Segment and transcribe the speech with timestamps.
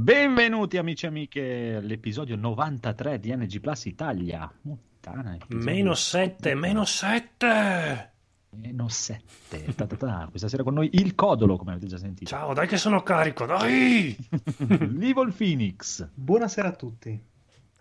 [0.00, 4.50] Benvenuti amici e amiche all'episodio 93 di NG Plus Italia.
[4.62, 8.12] Puttana, meno 7, meno 7!
[8.52, 9.74] Meno 7.
[9.74, 10.26] Ta ta ta.
[10.30, 12.30] Questa sera con noi il Codolo, come avete già sentito.
[12.30, 14.16] Ciao, dai che sono carico, dai!
[14.96, 16.08] L'Evil Phoenix.
[16.14, 17.22] Buonasera a tutti.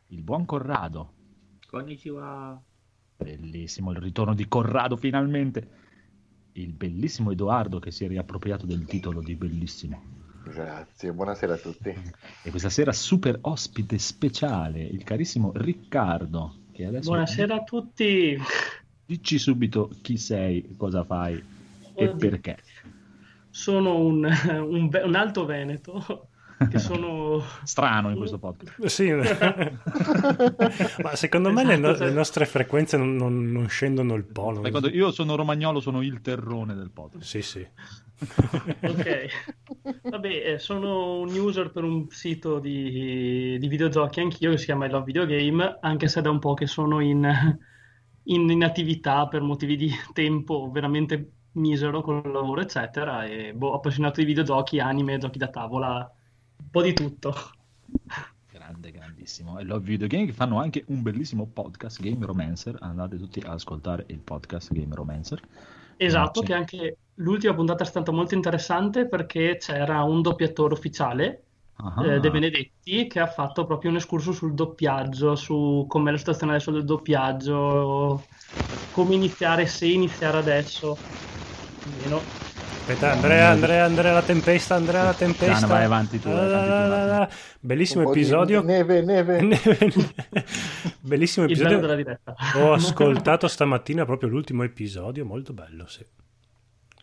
[0.08, 1.13] Il buon Corrado.
[1.67, 2.61] Konnichiwa.
[3.16, 5.70] Bellissimo il ritorno di Corrado finalmente.
[6.52, 10.19] Il bellissimo Edoardo che si è riappropriato del titolo di bellissimo.
[10.43, 11.89] Grazie, buonasera a tutti.
[12.43, 16.55] E questa sera super ospite speciale, il carissimo Riccardo.
[16.71, 17.09] Che adesso...
[17.09, 18.38] Buonasera a tutti.
[19.05, 21.44] Dici subito chi sei, cosa fai
[21.94, 22.16] e Oddio.
[22.16, 22.57] perché.
[23.49, 26.28] Sono un, un, un alto veneto
[26.67, 27.41] che sono...
[27.63, 28.85] Strano in questo podcast.
[28.85, 29.11] Sì,
[31.02, 34.61] ma secondo me le, no- le nostre frequenze non, non- non scendono il polo.
[34.61, 37.23] Quando io sono romagnolo, sono il terrone del podcast.
[37.25, 37.67] Sì, sì.
[38.81, 39.27] Ok.
[40.03, 44.85] Vabbè, eh, sono un user per un sito di, di videogiochi anch'io che si chiama
[44.85, 47.57] I Love Video Game, anche se da un po' che sono in,
[48.23, 53.25] in, in attività per motivi di tempo veramente misero con il lavoro, eccetera.
[53.25, 56.11] E boh, appassionato di videogiochi, anime, giochi da tavola,
[56.59, 57.33] un po' di tutto.
[58.52, 59.57] Grande, grandissimo.
[59.59, 62.77] E Love Video Game che fanno anche un bellissimo podcast, Game Romancer.
[62.81, 65.41] Andate tutti ad ascoltare il podcast Game Romancer.
[65.97, 71.43] Esatto, che anche l'ultima puntata è stata molto interessante perché c'era un doppiatore ufficiale,
[71.81, 76.17] Ah, eh, De Benedetti, che ha fatto proprio un escurso sul doppiaggio, su com'è la
[76.17, 78.21] situazione adesso del doppiaggio,
[78.91, 80.97] come iniziare, se iniziare adesso.
[81.85, 82.21] Almeno.
[82.90, 85.68] Aspetta, Andrea, Andrea, Andrea la tempesta, Andrea la tempesta.
[85.68, 87.36] Vai avanti tu, vai avanti tu.
[87.59, 88.64] Bellissimo episodio.
[88.66, 89.38] Neve, neve.
[90.99, 91.80] Bellissimo Il bello episodio.
[91.82, 92.36] della diretta.
[92.55, 96.04] Ho ascoltato stamattina proprio l'ultimo episodio, molto bello, sì.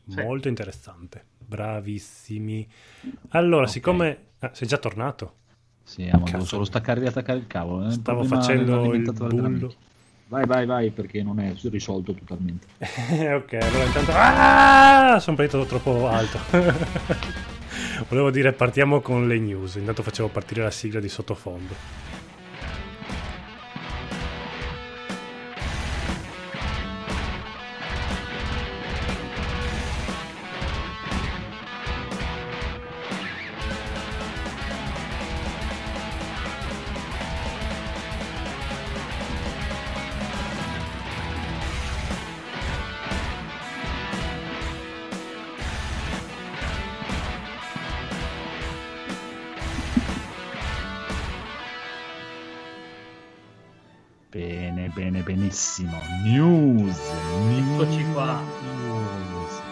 [0.08, 0.20] Sì.
[0.22, 1.24] Molto interessante.
[1.38, 2.68] Bravissimi.
[3.28, 3.70] Allora, Ok.
[3.70, 4.18] siccome...
[4.40, 5.34] ah, sei già tornato?
[5.84, 7.86] Sì, amo, devo solo staccare e riattaccare il cavolo.
[7.86, 7.92] eh.
[7.92, 9.72] Stavo facendo il bullo.
[10.28, 12.66] Vai, vai, vai, perché non è risolto totalmente.
[12.78, 14.10] ok, allora intanto...
[14.12, 15.18] Ah!
[15.20, 16.38] Sono partito troppo alto.
[18.08, 19.76] Volevo dire partiamo con le news.
[19.76, 21.74] Intanto facevo partire la sigla di sottofondo.
[55.56, 55.98] Benissimo.
[56.22, 56.98] News.
[57.56, 58.42] Eccoci qua.
[58.42, 59.62] News.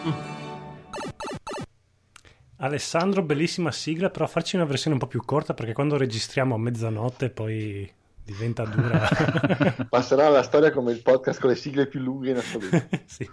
[2.57, 6.57] Alessandro, bellissima sigla, però farci una versione un po' più corta perché quando registriamo a
[6.57, 7.87] mezzanotte poi
[8.23, 9.07] diventa dura.
[9.87, 12.81] Passerà alla storia come il podcast con le sigle più lunghe in assoluto.
[13.05, 13.29] sì.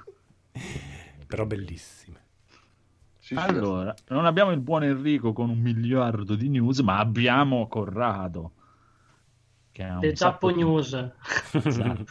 [1.26, 2.20] Però bellissime.
[3.18, 7.66] Sì, sì, Allora, non abbiamo il buon Enrico con un miliardo di news, ma abbiamo
[7.66, 8.52] Corrado.
[9.70, 10.92] Che ha un The Giappo di- News.
[11.64, 12.04] Esatto.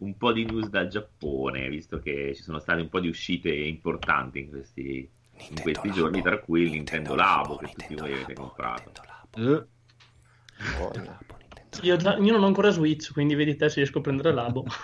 [0.00, 3.52] Un po' di news dal Giappone, visto che ci sono state un po' di uscite
[3.52, 5.08] importanti in questi,
[5.50, 8.92] in questi giorni, tra cui il Nintendo Labo che tutti voi avete comprato.
[9.36, 9.64] Eh.
[11.82, 14.64] Io, già- io non ho ancora Switch, quindi vedi te se riesco a prendere l'abo.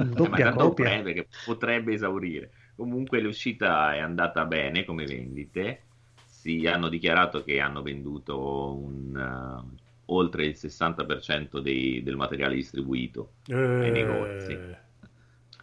[0.00, 0.84] Eh, ma Doppia, tanto doppia.
[0.84, 2.50] potrebbe, che potrebbe esaurire.
[2.74, 5.84] Comunque l'uscita è andata bene come vendite.
[6.24, 9.79] Si hanno dichiarato che hanno venduto un, eh,
[10.12, 13.32] oltre il 60% dei- del materiale distribuito.
[13.46, 14.58] Eh, negozi.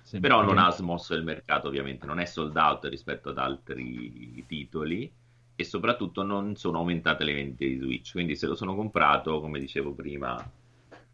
[0.04, 4.44] sì, Però non ha smosso il mercato, ovviamente, non è sold out rispetto ad altri
[4.48, 5.12] titoli
[5.56, 8.12] e soprattutto non sono aumentate le vendite di Switch.
[8.14, 10.38] Quindi se lo sono comprato, come dicevo prima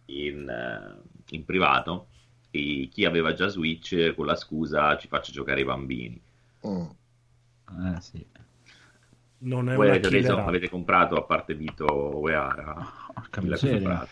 [0.05, 1.01] in, eh,
[1.35, 2.07] in privato,
[2.51, 6.21] e chi aveva già Switch con la scusa ci faccio giocare i bambini.
[6.67, 6.85] Mm.
[7.95, 8.25] Eh, sì.
[9.39, 11.85] Non è Voi una avete, killer reso- avete comprato, a parte Vito
[12.19, 14.07] Uehara, Porca miseria.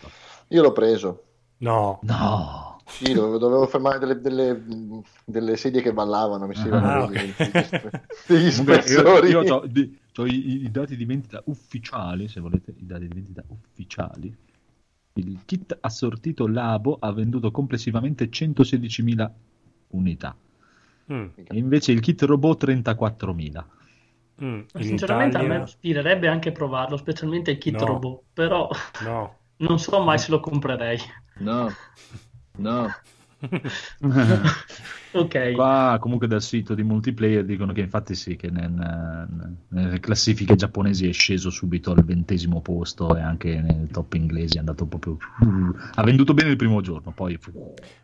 [0.48, 1.22] Io l'ho preso.
[1.58, 2.00] No.
[2.02, 2.80] No.
[2.86, 4.64] Sì, dovevo, dovevo fermare delle, delle-
[5.24, 7.36] delle sedie che ballavano, mi sembrano Ah, così, ok.
[7.46, 9.28] degli sp- degli Comunque, io, spessori.
[9.30, 14.36] io ho, i, i dati di vendita ufficiali, se volete, i dati di vendita ufficiali.
[15.14, 19.30] Il kit assortito Labo ha venduto complessivamente 116.000
[19.88, 20.34] unità
[21.12, 23.64] Mm, e invece il kit robot 34.000.
[24.44, 24.60] mm.
[24.74, 25.58] In Sinceramente a Italia...
[25.58, 27.86] me ispirerebbe anche provarlo, specialmente il kit No.
[27.86, 28.68] robot, però
[29.04, 29.36] No.
[29.62, 30.98] non so mai se lo comprerei.
[31.38, 31.68] No,
[32.58, 32.88] no,
[35.12, 35.52] ok.
[35.52, 41.08] Qua comunque dal sito di multiplayer dicono che infatti sì, che nel- nelle classifiche giapponesi
[41.08, 45.16] è sceso subito al ventesimo posto e anche nel top inglese è andato proprio...
[45.94, 47.38] ha venduto bene il primo giorno, poi...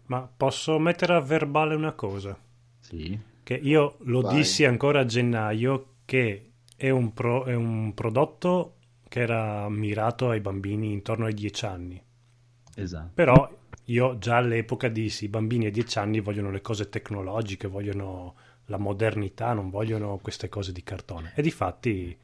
[0.06, 2.37] Ma posso mettere a verbale una cosa?
[2.81, 3.19] Sì.
[3.43, 4.37] Che io lo Vai.
[4.37, 8.76] dissi ancora a gennaio che è un, pro- è un prodotto
[9.08, 12.02] che era mirato ai bambini intorno ai 10 anni.
[12.76, 13.10] Esatto.
[13.14, 13.50] Però
[13.87, 18.34] io già all'epoca dissi i bambini a 10 anni vogliono le cose tecnologiche, vogliono
[18.66, 21.32] la modernità, non vogliono queste cose di cartone.
[21.34, 22.16] E difatti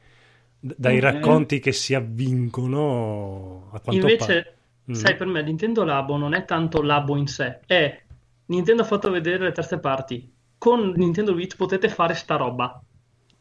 [0.59, 0.99] d- dai Eh.
[0.99, 4.57] racconti che si avvincono a quanto Invece, pare...
[4.91, 4.93] Mm.
[4.93, 8.03] sai, per me Nintendo Labo non è tanto Labo in sé, è
[8.47, 10.31] Nintendo ha fatto vedere le terze parti.
[10.57, 12.81] Con Nintendo Switch potete fare sta roba.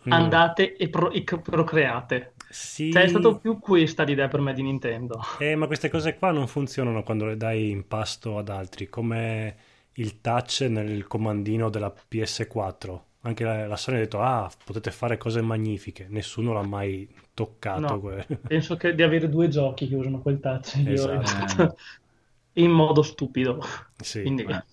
[0.08, 0.12] Mm.
[0.12, 2.34] Andate e, pro- e procreate.
[2.48, 2.92] Sì.
[2.92, 5.20] Cioè, è stato più questa l'idea per me di Nintendo.
[5.38, 9.56] Eh, ma queste cose qua non funzionano quando le dai in pasto ad altri, come
[9.94, 13.02] il touch nel comandino della PS4.
[13.22, 16.06] Anche la, la Sony ha detto, ah, potete fare cose magnifiche.
[16.10, 17.80] Nessuno l'ha mai toccato.
[17.80, 18.00] No.
[18.00, 21.76] que- Penso che di avere due giochi che usano quel touch Esatto.
[22.54, 23.62] in modo stupido.
[23.96, 24.20] Sì.
[24.20, 24.64] Quindi, Eh.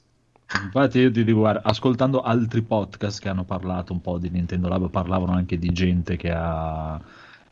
[0.60, 4.68] Infatti io ti dico, guarda, ascoltando altri podcast che hanno parlato un po' di Nintendo
[4.68, 7.00] Lab, parlavano anche di gente che ha...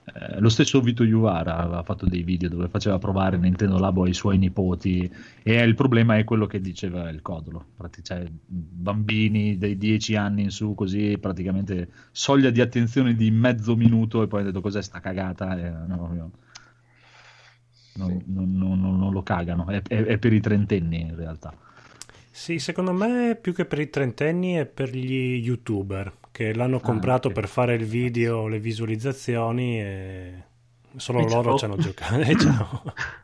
[0.04, 4.13] eh, lo stesso Vito Juvara aveva fatto dei video dove faceva provare Nintendo Labo ai
[4.13, 5.10] suoi nipoti
[5.44, 7.68] e il problema è quello che diceva il Codolo,
[8.01, 14.22] cioè, bambini dei 10 anni in su così praticamente soglia di attenzione di mezzo minuto
[14.24, 15.57] e poi ha detto cos'è sta cagata?
[15.57, 16.31] E, no,
[17.94, 21.54] non, non- non- non- non lo cagano, è- è- è per i trentenni in realtà.
[22.39, 27.27] Sì, secondo me più che per i trentenni è per gli youtuber che l'hanno comprato
[27.27, 27.33] ok.
[27.33, 30.44] per fare il video, le visualizzazioni e
[30.95, 31.57] solo E loro ciao.
[31.57, 32.15] ci hanno giocato.
[32.21, 32.83] E ciao.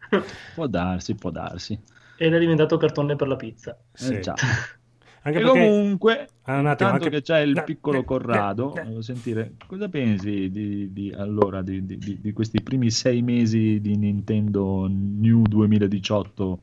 [0.54, 1.80] Può darsi, può darsi.
[2.18, 3.78] Ed è diventato cartone per la pizza.
[3.94, 4.16] Sì.
[4.16, 4.34] Eh, già.
[5.24, 5.60] Anche E perché...
[5.60, 8.84] comunque, Ah, un attimo, tanto anche- che c'è il piccolo eh, Corrado, eh, eh.
[8.84, 14.88] volevo sentire cosa pensi di, di- allora, di- di questi primi sei mesi di Nintendo
[14.90, 16.60] New 2018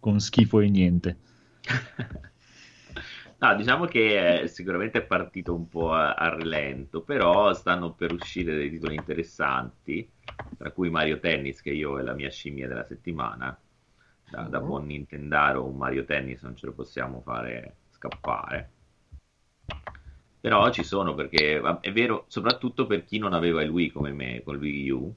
[0.00, 1.16] con schifo e niente.
[3.38, 8.12] No, diciamo che eh, sicuramente è partito un po' a, a rilento, però stanno per
[8.12, 10.08] uscire dei titoli interessanti,
[10.56, 13.58] tra cui Mario Tennis, che io è la mia scimmia della settimana.
[14.26, 14.64] Da, da Mhm.
[14.64, 18.70] buon Nintendaro un Mario Tennis non ce lo possiamo fare scappare.
[20.40, 24.42] Però ci sono perché è vero, soprattutto per chi non aveva il Wii come me,
[24.44, 25.14] col Wii U,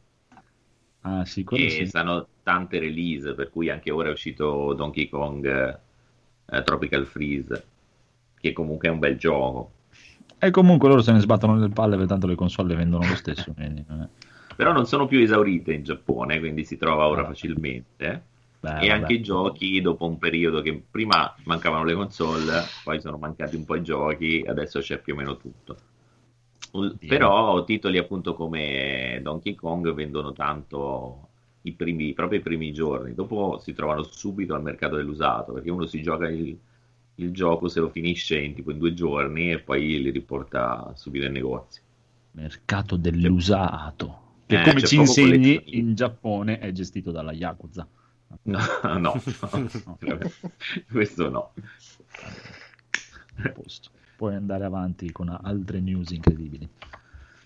[1.03, 1.87] Ah, sì, e sì.
[1.87, 5.79] stanno tante release, per cui anche ora è uscito Donkey Kong
[6.49, 7.65] eh, Tropical Freeze,
[8.39, 9.71] che comunque è un bel gioco.
[10.39, 13.15] E comunque loro se ne sbattono le palle, perché tanto le console le vendono lo
[13.15, 13.53] stesso.
[13.55, 14.25] quindi, eh.
[14.55, 18.23] Però non sono più esaurite in Giappone, quindi si trova ora facilmente.
[18.59, 23.17] Beh, e anche i giochi, dopo un periodo che prima mancavano le console, poi sono
[23.17, 25.77] mancati un po' i giochi, adesso c'è più o meno tutto.
[26.71, 27.05] Sì.
[27.05, 31.26] Però titoli appunto come Donkey Kong vendono tanto
[31.67, 35.85] i primi, proprio i primi giorni, dopo si trovano subito al mercato dell'usato, perché uno
[35.85, 36.57] si gioca il,
[37.15, 41.25] il gioco, se lo finisce in tipo in due giorni e poi li riporta subito
[41.25, 41.81] in negozio.
[42.31, 44.25] Mercato dell'usato.
[44.45, 47.87] Che Eh, come ci insegni in Giappone è gestito dalla Yakuza.
[48.43, 48.59] No,
[48.97, 49.13] no,
[50.91, 51.53] questo no.
[53.43, 53.89] A posto.
[54.15, 56.67] Puoi andare avanti con altre news incredibili.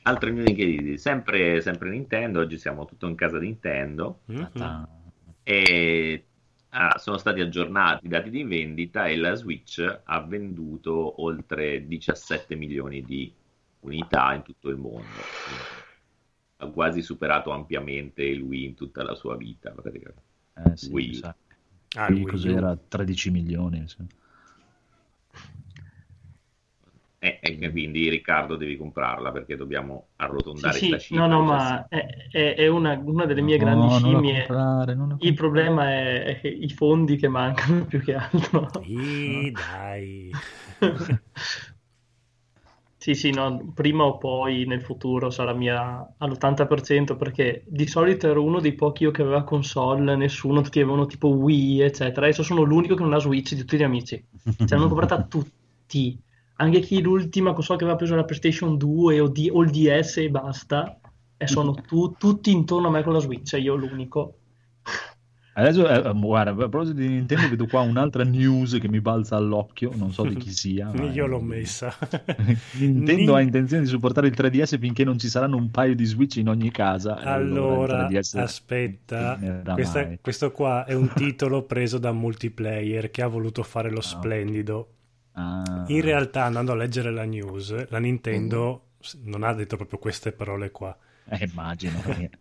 [0.04, 4.52] Altre news incredibili, sempre, sempre Nintendo, oggi siamo tutto in casa di Nintendo Mhm.
[4.54, 4.88] Ta-
[5.44, 6.26] e
[6.70, 12.56] ah, sono stati aggiornati i dati di vendita e la Switch ha venduto oltre 17
[12.56, 13.32] milioni di
[13.82, 15.30] unità in tutto il mondo.
[15.44, 15.84] Quindi
[16.58, 19.72] ha quasi superato ampiamente il Wii in tutta la sua vita.
[19.72, 20.22] praticamente.
[20.54, 21.08] Eh, sì, Wii.
[21.08, 21.36] mi sa.
[21.96, 22.76] Ah, il Wii cos'era?
[22.76, 23.80] 13 milioni.
[23.80, 23.88] mi
[27.22, 27.40] sembra.
[27.40, 31.16] E, e quindi Riccardo devi comprarla perché dobbiamo arrotondare Sì, sì, cifra.
[31.16, 34.56] no, no, ma è, è- è una, una delle mie No, grandi la scimmie.
[34.60, 38.70] comprare, Il problema è, è i fondi che mancano più che altro.
[38.80, 40.42] Ih, dai.
[42.96, 48.44] Sì, sì, no, prima o poi nel futuro sarà mia all'80% perché di solito ero
[48.44, 52.28] uno dei pochi io che aveva console, nessuno, tutti avevano tipo Wii, eccetera.
[52.28, 54.24] Adesso sono l'unico che non ha Switch di tutti gli amici.
[54.64, 56.22] Ce l'hanno comprata tutti.
[56.62, 60.18] Anche chi l'ultima console che aveva preso la PlayStation 2 o, D- o il DS
[60.18, 61.00] e basta.
[61.38, 64.36] E sono tu- tutti intorno a me con la Switch, e io l'unico.
[65.54, 69.92] Adesso, eh, guarda, a proposito di Nintendo, vedo qua un'altra news che mi balza all'occhio,
[69.96, 70.92] non so di chi sia.
[70.94, 71.94] ma- Io l'ho messa.
[72.78, 76.06] Nintendo Ni- ha intenzione di supportare il 3DS finché non ci saranno un paio di
[76.06, 77.20] Switch in ogni casa.
[77.20, 79.40] e Allora, 3DS aspetta,
[79.74, 84.88] questa- questo qua è un titolo preso da multiplayer che ha voluto fare lo splendido.
[85.34, 85.86] Ah.
[85.88, 90.32] In realtà, andando a leggere la news, la Nintendo s- non ha detto proprio queste
[90.32, 90.96] parole qua.
[91.26, 92.02] Eh, immagino.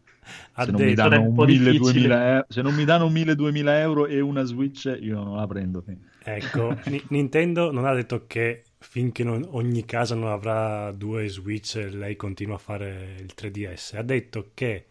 [0.52, 1.92] Ha se, non mi detto, po' 1000, difficile.
[1.92, 5.82] 2000 e- se non mi danno 1000-2000 euro e una Switch, io non la prendo.
[6.23, 11.75] ecco, Ni- Nintendo non ha detto che finché non- ogni casa non avrà due Switch
[11.90, 13.97] lei continua a fare il 3DS.
[13.97, 14.87] Ha detto che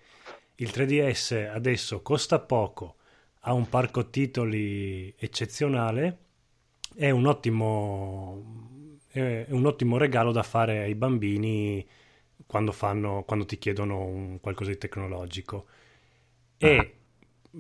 [0.55, 2.95] il 3DS adesso costa poco,
[3.41, 6.17] ha un parco titoli eccezionale,
[6.95, 8.43] è un ottimo,
[9.09, 11.85] è un ottimo regalo da fare ai bambini
[12.45, 15.65] quando, fanno, quando ti chiedono un qualcosa di tecnologico.
[16.57, 16.93] E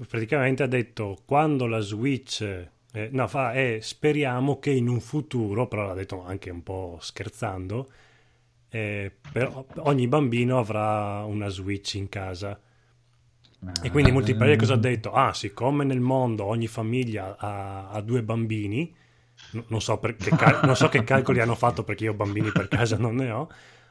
[0.07, 2.41] praticamente ha detto quando la Switch
[2.91, 6.97] eh, no, fa, eh, speriamo che in un futuro, però l'ha detto anche un po'
[6.99, 7.91] scherzando,
[8.69, 12.59] eh, però ogni bambino avrà una Switch in casa.
[13.83, 15.11] E quindi Multiplayer cosa ha detto?
[15.11, 18.95] Ah, siccome nel mondo ogni famiglia ha, ha due bambini,
[19.67, 22.67] non so, per- che cal- non so che calcoli hanno fatto perché io bambini per
[22.67, 23.49] casa non ne ho,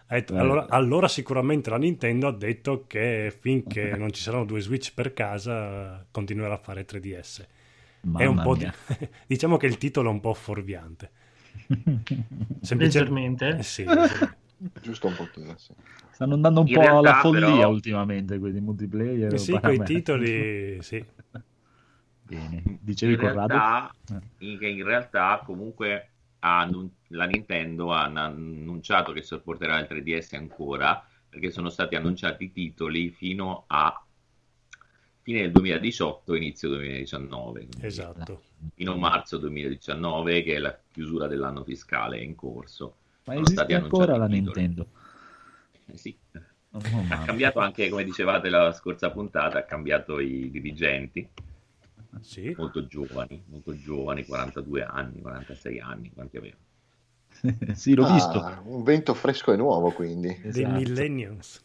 [0.08, 0.38] detto, Eh.
[0.38, 5.12] allora, allora sicuramente la Nintendo ha detto che finché non ci saranno due Switch per
[5.12, 7.40] casa continuerà a fare 3DS.
[8.16, 8.70] è un Mamma po' di-
[9.26, 11.10] diciamo che il titolo è un po' fuorviante.
[12.76, 13.56] Leggermente?
[13.58, 13.84] Eh sì,
[14.82, 15.72] Giusto un pochino, sì.
[16.10, 19.32] Stanno andando un In po' realtà, alla follia però- ultimamente questi multiplayer.
[19.34, 21.04] Eh sì, quei titoli, sì.
[22.28, 22.62] Bene.
[22.80, 23.47] Dicevi in Corrado?
[23.49, 24.47] realtà, Eh.
[24.50, 26.08] in, che in realtà comunque
[26.40, 32.44] ha annun- la Nintendo ha annunciato che supporterà il 3DS ancora perché sono stati annunciati
[32.44, 34.00] i titoli fino a
[35.23, 38.42] fine del 2018 inizio 2019 quindi Esatto.
[38.75, 42.94] fino a marzo 2019 che è la chiusura dell'anno fiscale in corso
[43.25, 44.40] Ma sono esiste stati ancora la titoli.
[44.42, 44.87] Nintendo?
[45.87, 46.16] Eh sì.
[46.73, 51.26] Oh, ha cambiato anche come dicevate la scorsa puntata ha cambiato i dirigenti
[52.20, 52.54] Sì.
[52.56, 56.62] molto giovani molto giovani 42 anni 46 anni quanti avevano
[57.74, 58.62] sì, l'ho Ah, visto.
[58.64, 60.28] Un vento fresco e nuovo, quindi.
[60.42, 60.72] Dei Esatto.
[60.72, 61.62] millennials.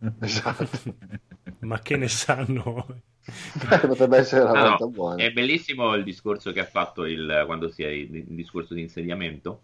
[0.20, 0.96] Esatto.
[1.60, 2.86] Ma che ne sanno?
[3.86, 5.22] Potrebbe essere una Ah, volta no, buona.
[5.22, 9.62] È bellissimo il discorso che ha fatto il, quando si è il discorso di insediamento,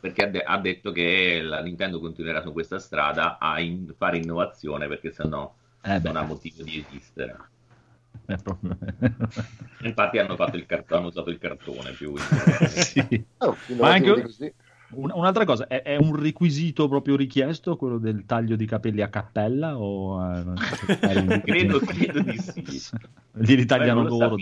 [0.00, 4.18] perché ha, de- ha detto che la Nintendo continuerà su questa strada a in- fare
[4.18, 7.36] innovazione perché sennò Eh non ha motivo di esistere.
[8.26, 8.76] è proprio...
[9.82, 12.14] Infatti hanno, fatto il cart- hanno usato il cartone più
[12.68, 13.24] sì.
[13.38, 14.24] Oh, Ma anche-.
[14.92, 19.08] Un- un'altra cosa, è, è un requisito proprio richiesto quello del taglio di capelli a
[19.08, 22.90] cappella o eh, credo, credo di sì.
[23.34, 24.36] li ritagliano loro?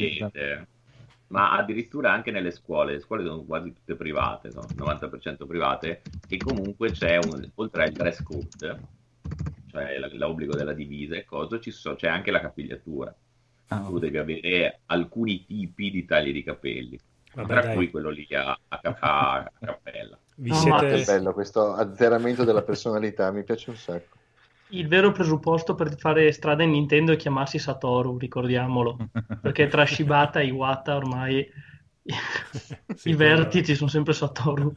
[1.29, 6.37] ma addirittura anche nelle scuole, le scuole sono quasi tutte private, sono 90% private, e
[6.39, 8.81] comunque c'è un, oltre al dress code,
[9.71, 13.15] cioè l'obbligo della divisa e cosa, ci so- c'è anche la capigliatura.
[13.71, 16.99] Ah, Tu devi avere alcuni tipi di tagli di capelli,
[17.35, 17.75] Vabbè, tra dai.
[17.75, 20.19] cui quello lì a, a cap- a cappella.
[20.37, 21.05] Vi Ah, Che siete...
[21.05, 24.17] bello questo azzeramento della personalità, mi piace un sacco.
[24.71, 28.97] Il vero presupposto per fare strada in Nintendo è chiamarsi Satoru, ricordiamolo,
[29.41, 31.47] perché tra Shibata e Iwata ormai
[32.95, 34.73] Sì, i vertici sono sempre Satoru.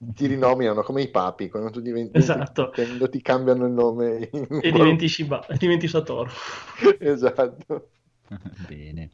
[0.00, 2.72] Ti rinominano come i papi, quando tu diventi Esatto.
[2.76, 4.28] Nintendo ti cambiano il nome.
[4.32, 6.30] in- E diventi, Shiba, e diventi Satoru.
[7.00, 7.88] Esatto.
[8.68, 9.10] Bene.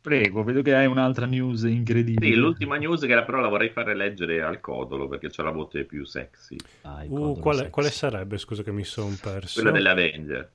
[0.00, 2.30] Prego, vedo che hai un'altra news incredibile.
[2.32, 5.84] Sì, l'ultima news che però la vorrei fare leggere al codolo perché c'ha la voce
[5.84, 7.70] più sexy, Dai, Uh, quale, sexy.
[7.70, 8.38] quale sarebbe?
[8.38, 9.60] Scusa che mi sono perso.
[9.60, 10.50] quella delle Avenger.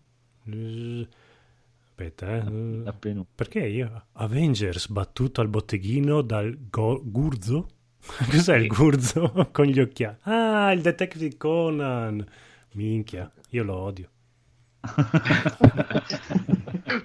[0.49, 1.07] Eh,
[1.85, 2.81] Aspetta, eh.
[2.85, 4.05] Appena- Perché io?
[4.13, 7.67] Avengers battuto al botteghino dal go- Gurzo?
[8.29, 8.67] Cos'è il Sì.
[8.67, 9.31] Gurzo?
[9.51, 10.17] Con gli occhiali.
[10.21, 12.25] Ah, il Detective Conan.
[12.73, 14.09] Minchia, io lo odio.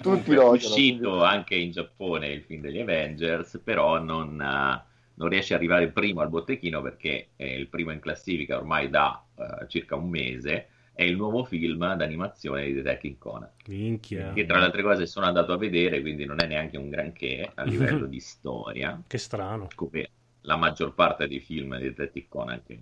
[0.01, 0.51] Tutti lo è odiano.
[0.53, 4.83] uscito anche in Giappone il film degli Avengers, però non, eh,
[5.15, 9.25] non riesce ad arrivare primo al botteghino perché è il primo in classifica ormai da
[9.37, 10.69] eh, circa un mese.
[10.93, 14.33] È il nuovo film d'animazione di Detective Conan, Minchia.
[14.33, 17.49] che tra le altre cose sono andato a vedere, quindi non è neanche un granché
[17.55, 19.69] a livello di storia, Che strano.
[19.77, 20.09] come
[20.49, 22.81] la maggior parte dei film di Detective Conan, che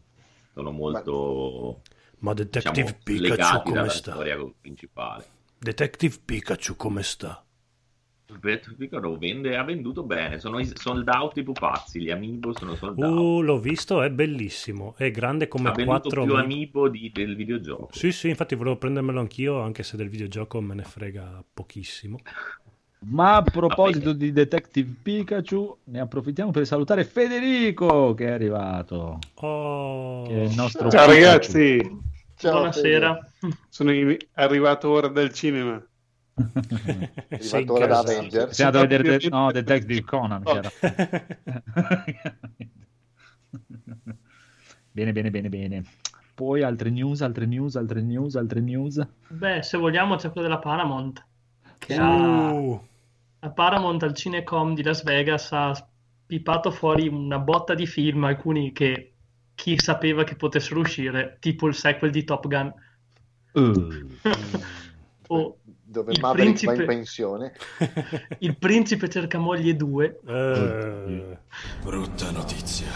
[0.54, 1.82] sono molto
[2.20, 4.12] Ma Detective diciamo, Pikachu come sta?
[4.12, 5.24] storia principale.
[5.58, 7.44] Detective Pikachu come sta?
[8.28, 12.74] Roberto Piccolo vende, ha venduto bene, sono i sold out i pupazzi, gli amiibo sono
[12.74, 13.18] sold out.
[13.18, 17.34] Uh, l'ho visto, è bellissimo, è grande come ha venduto 4 più amiibo di- del
[17.36, 17.88] videogioco.
[17.92, 22.18] Sì, sì, infatti volevo prendermelo anch'io, anche se del videogioco me ne frega pochissimo.
[22.98, 29.18] Ma a proposito di Detective Pikachu, ne approfittiamo per salutare Federico che è arrivato.
[29.34, 31.24] Oh, Che è il nostro Ciao Pikachu.
[31.24, 31.98] ragazzi,
[32.36, 33.18] Ciao, Buonasera.
[33.68, 35.80] sono in- arrivato ora dal cinema.
[36.34, 37.12] Fede.
[37.40, 37.98] sei Arrivato ora da.
[38.00, 38.50] Avengers.
[38.54, 40.42] Siamo andato a vedere no, Detective Conan.
[40.44, 40.60] Oh.
[44.90, 45.84] bene, bene, bene, bene.
[46.34, 49.06] Poi altre news, altre news, altre news, altre news.
[49.28, 51.24] Beh, se vogliamo c'è quello della Paramount.
[51.78, 52.80] Che ha, Uh,
[53.40, 55.88] la Paramount al Cinecom di Las Vegas ha
[56.26, 59.12] pipato fuori una botta di film, alcuni che
[59.54, 62.72] chi sapeva che potessero uscire, tipo il sequel di Top Gun
[63.52, 63.88] Uh.
[65.28, 65.56] o
[65.88, 67.52] Dove Il Maverick va principe- in pensione.
[68.40, 70.20] Il principe cerca moglie 2.
[70.26, 71.38] eh,
[71.82, 72.88] Brutta notizia.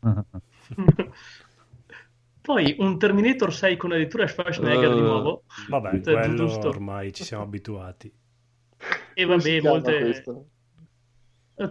[2.50, 5.44] Poi un Terminator 6 con addirittura Schwarzenegger di Eh, nuovo.
[5.68, 6.68] vabbè, quello giusto.
[6.68, 8.12] ormai ci siamo abituati.
[9.14, 9.98] E vabbè, molte...
[10.00, 10.46] questo?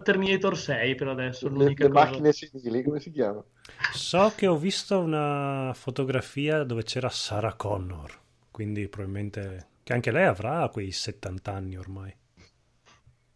[0.03, 2.05] Terminator 6 per adesso, Le, l'unica le cosa.
[2.05, 3.43] macchine senili, come si chiama?
[3.91, 8.19] So che ho visto una fotografia dove c'era Sarah Connor,
[8.51, 12.15] quindi probabilmente che anche lei avrà quei 70 anni ormai.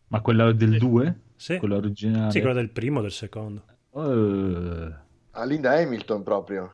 [0.08, 0.78] Ma quella del Sì.
[0.78, 1.20] 2?
[1.36, 2.32] Sì, Quella originale?
[2.32, 3.66] sì quella del primo o del secondo.
[3.96, 4.94] Eh,
[5.36, 6.72] Ah, Linda Hamilton proprio.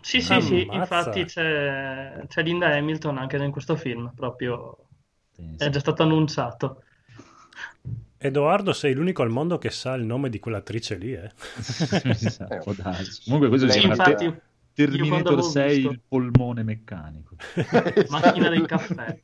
[0.00, 0.74] Sì, sì, sì, Ammazza.
[0.74, 4.88] infatti c'è, c'è Linda Hamilton anche in questo film, proprio
[5.32, 6.82] sì, è già stato annunciato.
[8.18, 11.30] Edoardo, sei l'unico al mondo che sa il nome di quell'attrice lì, eh?
[11.36, 13.22] sì, sì, può darsi.
[13.24, 14.40] Comunque questo si infatti, quando
[14.74, 17.36] Terminator avevo 6 visto- il polmone meccanico.
[18.10, 19.18] Macchina del caffè.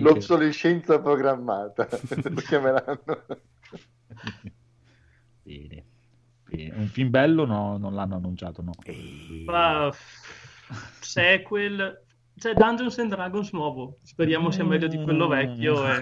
[0.00, 1.88] L'obsolescenza programmata.
[2.22, 3.24] Lo chiameranno.
[6.74, 8.72] Un film bello no, non l'hanno annunciato, no.
[9.44, 9.90] Ma
[11.00, 12.02] sequel,
[12.38, 15.84] c'è Dungeons and Dragons nuovo, speriamo sia meglio di quello vecchio.
[15.86, 15.98] E...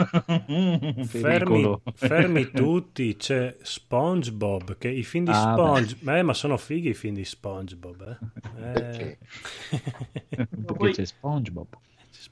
[0.50, 5.96] Mm, Fermi, fermi tutti, c'è SpongeBob, che i film di Ah, Sponge...
[6.06, 8.40] Eh, ma sono fighi i film di SpongeBob, eh?
[8.72, 9.18] Perché?
[10.28, 11.66] Perché Poi- c'è SpongeBob.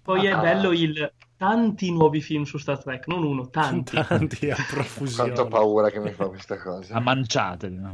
[0.03, 0.39] Poi Ah.
[0.39, 3.97] è bello il tanti nuovi film su Star Trek, non uno, tanti.
[4.07, 5.33] Tanti a profusione.
[5.33, 6.95] Quanto paura che mi fa questa cosa.
[6.95, 7.69] A manciate.
[7.69, 7.91] no?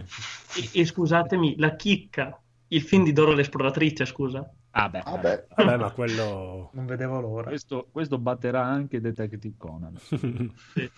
[0.55, 4.47] E, e scusatemi, la chicca, il film di Dora l'esploratrice, scusa.
[4.73, 5.47] Ah, beh, Vabbè.
[5.57, 6.69] Vabbè, ma quello...
[6.75, 7.49] Non vedevo l'ora.
[7.49, 9.97] questo, questo batterà anche Detective Conan.
[10.75, 10.91] Sì.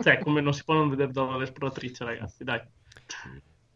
[0.00, 2.62] Cioè, come non si può non vedere Dora l'esploratrice, ragazzi, dai.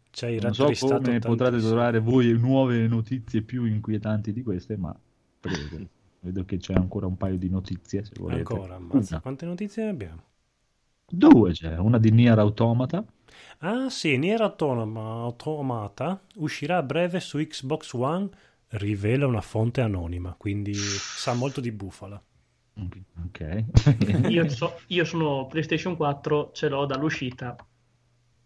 [0.09, 1.69] Ci hai Non so come potrate tantissimo.
[1.69, 4.97] trovare voi nuove notizie più inquietanti di queste, ma
[5.39, 5.99] prego.
[6.21, 8.55] Vedo che c'è ancora un paio di notizie, se volete.
[8.55, 9.21] Ancora, ammazza, Una.
[9.21, 10.23] quante notizie abbiamo?
[11.13, 13.05] Due c'è, una di Nier Automata.
[13.61, 18.29] Ah sì, Nier Automata uscirà a breve su Xbox One,
[18.71, 22.21] rivela una fonte anonima, quindi sa molto di bufala.
[23.27, 23.41] Ok.
[24.29, 27.57] Io, so- io sono PlayStation 4, ce l'ho dall'uscita,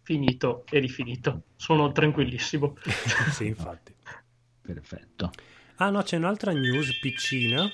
[0.01, 1.43] finito e rifinito.
[1.55, 2.75] Sono tranquillissimo.
[3.31, 3.93] sì, infatti.
[4.61, 5.31] Perfetto.
[5.77, 7.69] Ah no, c'è un'altra news piccina.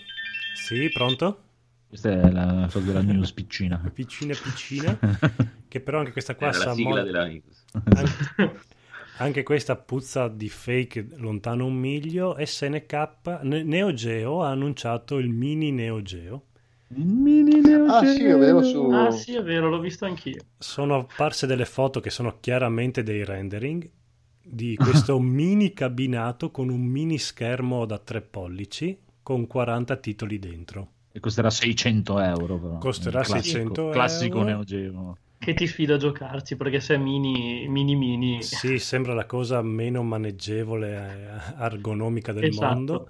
[0.55, 1.43] Sì, pronto?
[1.87, 3.77] Questa è la cosa della news piccina.
[3.93, 4.97] Piccina piccina,
[5.67, 7.03] che però anche questa qua sa sigla molto...
[7.05, 7.65] della news.
[7.95, 8.59] Anche,
[9.17, 12.35] anche questa puzza di fake lontano un miglio.
[12.43, 16.45] SNK Ne- Neo Geo ha annunciato il mini Neo Geo.
[16.93, 20.41] Mini Neo Ah, sì, lo vedevo su- Ah sì, è vero, l'ho visto anch'io.
[20.57, 23.89] Sono apparse delle foto che sono chiaramente dei rendering
[24.43, 30.89] di questo mini cabinato con un mini schermo da 3 pollici con 40 titoli dentro.
[31.11, 32.57] E costerà 600 euro.
[32.59, 32.77] Però.
[32.77, 34.49] Costerà classico- 600 Classico euro.
[34.49, 35.17] Neo Geo.
[35.37, 38.43] Che ti sfido a giocarci, perché se è mini, mini, mini...
[38.43, 40.95] Sì, sembra la cosa meno maneggevole
[41.57, 42.73] e ergonomica del Esatto.
[42.75, 43.09] mondo.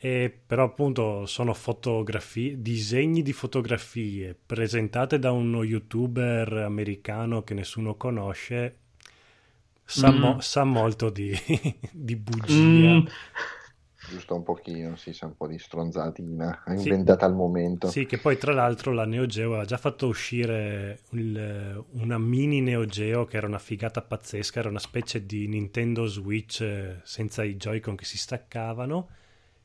[0.00, 7.96] E però appunto sono fotografie, disegni di fotografie presentate da uno youtuber americano che nessuno
[7.96, 8.77] conosce.
[9.96, 10.12] Sa, Mm.
[10.12, 11.32] mo- sa molto di,
[11.92, 12.92] di bugia.
[12.92, 13.06] Mm,
[14.00, 16.96] Giusto un pochino, sì, sa un po' di stronzatina Sì.
[16.96, 17.88] inventata al momento.
[17.88, 22.60] Sì, che poi tra l'altro la Neo Geo aveva già fatto uscire il- una mini
[22.60, 27.44] Neo Geo che era una figata pazzesca, era una specie di Nintendo Switch eh, senza
[27.44, 29.08] i Joy-Con che si staccavano,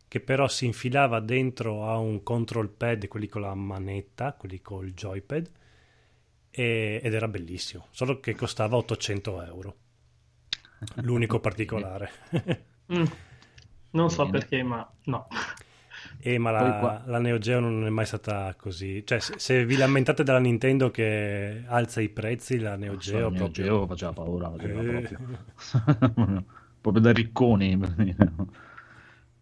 [0.08, 4.94] che però si infilava dentro a un control pad, quelli con la manetta, quelli col
[4.94, 5.50] joypad,
[6.52, 9.76] e- ed era bellissimo, solo che costava 800 euro.
[11.02, 12.10] L'unico particolare.
[12.94, 13.04] mm.
[13.92, 14.38] Non so Bene.
[14.38, 15.28] perché, ma no.
[16.20, 19.06] Eh, ma la, la Neo Geo non è mai stata così.
[19.06, 23.30] Cioè, se, se vi lamentate della Nintendo che alza i prezzi, la Neo So, Geo
[23.30, 23.64] Neo proprio...
[23.66, 25.02] Geo faceva paura, faceva Eh.
[25.02, 26.46] proprio.
[26.82, 27.78] proprio da ricconi.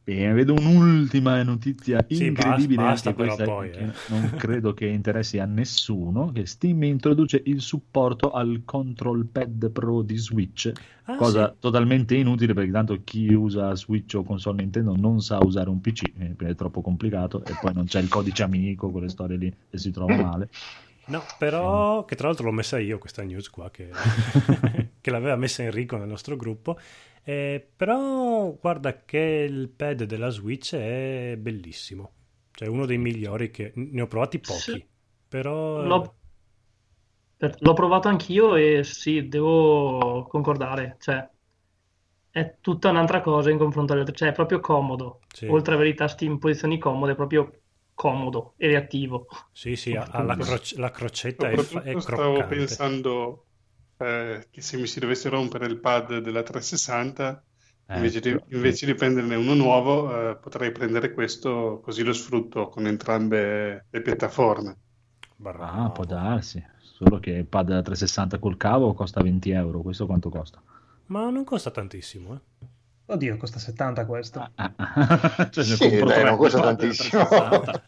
[0.04, 2.82] Bene, vedo un'ultima notizia Sì, incredibile.
[2.84, 3.92] basta- anche basta questa però poi, eh.
[4.08, 6.32] non credo che interessi a nessuno.
[6.32, 10.72] Che Steam introduce il supporto al Control Pad Pro di Switch,
[11.04, 11.60] Ah, cosa sì.
[11.60, 16.02] totalmente inutile perché tanto chi usa Switch o console Nintendo non sa usare un PC,
[16.18, 19.78] eh, è troppo complicato e poi non c'è il codice amico, quelle storie lì e
[19.78, 20.50] si trova male.
[21.12, 23.90] No, però, che tra l'altro l'ho messa io questa news qua, che,
[25.02, 26.78] che l'aveva messa Enrico nel nostro gruppo.
[27.24, 32.14] Eh, però guarda che il pad della Switch è bellissimo.
[32.52, 34.60] Cioè, uno dei migliori che ne ho provati pochi.
[34.60, 34.88] Sì.
[35.28, 36.16] Però L'ho,
[37.38, 40.96] l'ho provato anch'io e sì, devo concordare.
[41.00, 41.30] Cioè,
[42.30, 44.16] è tutta un'altra cosa in confronto alle altre.
[44.16, 45.20] Cioè, è proprio comodo.
[45.34, 45.48] Sì.
[45.48, 47.61] Oltre ad avere i tasti in posizioni comode, è proprio
[48.02, 49.28] comodo e reattivo.
[49.52, 52.46] sì, sì, la, croce- la crocetta è, fa- è stavo croccante.
[52.46, 53.48] pensando
[53.98, 57.46] eh, che se mi si dovesse rompere il pad della 360,
[57.90, 62.70] Eh, invece, di, invece di prenderne uno nuovo, eh, potrei prendere questo così lo sfrutto
[62.70, 64.80] con entrambe le piattaforme.
[65.36, 65.82] Bravo.
[65.84, 66.62] Ah, può darsi.
[66.82, 69.82] Solo che il pad da 360 col cavo costa 20 euro.
[69.82, 70.62] Questo quanto costa?
[71.12, 72.42] Ma non costa tantissimo, eh.
[73.12, 74.40] Oddio, costa 70 questo.
[74.56, 75.50] Ah, ah.
[75.52, 77.28] Cioè, ne Sì, dai, tre non costa tantissimo.
[77.28, 77.84] 360.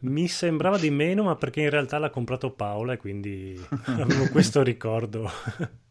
[0.00, 4.62] Mi sembrava di meno, ma perché in realtà l'ha comprato Paola e quindi avevo questo
[4.62, 5.30] ricordo.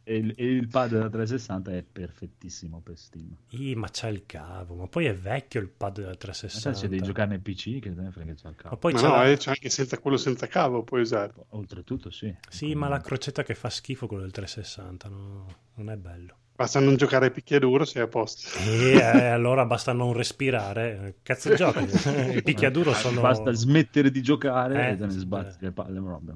[0.03, 3.35] e, il, e il pad da 360 è perfettissimo per Steam.
[3.51, 6.77] Ih, ma c'ha il cavo, ma poi è vecchio il pad della Ma sai, 360.
[6.79, 8.77] se devi giocare nel PC, che te ne frega c'è il Ma cavo.
[8.77, 11.45] poi Ma c'è no, la- eh, c'è anche senza quello senza cavo, puoi usarlo.
[11.51, 12.35] Oltretutto, sì.
[12.49, 15.45] Sì, ma la crocetta che fa schifo quello del 360, no?
[15.75, 16.35] non è bello.
[16.63, 18.47] Basta non giocare a picchiaduro, sei a posto.
[18.65, 21.15] E eh, allora basta non respirare.
[21.21, 21.83] Cazzo giochi?
[22.37, 23.19] I picchiaduro sono...
[23.19, 25.65] Basta smettere di giocare Eh, e te ne sbatti eh.
[25.65, 25.99] le palle.
[25.99, 26.33] robe.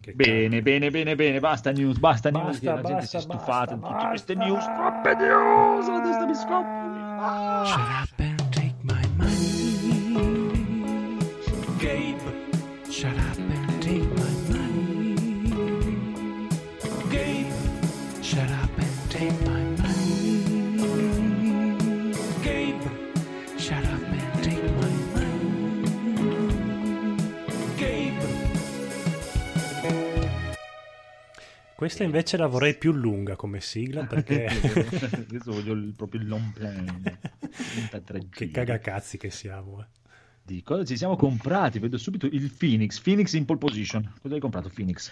[0.00, 3.18] Che Bene, bene, bene, bene, basta news, basta, news, Basta, che la gente si è
[3.18, 4.50] basta, stufata di basta, tutte queste basta.
[4.50, 7.64] news, troppe news, la testa mi scoppia.
[7.66, 8.37] Shut up
[31.88, 34.44] Questa invece la vorrei più lunga come sigla perché...
[34.46, 37.18] Adesso voglio il- proprio il long plan.
[37.90, 39.80] 33 che cagacazzi che siamo.
[39.80, 39.86] eh.
[40.42, 41.78] Di cosa ci siamo comprati?
[41.78, 43.00] Vedo subito il Phoenix.
[43.00, 44.12] Phoenix in pole position.
[44.20, 45.10] Cosa hai comprato, Phoenix?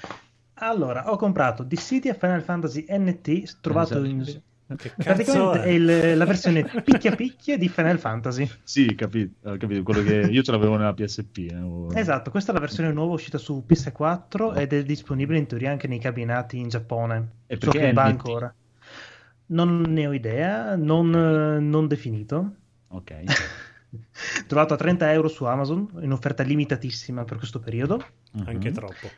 [0.59, 4.43] Allora, ho comprato Dissidia Final Fantasy NT, trovato Eh, in...
[4.69, 5.69] Che cazzo Praticamente è è?
[5.69, 8.51] il- la versione picchia picchia di Final Fantasy.
[8.65, 9.83] Sì, capito, ho capito.
[9.85, 11.39] Quello che io ce l'avevo nella PSP.
[11.39, 15.71] eh, Esatto, questa è la versione nuova uscita su PS4 ed è disponibile in teoria
[15.71, 17.29] anche nei cabinati in Giappone.
[17.47, 18.53] E So perché che va ancora.
[19.49, 22.55] Non ne ho idea, non, eh, non definito.
[22.89, 23.13] Ok.
[24.49, 28.05] Trovato a 30 euro su Amazon in offerta limitatissima per questo periodo.
[28.45, 28.75] Anche Mhm.
[28.75, 29.11] troppo.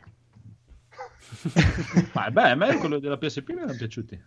[2.15, 4.21] Ma beh, a me quello della PSP mi erano piaciuti.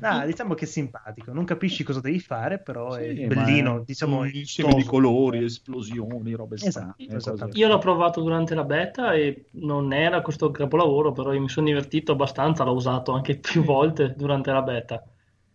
[0.00, 3.82] Ah, diciamo che è simpatico, non capisci cosa devi fare, però è Sì, bellino, ma
[3.82, 7.16] è diciamo un è insieme di colori, esplosioni, robe Esatto, strane.
[7.16, 7.50] esatto.
[7.58, 11.66] Io l'ho provato durante la beta e non era questo capolavoro, però io mi sono
[11.66, 15.02] divertito abbastanza, l'ho usato anche più volte durante la beta,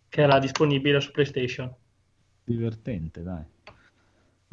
[0.09, 1.75] che era disponibile su PlayStation.
[2.45, 3.45] Divertente, dai.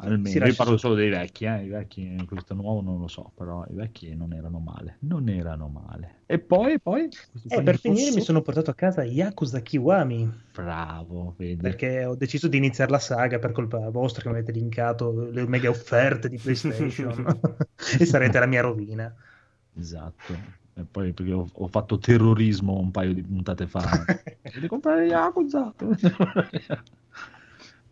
[0.01, 1.63] Almeno, io parlo solo dei vecchi, eh.
[1.63, 5.67] i vecchi, questo nuovo non lo so, però i vecchi non erano male, non erano
[5.67, 6.21] male.
[6.25, 7.09] E poi, poi, E
[7.47, 11.57] qua per in finire fosso- mi sono portato a casa Yakuza Kiwami, Bravo, vedi.
[11.57, 15.45] perché ho deciso di iniziare la saga per colpa vostra che mi avete linkato le
[15.47, 17.25] mega offerte di PlayStation
[17.99, 19.13] e sarete la mia rovina.
[19.77, 20.33] Esatto.
[20.75, 23.81] E poi perché ho, ho fatto terrorismo un paio di puntate fa.
[24.41, 25.73] Devi comprare Yakuza.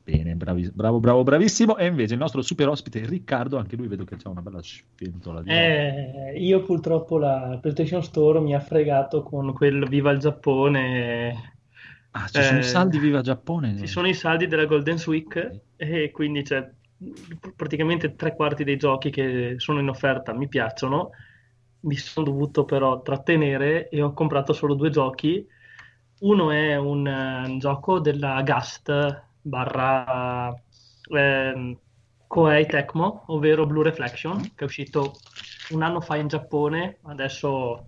[0.08, 1.76] Bene, bravi- bravo, bravo, bravissimo.
[1.76, 5.41] E invece il nostro super ospite Riccardo, anche lui vedo che c'ha una bella spentola
[5.41, 11.56] di Eh, io purtroppo la PlayStation Store mi ha fregato con quel Viva il Giappone.
[12.12, 13.78] Ah, ci sono eh, i saldi Viva Giappone.
[13.78, 16.65] Ci sono i saldi della Golden Week e quindi c'è
[17.41, 21.10] pr- praticamente tre quarti dei giochi che sono in offerta mi piacciono.
[21.82, 25.46] Mi sono dovuto però trattenere e ho comprato solo due giochi.
[26.20, 30.53] Uno è un, eh, un gioco della Gast barra
[31.10, 31.77] ehm,
[32.27, 35.13] Koei Tecmo, ovvero Blue Reflection, che è uscito
[35.69, 37.88] un anno fa in Giappone, adesso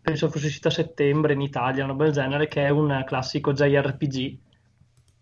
[0.00, 4.38] penso fosse uscito a settembre in Italia, una bel genere, che è un classico JRPG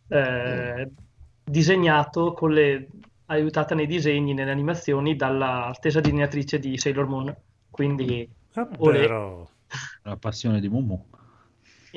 [0.08, 0.90] eh,
[1.44, 2.88] disegnato con le
[3.26, 7.36] aiutata nei disegni, nelle animazioni dalla stessa disegnatrice di Sailor Moon.
[7.70, 9.46] Quindi, Ah, però...
[10.02, 11.06] La passione di Mumu.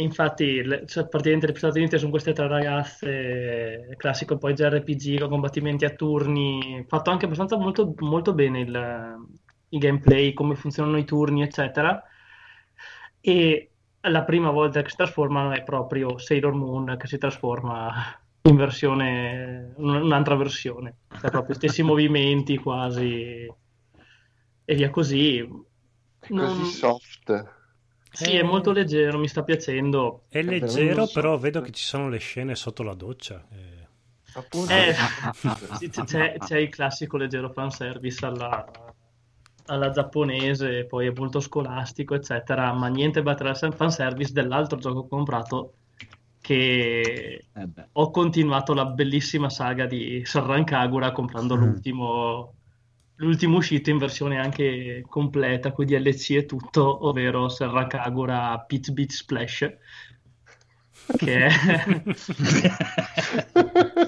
[0.02, 5.86] Infatti, le- cioè, praticamente le protagoniste sono queste tre ragazze, classico poi JRPG con combattimenti
[5.86, 9.16] a turni, fatto anche abbastanza molto, molto bene il,
[9.70, 12.02] il gameplay, come funzionano i turni, eccetera.
[13.22, 17.92] E la prima volta che si trasformano è proprio Sailor Moon che si trasforma
[18.44, 23.46] in versione, un- un'altra versione, cioè proprio stessi movimenti quasi
[24.66, 25.40] e via così.
[26.20, 27.56] È Non- così soft.
[28.18, 30.24] Sì, è molto leggero, mi sta piacendo.
[30.30, 31.14] È leggero, so.
[31.14, 33.46] però vedo che ci sono le scene sotto la doccia.
[33.52, 33.86] eh.
[34.34, 34.72] Appunto.
[34.74, 34.94] Eh,
[36.06, 38.66] c'è, c'è il classico leggero fanservice alla,
[39.66, 45.06] alla giapponese, poi è molto scolastico, eccetera, ma niente battere al fanservice dell'altro gioco che
[45.06, 45.74] ho comprato
[46.40, 51.60] che Eh ho continuato la bellissima saga di Serran Kagura comprando Mm.
[51.60, 52.54] l'ultimo,
[53.18, 59.12] l'ultimo uscito in versione anche completa con DLC e tutto, ovvero Serran Kagura Pitch Beach
[59.12, 59.70] Splash,
[61.18, 61.50] che è...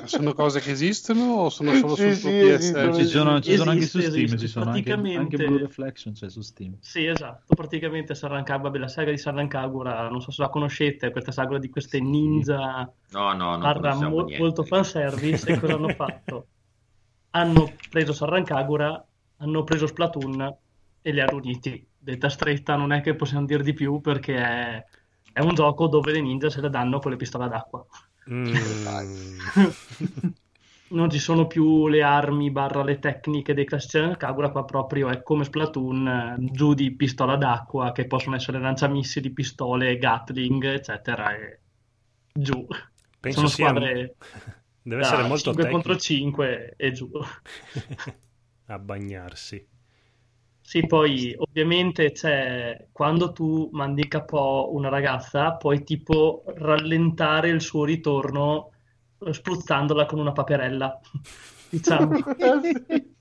[0.05, 2.91] Sono cose che esistono o sono solo Sì, sul sì, PS?
[2.95, 4.37] Ci sono, ci sono anche su Esiste, Steam, esiste.
[4.39, 6.77] ci sono anche, Praticamente- anche Blue Reflection, c'è su Steam.
[6.79, 11.57] Sì, esatto, praticamente Sarrankagura, la saga di Sarrankagura, non so se la conoscete, questa saga
[11.59, 14.41] di queste ninja No, no, non barra conosciamo mo- niente.
[14.43, 16.47] molto fanservice, e cosa hanno fatto?
[17.31, 19.05] Hanno preso Sarrankagura,
[19.37, 20.55] hanno preso Splatoon
[21.01, 21.85] e li hanno uniti.
[21.97, 24.85] Detta stretta, non è che possiamo dire di più perché è,
[25.33, 27.85] è un gioco dove le ninja se le danno con le pistole d'acqua.
[28.29, 28.55] Mm.
[30.89, 35.21] Non ci sono più le armi barra le tecniche dei classici Kagura, qua proprio è
[35.21, 41.59] come Splatoon, giù di pistola d'acqua, che possono essere lanciamissili, pistole, Gatling, eccetera, e
[42.33, 42.65] giù.
[43.19, 44.15] Penso sono squadre
[44.81, 47.09] Deve essere da molto 5 contro tecnico 5 e giù.
[48.67, 49.67] a bagnarsi.
[50.61, 57.59] Sì, poi ovviamente c'è quando tu mandi in capo una ragazza, puoi tipo rallentare il
[57.59, 58.71] suo ritorno
[59.31, 60.99] spruzzandola con una paperella.
[61.69, 62.19] Diciamo.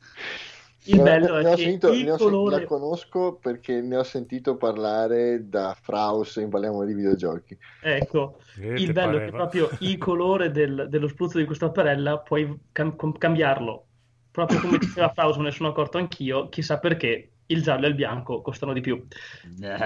[0.89, 3.97] Il Ne bello ne è ho che sentito- il ne colore- la conosco perché ne
[3.97, 7.57] ho sentito parlare da Fraus in Parliamo di videogiochi.
[7.83, 9.37] Ecco, Eh, il bello è che pareva?
[9.49, 13.85] proprio il colore del- dello spruzzo di questa paperella puoi cam- com- cambiarlo.
[14.31, 17.95] Proprio come diceva Faust, me ne sono accorto anch'io, chissà perché il giallo e il
[17.95, 19.05] bianco costano di più.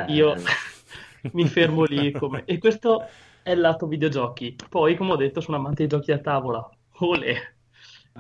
[0.09, 0.35] Io
[1.33, 2.43] mi fermo lì come...
[2.45, 3.05] E questo
[3.43, 4.55] è il lato videogiochi.
[4.69, 6.69] Poi, come ho detto, sono amante di giochi a tavola.
[6.99, 7.35] Olè!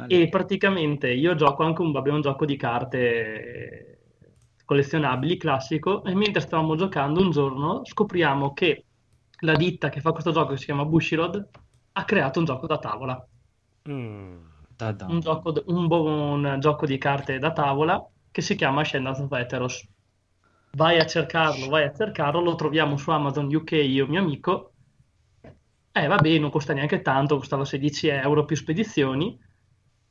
[0.07, 3.93] E praticamente io gioco anche un, un gioco di carte
[4.65, 8.85] collezionabili classico e mentre stavamo giocando un giorno scopriamo che
[9.41, 11.49] la ditta che fa questo gioco che si chiama Bushiroad
[11.93, 13.27] ha creato un gioco da tavola.
[13.91, 14.51] Mm.
[15.07, 19.87] Un gioco, un un gioco di carte da tavola che si chiama Ascendance of Eteros.
[20.73, 24.73] Vai a cercarlo, vai a cercarlo lo troviamo su Amazon UK io mio amico.
[25.93, 29.39] Eh vabbè non costa neanche tanto costava 16 euro più spedizioni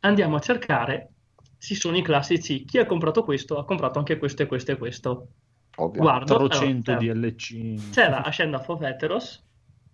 [0.01, 1.09] andiamo a cercare
[1.57, 4.77] ci sono i classici chi ha comprato questo ha comprato anche questo e questo e
[4.77, 5.27] questo
[5.77, 6.01] Ovvio.
[6.01, 7.89] guardo 400 allora, DLC.
[7.91, 9.43] c'era Ascendance of Eteros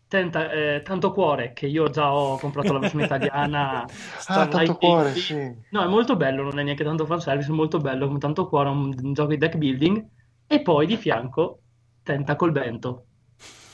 [0.07, 3.85] Tenta- eh, tanto cuore che io già ho comprato la versione italiana
[4.27, 5.35] Ah, tanto cuore, sì.
[5.71, 8.69] No, è molto bello, non è neanche tanto fanservice, è molto bello come tanto cuore,
[8.69, 10.05] un, un gioco di deck building.
[10.47, 11.59] E poi di fianco
[12.03, 13.05] Tentacle Bento.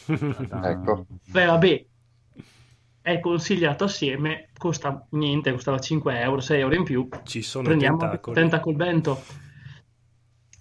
[0.05, 0.69] Ta-da.
[0.71, 1.05] Ecco.
[1.29, 1.85] Beh, vabbè,
[3.03, 7.09] è consigliato assieme, costa niente, costava 5 euro, 6 euro in più.
[7.23, 8.35] Ci sono Prendiamo tentacoli.
[8.35, 9.23] Tentacle Bento.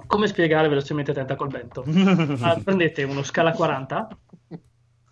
[0.05, 1.85] Come spiegare velocemente Tentacle Bento?
[2.43, 4.19] Ah, prendete uno scala 40,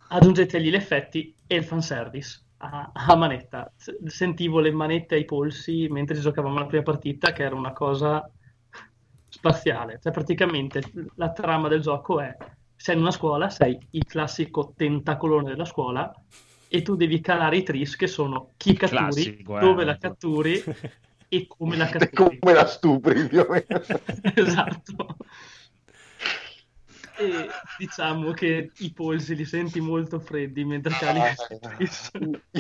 [0.08, 3.72] aggiungetegli gli effetti e il fanservice a, a manetta.
[4.06, 8.28] Sentivo le manette ai polsi mentre giocavamo la prima partita, che era una cosa
[9.28, 10.00] spaziale.
[10.02, 10.82] Cioè, praticamente
[11.14, 12.36] la trama del gioco è:
[12.74, 16.12] sei in una scuola, sei il classico tentacolone della scuola.
[16.72, 19.61] E tu devi calare i tris che sono chi catturi, Classico, eh.
[19.61, 20.62] dove la catturi
[21.28, 22.38] e come la catturi.
[22.38, 23.83] come la stupri, più o meno.
[24.37, 25.16] esatto.
[27.18, 31.35] E diciamo che i polsi li senti molto freddi mentre cali Ah,
[31.76, 32.11] tris.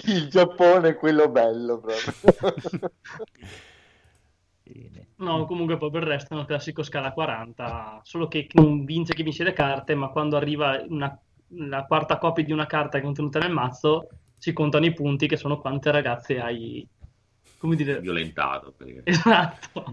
[0.06, 2.92] Il Giappone è quello bello proprio.
[5.18, 9.14] No, comunque poi per il resto è un classico scala 40, solo che non vince
[9.14, 11.16] chi vince le carte, ma quando arriva una-
[11.56, 15.26] la quarta copia di una carta che è contenuta nel mazzo, si contano i punti
[15.26, 16.86] che sono quante ragazze hai,
[17.58, 18.72] come dire, violentato.
[18.72, 19.84] perché- esatto.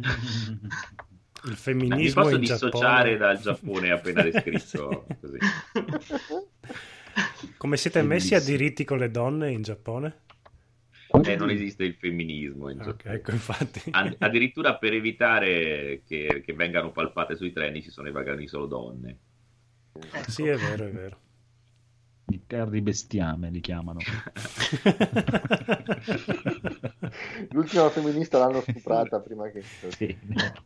[1.43, 3.17] Il Mi femminismo posso in dissociare Giappone.
[3.17, 5.37] dal Giappone appena descritto così.
[7.57, 10.21] Come siete messi a diritti con le donne in Giappone?
[11.23, 13.13] Eh, non esiste il femminismo in Ok, Giappone.
[13.15, 13.81] ecco, infatti.
[13.91, 18.65] Ad- addirittura per evitare che, che vengano palpate sui treni ci sono i vagoni solo
[18.65, 19.17] donne.
[20.27, 21.19] Sì, è vero, è vero.
[22.29, 23.99] I Terry Bestiame li chiamano.
[27.51, 29.63] L'ultima femminista l'hanno stuprata prima che...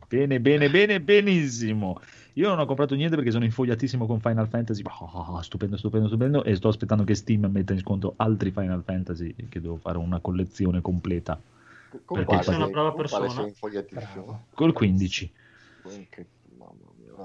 [0.08, 2.00] Bene, bene, bene, bene, benissimo.
[2.34, 4.82] Io non ho comprato niente perché sono infogliatissimo con Final Fantasy.
[4.84, 6.44] Oh, stupendo, stupendo, stupendo.
[6.44, 10.18] E sto aspettando che Steam metta in sconto altri Final Fantasy che devo fare una
[10.20, 11.40] collezione completa.
[12.04, 14.46] Con quale, Con quale brava infogliatissimo?
[14.54, 15.32] Col 15.
[15.82, 16.26] 15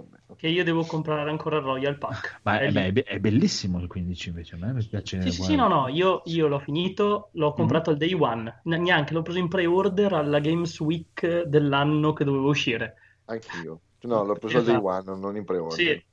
[0.01, 0.35] vabbè.
[0.35, 2.39] Che io devo comprare ancora il Royal Pack.
[2.43, 5.21] Ma è, eh, beh, è, bellissimo il 15 invece, a me piace.
[5.21, 7.55] Sì, sì, sì, no, no, io, io l'ho finito, l'ho mm-hmm.
[7.55, 8.01] comprato mm-hmm.
[8.01, 12.95] al day one, neanche l'ho preso in pre-order alla Games Week dell'anno che dovevo uscire.
[13.25, 13.81] Anch'io.
[14.01, 14.71] No, l'ho preso esatto.
[14.75, 15.11] al day esatto.
[15.11, 15.77] one, non in pre-order.
[15.77, 16.05] Sì.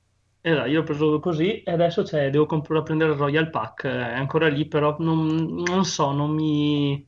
[0.46, 4.10] Esatto, io l'ho preso così e adesso cioè, devo comprare, prendere il Royal Pack, eh,
[4.12, 7.06] è ancora lì, però non, non so, non mi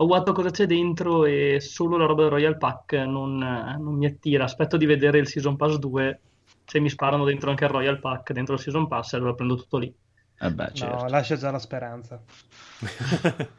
[0.00, 4.06] ho guardato cosa c'è dentro e solo la roba del Royal Pack non, non mi
[4.06, 4.44] attira.
[4.44, 6.20] Aspetto di vedere il Season Pass 2,
[6.64, 9.76] se mi sparano dentro anche il Royal Pack, dentro il Season Pass, allora prendo tutto
[9.76, 9.94] lì.
[10.40, 11.02] Eh beh, certo.
[11.02, 12.18] No, lascia già la speranza.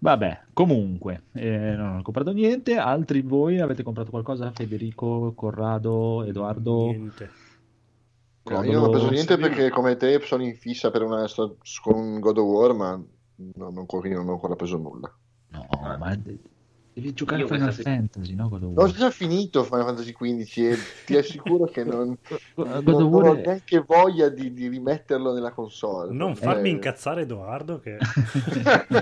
[0.00, 2.76] Vabbè, comunque, eh, non ho comprato niente.
[2.76, 4.50] Altri voi avete comprato qualcosa?
[4.52, 6.86] Federico, Corrado, Edoardo?
[6.86, 7.30] Niente.
[8.42, 11.24] No, io non ho preso niente perché come te sono in fissa per una,
[11.80, 13.00] con God of War, ma
[13.36, 15.12] no, non, quindi non ho ancora preso nulla.
[15.48, 15.66] No,
[15.98, 16.38] ma de-
[16.92, 18.48] devi giocare Io a Final questa se- Fantasy, no?
[18.48, 18.90] God War.
[18.92, 22.16] già finito Final Fantasy XV e ti assicuro che non,
[22.54, 26.12] God non- War ho neanche voglia di, di rimetterlo nella console.
[26.12, 27.98] Non perché- farmi incazzare Edoardo che...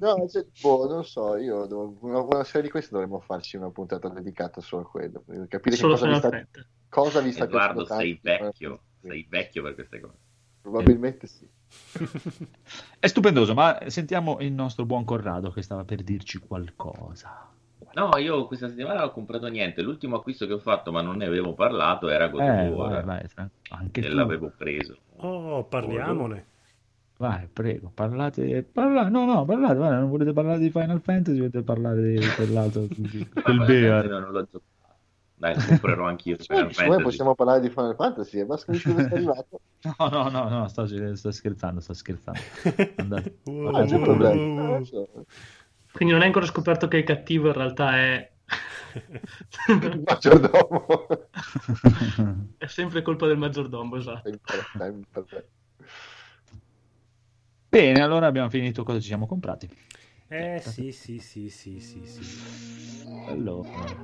[0.00, 3.70] no, cioè, boh, non so, io devo- una, una serie di queste dovremmo farci una
[3.70, 6.66] puntata dedicata solo a quello, per capire che Solo cosa vi, sta, Fantasy.
[6.88, 8.44] cosa vi sta Edoardo, piacendo sei tanto.
[8.44, 10.16] vecchio, sei vecchio per queste cose.
[10.60, 11.48] Probabilmente sì.
[12.98, 17.46] È stupendoso, ma sentiamo il nostro buon Corrado che stava per dirci qualcosa.
[17.94, 19.82] No, io questa settimana non ho comprato niente.
[19.82, 23.04] L'ultimo acquisto che ho fatto, ma non ne avevo parlato, era God Eh, War.
[23.04, 24.14] vai, vai, anche e tu.
[24.14, 24.96] l'avevo preso.
[25.16, 26.46] Oh, parliamone.
[27.18, 31.62] Vai, prego, parlate, parla- no, no, parlate, guarda, non volete parlare di Final Fantasy, volete
[31.62, 34.06] parlare di quell'altro, di- quel Bear.
[34.06, 34.62] non l'ho giocato.
[35.38, 37.02] Dai, lo comprerò anch'io Final Fantasy.
[37.02, 39.60] possiamo parlare di Final Fantasy, basta che sei arrivato.
[39.82, 42.40] No, no, no, no, sto, sto scherzando, sto scherzando.
[42.96, 43.38] Andate.
[43.44, 44.32] Wow, Ah, wow.
[44.34, 45.08] Non so.
[45.92, 48.32] Quindi non hai ancora scoperto che il cattivo in realtà è...
[49.68, 51.06] Il maggiordomo.
[52.58, 54.28] è sempre colpa del maggiordomo, esatto.
[54.28, 55.48] Sempre, sempre.
[57.68, 59.68] Bene, allora abbiamo finito cosa ci siamo comprati.
[60.30, 62.22] Eh sì, sì, sì, sì, sì, sì.
[63.28, 63.96] Allora,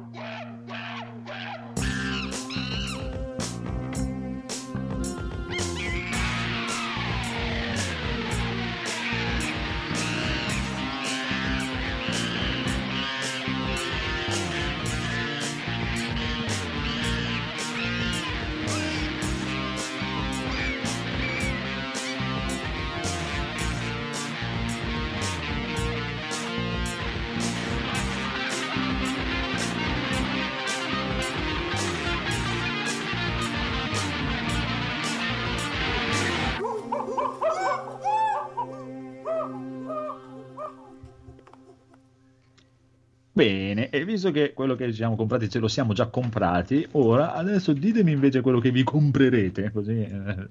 [43.37, 47.35] Bene, e visto che quello che ci siamo comprati ce lo siamo già comprati, ora
[47.35, 50.49] adesso ditemi invece quello che vi comprerete, così eh,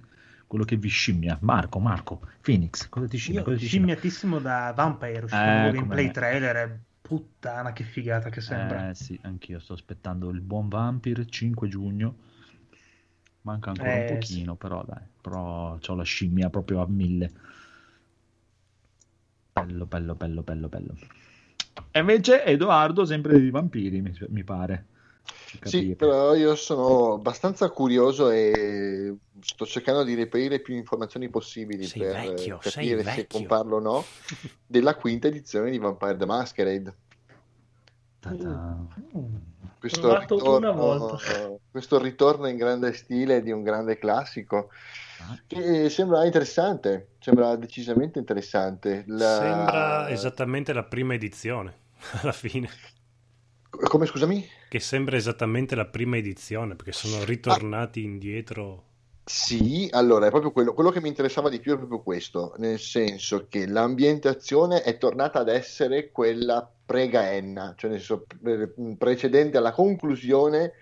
[0.47, 1.37] quello che vi scimmia.
[1.41, 3.41] Marco, Marco, Phoenix, cosa ti scimmia?
[3.41, 3.95] Io Cosa ti scimmia?
[3.97, 6.11] scimmiatissimo da Vampire, uscito Eh, un gameplay me.
[6.11, 8.87] trailer, puttana che figata che sembra.
[8.87, 12.15] Eh sì, anch'io sto aspettando il buon Vampire 5 giugno.
[13.43, 17.31] Manca ancora Eh, un pochino, però dai, però ho la scimmia proprio a mille.
[19.55, 20.95] Bello, bello, bello, bello, bello.
[21.91, 24.87] E invece Edoardo sempre di vampiri, mi, mi pare.
[25.63, 32.01] Sì, però io sono abbastanza curioso e sto cercando di reperire più informazioni possibili Sei
[32.01, 33.39] per vecchio, capire se vecchio.
[33.39, 34.03] comprarlo o no
[34.65, 36.95] della quinta edizione di Vampire the Masquerade.
[38.19, 38.85] Ta-ta.
[39.79, 41.17] Questo ritorno, una volta.
[41.69, 44.69] questo ritorno in grande stile di un grande classico.
[45.47, 49.03] Che sembra interessante, sembra decisamente interessante.
[49.07, 51.73] La- Sembra esattamente la prima edizione,
[52.21, 52.69] alla fine.
[53.69, 54.47] Come scusami?
[54.67, 58.85] Che sembra esattamente la prima edizione, perché sono ritornati indietro.
[59.25, 62.77] Sì, allora è proprio quello, quello che mi interessava di più è proprio questo, nel
[62.79, 69.71] senso che l'ambientazione è tornata ad essere quella pre-Gaenna, cioè nel senso pre- precedente alla
[69.71, 70.73] conclusione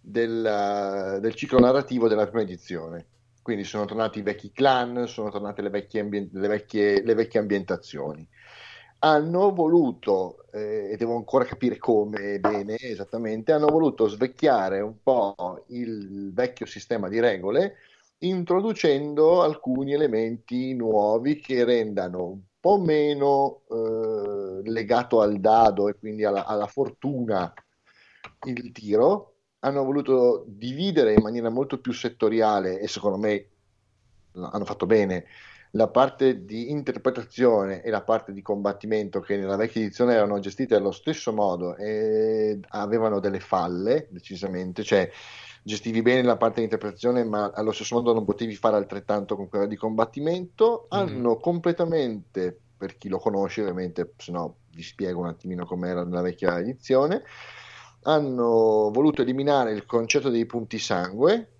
[0.00, 3.06] del, del ciclo narrativo della prima edizione.
[3.48, 7.40] Quindi sono tornati i vecchi clan, sono tornate le vecchie, ambien- le vecchie, le vecchie
[7.40, 8.28] ambientazioni.
[8.98, 15.64] Hanno voluto, eh, e devo ancora capire come bene esattamente, hanno voluto svecchiare un po'
[15.68, 17.76] il vecchio sistema di regole
[18.18, 26.24] introducendo alcuni elementi nuovi che rendano un po' meno eh, legato al dado e quindi
[26.24, 27.50] alla, alla fortuna
[28.46, 29.37] il tiro.
[29.60, 33.46] Hanno voluto dividere in maniera molto più settoriale e secondo me
[34.32, 35.24] hanno fatto bene
[35.72, 40.74] la parte di interpretazione e la parte di combattimento che nella vecchia edizione erano gestite
[40.74, 45.10] allo stesso modo e avevano delle falle decisamente, cioè
[45.62, 49.48] gestivi bene la parte di interpretazione ma allo stesso modo non potevi fare altrettanto con
[49.48, 55.26] quella di combattimento, hanno completamente, per chi lo conosce ovviamente, se no vi spiego un
[55.26, 57.22] attimino com'era nella vecchia edizione,
[58.08, 61.52] hanno voluto eliminare il concetto dei punti sangue,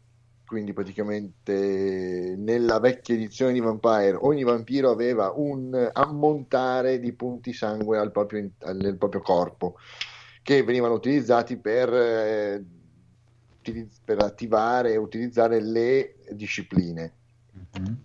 [0.47, 7.99] quindi praticamente nella vecchia edizione di Vampire ogni vampiro aveva un ammontare di punti sangue
[7.99, 9.77] al proprio, nel proprio corpo
[10.43, 12.65] che venivano utilizzati per, eh,
[14.03, 17.13] per attivare e utilizzare le discipline.
[17.53, 17.99] Mhm.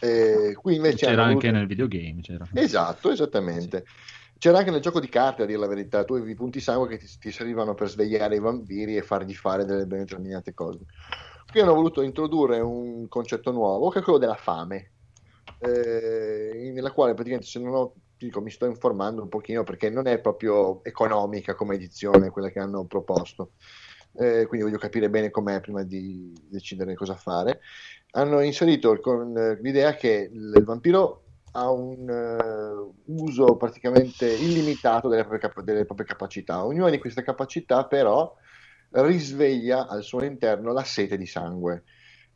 [0.00, 2.20] Eh, qui invece C'era hanno anche voluto- nel videogame.
[2.20, 2.46] C'era.
[2.54, 3.84] Esatto, esattamente.
[4.38, 6.98] C'era anche nel gioco di carte, a dire la verità, tu avevi punti sangue che
[6.98, 10.78] ti, ti servivano per svegliare i vampiri e fargli fare delle determinate cose.
[11.50, 14.92] Qui hanno voluto introdurre un concetto nuovo, che è quello della fame,
[15.58, 20.06] eh, nella quale praticamente se non ho, dico, mi sto informando un pochino perché non
[20.06, 23.52] è proprio economica come edizione quella che hanno proposto.
[24.12, 27.60] Eh, quindi voglio capire bene com'è prima di decidere cosa fare.
[28.12, 31.27] Hanno inserito con l'idea che il vampiro
[31.58, 36.64] ha un eh, uso praticamente illimitato delle proprie, cap- delle proprie capacità.
[36.64, 38.34] Ognuna di queste capacità, però,
[38.90, 41.84] risveglia al suo interno la sete di sangue.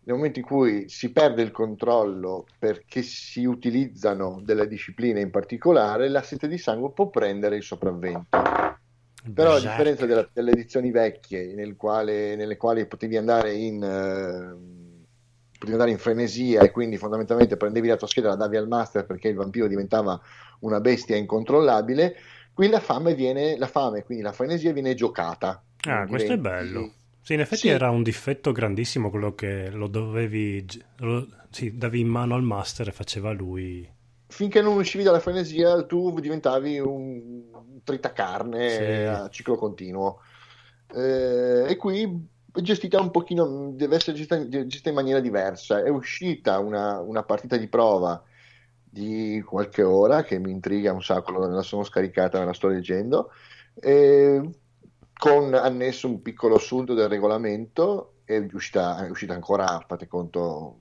[0.04, 6.08] Nel momento in cui si perde il controllo perché si utilizzano delle discipline in particolare,
[6.08, 8.42] la sete di sangue può prendere il sopravvento.
[9.32, 14.81] Però a differenza della- delle edizioni vecchie, nel quale- nelle quali potevi andare in, eh,
[15.62, 18.66] potevi andare in frenesia e quindi fondamentalmente prendevi la tua scheda e la davi al
[18.66, 20.20] master perché il vampiro diventava
[20.60, 22.16] una bestia incontrollabile,
[22.52, 25.62] qui la fame viene, la fame, quindi la frenesia viene giocata.
[25.86, 26.90] Ah, questo è bello.
[27.20, 27.68] Sì, in effetti Sì.
[27.68, 30.66] era un difetto grandissimo quello che lo dovevi,
[30.98, 33.88] lo- sì, davi in mano al master e faceva lui.
[34.32, 37.42] finché non uscivi dalla frenesia, tu diventavi un
[37.84, 38.82] tritacarne Sì.
[38.82, 40.20] a ciclo continuo.
[40.94, 45.82] Eh, e qui gestita un pochino, deve essere gestita, gestita in maniera diversa.
[45.82, 48.22] È uscita una, una partita di prova
[48.84, 53.30] di qualche ora che mi intriga un sacco, la sono scaricata, me la sto leggendo,
[53.74, 54.50] eh,
[55.14, 58.16] con annesso un piccolo assunto del regolamento.
[58.24, 60.78] È uscita, è uscita ancora, fate conto,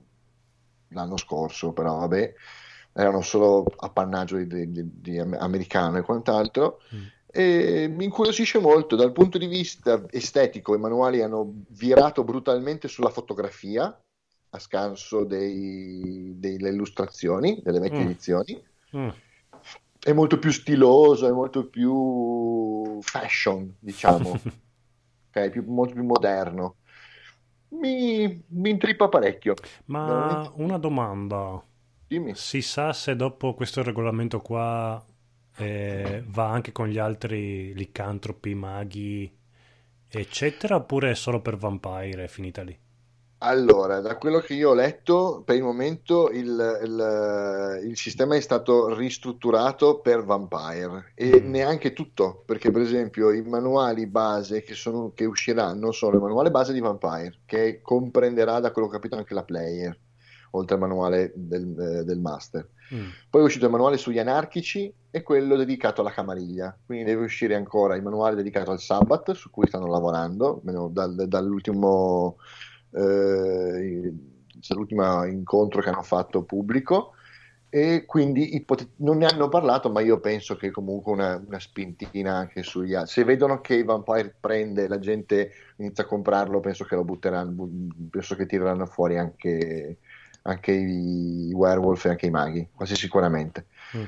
[0.88, 2.34] l'anno scorso, però vabbè
[2.94, 6.80] erano solo appannaggio di, di- di- di am- americano e quant'altro.
[6.94, 7.04] Mm.
[7.34, 10.74] E mi incuriosisce molto dal punto di vista estetico.
[10.74, 13.98] I manuali hanno virato brutalmente sulla fotografia
[14.54, 18.06] a scanso dei- delle illustrazioni delle vecchie Mm.
[18.06, 18.62] edizioni.
[18.96, 19.08] Mm.
[19.98, 24.30] È molto più stiloso, è molto più fashion, diciamo,
[25.30, 25.48] ok?
[25.50, 26.76] Più- molto più moderno.
[27.68, 29.54] Mi, mi intrippa parecchio.
[29.86, 30.50] Ma Veramente.
[30.56, 31.64] una domanda.
[32.06, 32.34] Dimmi.
[32.34, 35.02] Si sa se dopo questo regolamento qua
[35.56, 39.30] eh, va anche con gli altri licantropi, maghi,
[40.08, 42.78] eccetera, oppure è solo per Vampire è finita lì?
[43.44, 46.46] Allora, da quello che io ho letto, per il momento il,
[46.84, 51.44] il- il sistema è stato ristrutturato per Vampire e Mm.
[51.44, 56.50] neanche tutto, perché per esempio i manuali base che, sono, che usciranno sono il manuale
[56.52, 59.98] base di Vampire, che comprenderà da quello che ho capito anche la player,
[60.52, 62.68] oltre al manuale del, eh, del master.
[62.94, 63.08] Mm.
[63.30, 66.76] Poi è uscito il manuale sugli anarchici e quello dedicato alla camariglia.
[66.84, 71.26] Quindi deve uscire ancora il manuale dedicato al Sabbath, su cui stanno lavorando, almeno dal-
[71.28, 72.36] dall'ultimo,
[72.90, 74.12] eh,
[74.68, 77.12] dall'ultimo incontro che hanno fatto pubblico.
[77.74, 82.34] E quindi ipote- non ne hanno parlato, ma io penso che comunque una, una spintina
[82.34, 83.12] anche sugli altri.
[83.12, 87.50] Se vedono che il Vampire prende, la gente inizia a comprarlo, penso che lo butteranno,
[87.50, 89.96] bu- penso che tireranno fuori anche,
[90.42, 93.66] anche i, werewolf e anche i maghi, quasi sicuramente.
[93.96, 94.04] Mm.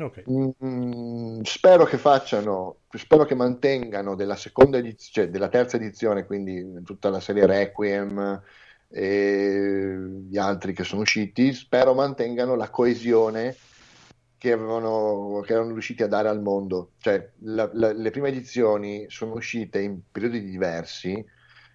[0.00, 0.22] Ok.
[0.30, 6.82] Mm, spero che facciano, spero che mantengano della seconda edizione, cioè della terza edizione, quindi
[6.82, 8.42] tutta la serie Requiem
[8.88, 9.96] e
[10.28, 13.56] gli altri che sono usciti, spero mantengano la coesione
[14.38, 16.92] che, avevano, che erano riusciti a dare al mondo.
[16.98, 21.24] Cioè, la- la- le prime edizioni sono uscite in periodi diversi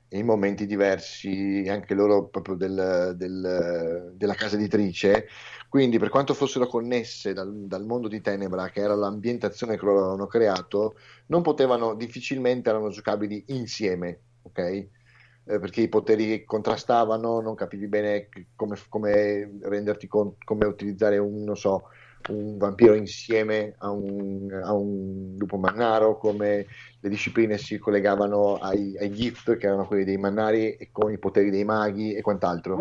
[0.09, 5.27] in momenti diversi, anche loro proprio del- del- della casa editrice.
[5.69, 9.99] Quindi, per quanto fossero connesse dal, dal mondo di Tenebra, che era l'ambientazione che loro
[9.99, 10.95] avevano creato,
[11.27, 14.57] non potevano, difficilmente erano giocabili insieme, ok?
[14.59, 21.43] Eh, perché i poteri contrastavano, non capivi bene come, come renderti conto, come utilizzare un,
[21.43, 21.83] non so,
[22.27, 26.65] un vampiro insieme a un, a un lupo mannaro, come
[26.99, 31.17] le discipline si collegavano ai, ai gift, che erano quelli dei mannari, e con i
[31.17, 32.79] poteri dei maghi e quant'altro.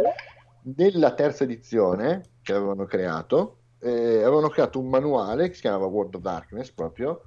[0.76, 6.14] Nella terza edizione che avevano creato, eh, avevano creato un manuale che si chiamava World
[6.14, 7.22] of Darkness proprio,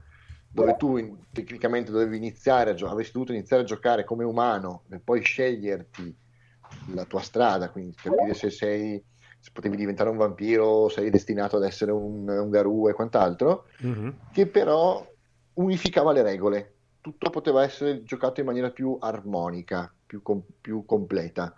[0.51, 4.99] dove tu in- tecnicamente dovevi iniziare gio- avresti dovuto iniziare a giocare come umano e
[4.99, 6.17] poi sceglierti
[6.87, 9.03] la tua strada, quindi capire se sei
[9.39, 14.15] se potevi diventare un vampiro, sei destinato ad essere un, un garù e quant'altro, Mhm.
[14.31, 15.05] che però
[15.53, 16.73] unificava le regole.
[17.01, 21.53] Tutto poteva essere giocato in maniera più armonica, più, com- più completa.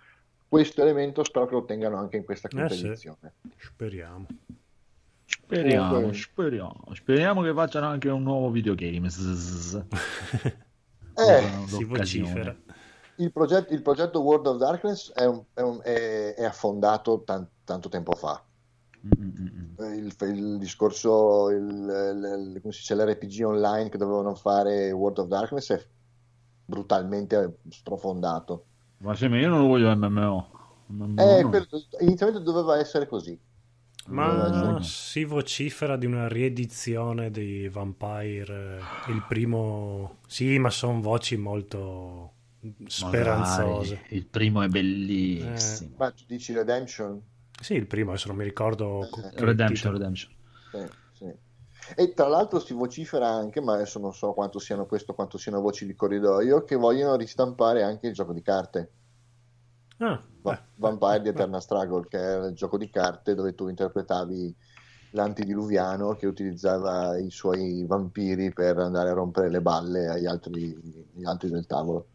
[0.48, 3.12] Questo elemento spero che lo tengano anche in questa quinta Eh sì.
[3.58, 4.26] Speriamo.
[5.26, 6.84] Speriamo, Comunque- speriamo.
[6.94, 9.08] Speriamo che facciano anche un nuovo videogame.
[11.14, 12.56] Eh, si vocifera.
[13.24, 17.48] Il, progetto, il progetto World of Darkness è, un- è un- è- è affondato tan-
[17.64, 18.44] tanto tempo fa.
[19.78, 21.60] Eh, Il, il discorso, il,
[22.54, 25.88] il- come si dice, l'RPG online che dovevano fare World of Darkness è
[26.66, 28.66] brutalmente sprofondato.
[29.04, 30.50] Ma ma io non lo voglio MMO.
[30.88, 31.68] MMO Eh, per-
[32.02, 33.40] inizialmente doveva essere così.
[34.10, 40.18] Ma si vocifera di una riedizione di Vampire, eh, il primo...
[40.28, 42.34] Sì, ma sono voci molto
[42.88, 43.96] speranzose.
[43.96, 45.98] Magari, Il primo è bellissimo.
[45.98, 47.22] Ma tu dici Redemption?
[47.62, 49.08] Sì, il primo, adesso non mi ricordo...
[49.10, 49.98] co- che Redemption, titolo.
[49.98, 50.32] Redemption.
[50.70, 50.78] Sì,
[51.12, 51.40] sì.
[51.96, 55.62] E tra l'altro si vocifera anche, ma adesso non so quanto siano questo, quanto siano
[55.62, 58.94] voci di corridoio, che vogliono ristampare anche il gioco di carte.
[60.00, 63.54] Ah, Va- beh, Vampire di beh, Eterna Struggle, che era il gioco di carte dove
[63.54, 64.56] tu interpretavi
[65.12, 70.76] l'antidiluviano che utilizzava i suoi vampiri per andare a rompere le balle agli altri,
[71.16, 72.08] agli altri del tavolo.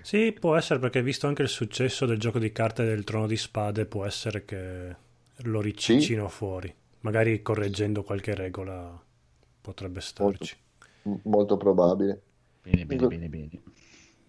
[0.00, 3.36] Sì, può essere perché visto anche il successo del gioco di carte del Trono di
[3.36, 4.96] Spade, può essere che
[5.36, 6.72] lo ricicino fuori.
[7.00, 8.98] Magari correggendo qualche regola
[9.60, 10.56] potrebbe Molto, starci.
[11.02, 12.22] m- molto probabile.
[12.62, 13.50] Bene, bene, bene, bene.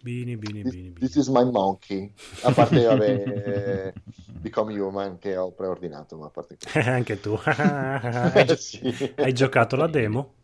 [0.06, 0.92] Bini, bini, This, bini.
[0.92, 2.12] this is my monkey.
[2.44, 3.22] A parte, vabbè,
[3.90, 3.92] eh,
[4.38, 7.34] Become Human che ho preordinato, ma a parte anche tu.
[7.44, 9.12] hai, Sì.
[9.16, 10.34] hai giocato la demo?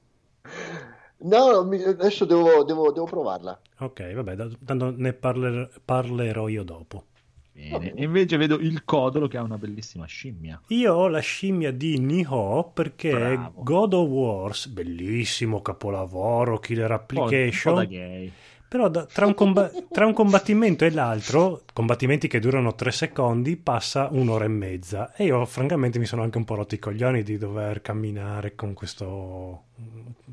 [1.19, 3.57] No, mi- adesso devo, devo- devo provarla.
[3.79, 7.05] Ok, vabbè, tanto ne parler- parlerò io dopo.
[7.53, 7.93] Bene.
[7.95, 10.61] E invece vedo il Codolo che ha una bellissima scimmia.
[10.69, 13.63] Io ho la scimmia di Niho perché Bravo.
[13.63, 18.33] God of Wars, bellissimo capolavoro, killer Un po', un po' da application, gay.
[18.73, 23.59] Però da- tra, un comba- tra un combattimento e l'altro, combattimenti che durano tre secondi,
[23.59, 27.23] passa un'ora e mezza e io francamente mi sono anche un po' rotti i coglioni
[27.23, 29.64] di dover camminare con questo,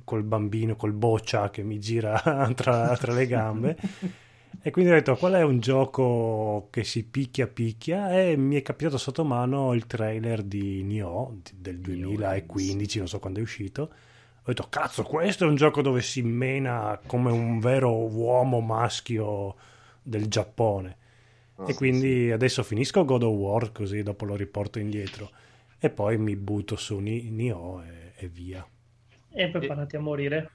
[0.06, 3.76] col bambino, col boccia che mi gira tra, tra le gambe.
[4.62, 8.62] E quindi ho detto qual è un gioco che si picchia picchia e mi è
[8.62, 13.90] capitato sotto mano il trailer di Nioh del 2015, non so quando è uscito.
[14.50, 19.56] Ho detto cazzo questo è un gioco dove si mena come un vero uomo maschio
[20.02, 20.98] del Giappone.
[21.58, 25.30] Ah, e quindi adesso finisco God of War così dopo lo riporto indietro
[25.78, 28.68] e poi mi butto su Ni- Nioh e, e via.
[29.32, 30.50] E preparati a morire.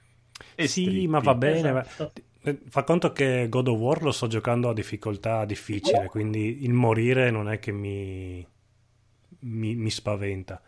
[0.55, 1.07] E sì, strippi.
[1.07, 1.69] ma va bene.
[1.79, 2.11] Esatto.
[2.43, 6.73] eh, Fa conto che God of War lo sto giocando a difficoltà difficile, quindi il
[6.73, 8.45] morire non è che mi,
[9.39, 10.61] mi, mi spaventa.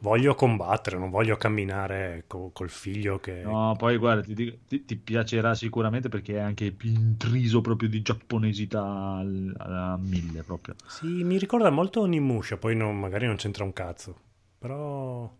[0.00, 3.42] Voglio combattere, non voglio camminare co- col figlio che...
[3.42, 8.00] No, poi guarda, ti, ti- ti piacerà sicuramente perché è anche più intriso proprio di
[8.02, 10.76] giapponesità a mille proprio.
[10.86, 14.16] Sì, mi ricorda molto Onimusha, poi non- magari non c'entra un cazzo.
[14.58, 15.30] Però...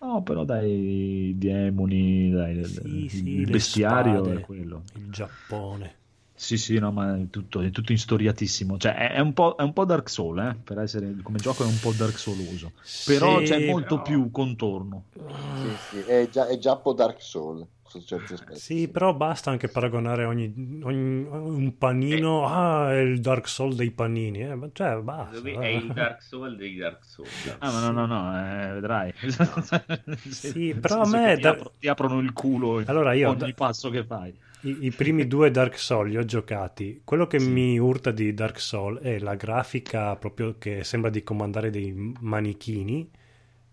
[0.00, 4.40] No, però dai, i demoni, dai, il- Sì, il, sì, bestiario spade.
[4.40, 4.82] è quello.
[4.94, 5.96] Il Giappone.
[6.40, 8.78] Sì, sì, no, ma è tutto, è tutto instoriatissimo.
[8.78, 10.54] Cioè, è, è un po', è un po' Dark Soul, eh?
[10.62, 12.72] Per essere come gioco è un po' Dark Souloso.
[13.02, 15.04] Però Sì, c'è molto però- più contorno.
[15.50, 18.58] Sì, sì, è, già, è Giappo Dark Soul su certi aspetti.
[18.60, 22.46] Sì, però basta anche paragonare ogni, ogni- un panino.
[22.46, 24.42] Ah, è il Dark Soul dei panini.
[24.42, 25.40] Eh, cioè, basta.
[25.40, 27.26] È il Dark Soul dei Dark Soul.
[27.58, 29.12] Ah, ma no, no, no, eh, vedrai.
[30.28, 33.54] Sì, Nel però a me ti, da- apro- ti aprono il culo Allora io- ogni
[33.54, 34.34] passo che fai.
[34.62, 37.00] I, i primi due Dark Soul li ho giocati.
[37.04, 37.48] Quello che Sì.
[37.48, 43.08] mi urta di Dark Soul è la grafica proprio che sembra di comandare dei manichini.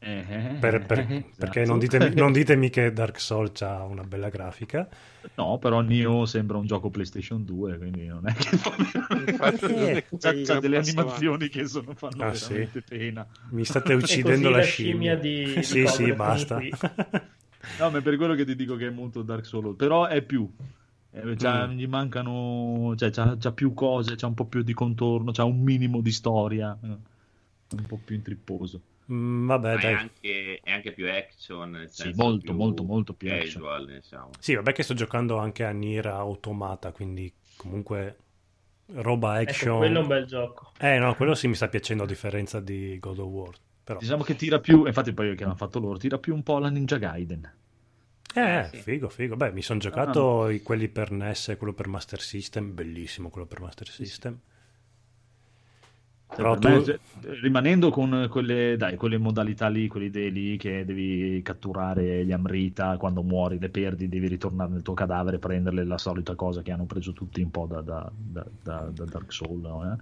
[0.08, 1.34] Eh, Per- per- esatto.
[1.36, 4.88] Perché non ditemi, non ditemi che Dark Souls ha una bella grafica.
[5.36, 10.18] No, però Nioh sembra un gioco PlayStation 2, quindi non è che Infatti, C'ha, c'è
[10.18, 12.54] c'ha gran delle animazioni che sono, fanno Ah, sì?
[12.54, 13.28] veramente pena.
[13.50, 15.18] Mi state uccidendo la scimmia.
[15.18, 16.60] scimmia di- di Sì, sì, basta.
[17.80, 20.22] No, ma è per quello che ti dico che è molto Dark Souls, però è
[20.22, 20.48] più.
[21.12, 21.72] Eh, c'ha- Mm.
[21.72, 25.62] Gli mancano, cioè, c'ha, c'ha più cose, c'ha un po' più di contorno, c'ha un
[25.62, 28.82] minimo di storia, eh, un po' più intripposo.
[29.12, 29.94] Mm, vabbè, Ma è dai.
[29.94, 33.62] anche, è anche più action, nel Sì, molto, più molto, molto più action.
[33.64, 34.30] casual, diciamo.
[34.40, 38.18] Sì, vabbè che sto giocando anche a Nier Automata, quindi comunque
[38.94, 39.70] roba action.
[39.70, 40.72] Ecco, quello è un bel gioco.
[40.80, 43.56] Eh no, quello sì mi sta piacendo a differenza di God of War.
[43.84, 44.00] Però...
[44.00, 46.70] Diciamo che tira più, infatti poi che hanno fatto loro, tira più un po' la
[46.70, 47.54] Ninja Gaiden.
[48.34, 48.78] Eh, Eh, sì.
[48.82, 49.36] figo, figo.
[49.38, 53.48] Beh, mi sono giocato i- quelli per NES e quello per Master System, bellissimo quello
[53.48, 54.34] per Master System.
[54.34, 54.55] Cioè, Però
[56.44, 57.00] me, tu- cioè,
[57.42, 62.98] rimanendo con quelle, dai, quelle modalità lì, quelle idee lì che devi catturare gli Amrita,
[62.98, 66.72] quando muori le perdi, devi ritornare nel tuo cadavere e prenderle, la solita cosa che
[66.72, 69.98] hanno preso tutti un po' da, da- da- da- da Dark Souls, no, eh?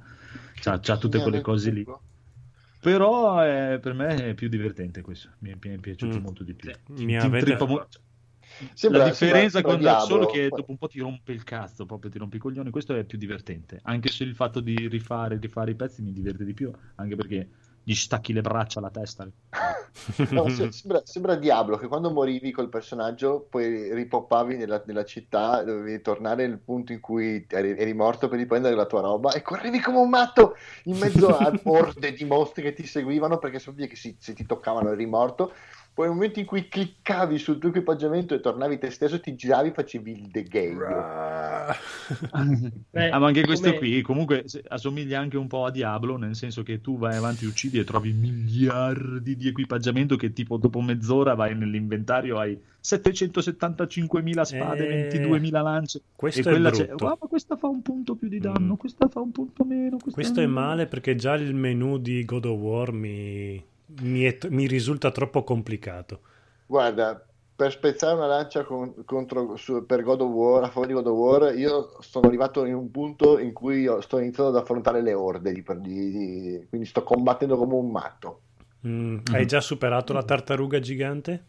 [0.61, 1.85] C'ha, c'ha tutte quelle cose lì.
[2.79, 6.21] Però eh, per me è più divertente questo, mi, mi è piaciuto Mm.
[6.21, 6.69] molto di più.
[6.87, 7.87] Mi ti avete- mo-
[8.73, 12.09] Sembra- la differenza con Dark Souls che dopo un po' ti rompe il cazzo, proprio
[12.11, 13.79] ti rompi i coglioni, questo è più divertente.
[13.83, 17.49] Anche se il fatto di rifare, rifare i pezzi mi diverte di più, anche perché
[17.83, 19.27] gli stacchi le braccia alla testa.
[20.31, 25.61] No, se- sembra, sembra Diablo che quando morivi col personaggio poi ripoppavi nella, nella città,
[25.61, 29.43] dovevi tornare nel punto in cui eri, eri morto per riprendere la tua roba e
[29.43, 33.87] correvi come un matto in mezzo a orde di mostri che ti seguivano perché sapevi
[33.87, 35.53] che si- se ti toccavano eri morto.
[35.93, 39.69] Poi nel momento in cui cliccavi sul tuo equipaggiamento e tornavi te stesso, ti giravi
[39.69, 40.79] e facevi il The Game.
[42.89, 46.35] Beh, ah, ma anche questo come- qui comunque assomiglia anche un po' a Diablo, nel
[46.35, 51.35] senso che tu vai avanti, uccidi e trovi miliardi di equipaggiamento che tipo dopo mezz'ora
[51.35, 56.01] vai nell'inventario, hai 775.000 spade, Eh, 22.000 lance.
[56.15, 57.05] Questo e è quella c'è, brutto.
[57.07, 58.77] "Ah, ma questa fa un punto più di danno, Mm.
[58.77, 59.97] questa fa un punto meno.
[60.11, 63.63] Questo è male perché già il menu di God of War mi,
[64.01, 66.21] mi è- mi risulta troppo complicato.
[66.65, 67.23] Guarda,
[67.55, 71.07] per spezzare una lancia con- contro, su- per God of War, a favore di God
[71.07, 75.01] of War, io sono arrivato in un punto in cui io sto iniziando ad affrontare
[75.01, 78.41] le orde, di, di- di- quindi sto combattendo come un matto.
[78.87, 81.45] Mm, Hai già superato la tartaruga gigante?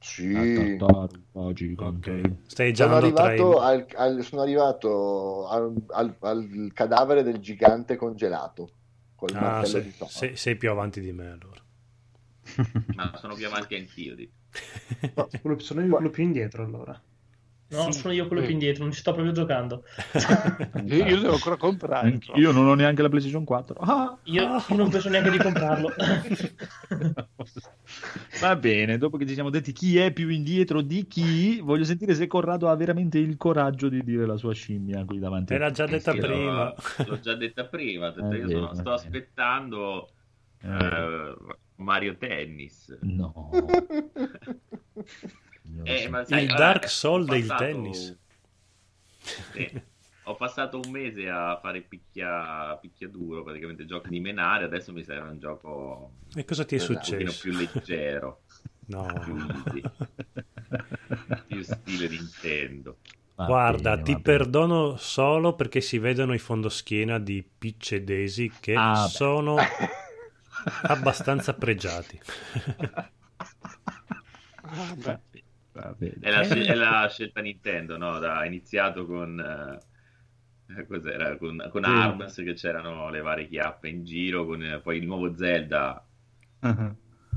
[0.00, 0.32] Sì,
[0.78, 2.10] Tartaruga gigante.
[2.10, 2.32] Ok.
[2.46, 7.96] Stai sono già tra arrivato, al, al- sono arrivato al, al- al cadavere del gigante
[7.96, 8.70] congelato
[9.16, 11.57] col Ah, sei, sei- sei più avanti di me allora.
[12.94, 14.14] Ma sono più avanti anch'io.
[14.14, 14.32] dico.
[15.14, 17.00] No, sono io quello più indietro allora.
[17.70, 19.84] No, sono io quello più indietro, non ci sto proprio giocando.
[20.86, 22.18] Io, io devo ancora comprare.
[22.36, 23.74] Io non ho neanche la PlayStation 4.
[23.80, 24.16] Ah!
[24.24, 25.92] Io, io non penso neanche di comprarlo.
[28.40, 32.14] Va bene, dopo che ci siamo detti chi è più indietro di chi, voglio sentire
[32.14, 35.52] se Corrado ha veramente il coraggio di dire la sua scimmia qui davanti.
[35.52, 36.64] Era già detta Sì, prima.
[36.64, 36.74] l'ho,
[37.06, 38.10] l'ho già detta prima.
[38.10, 40.08] detto, sono- è sto aspettando
[40.62, 41.36] Eh, eh,
[41.78, 42.96] Mario Tennis.
[43.02, 43.50] No.
[45.84, 48.18] Eh, so- ma sai, Il guarda, Dark Soul del passato- tennis.
[49.52, 49.82] Sì.
[50.24, 55.28] Ho passato un mese a fare picchia, picchiaduro, praticamente giochi di menare, adesso mi serve
[55.30, 56.92] un gioco E cosa ti è Esatto.
[56.92, 57.40] un pochino successo?
[57.42, 58.40] più leggero,
[58.88, 59.06] No.
[59.24, 59.36] più
[61.46, 62.96] più stile Nintendo.
[63.36, 68.50] Va Guarda, bene, ti perdono solo perché si vedono i fondoschiena di Picce e Daisy
[68.58, 69.08] che Ah, beh.
[70.82, 72.20] abbastanza pregiati.
[74.62, 75.18] Ah, beh.
[75.72, 76.16] Va bene.
[76.20, 78.18] È la, è la scelta Nintendo, no?
[78.18, 81.36] Da, ha iniziato con, eh, cos'era?
[81.36, 81.90] con, con Sì.
[81.90, 86.04] ARMS, che c'erano le varie chiappe in giro, con eh, poi il nuovo Zelda,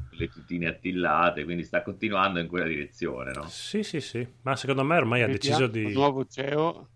[0.09, 3.47] con le tutine attillate, quindi sta continuando in quella direzione, no?
[3.47, 5.91] Sì, sì, sì, ma secondo me ormai ha deciso di...
[5.93, 6.89] nuovo CEO,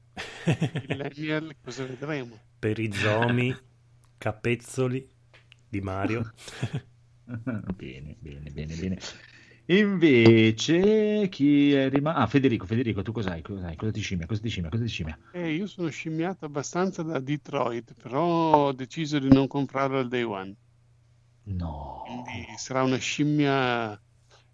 [0.73, 2.41] Millennial, cosa vedremo?
[2.59, 3.57] per i zomi,
[4.17, 5.14] capezzoli
[5.76, 6.32] di Mario.
[7.76, 8.97] bene, bene, bene, bene.
[9.67, 12.19] Invece, chi è rimasto?
[12.19, 13.41] Ah, Federico, Federico, tu cos'hai?
[13.41, 13.76] Cos'hai?
[13.76, 14.28] Cosa ti scimmia?
[14.28, 14.69] Cosa ti scimmia?
[14.69, 15.17] Cosa ti scimmia?
[15.34, 20.23] Eh, io sono scimmiato abbastanza da Detroit, però ho deciso di non comprarlo al day
[20.23, 20.55] one.
[21.45, 22.03] No.
[22.03, 24.01] Quindi sarà una scimmia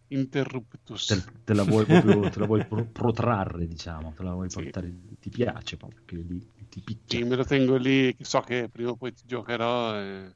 [0.07, 1.05] interruptus.
[1.05, 4.59] Te, te la vuoi proprio, te la vuoi pro- protrarre, diciamo, te la vuoi Sì.
[4.63, 7.19] portare, ti piace proprio, che lì ti picchia.
[7.19, 9.95] Sì, me lo tengo lì, che so che prima o poi ti giocherò.
[9.99, 10.35] e- lo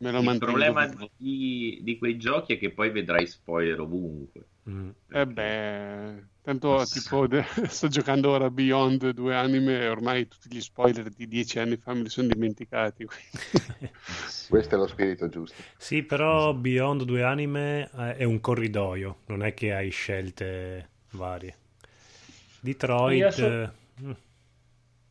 [0.00, 4.46] Il problema di, di quei giochi è che poi vedrai spoiler ovunque.
[4.70, 4.90] Mm.
[5.10, 10.60] Eh beh, tanto tipo de- sto giocando ora Beyond due anime e ormai tutti gli
[10.60, 13.04] spoiler di dieci anni fa me li sono dimenticati.
[13.06, 13.90] quindi-
[14.48, 15.60] Questo è lo spirito giusto.
[15.76, 21.56] Sì, però Beyond due anime eh, è un corridoio, non è che hai scelte varie.
[22.60, 23.18] Detroit...
[23.18, 23.70] Io so- eh,
[24.02, 24.10] mm.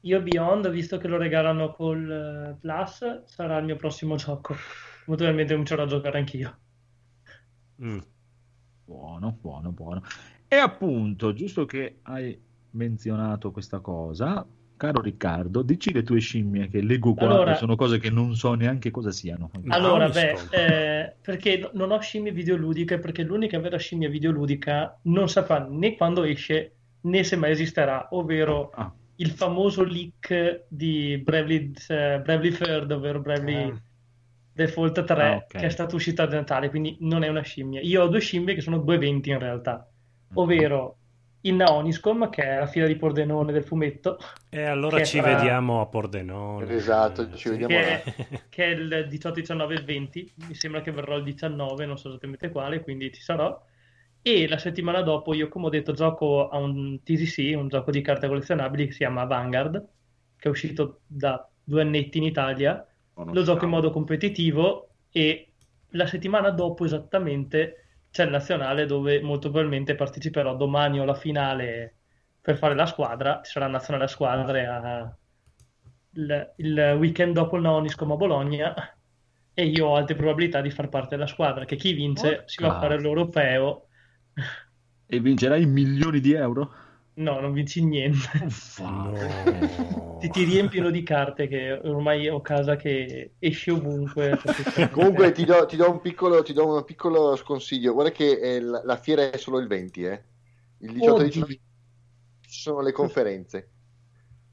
[0.07, 4.53] Io Beyond, visto che lo regalano col eh, Plus, sarà il mio prossimo gioco.
[4.53, 6.57] Molto probabilmente comincerò a giocare anch'io.
[7.83, 7.97] Mm.
[8.85, 10.01] Buono, buono, buono.
[10.47, 12.39] E appunto, giusto che hai
[12.71, 14.45] menzionato questa cosa,
[14.77, 18.53] caro Riccardo, dici le tue scimmie che leggo qua, Allora- sono cose che non so
[18.53, 19.49] neanche cosa siano.
[19.61, 24.99] No, Allora, beh, eh, perché no- non ho scimmie videoludiche, perché l'unica vera scimmia videoludica
[25.03, 31.17] non saprà né quando esce né se mai esisterà, ovvero Ah, il famoso leak di
[31.23, 33.81] Bravely, eh, Bravely Third, ovvero Bravely Ah.
[34.53, 35.45] Default 3, Ah, ok.
[35.47, 37.79] che è stato uscito a Natale, quindi non è una scimmia.
[37.81, 39.87] Io ho due scimmie che sono due eventi in realtà,
[40.33, 40.97] ovvero
[41.41, 44.17] il Naoniscom, che è la fila di Pordenone del fumetto,
[44.49, 46.69] E allora ci fra- vediamo a Pordenone.
[46.73, 47.49] Esatto, ci Sì.
[47.49, 48.03] vediamo che là.
[48.03, 50.33] è, che è il 18, 19 e il 20.
[50.47, 53.63] Mi sembra che verrò il 19, non so esattamente quale, quindi ci sarò.
[54.29, 58.01] E la settimana dopo io, come ho detto, gioco a un TCC, un gioco di
[58.01, 59.87] carte collezionabili che si chiama Vanguard,
[60.35, 62.85] che è uscito da due annetti in Italia.
[63.29, 65.53] Lo gioco in modo competitivo e
[65.91, 71.95] la settimana dopo esattamente c'è il nazionale dove molto probabilmente parteciperò domani o alla finale
[72.41, 73.41] per fare la squadra.
[73.43, 75.17] Ci sarà il nazionale a squadre a-
[76.11, 78.73] il, il weekend dopo il Naoniscom a Bologna
[79.53, 82.69] e io ho alte probabilità di far parte della squadra che chi vince si va
[82.69, 83.86] a fare l'europeo.
[85.05, 86.73] E vincerai milioni di euro?
[87.17, 88.47] No, non vinci niente.
[88.79, 89.11] No.
[90.19, 94.37] Ti, ti riempiono di carte che ormai ho casa che esce ovunque.
[94.91, 97.93] Comunque ti do, ti do un piccolo, ti do un piccolo sconsiglio.
[97.93, 100.23] Guarda che eh, la, la fiera è solo il 20, eh.
[100.79, 101.25] Il 18 e Oddio.
[101.25, 101.59] 19
[102.41, 103.69] ci sono le conferenze.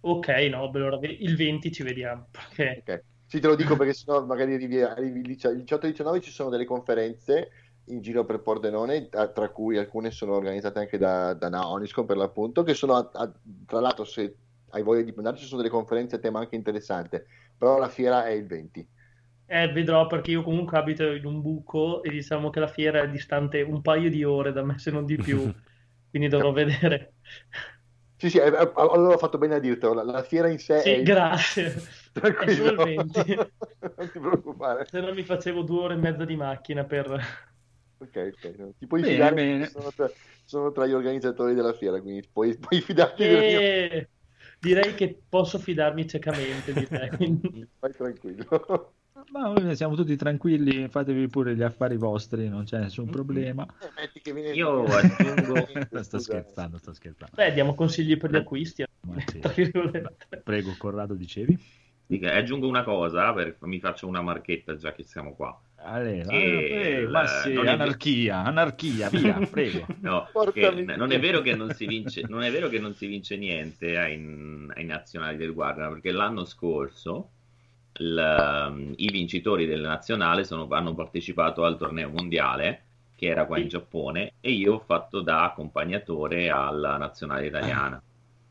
[0.00, 2.28] Ok, no, beh, allora il 20 ci vediamo.
[2.30, 2.82] Perché...
[2.86, 3.04] Ok.
[3.26, 6.50] Sì, te lo dico perché sennò magari arrivi, arrivi il 18 e 19 ci sono
[6.50, 7.50] delle conferenze
[7.86, 12.62] in giro per Pordenone, tra cui alcune sono organizzate anche da, da Naonisco per l'appunto,
[12.62, 13.32] che sono a- a-
[13.66, 14.36] tra l'altro se
[14.70, 17.26] hai voglia di andarci ci sono delle conferenze a tema anche interessante,
[17.56, 18.88] però la fiera è il 20.
[19.46, 23.08] Eh, vedrò perché io comunque abito in un buco e diciamo che la fiera è
[23.10, 25.54] distante un paio di ore da me, se non di più,
[26.10, 27.14] quindi dovrò vedere.
[28.16, 30.84] Sì, sì, eh, eh, allora ho fatto bene a dirtelo, la, la fiera in sé
[30.84, 31.02] è Sì, il...
[31.02, 31.82] grazie.
[32.12, 32.14] Tranquillo.
[32.44, 33.34] È solo il 20.
[33.96, 34.86] non ti preoccupare.
[34.90, 37.52] Se no mi facevo due ore e mezza di macchina per...
[38.04, 38.78] Ok, ok.
[38.78, 39.66] Ti puoi Bene, fidare bene.
[39.66, 40.10] sono tra,
[40.44, 43.58] sono tra gli organizzatori della fiera, quindi puoi, puoi fidarti del mio...
[43.60, 44.08] E
[44.60, 47.10] direi che posso fidarmi ciecamente di te.
[47.16, 48.94] quindi- Vai tranquillo.
[49.30, 53.64] Ma noi siamo tutti tranquilli, fatevi pure gli affari vostri, non c'è nessun problema.
[53.80, 57.34] Eh, metti che viene- Io aggiungo- sto scherzando, sto scherzando.
[57.36, 58.84] Beh, diamo consigli per gli acquisti.
[59.26, 59.40] Sì.
[60.42, 61.58] Prego, Corrado, dicevi?
[62.06, 65.58] Dica, aggiungo una cosa, per- mi faccio una marchetta già che siamo qua.
[66.26, 69.92] Che ah, prego, ma il- sì, non è- anarchia, anarchia, via, prego.
[70.00, 70.28] No,
[70.94, 73.96] non è vero che non si vince, non è vero che non si vince niente
[73.98, 74.14] ai,
[74.74, 77.30] ai nazionali del Guardian, perché l'anno scorso
[77.98, 82.82] il- i vincitori del nazionale sono- hanno partecipato al torneo mondiale
[83.14, 88.02] che era qua in Giappone e io ho fatto da accompagnatore alla nazionale italiana.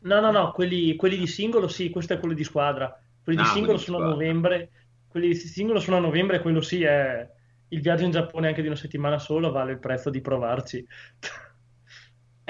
[0.02, 2.94] No, no, no, quelli, quelli di singolo sì, questo è quello di squadra.
[3.22, 4.70] Quelli di Ah, singolo sono a novembre.
[5.14, 7.24] Quelli di singolo sono a novembre, quello sì è
[7.68, 10.78] il viaggio in Giappone anche di una settimana solo, vale il prezzo di provarci.
[10.78, 10.86] E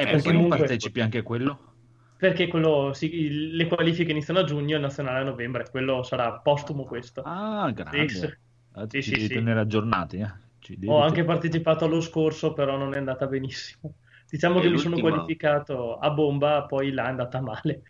[0.02, 1.74] Eh, perché non comunque- partecipi anche a quello?
[2.16, 6.02] Perché quello sì, il- le qualifiche iniziano a giugno e il nazionale a novembre, quello
[6.04, 7.20] sarà postumo questo.
[7.20, 8.08] Ah, grande.
[8.08, 8.34] Sì, sì.
[8.72, 9.34] Ah, Sì, ci sì, devi sì.
[9.34, 10.32] tenere aggiornati, eh.
[10.58, 13.96] Ci devi Ho anche tenere- partecipato allo scorso, però non è andata benissimo.
[14.26, 17.82] Diciamo E che mi sono l'ultima- qualificato a bomba, poi là è andata male.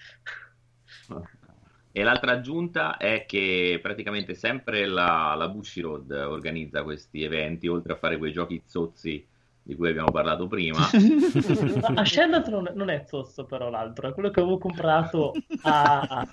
[1.97, 7.97] E l'altra aggiunta è che praticamente sempre la, la Bushiroad organizza questi eventi, oltre a
[7.97, 9.25] fare quei giochi zozzi
[9.63, 10.81] di cui abbiamo parlato prima.
[10.81, 15.33] No, a Shellot non, non è zozzo però l'altro, è quello che avevo comprato
[15.63, 16.27] a-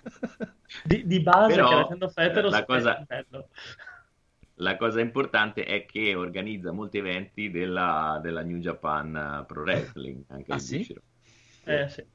[0.84, 3.50] di, di base Però, che era Federos la cosa- bello.
[4.56, 10.52] La cosa importante è che organizza molti eventi della, della New Japan Pro Wrestling, anche
[10.52, 10.78] Ah, il sì?
[10.78, 11.06] Bushiroad.
[11.66, 12.06] Eh, sì.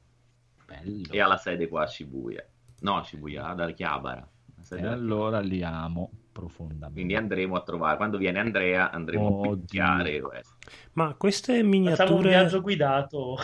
[0.65, 1.11] Bello.
[1.11, 2.45] E ha la sede qua a Shibuya.
[2.81, 4.27] No, a Shibuya, ad Akihabara.
[4.69, 6.93] E allora li amo profondamente.
[6.93, 9.57] Quindi andremo a trovare, quando viene Andrea, andremo a Oddio.
[9.57, 10.21] picchiare.
[10.93, 13.37] Ma queste Facciamo un miniature, viaggio guidato.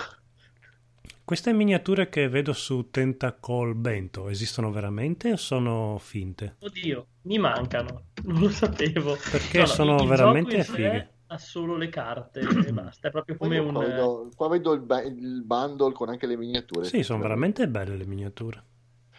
[1.25, 6.55] Queste miniature che vedo su Tentacle Bento esistono veramente o sono finte?
[6.59, 9.15] Oddio, mi mancano, non lo sapevo.
[9.31, 11.09] Perché No, no, sono il- il veramente fighe.
[11.27, 13.71] Ha solo le carte e basta, è proprio come un...
[13.73, 16.85] qua vedo, qua vedo il, ba- il bundle con anche le miniature.
[16.85, 18.63] Sì, sono veramente belle le miniature.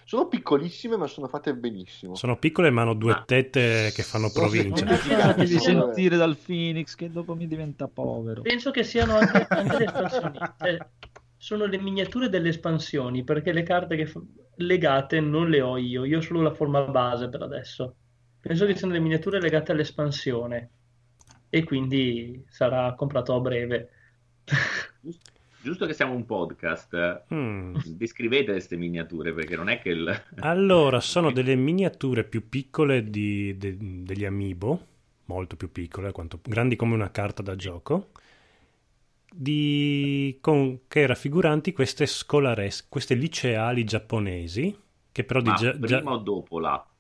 [0.05, 2.15] Sono piccolissime, ma sono fatte benissimo.
[2.15, 3.23] Sono piccole ma hanno due Ah.
[3.27, 4.85] tette che fanno Sono provincia.
[4.85, 5.47] vabbè.
[5.47, 8.43] sentire dal Phoenix che dopo mi diventa povero.
[8.43, 10.39] Penso che siano anche, anche le espansioni.
[10.59, 10.87] Cioè,
[11.37, 14.23] sono le miniature delle espansioni, perché le carte che fa-
[14.57, 17.95] legate non le ho io, io ho solo la forma base per adesso.
[18.41, 20.71] Penso che siano le miniature legate all'espansione
[21.49, 23.89] e quindi sarà comprato a breve.
[25.65, 27.75] Giusto che siamo un podcast, Mm.
[27.87, 30.23] descrivete queste miniature perché non è che il...
[30.41, 34.87] Allora, sono delle miniature più piccole di- de- degli amiibo,
[35.25, 38.11] molto più piccole, quanto- grandi come una carta da gioco,
[39.33, 44.77] di- con- che raffiguranti queste scolaresche, queste liceali giapponesi,
[45.11, 46.93] che però di Ma prima o dopo l'atto?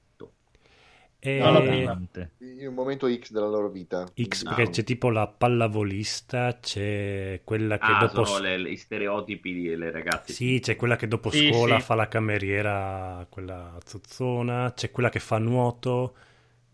[1.26, 2.00] Eh, No, la prima.
[2.38, 4.06] In un momento X della loro vita.
[4.14, 4.54] X, No.
[4.54, 8.24] perché c'è tipo la pallavolista, c'è quella che Ah, dopo...
[8.24, 10.32] sono le- gli stereotipi delle ragazze.
[10.34, 11.84] Sì, c'è quella che dopo Sì, scuola sì.
[11.84, 16.14] fa la cameriera, quella zozzona, c'è quella che fa nuoto,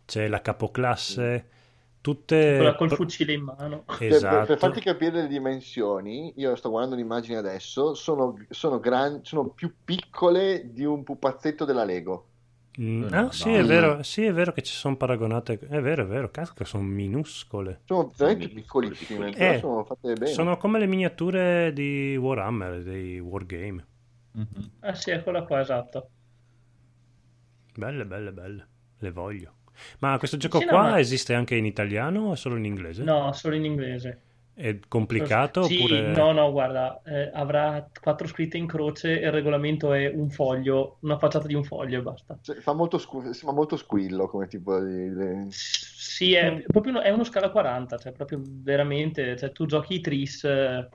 [0.05, 1.49] c'è la capoclasse,
[2.01, 2.57] tutte...
[2.57, 3.85] Quella col fucile in mano.
[3.87, 4.47] Per- Per, Esatto.
[4.47, 9.73] per farti capire le dimensioni, io sto guardando un'immagine adesso, sono, sono, gran- sono più
[9.85, 12.25] piccole di un pupazzetto della Lego.
[12.81, 16.07] Mm, ah, sì, è vero, sì, è vero che ci sono paragonate, è vero, è
[16.07, 17.81] vero, cazzo, sono minuscole.
[17.85, 20.33] Sono veramente piccolissime, Eh, sono fatte bene.
[20.33, 23.87] Sono come le miniature di Warhammer, dei Wargame.
[24.33, 24.71] Mhm.
[24.81, 26.11] Ah sì, eccola qua, esatto.
[27.77, 28.67] Belle, belle, belle,
[28.99, 29.55] le voglio.
[30.01, 33.03] Ma questo gioco Sì, no, qua ma- esiste anche in italiano o solo in inglese?
[33.05, 34.23] No, solo in inglese.
[34.61, 36.07] È complicato Sì, oppure...
[36.07, 40.99] no, no, guarda, eh, avrà quattro scritte in croce e il regolamento è un foglio,
[41.03, 42.39] una facciata di un foglio e basta.
[42.43, 45.13] Cioè, fa, molto scu- fa molto squillo come tipo di...
[45.15, 49.95] di- Sì, è proprio uno, è uno scala 40, cioè proprio veramente, cioè tu giochi
[49.95, 50.89] i tris eh,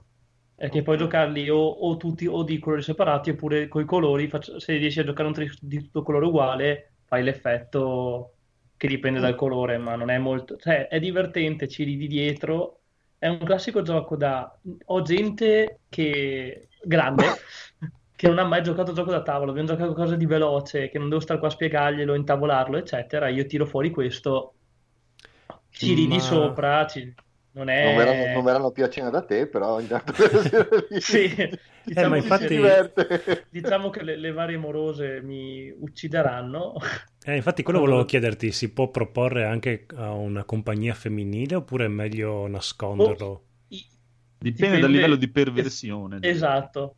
[0.56, 4.28] eh, che puoi giocarli o, o tutti o di colori separati oppure con i colori,
[4.30, 8.36] faccio- se riesci a giocare un tris di tutto colore uguale, fai l'effetto
[8.78, 12.84] che dipende dal colore, ma non è molto, cioè è divertente, ci ridi dietro,
[13.26, 14.56] è un classico gioco da,
[14.86, 17.26] ho gente che, grande,
[18.16, 21.10] che non ha mai giocato gioco da tavolo, abbiamo giocato cose di veloce, che non
[21.10, 24.54] devo stare qua a spiegarglielo, intavolarlo, eccetera, io tiro fuori questo
[25.72, 27.14] ci ridi Ma- sopra, ci-
[27.56, 27.86] non è...
[27.86, 30.14] Non, verranno, non verranno più a cena da te, però intanto
[31.00, 31.30] Sì,
[31.84, 33.48] diciamo, ma che- infatti- diverte.
[33.50, 36.74] diciamo che le, le varie morose mi uccideranno.
[37.26, 41.90] Eh, infatti quello volevo chiederti, si può proporre anche a una compagnia femminile oppure è
[41.90, 43.44] meglio nasconderlo?
[43.70, 43.86] I-
[44.38, 46.20] Dipende dal livello di perversione.
[46.22, 46.98] Esatto.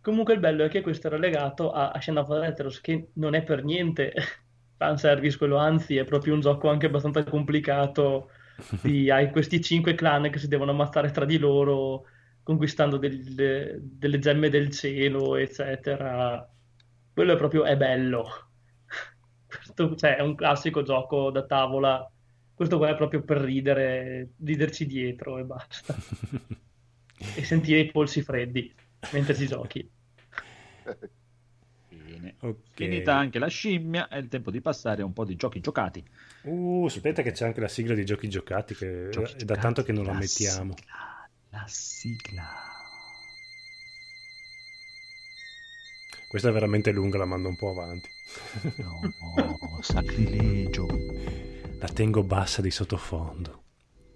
[0.00, 3.08] Comunque il bello è che questo era legato a, a Shadow of the Heteros, che
[3.14, 4.12] non è per niente
[4.76, 8.30] fanservice quello, anzi è proprio un gioco anche abbastanza complicato.
[8.82, 12.06] Di- hai questi cinque clan che si devono ammazzare tra di loro,
[12.42, 16.48] conquistando delle, delle gemme del cielo, eccetera.
[17.12, 18.50] Quello è proprio, è bello.
[19.46, 22.10] Questo, cioè, è un classico gioco da tavola.
[22.54, 25.94] Questo qua è proprio per ridere, riderci dietro e basta.
[27.34, 28.72] E sentire i polsi freddi
[29.10, 29.90] mentre ci giochi.
[32.18, 32.34] Bene.
[32.40, 32.56] Ok.
[32.74, 36.04] Finita anche la scimmia, è il tempo di passare a un po' di giochi giocati.
[36.42, 39.60] Uh, aspetta che c'è anche la sigla di giochi giocati che Giochi è da giocati,
[39.60, 40.74] tanto che non la la mettiamo.
[40.76, 42.48] sigla, La sigla.
[46.28, 48.08] Questa è veramente lunga, la mando un po' avanti.
[48.76, 50.86] No, sacrilegio.
[51.78, 53.62] La tengo bassa di sottofondo.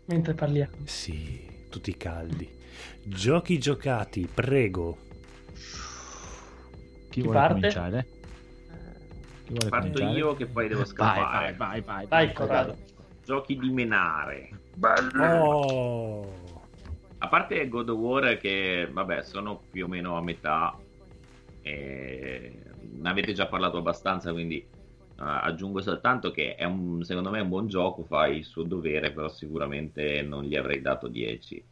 [0.06, 0.74] Mentre parliamo.
[0.84, 2.48] Sì, tutti caldi.
[3.02, 4.98] Giochi giocati, prego.
[7.12, 7.44] Chi, Chi vuole parte?
[7.44, 8.10] cominciare?
[9.44, 10.00] Chi vuole Parto cominciare?
[10.00, 11.54] io che poi devo Vai, scappare.
[11.54, 12.08] vai, vai, vai.
[12.08, 12.78] Vai, Corrado.
[13.22, 14.56] Giochi di menare.
[15.18, 16.68] Oh,
[17.18, 20.82] A parte God of War che, vabbè, sono più o meno a metà.
[21.60, 22.62] E...
[22.76, 24.68] Ne avete già parlato abbastanza, quindi eh,
[25.16, 29.12] aggiungo soltanto che è un, secondo me è un buon gioco, fa il suo dovere,
[29.12, 31.64] però sicuramente non gli avrei dato 10.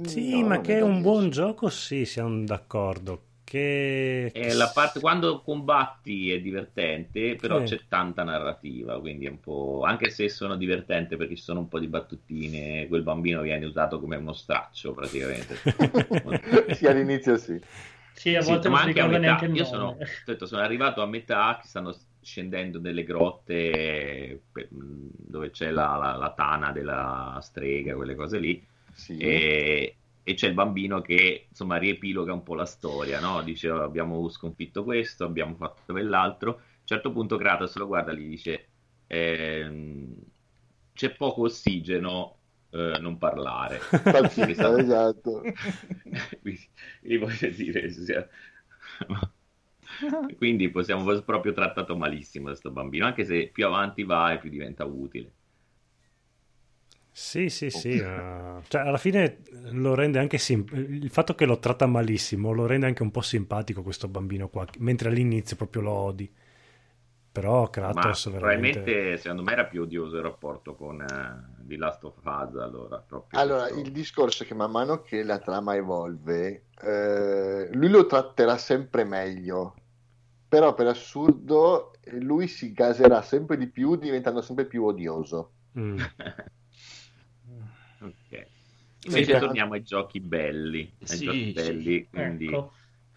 [0.00, 1.02] sì, No, ma che è un 10.
[1.02, 3.30] buon gioco, sì, siamo d'accordo.
[3.52, 4.32] Che...
[4.34, 7.62] E la parte quando combatti è divertente, però Sì.
[7.62, 9.82] c'è tanta narrativa, quindi è un po'.
[9.84, 14.00] Anche se sono divertente perché ci sono un po' di battutine, quel bambino viene usato
[14.00, 15.60] come uno straccio praticamente.
[16.70, 17.60] sì, all'inizio sì.
[18.14, 19.18] Sì, a Sì, volte non ma si anche a ricorda metà.
[19.18, 24.68] neanche il Io sono, detto, sono arrivato a metà, che stanno scendendo nelle grotte pe-
[24.70, 28.64] dove c'è la, la- la tana della strega, quelle cose lì.
[28.94, 29.16] sì.
[29.16, 33.42] E e c'è il bambino che insomma riepiloga un po' la storia, no?
[33.42, 36.50] Dice "Oh, abbiamo sconfitto questo, abbiamo fatto quell'altro.
[36.50, 38.68] A un certo punto Kratos lo guarda e gli dice
[39.06, 40.14] ehm,
[40.92, 42.38] c'è poco ossigeno,
[42.70, 43.80] eh, non parlare.
[44.08, 45.42] Pazzesco, esatto.
[46.40, 47.88] Quindi, voglio dire,
[50.36, 54.84] quindi possiamo proprio trattato malissimo questo bambino, anche se più avanti va e più diventa
[54.84, 55.32] utile.
[57.14, 57.98] Sì, sì, sì.
[57.98, 59.38] eh, cioè, alla fine
[59.70, 63.20] lo rende anche sim- il fatto che lo tratta malissimo lo rende anche un po'
[63.20, 66.32] simpatico questo bambino qua, mentre all'inizio proprio lo odi.
[67.32, 68.80] Però Ma Kratos veramente...
[68.80, 73.04] probabilmente secondo me era più odioso il rapporto con eh, The Last of Us allora,
[73.30, 78.06] Allora, questo- il discorso è che man mano che la trama evolve, eh, lui lo
[78.06, 79.74] tratterà sempre meglio,
[80.48, 85.52] però per assurdo lui si gaserà sempre di più, diventando sempre più odioso.
[85.78, 85.98] Mm.
[88.02, 88.46] Ok.
[89.04, 92.46] Invece Sì, torniamo ai giochi belli, ai Sì, giochi belli, quindi...
[92.46, 92.72] Ecco.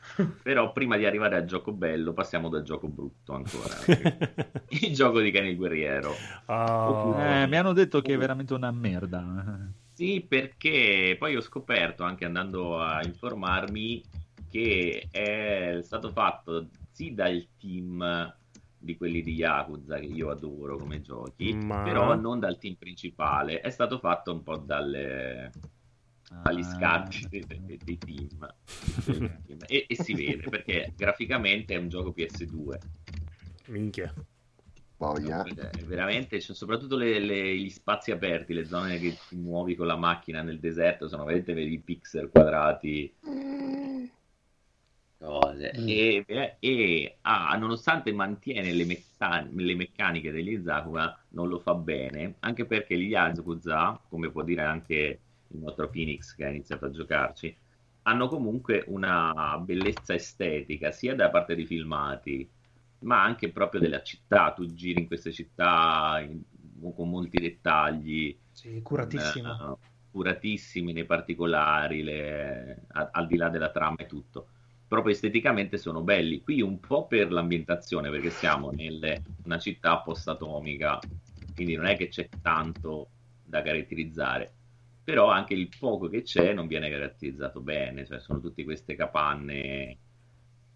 [0.43, 3.75] Però prima di arrivare al gioco bello passiamo dal gioco brutto ancora.
[4.69, 6.15] il gioco di il Guerriero.
[6.45, 7.19] Oh.
[7.19, 9.67] Eh, mi hanno detto che è veramente una merda.
[9.93, 14.03] Sì, perché poi ho scoperto anche andando a informarmi
[14.49, 18.35] che è stato fatto sì dal team
[18.85, 23.59] di quelli di Yakuza che io adoro come giochi, Ma- però non dal team principale,
[23.59, 25.51] è stato fatto un po' dalle,
[26.43, 26.63] dagli Ah.
[26.63, 28.53] scarti dei, dei- dei team.
[29.67, 32.77] e, e si vede perché graficamente è un gioco PS2.
[33.67, 34.13] Minchia.
[34.97, 35.43] Voglia.
[35.43, 39.87] Eh, veramente, c'è soprattutto le- le- gli spazi aperti, le zone che ti muovi con
[39.87, 43.13] la macchina nel deserto sono veramente vedi pixel quadrati.
[45.25, 45.71] Cose.
[45.71, 51.73] E, e- e, ah, nonostante mantiene le, mecca- le meccaniche degli Yakuza, non lo fa
[51.73, 56.85] bene, anche perché gli Yakuza, come può dire anche il nostro Phoenix che ha iniziato
[56.85, 57.55] a giocarci,
[58.03, 62.47] hanno comunque una bellezza estetica, sia da parte dei filmati,
[62.99, 64.53] ma anche proprio della città.
[64.53, 66.41] Tu giri in queste città in-
[66.95, 69.53] con molti dettagli, Sì, curatissimo.
[69.53, 69.77] eh,
[70.11, 74.49] curatissimi nei particolari, le- a- al di là della trama e tutto.
[74.95, 76.41] Proprio esteticamente sono belli.
[76.41, 80.99] Qui un po' per l'ambientazione, perché siamo in una città post-atomica,
[81.53, 83.09] quindi non è che c'è tanto
[83.43, 84.53] da caratterizzare.
[85.03, 89.97] Però anche il poco che c'è non viene caratterizzato bene, cioè sono tutte queste capanne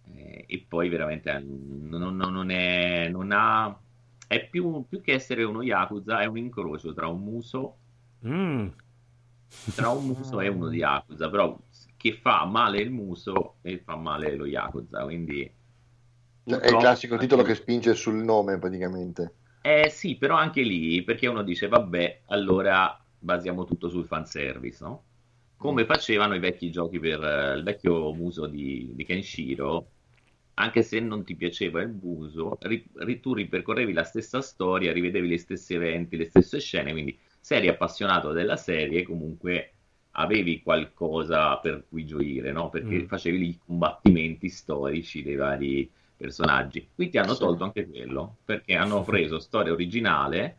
[0.03, 3.73] eh, e poi veramente non, non- non è, non ha,
[4.27, 7.75] è più, più che essere uno Yakuza, è un incrocio tra un muso
[8.27, 8.67] Mm.
[9.75, 11.57] tra un muso e uno di Yakuza, però
[11.99, 15.51] che fa male il muso e fa male lo Yakuza, quindi...
[16.45, 19.33] Cioè, è il classico titolo che spinge sul nome praticamente.
[19.61, 25.03] Eh sì, però anche lì, perché uno dice, vabbè, allora basiamo tutto sul fanservice, no?
[25.57, 29.91] Come facevano i vecchi giochi per eh, il vecchio muso di, di Kenshiro,
[30.53, 35.27] anche se non ti piaceva il muso, ri- ri- tu ripercorrevi la stessa storia, rivedevi
[35.27, 39.73] gli stessi eventi, le stesse scene, quindi se eri appassionato della serie, comunque
[40.19, 42.69] avevi qualcosa per cui gioire, no?
[42.69, 43.05] Perché Mm.
[43.07, 46.87] facevi i combattimenti storici dei vari personaggi.
[46.93, 47.39] Qui ti hanno Sì.
[47.39, 50.57] tolto anche quello, perché hanno preso storia originale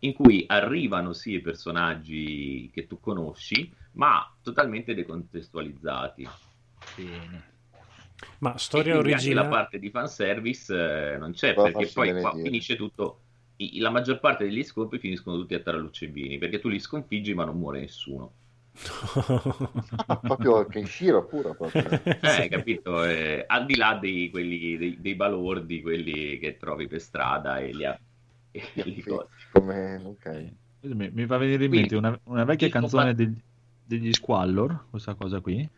[0.00, 6.26] in cui arrivano sì i personaggi che tu conosci, ma totalmente decontestualizzati.
[6.96, 7.50] Bene.
[8.38, 9.48] Ma storia anche la originale...
[9.48, 13.20] parte di fanservice eh, non c'è, Può perché poi qua finisce tutto.
[13.56, 16.80] i- la maggior parte degli scontri finiscono tutti a tarallucce e bini, perché tu li
[16.80, 18.32] sconfiggi ma non muore nessuno.
[20.22, 21.84] Proprio Kenshiro puro proprio.
[22.04, 23.04] Eh, capito?
[23.04, 27.72] Eh, al di là dei, quelli, dei, dei balordi, quelli che trovi per strada e
[27.72, 27.98] li, ha-
[28.50, 29.04] e li
[29.52, 30.00] Come...
[30.04, 30.52] ok.
[30.80, 33.40] Mi, mi fa venire in Quindi, mente una, una vecchia canzone combat- degli,
[33.84, 35.68] degli Squallor, questa cosa qui,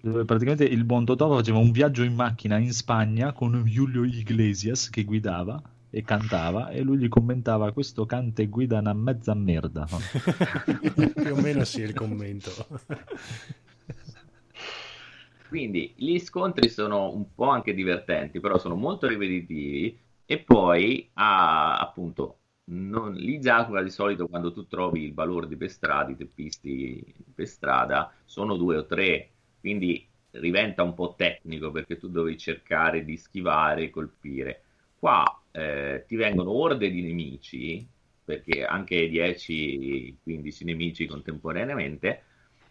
[0.00, 4.90] dove praticamente il buon Totò faceva un viaggio in macchina in Spagna con Julio Iglesias
[4.90, 5.60] che guidava
[5.96, 9.86] e cantava e lui gli commentava questo canta e guida una mezza merda.
[9.88, 12.50] Più o meno sì, il commento.
[15.48, 19.98] Quindi gli scontri sono un po' anche divertenti, però sono molto ripetitivi.
[20.26, 25.70] E poi, ah, appunto, non, gli Yakuza di solito quando tu trovi il balordi per
[25.70, 29.30] strada, i teppisti per strada, sono due o tre,
[29.60, 34.60] quindi diventa un po' tecnico perché tu devi cercare di schivare e colpire.
[34.98, 37.86] Qua eh, ti vengono orde di nemici,
[38.24, 42.24] perché anche 10-15 nemici contemporaneamente,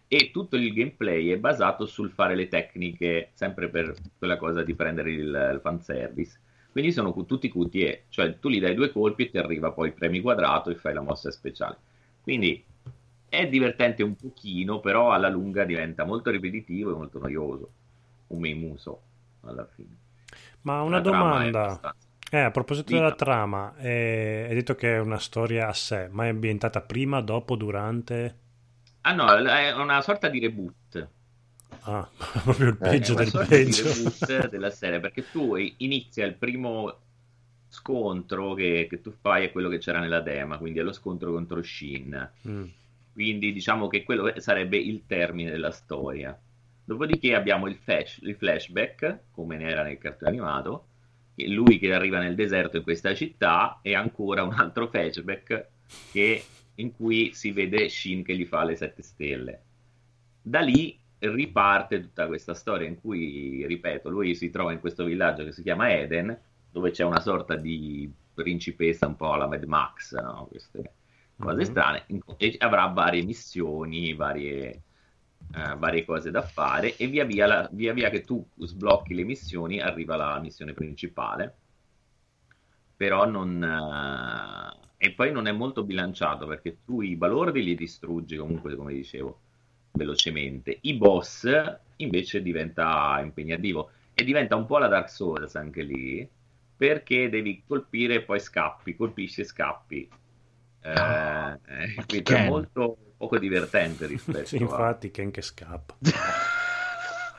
[0.08, 4.76] e tutto il gameplay è basato sul fare le tecniche, sempre per quella cosa di
[4.76, 6.40] prendere il, il fanservice.
[6.72, 10.20] Quindi sono tutti QTE, cioè tu gli dai due colpi e ti arriva poi premi
[10.22, 11.78] quadrato e fai la mossa speciale.
[12.22, 12.64] Quindi
[13.30, 17.74] È divertente un pochino, però alla lunga diventa molto ripetitivo e molto noioso.
[18.28, 19.02] Un muso
[19.42, 19.98] alla fine.
[20.62, 21.80] Ma una domanda.
[22.36, 23.00] Eh, a proposito Dica.
[23.00, 27.22] della trama, eh, hai detto che è una storia a sé, ma è ambientata prima,
[27.22, 28.36] dopo, durante?
[29.04, 31.10] Ah no, è una sorta di reboot.
[31.84, 32.10] Ah,
[32.44, 33.84] proprio il Eh, peggio una del sorta di peggio.
[33.84, 37.02] reboot della serie perché tu inizia il primo
[37.68, 41.32] scontro che, che tu fai è quello che c'era nella dema, quindi è lo scontro
[41.32, 42.32] contro Shin.
[42.48, 42.70] Mm.
[43.12, 46.38] Quindi diciamo che quello sarebbe il termine della storia.
[46.84, 50.90] Dopodiché abbiamo il, flash- il flashback, come ne era nel cartone animato,
[51.36, 55.68] lui che arriva nel deserto in questa città e ancora un altro flashback
[56.12, 56.44] che-
[56.76, 59.62] in cui si vede Shin che gli fa le sette stelle.
[60.42, 65.44] Da lì riparte tutta questa storia in cui, ripeto, lui si trova in questo villaggio
[65.44, 66.38] che si chiama Eden,
[66.72, 70.48] dove c'è una sorta di principessa un po' alla Mad Max, no?
[70.50, 70.92] Queste
[71.38, 71.64] cose Mhm.
[71.64, 72.06] strane,
[72.38, 74.82] e avrà varie missioni, varie,
[75.54, 79.24] eh, varie cose da fare e via via, la- via via che tu sblocchi le
[79.24, 81.58] missioni arriva la missione principale.
[82.98, 88.38] Però non eh, e poi non è molto bilanciato perché tu i balordi li distruggi
[88.38, 89.40] comunque come dicevo
[89.92, 90.78] velocemente.
[90.82, 91.48] I boss
[91.98, 96.28] invece diventa impegnativo e diventa un po' la Dark Souls anche lì
[96.78, 100.10] perché devi colpire e poi scappi colpisci e scappi.
[100.82, 102.46] Eh, eh, è Ken.
[102.48, 105.96] molto poco divertente rispetto Sì, a infatti, Ken che scappa.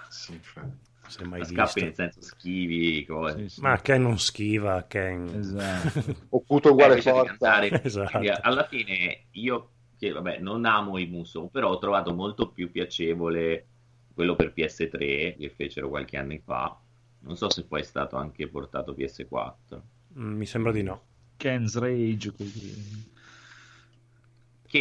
[0.09, 0.85] Sì, infatti.
[1.09, 1.81] Se mai scappi visto.
[1.85, 3.07] nel senso schivi
[3.37, 3.61] Sì, sì.
[3.61, 5.29] Ma Ken non schiva, Ken.
[5.39, 6.27] Esatto.
[6.31, 7.63] Opputo uguale Eh, forza.
[7.83, 8.19] Esatto.
[8.43, 13.67] alla fine io che vabbè non amo i Muso però ho trovato molto più piacevole
[14.13, 16.77] quello per PS3 che fecero qualche anno fa
[17.21, 19.81] non so se poi è stato anche portato PS4
[20.19, 21.03] Mm, Mi sembra di no.
[21.37, 22.33] Ken's Rage.
[22.33, 23.15] così.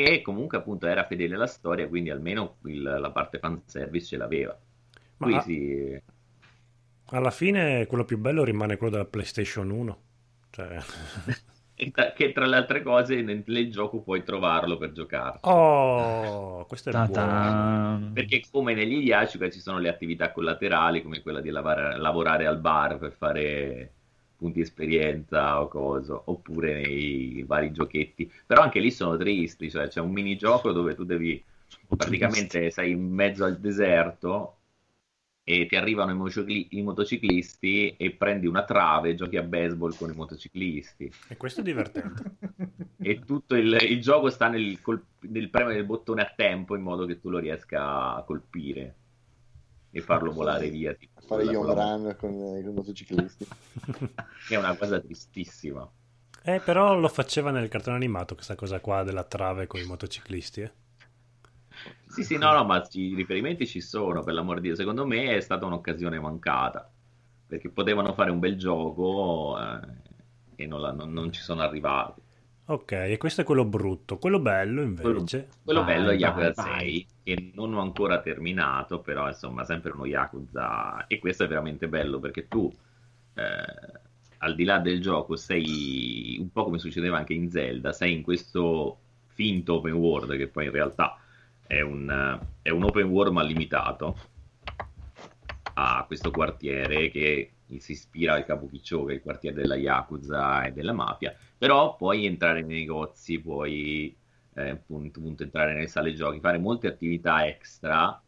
[0.03, 4.57] Che comunque appunto era fedele alla storia quindi almeno il- la parte fanservice ce l'aveva
[5.17, 6.01] Ma qui a- sì
[7.09, 10.01] alla fine quello più bello rimane quello della PlayStation 1.
[10.49, 10.77] Cioè...
[12.15, 17.11] che tra le altre cose nel, gioco puoi trovarlo per giocarci Oh, questo è buono.
[17.11, 18.09] Ta-ta.
[18.13, 22.59] Perché come negli Yashica ci sono le attività collaterali come quella di lavare- lavorare al
[22.59, 23.94] bar per fare
[24.35, 28.31] punti esperienza o coso, oppure nei vari giochetti.
[28.45, 31.43] Però anche lì sono tristi, cioè c'è un minigioco dove tu devi
[31.95, 34.57] praticamente sei in mezzo al deserto
[35.43, 39.95] e ti arrivano i, motocicli- i motociclisti e prendi una trave e giochi a baseball
[39.95, 41.11] con i motociclisti.
[41.27, 42.23] E questo è divertente.
[42.97, 46.81] E tutto il, il gioco sta nel, col- nel premere il bottone a tempo in
[46.81, 48.95] modo che tu lo riesca a colpire
[49.97, 50.93] e farlo volare via.
[50.93, 53.47] tipo Fare gli home con con, i motociclisti.
[54.47, 55.89] È una cosa tristissima.
[56.43, 60.61] Eh, però lo faceva nel cartone animato questa cosa qua della trave con i motociclisti.
[60.61, 60.71] eh.
[62.07, 64.75] Sì, sì, no, no, ma i riferimenti ci sono, per l'amor di Dio.
[64.75, 66.89] Secondo me è stata un'occasione mancata,
[67.47, 69.79] perché potevano fare un bel gioco eh,
[70.55, 72.21] e non, la- non- non ci sono arrivati.
[72.67, 74.17] Ok, e questo è quello brutto.
[74.17, 75.49] Quello bello Quello, invece.
[75.63, 76.79] quello Vai, bello è vai, Yakuza vai.
[76.79, 81.05] 6, che non ho ancora terminato, però insomma sempre uno Yakuza.
[81.07, 82.73] E questo è veramente bello, perché tu,
[83.35, 83.99] eh,
[84.39, 88.23] al di là del gioco, sei un po' come succedeva anche in Zelda, sei in
[88.23, 91.19] questo finto open world, che poi in realtà
[91.67, 94.17] è un, è un open world ma limitato
[95.75, 100.71] a questo quartiere che si ispira al Kabukicho, che è il quartiere della Yakuza e
[100.71, 104.15] della mafia, però puoi entrare nei negozi, puoi
[104.55, 108.19] eh, appunto, appunto entrare nelle sale giochi, fare molte attività extra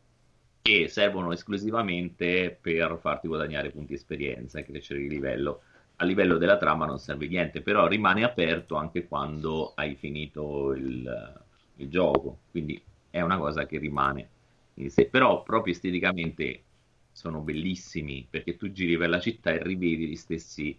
[0.62, 5.62] che servono esclusivamente per farti guadagnare punti esperienza e crescere di livello.
[5.98, 11.42] A livello della trama non serve niente, però rimane aperto anche quando hai finito il,
[11.78, 14.30] il gioco, quindi è una cosa che rimane
[14.76, 15.06] in sé.
[15.06, 16.64] Però proprio esteticamente
[17.12, 20.78] sono bellissimi perché tu giri per la città e rivedi gli stessi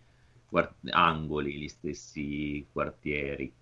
[0.48, 3.52] quart- angoli, gli stessi quartieri.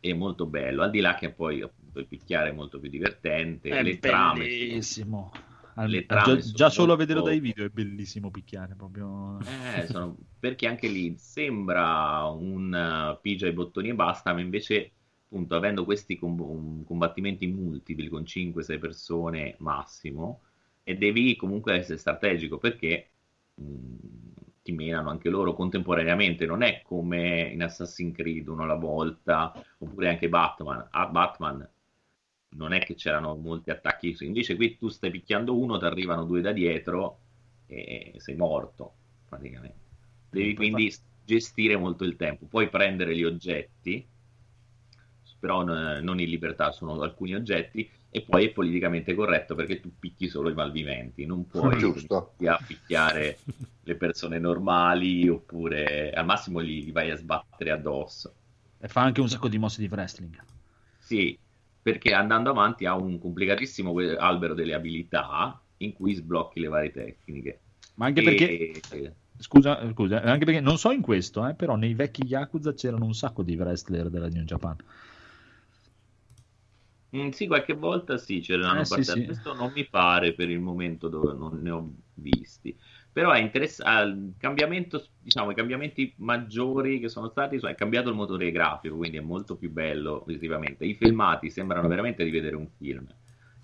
[0.00, 3.68] È molto bello, al di là che poi appunto il picchiare è molto più divertente,
[3.68, 5.32] È le trame sono- bellissimo.
[5.74, 9.38] Al- già, già solo a vederlo dai video è bellissimo picchiare proprio.
[9.76, 14.90] Eh, sono- perché anche lì sembra un uh, pigia ai bottoni e basta, ma invece,
[15.24, 20.42] appunto, avendo questi com- combattimenti multipli con 5-6 persone massimo,
[20.82, 23.10] e devi comunque essere strategico perché
[23.54, 24.31] mh,
[24.62, 26.46] ti menano anche loro contemporaneamente.
[26.46, 30.86] Non è come in Assassin's Creed uno alla volta, oppure anche Batman.
[30.90, 31.68] A Batman
[32.56, 36.40] non è che c'erano molti attacchi, invece qui tu stai picchiando uno, ti arrivano due
[36.42, 37.20] da dietro
[37.66, 38.92] e sei morto
[39.28, 39.80] praticamente.
[40.28, 40.92] Devi quindi
[41.24, 44.06] gestire molto il tempo, puoi prendere gli oggetti
[45.38, 49.98] però n- non in libertà, sono alcuni oggetti, e poi è politicamente corretto perché tu
[49.98, 52.34] picchi solo i malviventi, non puoi Giusto.
[52.34, 53.38] iniziare a picchiare
[53.84, 58.34] le persone normali oppure al massimo gli, gli vai a sbattere addosso.
[58.78, 60.38] E fa anche un sacco di mosse di wrestling.
[60.98, 61.38] Sì,
[61.80, 67.62] perché andando avanti ha un complicatissimo albero delle abilità in cui sblocchi le varie tecniche.
[67.94, 68.80] Ma anche E- perché,
[69.38, 73.14] scusa, scusa, anche perché non so in questo, eh, però nei vecchi Yakuza c'erano un
[73.14, 74.76] sacco di wrestler della New Japan.
[77.14, 79.24] Mm, sì, qualche volta sì, c'erano Eh, sì, partite.
[79.24, 79.24] sì.
[79.24, 82.78] Questo non mi pare per il momento dove non ne ho visti.
[83.12, 84.34] Però è interessante,
[85.18, 89.20] diciamo, i cambiamenti maggiori che sono stati, sono- è cambiato il motore grafico, quindi è
[89.20, 90.86] molto più bello visivamente.
[90.86, 93.06] I filmati sembrano veramente di vedere un film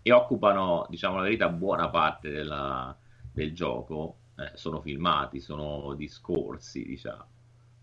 [0.02, 2.96] e occupano, diciamo la verità, buona parte della-
[3.30, 4.20] del gioco.
[4.38, 7.26] eh, sono filmati, sono discorsi, diciamo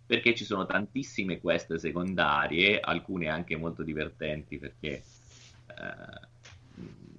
[0.05, 5.01] perché ci sono tantissime quest secondarie, alcune anche molto divertenti perché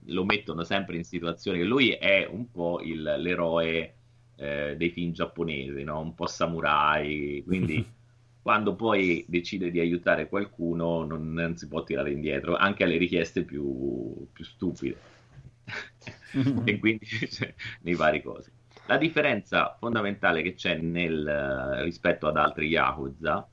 [0.06, 3.94] lo mettono sempre in situazioni che lui è un po' il- l'eroe
[4.36, 6.00] eh, dei film giapponesi, no?
[6.00, 7.84] un po' samurai, quindi
[8.42, 13.44] quando poi decide di aiutare qualcuno non, non si può tirare indietro, anche alle richieste
[13.44, 15.00] più, più stupide.
[16.64, 18.50] e quindi cioè, nei vari cosi.
[18.86, 23.48] La differenza fondamentale che c'è nel, eh, rispetto ad altri Yakuza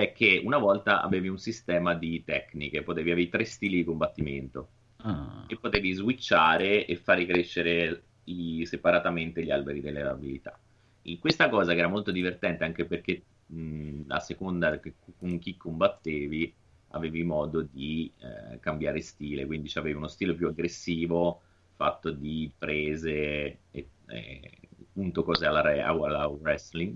[0.00, 4.68] è che una volta avevi un sistema di tecniche, potevi avere tre stili di combattimento
[5.04, 5.44] Ah.
[5.48, 10.58] e potevi switchare e fare crescere i- separatamente gli alberi delle abilità.
[11.02, 15.56] In questa cosa che era molto divertente anche perché mh, a seconda che- con chi
[15.56, 16.54] combattevi
[16.92, 21.42] avevi modo di eh, cambiare stile, quindi avevi uno stile più aggressivo
[21.76, 24.50] fatto di prese e, e
[24.92, 26.94] punto cose alla, re- alla wrestling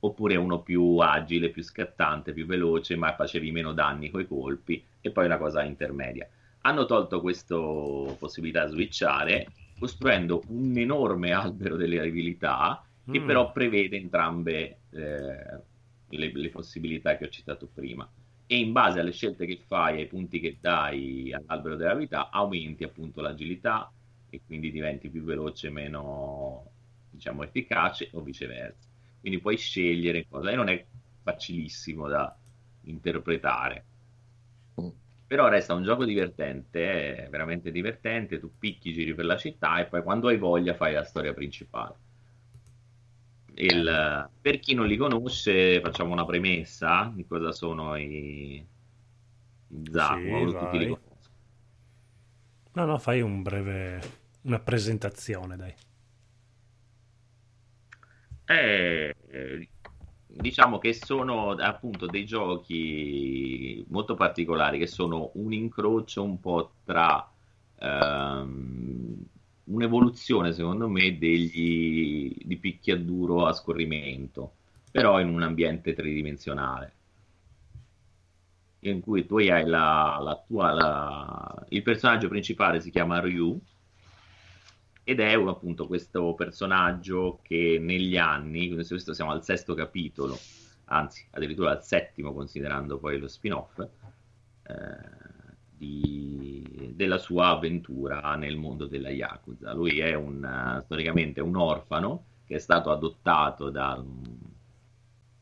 [0.00, 5.10] oppure uno più agile, più scattante, più veloce, ma facevi meno danni coi colpi, e
[5.10, 6.28] poi una cosa intermedia.
[6.62, 9.46] Hanno tolto questa possibilità di switchare,
[9.78, 13.26] costruendo un enorme albero delle abilità, che Mm.
[13.26, 15.62] però prevede entrambe eh,
[16.08, 18.08] le, le possibilità che ho citato prima.
[18.46, 22.84] E in base alle scelte che fai, ai punti che dai all'albero delle abilità, aumenti
[22.84, 23.90] appunto l'agilità
[24.30, 26.70] e quindi diventi più veloce, meno
[27.10, 28.88] diciamo efficace o viceversa
[29.20, 30.50] quindi puoi scegliere cosa.
[30.50, 30.86] E non è
[31.22, 32.36] facilissimo da
[32.82, 33.84] interpretare.
[34.80, 34.88] Mm.
[35.26, 40.02] però resta un gioco divertente veramente divertente tu picchi giri per la città e poi
[40.02, 41.96] quando hai voglia fai la storia principale.
[43.56, 48.66] Il- per chi non li conosce facciamo una premessa di cosa sono i,
[49.68, 50.96] i Zaku Sì,
[52.72, 54.00] No, no, fai un breve,
[54.42, 55.74] una presentazione, dai.
[58.50, 59.14] Eh,
[60.26, 67.30] diciamo che sono appunto dei giochi molto particolari che sono un incrocio un po' tra
[67.76, 69.24] ehm,
[69.64, 74.56] un'evoluzione secondo me degli di picchiaduro a scorrimento
[74.90, 76.96] però in un ambiente tridimensionale
[78.80, 83.60] in cui tu hai la, la tua la- il personaggio principale si chiama Ryu
[85.10, 90.36] ed è un- appunto questo personaggio che negli anni, questo siamo al sesto capitolo,
[90.86, 93.78] anzi addirittura al settimo considerando poi lo spin-off,
[94.64, 95.16] eh,
[95.70, 99.72] di- della sua avventura nel mondo della Yakuza.
[99.72, 104.22] Lui è un, storicamente un orfano che è stato adottato da un,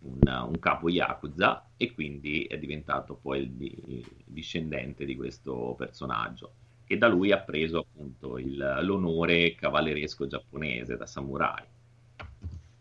[0.01, 6.53] un- un capo Yakuza e quindi è diventato poi il di- discendente di questo personaggio
[6.87, 11.65] che da lui ha preso appunto il- l'onore cavalleresco giapponese da samurai.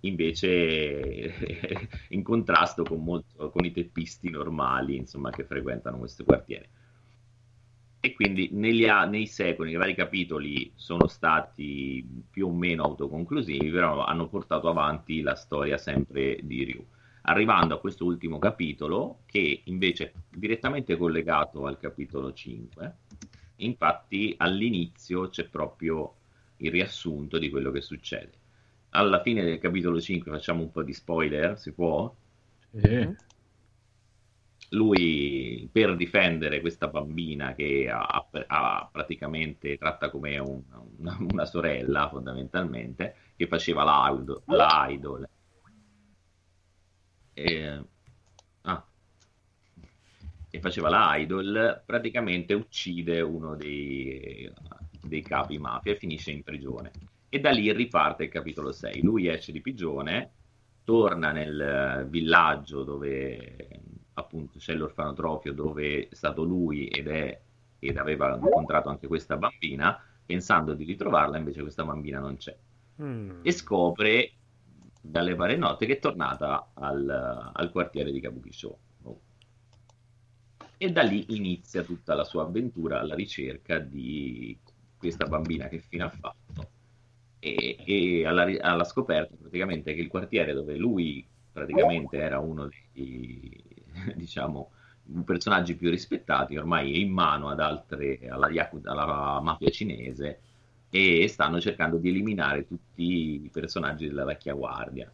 [0.02, 1.34] Invece
[2.10, 6.69] in contrasto con, molto- con i teppisti normali, insomma, che frequentano questo quartiere.
[7.99, 14.06] E quindi negli nei secoli, nei vari capitoli sono stati più o meno autoconclusivi, però
[14.06, 16.86] hanno portato avanti la storia sempre di Ryu.
[17.23, 22.95] Arrivando a questo ultimo capitolo, che invece è direttamente collegato al capitolo 5,
[23.57, 26.15] infatti all'inizio c'è proprio
[26.57, 28.32] il riassunto di quello che succede.
[28.90, 32.14] Alla fine del capitolo 5 facciamo un po' di spoiler, si può?
[32.73, 33.15] Eh,
[34.69, 40.64] Lui per difendere questa bambina che ha, ha praticamente tratta come un-
[40.98, 45.27] una, una sorella fondamentalmente, che faceva l'idol, l'idol.
[47.36, 47.86] E, ah,
[50.56, 54.49] che faceva la idol, praticamente uccide uno dei,
[55.02, 56.91] dei capi mafia e finisce in prigione.
[57.30, 59.02] E da lì riparte il capitolo 6.
[59.02, 60.32] Lui esce di prigione,
[60.84, 63.82] torna nel villaggio dove
[64.14, 67.41] appunto c'è l'orfanotrofio dove è stato lui ed è
[67.80, 72.56] ed aveva incontrato anche questa bambina, pensando di ritrovarla, invece questa bambina non c'è.
[73.02, 73.41] Mm.
[73.44, 74.32] E scopre
[75.02, 78.80] dalle varie note che è tornata al, al quartiere di Kabukicho.
[80.77, 84.57] E da lì inizia tutta la sua avventura alla ricerca di
[84.97, 86.69] questa bambina che fine ha fatto.
[87.39, 93.64] E, e alla, alla scoperta praticamente che il quartiere dove lui praticamente era uno dei,
[94.15, 94.72] diciamo,
[95.23, 100.39] personaggi più rispettati, ormai è in mano ad altre, alla, Yakuza- alla mafia cinese
[100.89, 105.11] e stanno cercando di eliminare tutti i personaggi della vecchia guardia,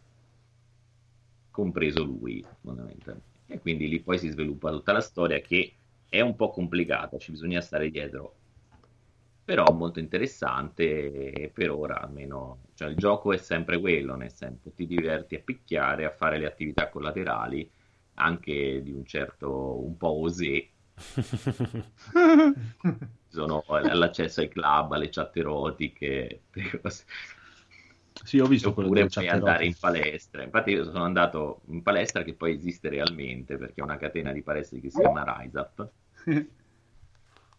[1.50, 3.31] compreso lui, fondamentalmente.
[3.46, 5.74] E quindi lì poi si sviluppa tutta la storia che
[6.08, 8.36] è un po' complicata, ci bisogna stare dietro,
[9.44, 14.86] però molto interessante per ora almeno, cioè il gioco è sempre quello, nel senso ti
[14.86, 17.68] diverti a picchiare, a fare le attività collaterali,
[18.14, 20.68] anche di un certo, un po' osé,
[23.28, 26.42] sono all'accesso ai club, alle chat erotiche,
[26.82, 27.04] cose.
[28.24, 30.42] Sì, ho visto quello oppure puoi andare in palestra.
[30.42, 34.42] Infatti, io sono andato in palestra che poi esiste realmente perché è una catena di
[34.42, 35.90] palestre che si chiama Rise Up.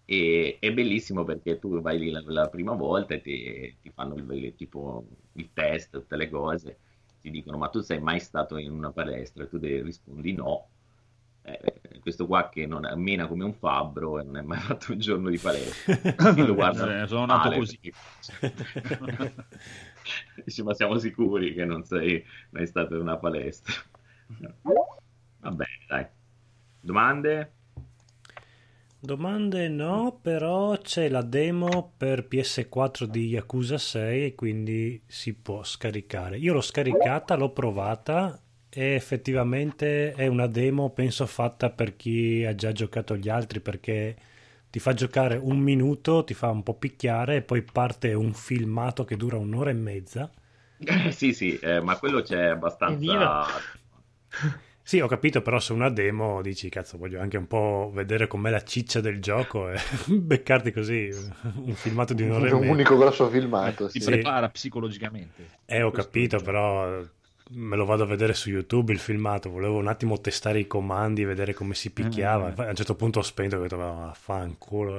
[0.06, 4.16] E è bellissimo perché tu vai lì la, la prima volta e ti, ti fanno
[4.16, 6.78] il, tipo il test, tutte le cose,
[7.22, 9.44] ti dicono: Ma tu sei mai stato in una palestra?
[9.44, 10.68] E tu de- rispondi no.
[11.46, 15.00] Eh, questo qua che non mena come un fabbro e non è mai fatto un
[15.00, 16.36] giorno di palestra.
[16.36, 17.80] Lo guardano Eh, sono nato male così.
[17.80, 17.98] perché-
[20.44, 23.74] Dici, ma siamo sicuri che non sei mai stato in una palestra?
[25.40, 26.06] Va bene, dai.
[26.80, 27.52] Domande?
[29.00, 35.64] Domande no, però c'è la demo per PS4 di Yakuza 6 e quindi si può
[35.64, 36.38] scaricare.
[36.38, 42.56] Io l'ho scaricata, l'ho provata e effettivamente è una demo, penso, fatta per chi ha
[42.56, 44.16] già giocato gli altri perché
[44.74, 49.06] ti fa giocare un minuto, ti fa un po' picchiare e poi parte un filmato
[49.06, 50.32] che dura un'ora e mezza.
[51.12, 53.46] sì, sì, eh, ma quello c'è abbastanza...
[54.86, 58.50] Sì, ho capito, però su una demo dici, cazzo, voglio anche un po' vedere com'è
[58.50, 59.80] la ciccia del gioco e
[60.10, 61.10] beccarti così
[61.54, 62.72] un filmato di un'ora e un mezza.
[62.72, 63.90] unico grosso filmato.
[63.90, 64.02] Ti sì.
[64.02, 65.52] prepara psicologicamente.
[65.66, 67.00] Eh, ho Questo capito, però
[67.52, 69.50] me lo vado a vedere su YouTube il filmato.
[69.50, 72.54] Volevo un attimo testare i comandi, vedere come si picchiava.
[72.56, 72.64] Eh.
[72.66, 74.98] A un certo punto ho spento e ho detto, "Ma fanculo.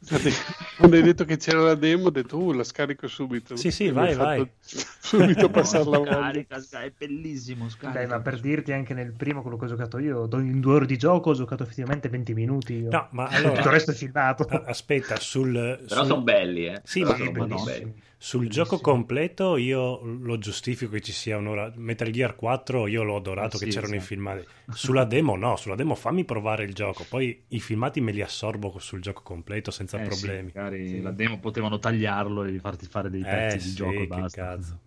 [0.00, 0.30] Infatti,
[0.78, 3.56] quando hai detto che c'era la demo, ho detto, uh, la scarico subito.
[3.56, 4.48] Sì, sì, E vai, vai.
[5.00, 6.12] Subito No, passare la voglia.
[6.12, 7.68] scarica, è bellissimo.
[7.68, 7.98] Scarica.
[7.98, 10.86] Dai, ma per dirti anche nel primo quello che ho giocato io, in due ore
[10.86, 12.74] di gioco ho giocato effettivamente 20 minuti.
[12.74, 12.90] io.
[12.90, 14.44] No, ma Tutto il allora, resto è filmato.
[14.44, 16.80] aspetta, sul, Però sul- sono belli, eh.
[16.84, 17.94] Sì, Però ma- sono belli.
[18.20, 18.48] Sul Bellissimo.
[18.48, 21.72] gioco completo io lo giustifico che ci sia un'ora.
[21.76, 24.00] Metal Gear 4 io l'ho adorato Eh che sì, c'erano i sì.
[24.00, 24.44] filmati.
[24.70, 28.78] Sulla demo no, sulla demo fammi provare il gioco, poi i filmati me li assorbo
[28.78, 30.52] sul gioco completo senza Eh sì, problemi.
[30.52, 31.00] magari Sì.
[31.00, 34.08] la demo potevano tagliarlo e farti fare dei pezzi Eh di sì, gioco e che
[34.08, 34.30] basta.
[34.30, 34.78] cazzo.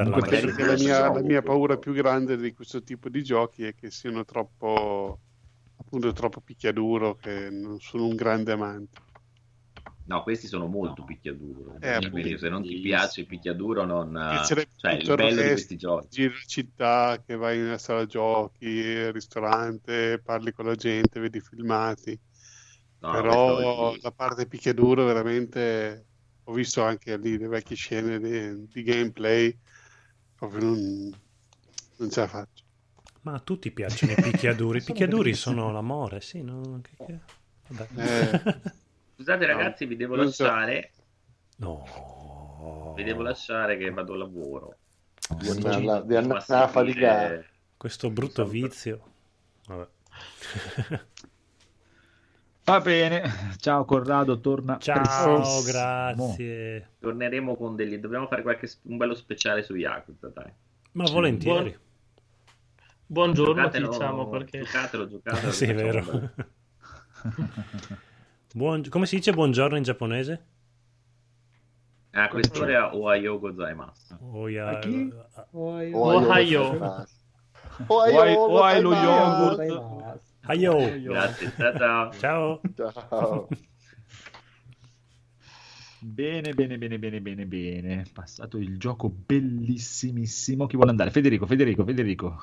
[0.00, 3.64] per- magari Perché la mia, la mia paura più grande di questo tipo di giochi
[3.64, 5.20] è che siano troppo,
[5.76, 9.00] appunto, troppo picchiaduro, che non sono un grande amante.
[10.06, 11.78] No, questi sono molto picchiaduro.
[11.80, 14.12] Eh, Quindi se non ti piace il picchiaduro, non...
[14.12, 16.08] Piacerebbe Cioè, il bello di questi giochi.
[16.10, 21.40] Giri città, che vai in una sala giochi, ristorante, parli con la gente, vedi i
[21.40, 22.18] filmati.
[22.98, 26.06] No, Però la parte picchiaduro veramente
[26.44, 29.58] ho visto anche lì le vecchie scene di, di gameplay
[30.34, 31.10] proprio non,
[31.98, 32.64] non ce la faccio
[33.22, 34.78] Ma a tutti piacciono i picchiaduri.
[34.78, 36.80] I picchiaduri sono l'amore, sì, no?
[36.82, 37.20] Che- che-
[37.68, 38.00] Vabbè.
[38.00, 38.82] Eh.
[39.14, 40.44] Scusate No, ragazzi, vi devo non so.
[40.44, 40.90] lasciare.
[41.56, 42.92] No.
[42.96, 44.76] Vi devo lasciare che vado a lavoro.
[45.38, 47.48] Di andare, andare a faticare.
[47.76, 49.12] Questo brutto vizio.
[49.66, 49.88] Vabbè.
[52.64, 55.62] Va bene, ciao Corrado, torna Ciao, prestissimo.
[55.64, 56.92] grazie.
[56.98, 57.98] Torneremo con degli...
[57.98, 58.70] Dobbiamo fare qualche...
[58.84, 60.50] un bello speciale su Yakuza, dai.
[60.92, 61.76] Ma volentieri.
[63.06, 64.60] Buongiorno, Giocatelo- diciamo, perché...
[64.60, 65.52] Giocatelo, giocatelo.
[65.52, 66.32] sì, è vero.
[68.54, 70.44] Buon- Come si dice buongiorno in giapponese?
[72.12, 74.14] Ah, quest'ora è Ohayo gozaimasu.
[74.32, 74.78] Oya...
[74.78, 75.46] A?
[75.50, 75.92] Ohio.
[75.92, 77.06] Ohio.
[77.88, 80.22] Ohio, Ohio lo yogurt.
[80.42, 81.00] Ayo.
[81.02, 82.12] Grazie, ciao ciao.
[82.12, 82.60] Ciao.
[82.92, 83.48] Ciao.
[85.98, 88.04] Bene, bene, bene, bene, bene, bene.
[88.12, 90.66] Passato il gioco bellissimissimo.
[90.66, 91.10] Chi vuole andare?
[91.10, 92.40] Federico, Federico, Federico.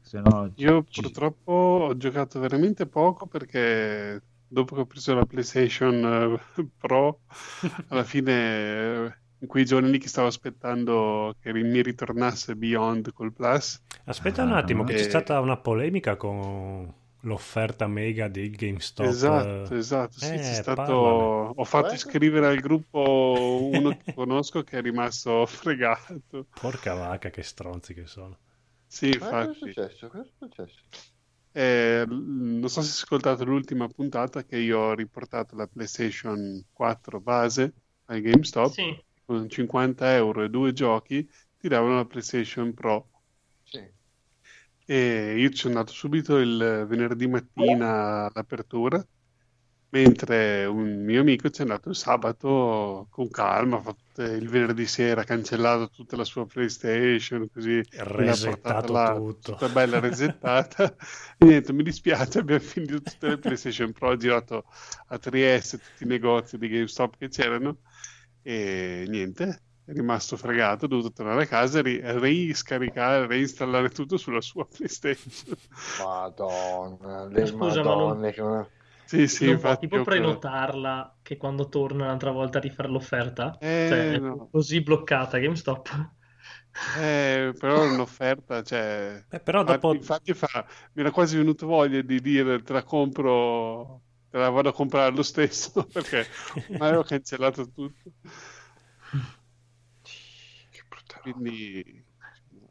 [0.00, 5.24] Se no, io ci- purtroppo ho giocato veramente poco perché dopo che ho preso la
[5.26, 7.22] PlayStation eh, Pro
[7.88, 8.32] alla fine
[9.06, 13.82] eh, in quei giorni lì che stavo aspettando che mi ritornasse Beyond col Plus.
[14.04, 19.06] Aspetta un Ah, attimo, che c'è stata una polemica con l'offerta mega di GameStop.
[19.06, 20.18] Esatto, esatto.
[20.18, 20.92] Sì, Eh, c'è stato...
[21.56, 26.46] Ho fatto iscrivere al gruppo uno che conosco che è rimasto fregato.
[26.60, 28.38] Porca vacca, che stronzi che sono.
[28.86, 29.54] Sì, Ma cosa è infatti.
[29.54, 30.08] successo?
[30.08, 30.82] Cosa è successo?
[31.52, 37.20] Eh, non so se hai ascoltato l'ultima puntata che io ho riportato la PlayStation 4
[37.20, 37.74] base
[38.04, 41.28] al GameStop Sì, con 50 euro e due giochi
[41.58, 43.10] ti davano la PlayStation Pro.
[43.64, 43.98] Sì.
[44.84, 49.04] E io ci sono andato subito il venerdì mattina all'apertura,
[49.90, 54.86] mentre un mio amico ci è andato il sabato con calma, ha fatto il venerdì
[54.86, 59.52] sera, ha cancellato tutta la sua PlayStation, così Resettato là, tutto.
[59.52, 60.94] tutta bella resettata.
[61.38, 64.64] e niente, mi dispiace, abbiamo finito tutte le PlayStation Pro, ho girato
[65.08, 67.78] a Trieste, tutti i negozi di GameStop che c'erano
[68.42, 74.16] e niente, è rimasto fregato, ho dovuto tornare a casa e ri- riscaricare, reinstallare tutto
[74.16, 75.56] sulla sua PlayStation.
[75.96, 78.40] Madonna, le Scusa, ma non- madonne che
[79.10, 82.60] Sì, sì, non può infatti tipo io quello- prenotarla che quando torna un'altra volta a
[82.60, 83.58] rifare l'offerta?
[83.60, 84.50] Eh, Cioè, è no.
[84.50, 86.14] così bloccata GameStop.
[86.92, 89.24] Eh, però è un'offerta, cioè...
[89.28, 92.82] Eh, però infatti, dopo infatti fa- mi era quasi venuto voglia di dire te la
[92.82, 96.28] compro, te la vado a comprare lo stesso, perché
[96.68, 98.10] ormai ho cancellato tutto.
[100.70, 101.52] Che brutta roba.
[101.52, 102.04] Quindi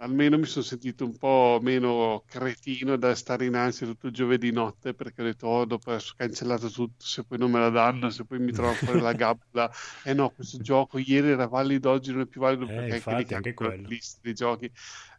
[0.01, 4.51] almeno mi sono sentito un po' meno cretino da stare in ansia tutto il giovedì
[4.51, 8.09] notte perché ho detto oh, dopo aver cancellato tutto se poi non me la danno
[8.09, 9.69] se poi mi trovo fuori la gabbia.
[10.03, 13.33] Eh no questo gioco ieri era valido oggi non è più valido Eh, perché infatti,
[13.33, 13.87] anche quello.
[13.87, 14.65] lista dei giochi.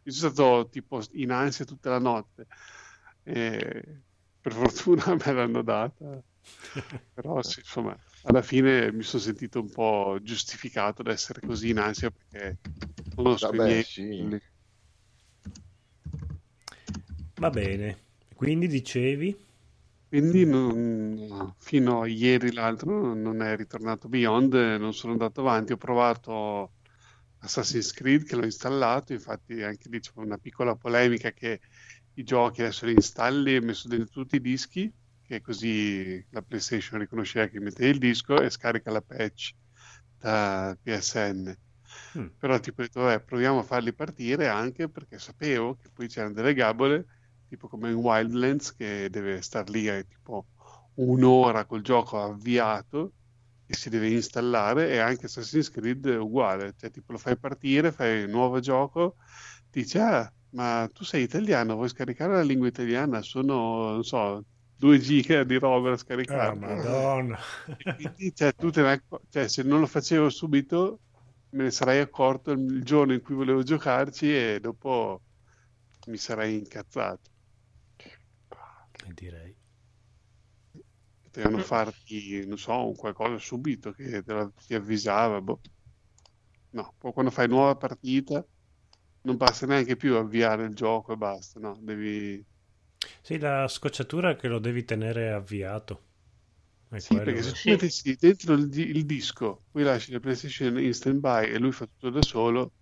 [0.03, 2.47] Io sono stato tipo in ansia tutta la notte.
[3.23, 4.01] E
[4.41, 6.23] per fortuna me l'hanno data.
[7.13, 11.77] Però sì, insomma alla fine mi sono sentito un po' giustificato ad essere così in
[11.79, 12.59] ansia perché
[13.15, 14.39] conosco i Vabbè, miei sì.
[17.41, 18.05] Va bene.
[18.33, 19.35] Quindi dicevi,
[20.07, 25.77] Quindi non- fino a ieri l'altro non è ritornato Beyond, non sono andato avanti, ho
[25.77, 26.73] provato
[27.39, 31.61] Assassin's Creed che l'ho installato, infatti anche lì c'è una piccola polemica che
[32.15, 36.99] i giochi adesso li installi e messo dentro tutti i dischi, che così la PlayStation
[36.99, 39.53] riconosceva che mette il disco e scarica la patch
[40.17, 41.57] da PSN.
[42.17, 42.31] Mm.
[42.37, 46.33] Però tipo ho detto, vabbè, proviamo a farli partire anche perché sapevo che poi c'erano
[46.33, 47.05] delle gabole,
[47.51, 50.47] tipo come in Wildlands, che deve star lì eh, tipo
[50.95, 53.13] un'ora col gioco avviato
[53.65, 57.91] e si deve installare e anche Assassin's Creed è uguale, cioè tipo lo fai partire,
[57.91, 59.15] fai un nuovo gioco,
[59.69, 63.21] ti dice, ah, ma tu sei italiano, vuoi scaricare la lingua italiana?
[63.21, 64.43] Sono, non so,
[64.75, 66.55] due giga di roba da ah, scaricare.
[66.55, 67.37] madonna.
[67.77, 71.01] E quindi, cioè, tu te ne cioè, se non lo facevo subito,
[71.51, 75.21] me ne sarei accorto il giorno in cui volevo giocarci e dopo
[76.07, 77.30] mi sarei incazzato.
[79.11, 79.55] Eh, direi.
[81.21, 85.41] Potevano farti, non so, un qualcosa subito che la- ti avvisava.
[85.41, 85.61] boh.
[86.73, 88.45] No, poi quando fai nuova partita
[89.23, 92.43] non basta neanche più avviare il gioco e basta, no, devi...
[93.21, 96.07] Sì, la scocciatura è che lo devi tenere avviato.
[96.89, 97.21] È Sì, quello.
[97.21, 101.57] perché se tu mettessi dentro il, il disco, poi lasci la PlayStation in stand-by e
[101.57, 102.73] lui fa tutto da solo,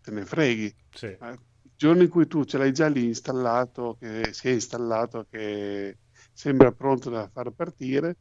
[0.00, 0.74] te ne freghi.
[0.90, 1.16] Sì.
[1.20, 1.38] Il
[1.76, 5.98] giorno in cui tu ce l'hai già lì installato, che si è installato, che
[6.32, 8.16] sembra pronto da far partire,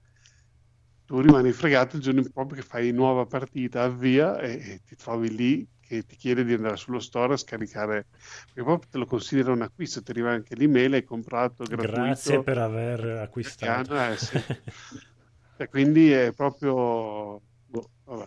[1.06, 5.36] tu rimani fregato il giorno proprio che fai nuova partita, avvia e, e ti trovi
[5.36, 9.52] lì che ti chiede di andare sullo store a scaricare, perché proprio te lo considera
[9.52, 11.94] un acquisto, ti arriva anche l'email, hai comprato gratuito.
[11.94, 13.94] Grazie per aver acquistato.
[13.94, 14.38] Piano, eh, sì.
[15.58, 17.42] E quindi è proprio...
[17.68, 18.26] boh, vabbè.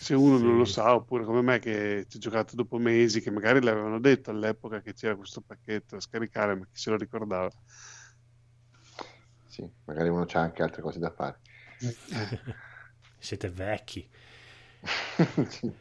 [0.00, 0.64] Se uno non lo Sì.
[0.64, 4.80] sa, oppure come me che ci ho giocato dopo mesi, che magari l'avevano detto all'epoca
[4.80, 7.52] che c'era questo pacchetto da scaricare, ma chi se lo ricordava?
[9.46, 11.40] Sì, magari uno c'ha anche altre cose da fare.
[13.18, 14.08] Siete vecchi.
[15.50, 15.72] Sì.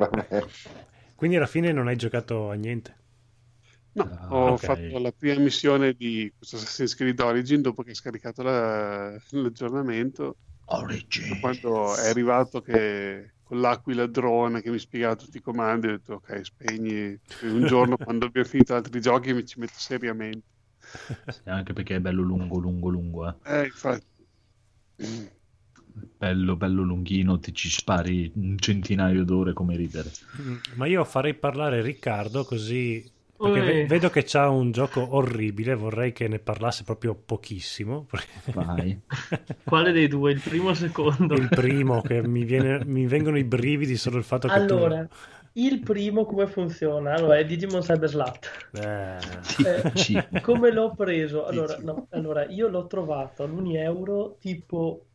[1.15, 2.95] Quindi alla fine non hai giocato a niente.
[3.93, 4.57] No, Ah, ho ok.
[4.57, 10.37] fatto la prima missione di questo Assassin's Creed Origin dopo che ho scaricato la- l'aggiornamento.
[10.69, 11.33] Origin.
[11.39, 16.13] Quando è arrivato che con l'aquila drone che mi spiegava tutti i comandi, ho detto
[16.15, 17.19] ok, spegni.
[17.39, 20.45] Un giorno quando abbiamo finito altri giochi mi ci metto seriamente.
[21.27, 23.27] Sì, anche perché è bello lungo, lungo, lungo.
[23.27, 23.33] Eh.
[23.45, 24.05] Eh, infatti.
[26.17, 30.11] Bello, bello lunghino, ti ci spari un centinaio d'ore come ridere.
[30.39, 33.03] Mm, Ma io farei parlare Riccardo così
[33.39, 38.07] Perché vedo che c'ha un gioco orribile, vorrei che ne parlasse proprio pochissimo.
[38.53, 39.01] Vai.
[39.63, 40.31] Quale dei due?
[40.31, 41.35] Il primo o il secondo?
[41.35, 45.07] Il primo, che mi, viene- mi vengono i brividi solo il fatto che Allora,
[45.53, 47.13] il primo come funziona?
[47.13, 48.47] Allora, è Digimon Cyber Slat.
[48.71, 49.63] tu...
[49.63, 49.91] Eh, Eh,
[50.39, 51.45] come l'ho preso?
[51.45, 55.07] Allora, no, allora, io l'ho trovato all'Uni Euro tipo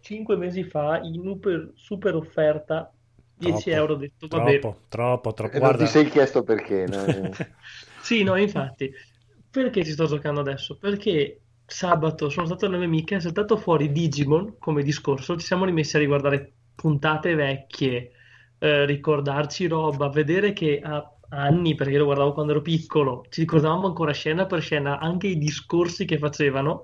[0.00, 2.92] 5 mesi fa in super, super offerta
[3.42, 3.92] 10 Troppo, euro.
[3.94, 5.56] Ho detto, vabbè, troppo, troppo, troppo.
[5.56, 7.30] E non Guarda, ti sei chiesto perché, no?
[8.02, 8.92] Sì, no, infatti.
[9.50, 10.76] Perché ci sto giocando adesso?
[10.76, 15.64] Perché sabato sono stato alle mie amiche, è saltato fuori Digimon come discorso, ci siamo
[15.64, 18.12] rimessi a riguardare puntate vecchie,
[18.58, 23.40] eh, ricordarci roba, vedere che ha anni, perché io lo guardavo quando ero piccolo, ci
[23.40, 26.82] ricordavamo ancora scena per scena anche i discorsi che facevano.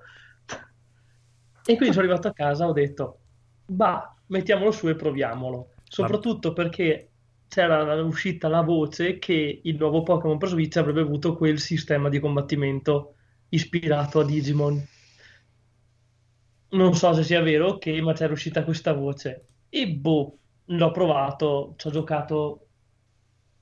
[1.65, 3.19] E quindi sono arrivato a casa ho detto,
[3.67, 5.69] bah, mettiamolo su e proviamolo.
[5.89, 7.11] Soprattutto perché
[7.49, 12.21] c'era uscita la voce che il nuovo Pokémon per Switch avrebbe avuto quel sistema di
[12.21, 13.15] combattimento
[13.49, 14.87] ispirato a Digimon.
[16.71, 19.47] Non so se sia vero o che, ma c'era uscita questa voce.
[19.71, 22.67] E boh, l'ho provato, ci ho giocato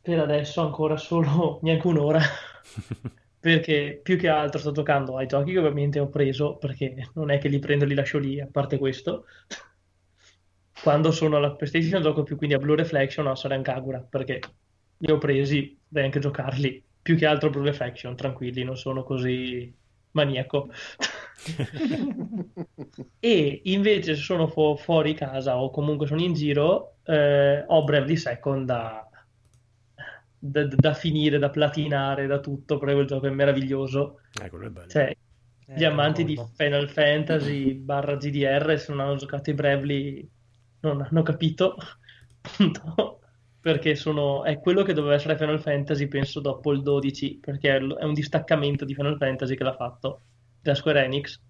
[0.01, 2.21] per adesso ancora solo neanche un'ora.
[3.39, 7.39] Perché più che altro sto giocando ai giochi che ovviamente ho preso, perché non è
[7.39, 9.27] che li prendo e li lascio lì, a parte questo.
[10.79, 14.41] Quando sono alla PlayStation gioco più quindi a Blue Reflection o a Soren Kagura, perché
[14.99, 16.85] li ho presi, devi anche giocarli.
[17.03, 19.75] Più che altro Blue Reflection, tranquilli, non sono così
[20.13, 20.69] maniaco.
[23.21, 28.17] E invece se sono fu- fuori casa o comunque sono in giro, eh, ho Bravely
[28.17, 29.09] Second da,
[30.39, 34.21] da, da finire, da platinare, da tutto, perché quel gioco è meraviglioso.
[34.41, 34.87] eh, è bello.
[34.87, 35.17] Cioè,
[35.73, 36.37] gli Eh, amanti di.
[36.55, 40.31] Final Fantasy barra GDR, se non hanno giocato i Bravely,
[40.81, 41.77] non hanno capito,
[42.43, 43.21] appunto,
[43.61, 48.05] perché sono, è quello che doveva essere Final Fantasy, penso, dopo il 12, perché è
[48.05, 50.23] un distaccamento di Final Fantasy che l'ha fatto
[50.61, 51.41] da Square Enix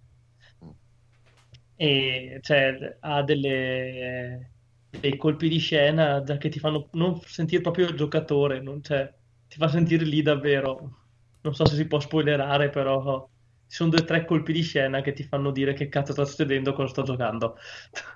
[1.74, 4.52] e cioè, ha delle,
[4.88, 9.12] dei colpi di scena che ti fanno non sentire proprio il giocatore, non- cioè,
[9.46, 11.00] ti fa sentire lì davvero.
[11.42, 13.28] Non so se si può spoilerare, però
[13.68, 16.24] ci sono due o tre colpi di scena che ti fanno dire che cazzo sta
[16.24, 17.56] succedendo, cosa sto giocando.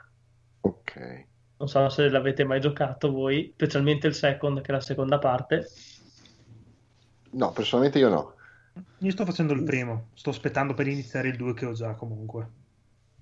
[0.60, 1.26] Ok.
[1.58, 5.68] Non so se l'avete mai giocato voi, specialmente il second, che è la seconda parte.
[7.32, 8.34] No, personalmente io no.
[8.98, 12.58] Io sto facendo il primo, sto aspettando per iniziare il 2 che ho già comunque.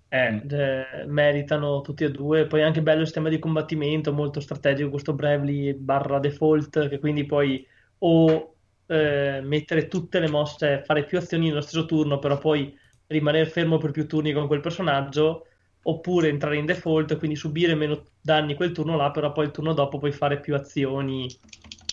[0.08, 2.46] Eh, eh, meritano tutti e due.
[2.46, 6.98] Poi è anche bello il sistema di combattimento, molto strategico questo Bravely barra default, che
[6.98, 7.66] quindi puoi
[7.98, 8.54] o
[8.86, 12.76] eh, mettere tutte le mosse, fare più azioni nello stesso turno, però poi
[13.08, 15.47] rimanere fermo per più turni con quel personaggio,
[15.88, 19.72] oppure entrare in default, quindi subire meno danni quel turno là, però poi il turno
[19.72, 21.26] dopo puoi fare più azioni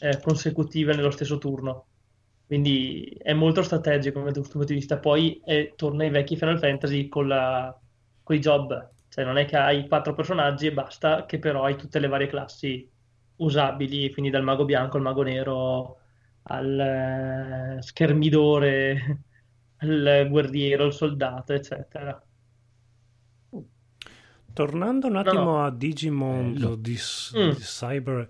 [0.02, 1.88] eh, consecutive nello stesso turno.
[2.46, 4.98] Quindi è molto strategico da questo punto di vista.
[5.00, 7.76] Poi eh, torna ai vecchi Final Fantasy con la,
[8.22, 11.78] con i job, cioè non è che hai quattro personaggi e basta, che però hai
[11.78, 12.88] tutte le varie classi
[13.38, 15.98] usabili, quindi dal mago bianco al mago nero
[16.44, 16.80] al
[17.78, 19.24] eh, schermidore,
[19.78, 22.25] al guerriero, al soldato, eccetera.
[24.56, 25.66] Tornando un attimo no.
[25.66, 26.76] a Digimon Bello.
[26.76, 26.98] di,
[27.38, 27.50] Mm.
[27.50, 28.30] di Cyber,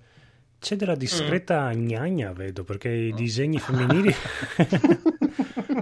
[0.60, 4.12] c'è della discreta gnagna, vedo, perché i disegni femminili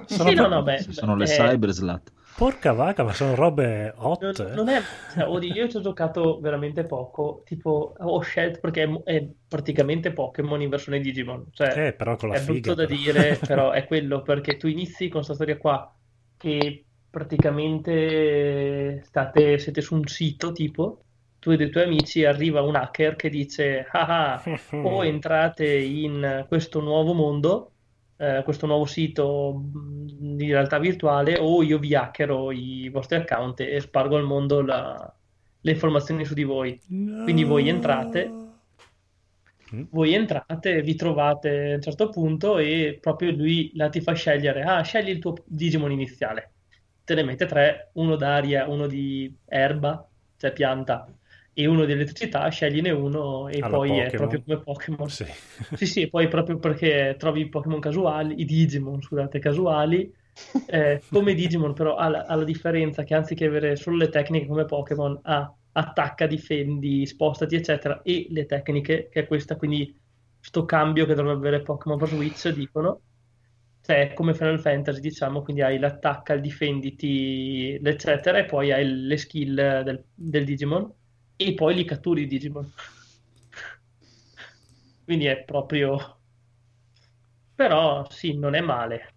[0.06, 2.12] sono Sì, no, proprio- no, beh, Sono le eh, cyber slat.
[2.36, 4.54] Porca vacca, ma sono robe hot.
[4.56, 4.82] non è,
[5.14, 10.12] cioè, oddio, io ci ho giocato veramente poco, tipo ho scelto perché è, è praticamente
[10.14, 12.74] Pokémon in versione Digimon, cioè Eh, però con la è brutto figa.
[12.74, 12.96] da però.
[13.00, 15.96] dire, però è quello perché tu inizi con questa storia qua
[16.36, 21.06] che praticamente state, siete su un sito tipo,
[21.40, 24.44] tu e dei tuoi amici, arriva un hacker che dice ah ah,
[24.84, 27.74] o entrate in questo nuovo mondo,
[28.18, 33.60] eh, questo nuovo sito mh, di realtà virtuale, o io vi hackero i vostri account
[33.62, 35.14] e spargo al mondo la-
[35.62, 36.80] le informazioni su di voi.
[37.22, 38.40] Quindi voi entrate,
[39.74, 39.84] Mm.
[39.90, 44.62] voi entrate, vi trovate a un certo punto e proprio lui la ti fa scegliere,
[44.64, 46.53] ah, scegli il tuo Digimon iniziale.
[47.06, 50.08] Te ne mette tre, uno d'aria, uno di erba,
[50.38, 51.06] cioè pianta,
[51.54, 54.28] e uno di elettricità, scegliene uno e Alla poi è Pokémon.
[54.30, 55.10] proprio come Pokémon.
[55.10, 55.26] Sì.
[55.76, 60.14] Sì, sì, poi proprio perché trovi i Pokémon casuali, i Digimon, scusate, casuali,
[60.66, 64.46] eh, come Digimon però ha la, ha la differenza che anziché avere solo le tecniche
[64.48, 70.00] come Pokémon ha attacca, difendi, spostati, eccetera, e le tecniche, che è questa, quindi
[70.40, 73.02] sto cambio che dovrebbe avere Pokémon per Switch, dicono,
[73.84, 78.86] cioè è come Final Fantasy, diciamo, quindi hai l'attacca, il difenditi, eccetera, e poi hai
[78.88, 80.92] le skill del, del Digimon,
[81.36, 82.72] e poi li catturi i Digimon.
[85.06, 86.18] Quindi è proprio
[87.56, 89.14] Però sì, non è male.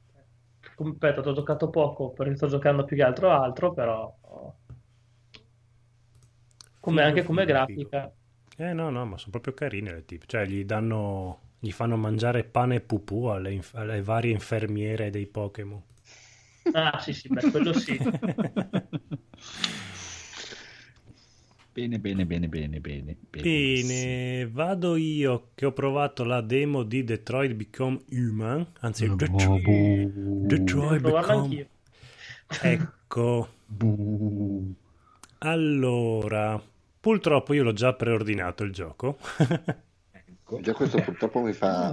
[0.77, 4.15] Ripeto, ho giocato poco perché sto giocando più che altro altro, però
[6.81, 8.13] come, anche come grafica.
[8.59, 10.25] Eh no, no, ma sono proprio carine le tip.
[10.27, 15.27] Cioè, gli danno, gli fanno mangiare pane e pupù alle, inf- alle varie infermiere dei
[15.27, 15.83] Pokémon.
[16.73, 17.99] Ah sì, sì, beh, quello sì.
[21.73, 23.17] Bene, bene, bene, bene, bene.
[23.43, 29.63] Bene, vado io che ho provato la demo di Detroit Become Human, anzi Detroit,
[30.47, 31.43] Detroit Devo provarla Become...
[31.43, 31.69] anch'io.
[32.63, 33.49] Ecco,
[35.39, 36.63] allora,
[36.99, 39.19] purtroppo io l'ho già preordinato il gioco.
[40.61, 41.93] Già questo purtroppo mi fa...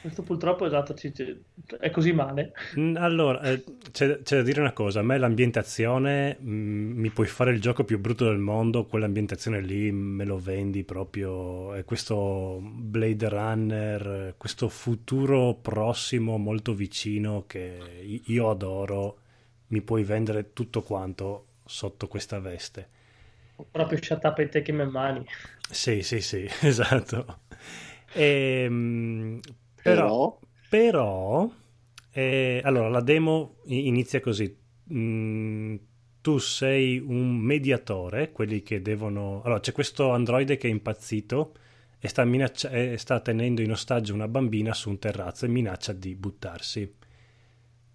[0.00, 1.38] Questo purtroppo esatto, ci- ci-
[1.78, 2.52] è così male.
[2.78, 7.26] Mm, Allora, eh, c'è, c'è da dire una cosa, a me l'ambientazione, mm, mi puoi
[7.26, 12.60] fare il gioco più brutto del mondo, quell'ambientazione lì me lo vendi proprio, è questo
[12.62, 17.78] Blade Runner, questo futuro prossimo molto vicino che
[18.26, 19.18] io adoro,
[19.68, 22.88] mi puoi vendere tutto quanto sotto questa veste.
[23.70, 25.24] Proprio shut up e take in mani.
[25.70, 27.40] Sì, sì, sì, esatto.
[28.12, 29.40] Ehm,
[29.82, 30.38] Però...
[30.68, 31.50] però,
[32.12, 34.56] eh, allora, la demo inizia così.
[34.92, 35.76] Mm,
[36.20, 39.42] tu sei un mediatore, quelli che devono...
[39.44, 41.54] Allora, c'è questo androide che è impazzito
[41.98, 45.92] e sta, minaccia- e sta tenendo in ostaggio una bambina su un terrazzo e minaccia
[45.92, 46.94] di buttarsi.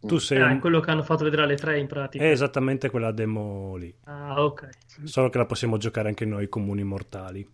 [0.07, 0.59] Tu sei Ah, un...
[0.59, 2.23] quello che hanno fatto vedere alle tre in pratica.
[2.23, 4.69] È esattamente quella demo lì, Ah, ok.
[5.03, 7.47] solo che la possiamo giocare anche noi comuni mortali.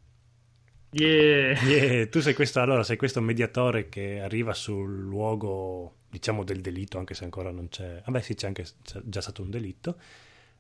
[0.94, 1.54] Yeah.
[1.64, 6.98] Yeah, tu sei questo, allora, sei questo mediatore che arriva sul luogo, diciamo, del delitto,
[6.98, 8.02] anche se ancora non c'è.
[8.06, 9.98] Vabbè, sì, c'è anche c'è già stato un delitto.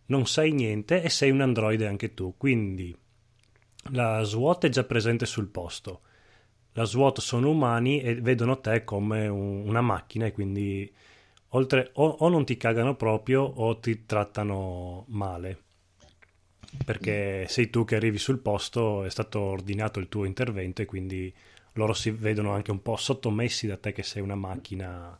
[0.05, 2.35] Non sai niente e sei un androide anche tu.
[2.37, 2.95] Quindi
[3.91, 6.01] la SWAT è già presente sul posto.
[6.73, 10.89] La SWAT sono umani e vedono te come un- una macchina e quindi
[11.53, 15.69] oltre o, o non ti cagano proprio o ti trattano male
[16.85, 21.33] perché sei tu che arrivi sul posto, è stato ordinato il tuo intervento e quindi
[21.73, 25.17] loro si vedono anche un po' sottomessi da te che sei una macchina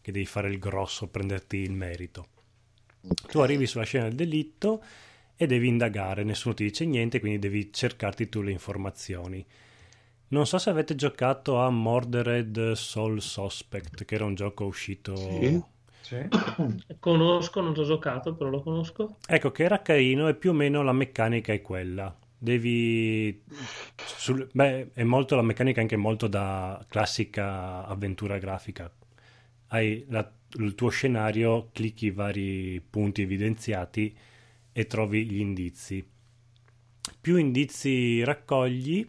[0.00, 2.28] che devi fare il grosso, prenderti il merito.
[3.28, 4.82] Tu arrivi sulla scena del delitto
[5.36, 9.44] e devi indagare, nessuno ti dice niente, quindi devi cercarti tu le informazioni.
[10.28, 15.62] Non so se avete giocato a Murdered Soul Suspect, che era un gioco uscito Sì.
[16.00, 16.18] Sì.
[17.00, 19.16] Conosco, non ho giocato, però lo conosco.
[19.26, 22.16] Ecco che era carino e più o meno la meccanica è quella.
[22.38, 23.42] Devi.
[23.96, 28.92] sul- beh, è molto la meccanica anche molto da classica avventura grafica.
[29.68, 34.16] Hai la- il tuo scenario, clicchi i vari punti evidenziati
[34.72, 36.06] e trovi gli indizi.
[37.20, 39.08] Più indizi raccogli,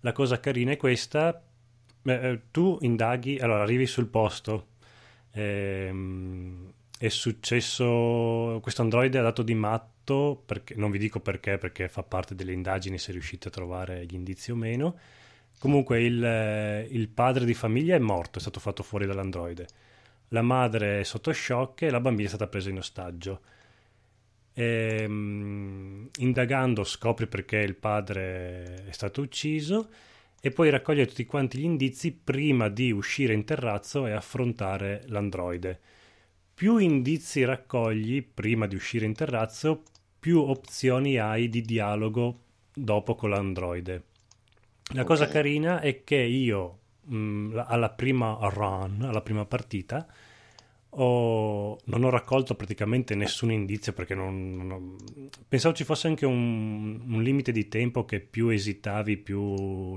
[0.00, 1.42] la cosa carina è questa.
[2.04, 4.68] eh, tu indaghi, allora arrivi sul posto,
[5.32, 11.88] Ehm, è successo questo androide ha dato di matto perché, non vi dico perché perché
[11.88, 14.98] fa parte delle indagini se riuscite a trovare gli indizi o meno.
[15.58, 19.68] Comunque il, eh, il padre di famiglia è morto è stato fatto fuori dall'androide.
[20.28, 23.40] La madre è sotto shock e la bambina è stata presa in ostaggio
[24.60, 29.88] Ehm, indagando scopri perché il padre è stato ucciso
[30.40, 35.80] e poi raccoglie tutti quanti gli indizi prima di uscire in terrazzo e affrontare l'androide.
[36.54, 39.82] Più indizi raccogli prima di uscire in terrazzo,
[40.18, 42.40] più opzioni hai di dialogo
[42.74, 44.04] dopo con l'androide.
[44.94, 45.28] La cosa Ok.
[45.28, 50.06] carina è che io mh, la- alla prima run, alla prima partita,
[50.90, 54.96] ho- non ho raccolto praticamente nessun indizio perché non, non ho-
[55.48, 59.96] pensavo ci fosse anche un, un limite di tempo che più esitavi, più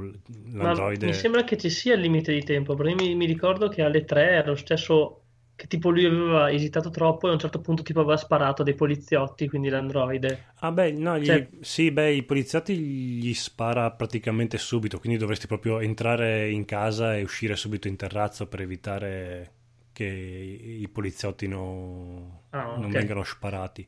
[0.58, 0.98] Ma l'androide.
[1.00, 4.04] mi sembra che ci sia il limite di tempo, perché mi, mi ricordo che alle
[4.04, 5.26] tre era lo stesso
[5.56, 8.74] che tipo lui aveva esitato troppo e a un certo punto tipo aveva sparato dei
[8.74, 10.56] poliziotti, quindi l'androide.
[10.60, 15.46] Ah beh, no, gli- Cioè- sì, beh, i poliziotti gli spara praticamente subito, quindi dovresti
[15.48, 19.52] proprio entrare in casa e uscire subito in terrazzo per evitare
[19.94, 22.96] che i poliziotti no- Ah, non ok.
[22.96, 23.88] vengano sparati.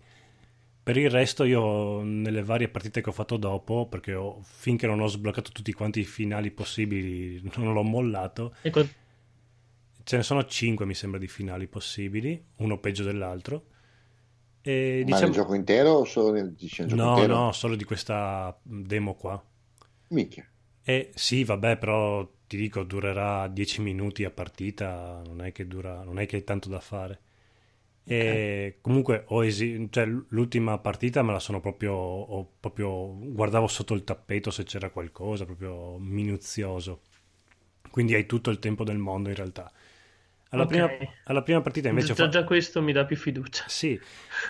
[0.84, 4.99] Per il resto io nelle varie partite che ho fatto dopo, perché ho- finché non
[5.02, 8.90] ho sbloccato tutti quanti i finali possibili, non l'ho mollato, E co-
[10.03, 13.68] ce ne sono 5 mi sembra di finali possibili, uno peggio dell'altro.
[14.61, 15.32] E Ma diciamo...
[15.32, 17.48] nel gioco intero o solo nel dici nel gioco No, intero?
[17.48, 19.44] no, solo di questa demo qua.
[20.10, 20.45] Minchia.
[20.88, 26.04] E sì, vabbè, però ti dico, durerà 10 minuti a partita, non è che dura,
[26.04, 27.20] non è che hai tanto da fare.
[28.08, 33.94] E comunque ho esi- cioè, l'ultima partita me la sono proprio, ho proprio guardavo sotto
[33.96, 37.02] il tappeto se c'era qualcosa, proprio minuzioso.
[37.92, 39.72] quindi hai tutto il tempo del mondo in realtà.
[40.50, 40.68] Alla, Ok.
[40.68, 42.14] prima, alla prima partita invece...
[42.14, 43.66] già, fa- già questo mi dà più fiducia.
[43.66, 44.00] Sì,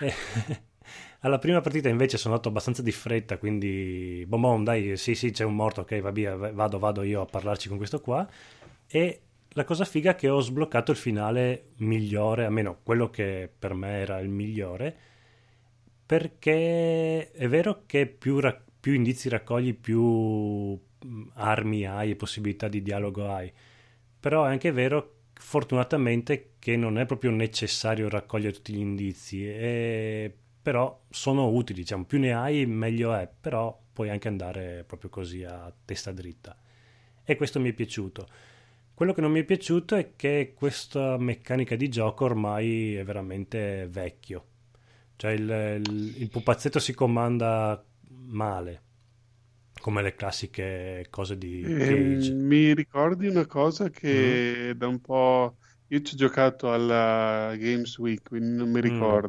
[1.20, 5.30] alla prima partita invece sono andato abbastanza di fretta, quindi bom bom, dai, sì sì
[5.30, 8.26] c'è un morto, ok va via, vado, vado io a parlarci con questo qua.
[8.86, 9.20] E
[9.50, 13.98] la cosa figa è che ho sbloccato il finale migliore, almeno quello che per me
[14.00, 14.96] era il migliore,
[16.06, 22.68] perché è vero che più, ra- più indizi raccogli, più mh, armi hai e possibilità
[22.68, 23.52] di dialogo hai,
[24.20, 30.34] però è anche vero fortunatamente che non è proprio necessario raccogliere tutti gli indizi, e-
[30.66, 35.44] però sono utili, diciamo, più ne hai meglio è, però puoi anche andare proprio così
[35.44, 36.56] a testa dritta.
[37.24, 38.28] E questo mi è piaciuto.
[38.92, 43.86] Quello che non mi è piaciuto è che questa meccanica di gioco ormai è veramente
[43.88, 44.44] vecchio.
[45.16, 45.48] Cioè il,
[45.84, 48.82] il- il pupazzetto si comanda male,
[49.80, 52.38] come le classiche cose di Ehm, Cage.
[52.46, 54.40] mi ricordi una cosa che Mm.
[54.76, 55.58] da un po'...
[55.88, 59.20] Io ci ho giocato alla Games Week, quindi non mi Mm.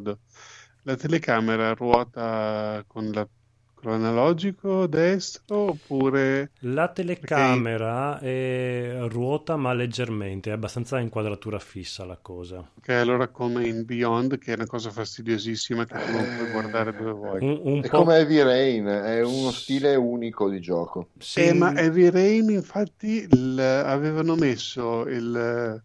[0.88, 3.30] La telecamera ruota con, la-
[3.76, 6.52] con l'analogico destro oppure...
[6.66, 12.64] La telecamera è- ruota ma leggermente, è abbastanza inquadratura fissa la cosa.
[12.80, 16.94] Che allora come in Beyond, che è una cosa fastidiosissima che tu non puoi guardare
[16.94, 17.46] dove vuoi.
[17.46, 21.12] Un, un È po' come Heavy Rain, è uno stile unico di gioco.
[21.20, 25.84] sì, Eh, ma Heavy Rain, infatti, il- avevano messo il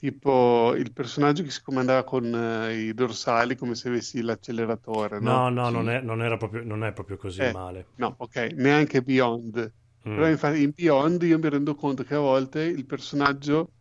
[0.00, 5.36] tipo il personaggio che si comandava con eh, i dorsali come se avessi l'acceleratore, no,
[5.36, 5.50] no?
[5.50, 5.70] no, Sì.
[5.70, 7.86] non è, non era proprio, non è proprio così Eh, male.
[7.94, 9.74] No, ok, neanche Beyond.
[10.06, 10.12] Mm.
[10.12, 13.74] Però infatti in Beyond io mi rendo conto che a volte il personaggio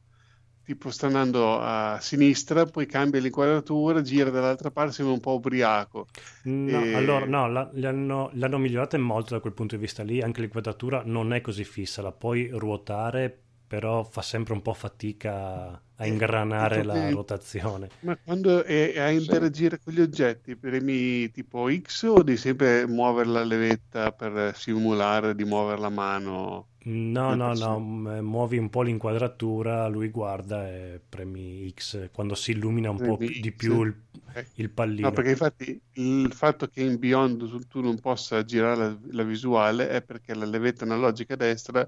[0.63, 6.09] tipo sta andando a sinistra, poi cambia l'inquadratura, gira dall'altra parte, sembra un po' ubriaco.
[6.41, 10.03] No, E- allora, no, la- li hanno, l'hanno migliorata molto da quel punto di vista
[10.03, 13.35] lì, anche l'inquadratura non è così fissa, la puoi ruotare,
[13.67, 17.89] però fa sempre un po' fatica a Eh, ingranare la che- rotazione.
[17.99, 19.15] Ma quando è a Sì.
[19.15, 25.35] interagire con gli oggetti, premi tipo X o devi sempre muovere la levetta per simulare
[25.35, 26.67] di muovere la mano?
[26.81, 32.51] No, no, no, m- muovi un po' l'inquadratura, lui guarda e premi X quando si
[32.51, 33.55] illumina un po' Premi di X.
[33.55, 34.51] più il, Ok.
[34.55, 35.07] il pallino.
[35.09, 39.89] No, perché infatti il fatto che in Beyond tu- non possa girare la, la visuale
[39.89, 41.87] è perché la levetta analogica destra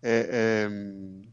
[0.00, 0.28] è,
[0.64, 1.32] ehm,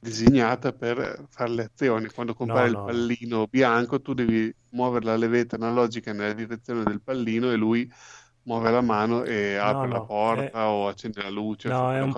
[0.00, 2.08] disegnata per fare le azioni.
[2.10, 2.82] Quando compare no, il no.
[2.82, 7.90] pallino bianco, tu devi muovere la levetta analogica nella direzione del pallino e lui
[8.42, 12.00] muove la mano e apre la no, porta è- o accende la luce, No, è
[12.00, 12.14] un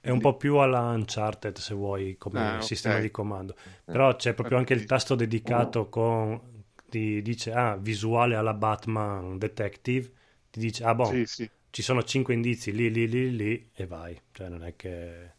[0.00, 3.56] è un po' più alla Uncharted se vuoi come Ah, sistema di comando.
[3.88, 10.12] Però c'è proprio anche il tasto dedicato con ti dice ah, visuale alla Batman Detective,
[10.50, 11.48] ti dice ah boh, Sì, sì.
[11.70, 14.20] ci sono cinque indizi lì lì lì lì e vai.
[14.30, 15.32] Cioè non è che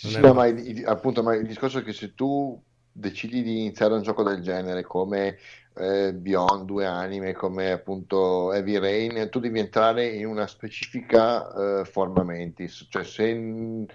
[0.00, 2.60] Sì, no, ma il, il- appunto, ma il discorso è che se tu
[2.90, 5.38] decidi di iniziare un gioco del genere come
[5.76, 11.84] eh, Beyond, due anime, come appunto Heavy Rain, tu devi entrare in una specifica eh,
[11.84, 13.86] forma mentis, cioè se,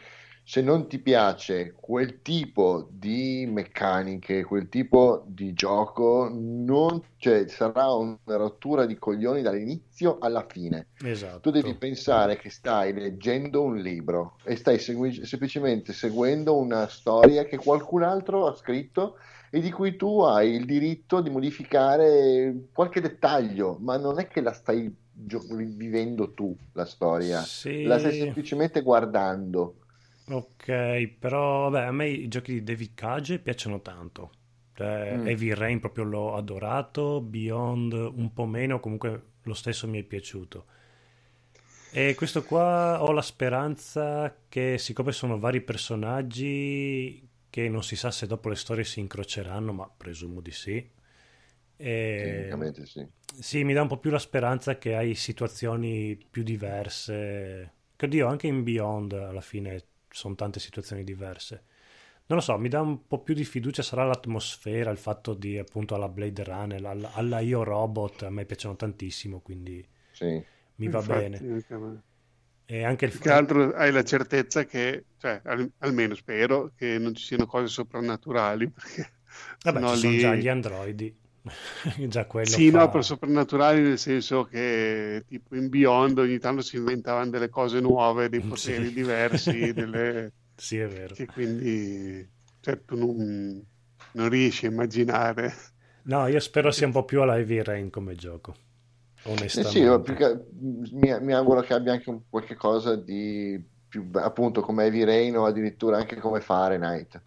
[0.49, 7.93] se non ti piace quel tipo di meccaniche, quel tipo di gioco, non, cioè, sarà
[7.93, 10.87] una rottura di coglioni dall'inizio alla fine.
[11.03, 11.41] esatto.
[11.41, 17.43] Tu devi pensare che stai leggendo un libro e stai segui- semplicemente seguendo una storia
[17.45, 19.17] che qualcun altro ha scritto
[19.51, 24.41] e di cui tu hai il diritto di modificare qualche dettaglio, ma non è che
[24.41, 27.83] la stai gio- vivendo tu la storia, Sì.
[27.83, 29.75] la stai semplicemente guardando.
[30.31, 34.31] Ok, però vabbè, a me i giochi di David Cage piacciono tanto.
[34.73, 35.25] Cioè, Mm.
[35.25, 40.65] Heavy Rain proprio l'ho adorato, Beyond un po' meno, comunque lo stesso mi è piaciuto.
[41.91, 48.11] E questo qua ho la speranza che, siccome sono vari personaggi, che non si sa
[48.11, 50.87] se dopo le storie si incroceranno, ma presumo di sì.
[51.77, 52.19] E...
[52.21, 53.07] Tecnicamente sì.
[53.39, 57.73] Sì, mi dà un po' più la speranza che hai situazioni più diverse.
[57.95, 61.63] Che oddio, anche in Beyond alla fine sono tante situazioni diverse.
[62.27, 65.57] Non lo so, mi dà un po' più di fiducia, sarà l'atmosfera, il fatto di
[65.57, 70.45] appunto alla Blade Runner, alla, alla Io Robot, a me piacciono tantissimo, quindi Sì.
[70.75, 71.45] mi va Infatti, bene.
[71.45, 72.03] anche.
[72.65, 77.15] E anche il che altro hai la certezza che, cioè, al- almeno spero, che non
[77.15, 79.13] ci siano cose soprannaturali, perché
[79.61, 81.17] Vabbè, ci sono lì- già gli androidi,
[82.07, 86.61] già quello Sì, fa- no, per soprannaturali nel senso che tipo in Beyond ogni tanto
[86.61, 88.73] si inventavano delle cose nuove, dei Sì.
[88.81, 90.33] poteri diversi, delle...
[90.57, 91.15] Sì, è vero.
[91.15, 92.27] che quindi
[92.61, 93.65] cioè, tu non,
[94.11, 95.53] non riesci a immaginare.
[96.11, 98.53] No, io spero sia un po' più alla Heavy Rain come gioco,
[99.43, 99.63] Sì, onestamente.
[99.63, 104.09] sì, io più che- mi, mi auguro che abbia anche un qualche cosa di più,
[104.13, 107.21] appunto come Heavy Rain o addirittura anche come Fahrenheit.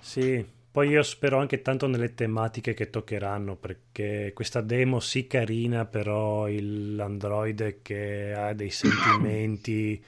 [0.00, 5.84] Sì, poi io spero anche tanto nelle tematiche che toccheranno, perché questa demo sì carina,
[5.86, 10.02] però il- l'androide che ha dei sentimenti...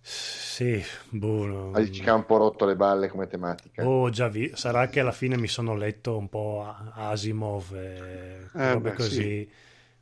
[0.00, 0.80] Sì,
[1.10, 1.70] boh, no.
[1.72, 3.86] Ma dici che ha un po' rotto le balle come tematica.
[3.86, 4.52] Oh, già vi...
[4.54, 6.64] sarà che alla fine mi sono letto un po'
[6.94, 9.38] Asimov e Eh, robe beh, così, sì.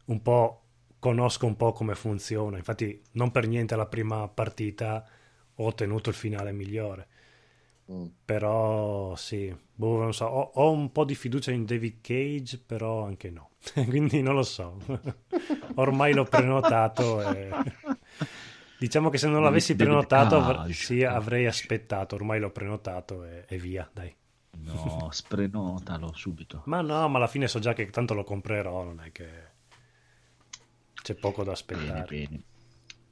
[0.06, 0.60] un po'
[0.98, 2.59] conosco un po' come funziona.
[2.59, 5.06] Infatti, non per niente alla prima partita
[5.55, 7.09] ho ottenuto il finale migliore.
[7.93, 8.06] Mm.
[8.24, 13.05] Però sì, boh, non so, ho, ho un po' di fiducia in David Cage, però
[13.05, 13.51] anche no.
[13.89, 14.78] Quindi non lo so.
[15.77, 17.51] Ormai l'ho prenotato e...
[18.78, 23.44] Diciamo che se non l'avessi David prenotato avr- sì, avrei aspettato, ormai l'ho prenotato e,
[23.47, 24.12] e via, dai.
[24.59, 26.62] No, sprenotalo subito.
[26.66, 29.28] Ma no, ma alla fine so già che tanto lo comprerò, non è che
[30.94, 32.06] c'è poco da aspettare.
[32.09, 32.27] bene.
[32.27, 32.43] Bene,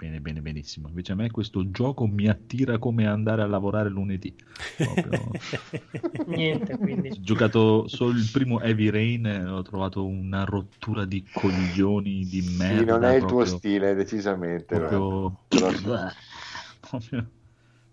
[0.08, 0.88] bene, benissimo.
[0.88, 4.34] Invece a me questo gioco mi attira come andare a lavorare lunedì.
[4.76, 5.30] Proprio.
[6.26, 7.08] Niente, quindi.
[7.08, 12.40] Ho giocato solo il primo Heavy Rain e ho trovato una rottura di coglioni di
[12.56, 12.78] merda.
[12.78, 14.76] Sì, non è il tuo proprio- stile, decisamente.
[14.76, 15.36] Proprio,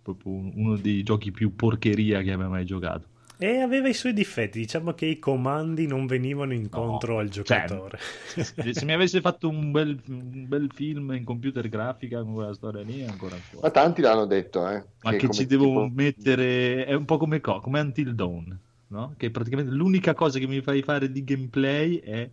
[0.01, 3.15] proprio uno dei giochi più porcheria che abbia mai giocato.
[3.39, 7.99] E aveva i suoi difetti, diciamo che i comandi non venivano incontro No, al giocatore.
[7.99, 12.53] Se se mi avesse fatto un bel, un bel film in computer grafica con quella
[12.53, 13.65] storia lì, è ancora fuori.
[13.65, 14.83] Ma tanti l'hanno detto, eh.
[15.01, 18.59] Ma che, come ci devo tipo- mettere è un po' come, co- come Until Dawn,
[18.87, 19.13] no?
[19.17, 22.27] Che praticamente l'unica cosa che mi fai fare di gameplay è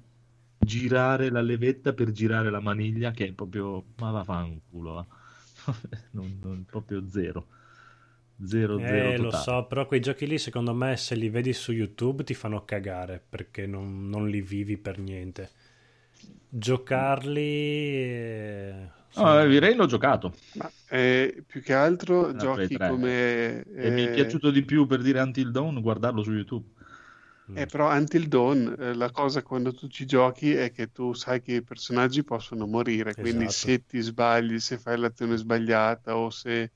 [0.59, 4.93] girare la levetta per girare la maniglia, che è proprio ma va fa un culo,
[4.95, 5.07] va.
[6.13, 7.47] non, non- proprio zero.
[8.43, 11.73] Zero, zero Eh, lo so, però quei giochi lì secondo me se li vedi su
[11.73, 15.51] YouTube ti fanno cagare perché non, non li vivi per niente.
[16.49, 17.41] Giocarli...
[17.41, 22.89] eh, No, Heavy Rain l'ho giocato Ma eh, più che altro La giochi Play 3.
[22.89, 23.63] come...
[23.63, 26.67] e mi è eh, piaciuto di più per dire Until Dawn guardarlo su YouTube.
[27.51, 27.57] Mm.
[27.59, 31.43] Eh, però Until Dawn, eh, la cosa quando tu ci giochi è che tu sai
[31.43, 33.73] che i personaggi possono morire, quindi Esatto.
[33.73, 36.71] se ti sbagli, se fai l'azione sbagliata o se...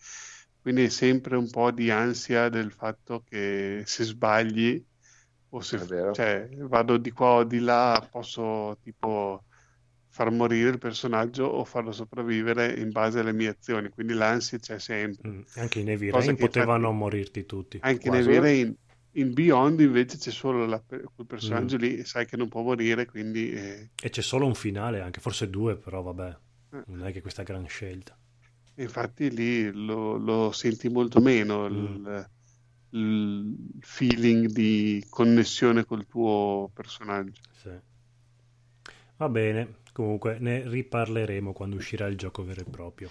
[0.60, 4.84] Quindi è sempre un po' di ansia del fatto che se sbagli
[5.50, 9.44] o se È cioè, vado di qua o di là, posso tipo
[10.10, 14.78] far morire il personaggio o farlo sopravvivere in base alle mie azioni, quindi l'ansia c'è
[14.78, 15.28] sempre.
[15.28, 17.78] Mm, Anche in Heavy Rain potevano infatti- morirti tutti.
[17.82, 18.26] Anche Quasi.
[18.26, 18.76] nel Heavy Rain,
[19.12, 21.80] in Beyond invece c'è solo la- quel personaggio Mm.
[21.80, 25.20] lì e sai che non può morire, quindi eh, E c'è solo un finale, anche
[25.20, 26.36] forse due, però vabbè,
[26.74, 26.82] Eh.
[26.88, 28.18] non è che questa gran scelta.
[28.82, 32.28] Infatti lì lo, lo senti molto meno il,
[32.90, 37.42] il feeling di connessione col tuo personaggio.
[37.52, 37.70] Sì.
[39.16, 43.10] Va bene, comunque ne riparleremo quando uscirà il gioco vero e proprio.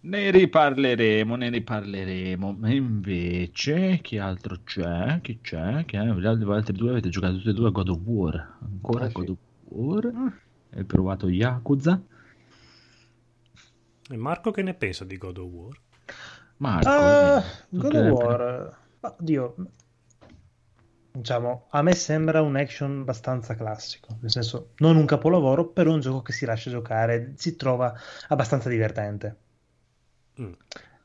[0.00, 2.58] Ne riparleremo, ne riparleremo.
[2.64, 5.20] E invece, chi altro c'è?
[5.22, 5.84] Chi c'è?
[5.84, 8.58] Che gli altri voi altri due avete giocato tutti e due a God of War.
[8.62, 9.14] Ancora Ah, sì.
[9.14, 10.32] God of War.
[10.70, 12.00] Hai provato Yakuza.
[14.10, 15.80] E Marco che ne pensa di God of War?
[16.56, 17.42] Marco.
[17.70, 19.54] Tu God of War, oddio,
[21.12, 26.00] diciamo, a me sembra un action abbastanza classico, nel senso, non un capolavoro, però un
[26.00, 27.94] gioco che si lascia giocare, si trova
[28.28, 29.36] abbastanza divertente.
[30.40, 30.52] Mm.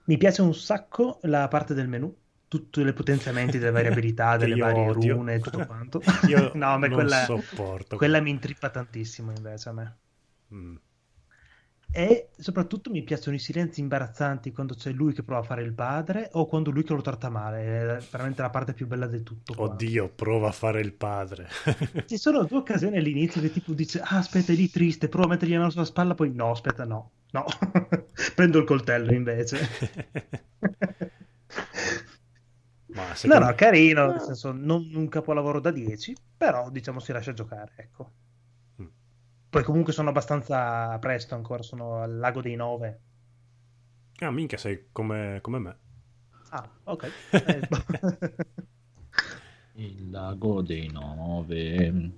[0.06, 2.16] Mi piace un sacco la parte del menu,
[2.48, 5.16] tutti i potenziamenti delle varie abilità, Che delle varie odio.
[5.16, 6.02] rune e tutto quanto.
[6.28, 7.98] Io no, ma non quella, sopporto.
[7.98, 9.98] quella mi intrippa tantissimo invece a me.
[10.54, 10.76] Mm.
[11.96, 15.74] E soprattutto mi piacciono i silenzi imbarazzanti quando c'è lui che prova a fare il
[15.74, 17.98] padre o quando lui che lo tratta male.
[18.00, 19.56] È veramente la parte più bella del tutto.
[19.56, 19.64] qua.
[19.66, 21.48] Oddio, prova a fare il padre.
[22.06, 25.30] Ci sono due occasioni all'inizio che tipo dice: Ah, aspetta, è lì triste, prova a
[25.30, 26.16] mettergli la mano sulla spalla.
[26.16, 27.46] Poi no, aspetta, no, no,
[28.36, 29.60] prendo il coltello invece.
[32.88, 33.46] Ma No, secondo...
[33.46, 38.12] no, carino, nel senso, non un capolavoro da 10, però diciamo si lascia giocare, ecco.
[39.54, 43.00] Poi comunque sono abbastanza presto ancora, sono al lago dei 9.
[44.22, 45.78] Ah, minchia, sei come, come me.
[46.50, 47.12] Ah, ok.
[49.76, 52.12] Il lago dei nove.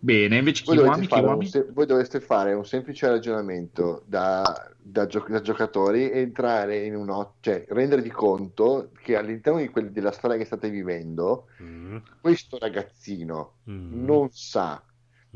[0.00, 1.46] Bene, invece Voi Kiwami, dovete, fare un Kiwami?
[1.46, 4.42] se- voi dovreste fare un semplice ragionamento da,
[4.76, 9.92] da gio- da giocatori e entrare in uno, cioè rendervi conto che all'interno di quel-
[9.92, 14.82] della storia che state vivendo, Mm, questo ragazzino mm, non sa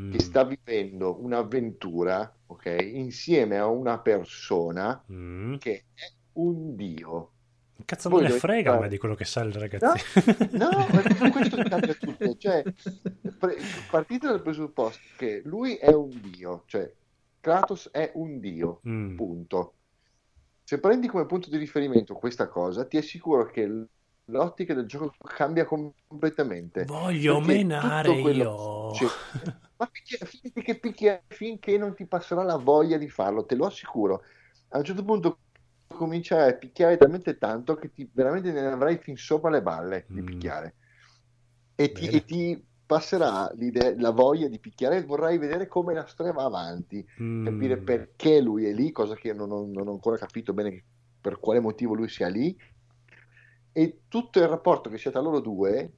[0.01, 5.57] mm, che sta vivendo un'avventura, ok, insieme a una persona mm.
[5.57, 7.31] che è un dio.
[7.85, 9.95] Cazzo, Voi me ne frega fare- di quello che sa il ragazzino.
[10.53, 12.37] No, ma questo cambia tutto.
[12.37, 12.63] Cioè,
[13.39, 13.57] pre-
[13.91, 16.91] partite dal presupposto che lui è un dio, cioè
[17.41, 19.75] Kratos è un dio, Mm, punto.
[20.65, 23.87] se prendi come punto di riferimento questa cosa, ti assicuro che
[24.25, 26.85] l'ottica del gioco cambia completamente.
[26.87, 28.95] Voglio menare quello io.
[28.95, 33.67] succede- Ma finché, che picchia- finché non ti passerà la voglia di farlo, te lo
[33.67, 34.23] assicuro.
[34.71, 35.39] A un certo punto
[35.87, 40.23] comincerai a picchiare talmente tanto che ti, veramente ne avrai fin sopra le balle di
[40.23, 40.27] Mm.
[40.27, 40.75] picchiare.
[41.75, 46.07] E ti, e ti passerà l'idea- la voglia di picchiare e vorrai vedere come la
[46.07, 47.07] storia va avanti
[47.43, 47.85] capire Mm.
[47.85, 50.83] perché lui è lì, cosa che non ho, non ho ancora capito bene
[51.21, 52.57] per quale motivo lui sia lì,
[53.73, 55.93] e tutto il rapporto che c'è tra loro due,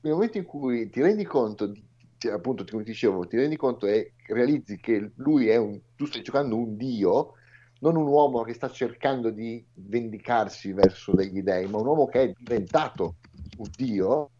[0.00, 1.82] nel momento in cui ti rendi conto, di-
[2.28, 6.22] appunto come ti dicevo, ti rendi conto e realizzi che lui è un, tu stai
[6.22, 7.32] giocando un dio,
[7.80, 12.22] non un uomo che sta cercando di vendicarsi verso degli dei, ma un uomo che
[12.22, 13.16] è diventato
[13.58, 14.30] un dio,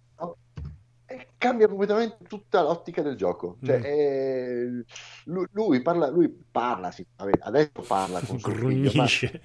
[1.06, 3.59] e cambia completamente tutta l'ottica del gioco.
[3.62, 3.82] Cioè, Mm.
[3.82, 4.85] è-
[5.27, 9.43] lui, lui parla, lui parla, sì, vabbè, adesso parla con suo figlio, ma Grugnisce.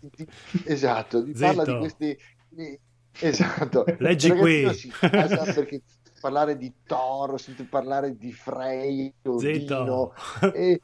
[0.00, 0.26] di-
[0.64, 2.16] esatto, di- parla di questi
[2.48, 2.78] di-
[3.20, 3.84] esatto.
[3.98, 4.72] Leggi qui.
[4.74, 5.82] si casa perché
[6.22, 10.12] parlare di Thor, sente parlare di Frey, Odino,
[10.50, 10.80] e,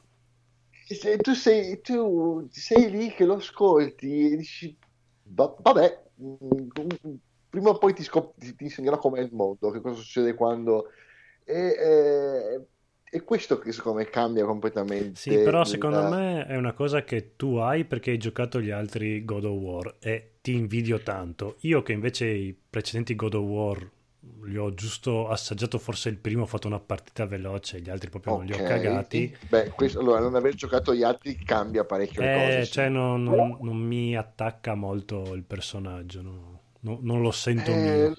[0.87, 4.77] e se tu sei, tu sei lì che lo ascolti e dici
[5.23, 6.67] "Va- vabbè mm,
[7.49, 10.87] prima o poi ti, scop- ti, ti insegnerò com'è il mondo che cosa succede quando
[11.43, 12.67] e, eh,
[13.03, 17.35] è questo che secondo me cambia completamente Sì, però secondo me è una cosa che
[17.35, 21.57] tu hai perché hai giocato gli altri God of War e ti invidio tanto.
[21.61, 23.89] Io che invece i precedenti God of War
[24.43, 28.37] li ho giusto assaggiato, forse il primo ho fatto una partita veloce, gli altri proprio
[28.37, 29.35] non li ho cagati.
[29.47, 32.65] Beh, questo, allora, non aver giocato gli altri cambia parecchio Eh, cose.
[32.65, 32.71] sì.
[32.71, 36.59] cioè non, non- non mi attacca molto il personaggio, no?
[36.81, 38.13] No- non lo sento Eh,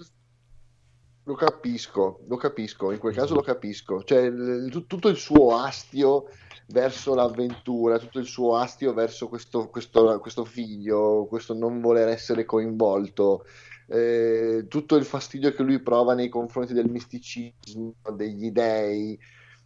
[1.24, 4.02] lo capisco, lo capisco, in quel caso lo capisco.
[4.02, 6.28] Cioè, il- tu- tutto il suo astio
[6.68, 12.44] verso l'avventura, tutto il suo astio verso questo, questo- questo figlio, questo non voler essere
[12.44, 13.44] coinvolto,
[13.90, 19.18] eh, tutto il fastidio che lui prova nei confronti del misticismo, degli dei,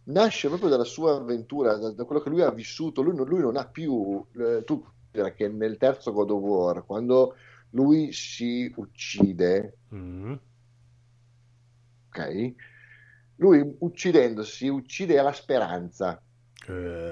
[0.05, 3.01] nasce proprio dalla sua avventura, da, da quello che lui ha vissuto.
[3.01, 4.83] Lui non, lui non ha più, eh, tu
[5.35, 7.35] che nel terzo God of War, quando
[7.71, 10.33] lui si uccide, Mm.
[12.09, 12.53] ok?
[13.37, 16.21] Lui uccidendosi uccide la speranza.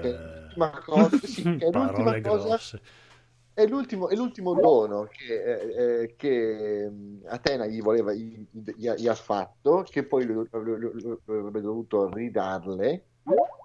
[0.00, 2.58] è Eh, l'ultima cosa, sì, che l'ultima cosa.
[3.54, 9.08] È l'ultimo, è l'ultimo dono che, eh, eh, che mh, Atena gli, voleva, gli, gli
[9.08, 13.04] ha, fatto, che poi lui avrebbe dovuto ridarle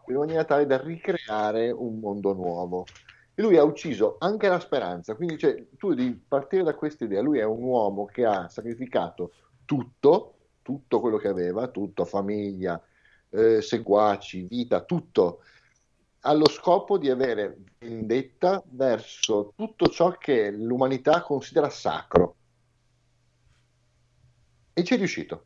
[0.07, 2.85] in maniera tale da ricreare un mondo nuovo.
[3.33, 7.21] E lui ha ucciso anche la speranza, quindi cioè, tu devi partire da questa idea.
[7.21, 9.31] Lui è un uomo che ha sacrificato
[9.65, 12.79] tutto, tutto quello che aveva, tutto, famiglia,
[13.29, 15.41] eh, seguaci, vita, tutto,
[16.21, 22.35] allo scopo di avere vendetta verso tutto ciò che l'umanità considera sacro.
[24.73, 25.45] E ci è riuscito,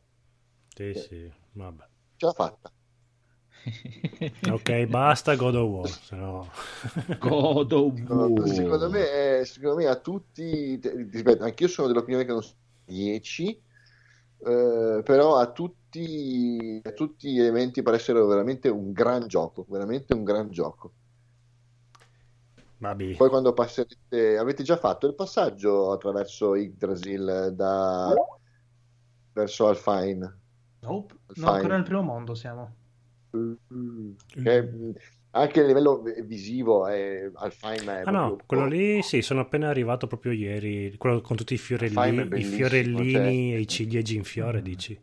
[0.74, 1.84] Sì, sì, vabbè.
[2.16, 2.72] ce l'ha fatta.
[4.50, 6.50] Ok, basta God of War, se no...
[7.18, 8.48] God of War.
[8.48, 13.60] Secondo me, è- secondo me a tutti, ripeto, anch'io sono dell'opinione che non sono 10,
[14.44, 20.14] eh, però a tutti, a tutti gli elementi per essere veramente un gran gioco, veramente
[20.14, 20.92] un gran gioco.
[22.78, 23.16] Vabbè.
[23.16, 28.12] Poi quando passerete, avete già fatto il passaggio attraverso Yggdrasil da
[29.32, 30.38] verso Alfine.
[30.80, 31.14] Nope.
[31.28, 31.46] Fine.
[31.46, 32.74] No, ancora nel primo mondo siamo.
[33.30, 34.92] Che, mh,
[35.34, 40.06] anche a livello visivo è, Alfine è Ah no, quello lì sì, sono appena arrivato
[40.06, 44.16] proprio ieri, quello con tutti i Fine è fiorellini, i fiorellini cioè- e i ciliegi
[44.16, 45.00] in fiore, dici?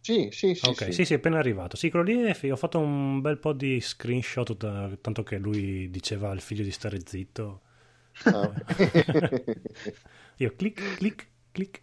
[0.00, 0.92] Sì, sì, sì, ok, sì.
[0.92, 1.76] sì, sì, appena arrivato.
[1.76, 5.90] Sì, quello lì è ho fatto un bel po' di screenshot, da- tanto che lui
[5.90, 7.60] diceva al figlio di stare zitto.
[8.30, 8.54] Ah.
[10.38, 11.82] Io clic, clic, clic.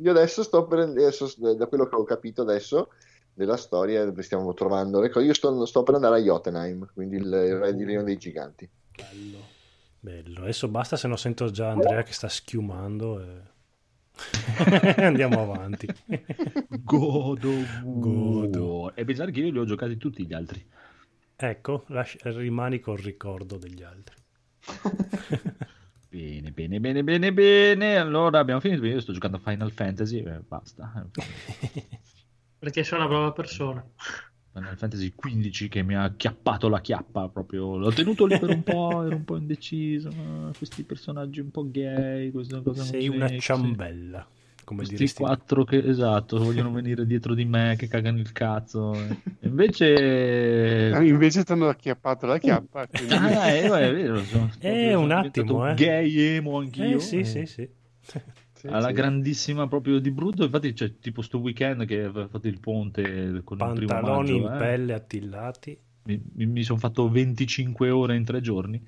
[0.00, 2.90] Io adesso sto prendendo, da quello che ho capito adesso
[3.38, 7.16] della storia, dove stiamo trovando le cose, io sto, sto per andare a Jotunheim, quindi
[7.16, 8.68] il, re di Regno dei Giganti.
[8.94, 9.38] Bello.
[10.00, 10.42] Bello.
[10.42, 13.56] Adesso basta se no sento già Andrea che sta schiumando e...
[14.98, 15.86] Andiamo avanti.
[16.82, 18.92] God of God War.
[18.96, 20.66] E pensare che io li ho giocati tutti gli altri.
[21.36, 24.16] Ecco, lasci- rimani col ricordo degli altri.
[26.10, 27.96] Bene, bene, bene, bene, bene.
[27.98, 28.86] Allora abbiamo finito.
[28.86, 30.90] Io sto giocando a Final Fantasy e basta.
[32.58, 33.84] Perché sei una brava persona.
[34.52, 37.76] Final Fantasy 15 che mi ha chiappato la chiappa proprio.
[37.76, 40.08] L'ho tenuto lì per un po', ero un po' indeciso.
[40.10, 43.40] ma questi personaggi un po' gay, questa cosa non Sei una sexy.
[43.40, 44.26] ciambella.
[44.64, 45.22] come Questi diresti.
[45.22, 48.96] quattro che, esatto, vogliono venire dietro di me, che cagano il cazzo.
[49.40, 50.90] Invece...
[50.98, 52.86] Ah, Invece ti hanno acchiappato la chiappa.
[52.88, 55.74] quindi- Ah, eh, è vero, sono, Eh, sono un attimo, eh.
[55.74, 56.96] Gay emo anch'io.
[56.96, 57.24] Eh, sì, eh.
[57.24, 57.68] sì, sì.
[58.68, 58.92] Sì, alla sì.
[58.92, 63.58] grandissima proprio di brutto infatti c'è tipo sto weekend che aveva fatto il ponte con
[63.58, 64.56] il primo Pantaloni maggio in eh.
[64.58, 65.78] pelle attillati.
[66.04, 68.82] mi, sono fatto 25 ore in tre giorni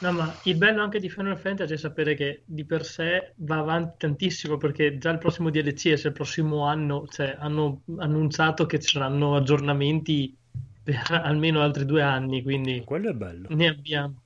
[0.00, 3.58] No, ma il bello anche di Final Fantasy è sapere che di per sé va
[3.58, 8.66] avanti tantissimo perché già il prossimo DLC e se il prossimo anno cioè, hanno annunciato
[8.66, 10.36] che ci saranno aggiornamenti
[10.82, 13.46] per almeno altri due anni, quindi Quello è bello.
[13.50, 14.22] ne abbiamo.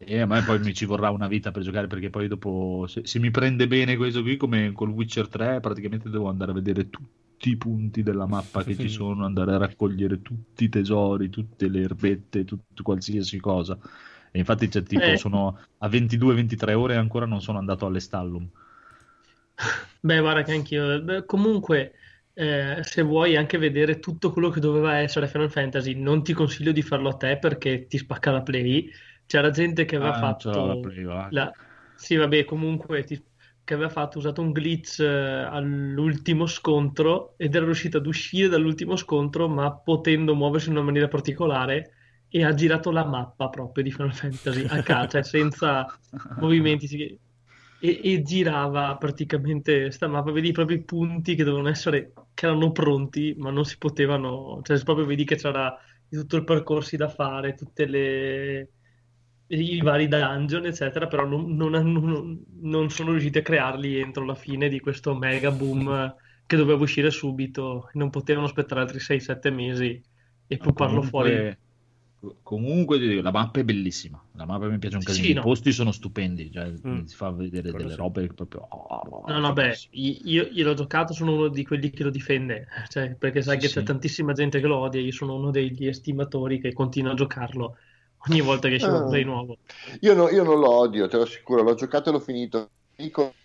[0.00, 3.02] E a me poi mi ci vorrà una vita per giocare perché poi dopo se,
[3.04, 6.88] se mi prende bene questo qui come col Witcher 3 praticamente devo andare a vedere
[6.88, 11.68] tutti i punti della mappa che ci sono andare a raccogliere tutti i tesori tutte
[11.68, 13.76] le erbette tutto, qualsiasi cosa
[14.30, 15.16] e infatti c'è tipo Eh.
[15.16, 18.48] sono a 22-23 ore e ancora non sono andato all'Estallum
[20.00, 21.00] Beh, guarda che anch'io.
[21.02, 21.94] Beh, comunque,
[22.34, 26.72] eh, se vuoi anche vedere tutto quello che doveva essere Final Fantasy, non ti consiglio
[26.72, 28.90] di farlo a te perché ti spacca la play.
[29.28, 31.22] C'era gente che aveva Ah, fatto la va.
[31.28, 31.52] la-
[31.94, 33.22] Sì, vabbè, comunque ti-
[33.64, 38.96] che aveva fatto, usato un glitch eh, all'ultimo scontro ed era riuscito ad uscire dall'ultimo
[38.96, 41.92] scontro, ma potendo muoversi in una maniera particolare
[42.28, 45.92] e ha girato la mappa proprio di Final Fantasy a caso, cioè senza
[46.34, 47.20] movimenti.
[47.80, 52.72] E, e girava praticamente sta mappa, vedi proprio i punti che dovevano essere, che erano
[52.72, 55.76] pronti, ma non si potevano, cioè proprio vedi che c'era
[56.08, 58.72] tutto il percorso da fare, tutte le
[59.48, 64.34] i vari dungeon, eccetera, però non, non hanno- non sono riusciti a crearli entro la
[64.34, 66.14] fine di questo mega boom
[66.46, 67.90] che doveva uscire subito.
[67.94, 70.00] Non potevano aspettare altri 6-7 mesi
[70.46, 71.46] e pupparlo fuori.
[72.20, 74.22] Comunque, comunque ti dico, la mappa è bellissima.
[74.32, 75.26] La mappa mi piace un casino.
[75.26, 75.40] sì, I no.
[75.40, 76.50] posti sono stupendi.
[76.50, 77.04] Cioè, Mm.
[77.04, 77.96] si fa vedere Quello delle sì.
[77.96, 78.60] robe proprio.
[78.70, 82.66] oh, No, no, beh, io, io l'ho giocato, sono uno di quelli che lo difende,
[82.88, 83.74] cioè, perché sai Sì, che sì.
[83.74, 87.76] c'è tantissima gente che lo odia, io sono uno degli estimatori che continua a giocarlo
[88.26, 89.08] ogni volta che esce un Ah.
[89.08, 89.58] play nuovo.
[90.00, 92.72] Io, no- io non lo odio, te lo assicuro, l'ho giocato e l'ho finito.
[92.94, 93.36] Dico,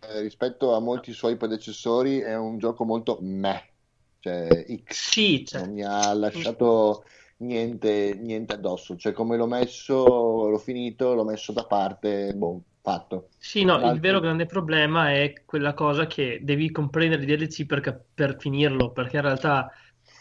[0.00, 3.74] eh, rispetto a molti suoi predecessori, è un gioco molto meh,
[4.20, 7.04] cioè X, Sì, cioè, non mi ha lasciato
[7.38, 8.96] niente, niente addosso.
[8.96, 13.28] Cioè, come l'ho messo, l'ho finito, l'ho messo da parte, boh, fatto.
[13.38, 17.64] Sì, no, il L'altro- vero grande problema è quella cosa che devi comprendere i DLC
[17.66, 19.70] per, per finirlo, perché in realtà,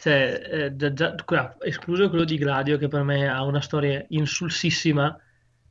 [0.05, 4.03] cioè, eh, già- già- qua- escluso quello di Gladio, che per me ha una storia
[4.09, 5.17] insulsissima,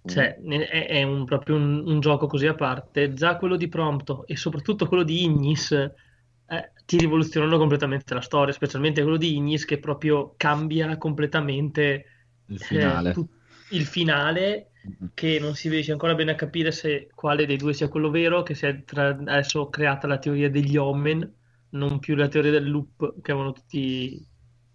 [0.05, 3.69] cioè, ne- è, è un- proprio un, un gioco così a parte, già quello di
[3.69, 9.37] Prompto e soprattutto quello di Ignis eh, ti rivoluzionano completamente la storia, specialmente quello di
[9.37, 12.05] Ignis che proprio cambia completamente
[12.49, 13.13] Il eh, finale.
[13.13, 13.31] tut-
[13.71, 14.71] il finale
[15.15, 18.43] che non si riesce ancora bene a capire se quale dei due sia quello vero,
[18.43, 21.33] che si è tra- adesso creata la teoria degli omen,
[21.75, 24.27] non più la teoria del loop che avevano tutti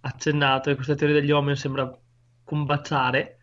[0.01, 1.89] accennato, e questa teoria degli omen sembra
[2.43, 3.38] combaciare,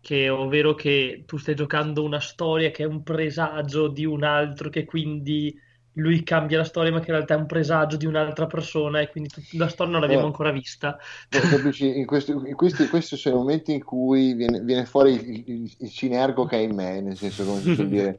[0.00, 4.70] che ovvero che tu stai giocando una storia che è un presagio di un altro,
[4.70, 5.54] che quindi
[5.92, 9.08] lui cambia la storia, ma che in realtà è un presagio di un'altra persona, e
[9.10, 10.26] quindi tut- la storia non l'abbiamo Eh.
[10.26, 10.96] ancora vista.
[11.30, 11.98] Eh, Capisci?
[11.98, 15.76] In questi, in questi, questi sono i momenti in cui viene, viene fuori il, il,
[15.78, 18.18] il cinergo che è in me, nel senso, come si suol dire.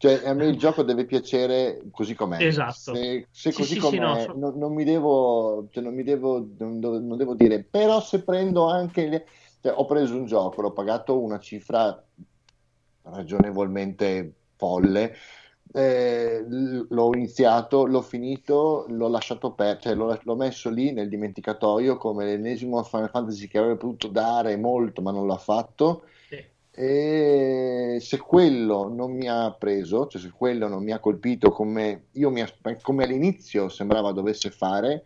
[0.00, 2.48] Cioè, a me il gioco deve piacere così com'è.
[2.48, 2.94] Esatto.
[2.94, 6.02] Se, se Sì, così sì, com'è, sì, no, non, non mi devo, cioè, non mi
[6.02, 9.26] devo, non, non devo dire, però se prendo anche, le-
[9.60, 12.02] cioè, ho preso un gioco, l'ho pagato una cifra
[13.02, 15.14] ragionevolmente folle,
[15.72, 21.96] eh, l'ho iniziato, l'ho finito, l'ho lasciato per, cioè l'ho, l'ho messo lì nel dimenticatoio
[21.96, 26.04] come l'ennesimo Final Fantasy che avrebbe potuto dare molto ma non l'ha fatto.
[26.80, 26.86] Sì.
[26.86, 32.06] E se quello non mi ha preso, cioè se quello non mi ha colpito come,
[32.12, 32.42] io mi
[32.80, 35.04] come all'inizio sembrava dovesse fare,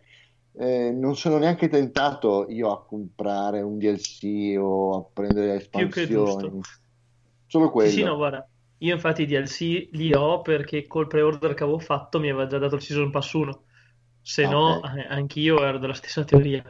[0.57, 6.61] eh, non sono neanche tentato io a comprare un DLC o a prendere espansioni.
[7.47, 7.89] Solo Sì, quello.
[7.91, 8.47] sì, no, guarda,
[8.77, 12.57] io infatti i DLC li ho perché col pre-order che avevo fatto mi aveva già
[12.57, 13.63] dato il Season Pass 1,
[14.21, 16.63] se Ah, no eh, anch'io ero della stessa teoria.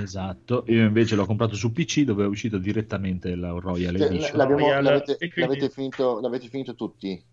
[0.00, 4.36] Esatto, io invece l'ho comprato su PC dove è uscito direttamente la Royal Cioè, Edition.
[4.36, 7.24] l'abbiamo- Royal, l'avete, quindi- l'avete finito, l'avete finito tutti?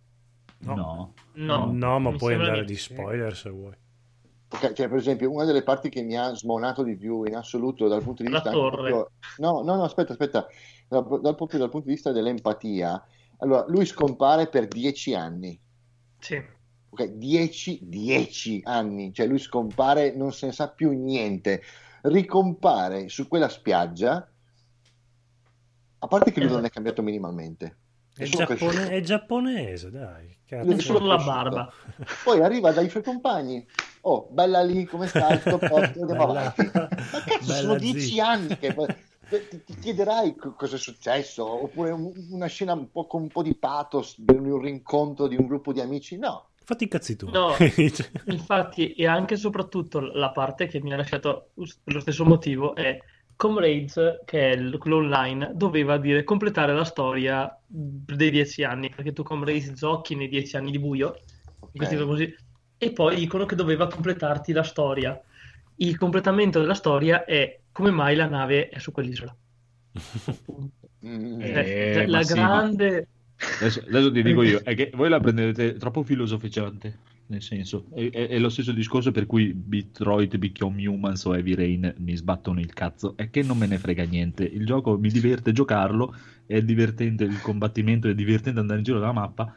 [0.60, 0.76] No.
[0.76, 1.14] No.
[1.34, 3.74] No, No, ma mi puoi andare di spoiler se vuoi.
[4.50, 7.88] Ok, cioè, per esempio, una delle parti che mi ha smonato di più in assoluto
[7.88, 10.48] dal punto di vista proprio- No, no, no, aspetta, aspetta.
[10.88, 13.04] Dal, dal- proprio dal punto di vista dell'empatia.
[13.40, 15.60] Allora, lui scompare per dieci anni.
[16.20, 16.40] Sì.
[16.90, 19.12] Ok, dieci, dieci anni.
[19.12, 21.62] Cioè, lui scompare, non se ne sa più niente.
[22.06, 24.28] Ricompare su quella spiaggia.
[26.00, 27.78] A parte che lui non è cambiato minimamente.
[28.14, 30.38] È, sono giappone- è giapponese, dai.
[30.46, 30.80] Cazzo.
[30.80, 31.72] Solo la barba.
[32.24, 33.66] Poi arriva dai suoi compagni.
[34.02, 35.40] Oh, bella lì, come stai?
[35.40, 36.70] Sto posto, andiamo avanti.
[36.74, 38.76] Ma cazzo, bella sono dieci anni che
[39.30, 43.30] ti, ti chiederai co- cosa è successo, oppure un- una scena un po' con un
[43.30, 46.18] po' di pathos di un rincontro di un gruppo di amici.
[46.18, 47.28] No, Fatti i cazzi tu.
[47.28, 47.56] No,
[48.26, 51.52] infatti, e anche e soprattutto la parte che mi ha lasciato
[51.84, 52.98] per lo stesso motivo è
[53.36, 59.14] Comrades, che è l- quello online, doveva dire completare la storia dei dieci anni, perché
[59.14, 61.24] tu Comrades giochi nei dieci anni di buio,
[61.72, 62.06] in questi Ok.
[62.06, 62.36] così,
[62.78, 65.20] e poi dicono che doveva completarti la storia.
[65.76, 69.36] Il completamento della storia è come mai la nave è su quell'isola.
[71.38, 73.10] Eh, Cioè, ma la grande...
[73.60, 78.10] Adesso, adesso ti dico io, è che voi la prendete troppo filosoficante, nel senso, è,
[78.10, 82.60] è- è lo stesso discorso per cui Detroit Become Humans o Heavy Rain mi sbattono
[82.60, 86.14] il cazzo, è che non me ne frega niente, il gioco mi diverte giocarlo,
[86.46, 89.54] è divertente il combattimento, è divertente andare in giro dalla mappa,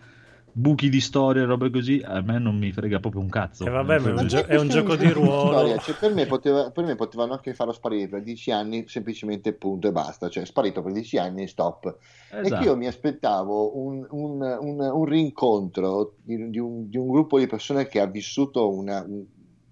[0.59, 3.67] buchi di storia, robe così, a me non mi frega proprio un cazzo.
[3.67, 5.79] E vabbè, ma è un, gio- è un gioco di ruolo.
[5.81, 9.89] cioè, per, me poteva- per me potevano anche farlo sparire per dieci anni, semplicemente punto
[9.89, 10.31] e basta.
[10.31, 11.99] Cioè, sparito per dieci anni, stop.
[12.33, 12.63] E Esatto.
[12.63, 17.39] che io mi aspettavo un, un- un- un rincontro di, di un, di un gruppo
[17.39, 19.25] di persone che ha vissuto una- un-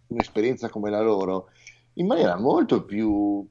[0.08, 1.48] un'esperienza come la loro
[1.94, 3.42] in maniera molto più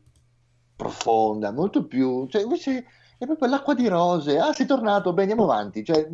[0.76, 2.28] profonda, molto più.
[2.28, 2.86] Cioè, invece
[3.18, 4.38] è proprio l'acqua di rose.
[4.38, 5.84] Ah, sei tornato, bene, andiamo avanti.
[5.84, 6.08] Cioè,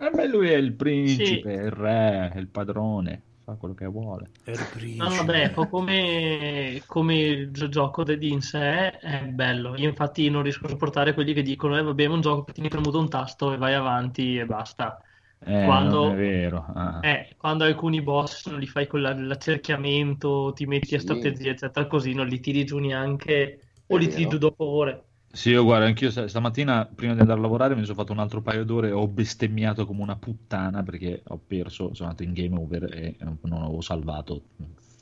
[0.00, 3.86] Eh beh, lui è il principe, è il re, è il padrone, fa quello che
[3.86, 4.30] vuole.
[4.42, 4.68] È il
[4.98, 5.16] No, principe.
[5.16, 9.76] vabbè, ecco, come, come il gio- gioco de- in sé è bello.
[9.76, 12.52] Io infatti non riesco a sopportare quelli che dicono, eh, vabbè, è un gioco che
[12.52, 15.00] tieni premuto un tasto e vai avanti e basta.
[15.40, 16.64] Eh, Quando- non è vero.
[16.74, 17.00] ah.
[17.00, 21.06] Eh, quando alcuni boss non li fai con la- l'accerchiamento, ti metti a Sì.
[21.06, 24.30] strategia, eccetera, così non li tiri giù neanche, o È li tiri vero.
[24.30, 25.07] giù dopo ore.
[25.38, 28.18] Sì, io guarda, anch'io sta- stamattina prima di andare a lavorare mi sono fatto un
[28.18, 32.32] altro paio d'ore e ho bestemmiato come una puttana perché ho perso, sono andato in
[32.32, 34.42] game over e non avevo salvato.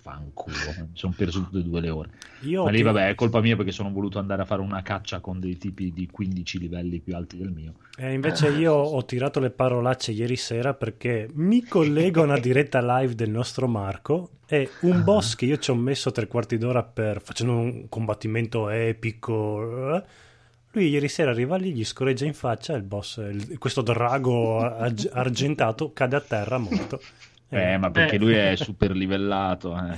[0.02, 2.10] Fanculo, mi sono perso tutte e due le ore.
[2.42, 5.20] Io Ma lì vabbè, è colpa mia perché sono voluto andare a fare una caccia
[5.20, 7.72] con dei tipi di 15 livelli più alti del mio.
[7.96, 12.98] E invece io ho tirato le parolacce ieri sera perché mi collego a una diretta
[12.98, 16.84] live del nostro Marco e un boss che io ci ho messo tre quarti d'ora
[16.84, 20.04] per facendo un combattimento epico.
[20.76, 24.58] Eh, Lui ieri sera arriva lì, gli scorreggia in faccia il boss, il- questo drago
[24.60, 27.00] arg- argentato, cade a terra morto.
[27.48, 28.18] Eh, ma perché Eh.
[28.18, 29.76] lui è super livellato.
[29.76, 29.94] eh.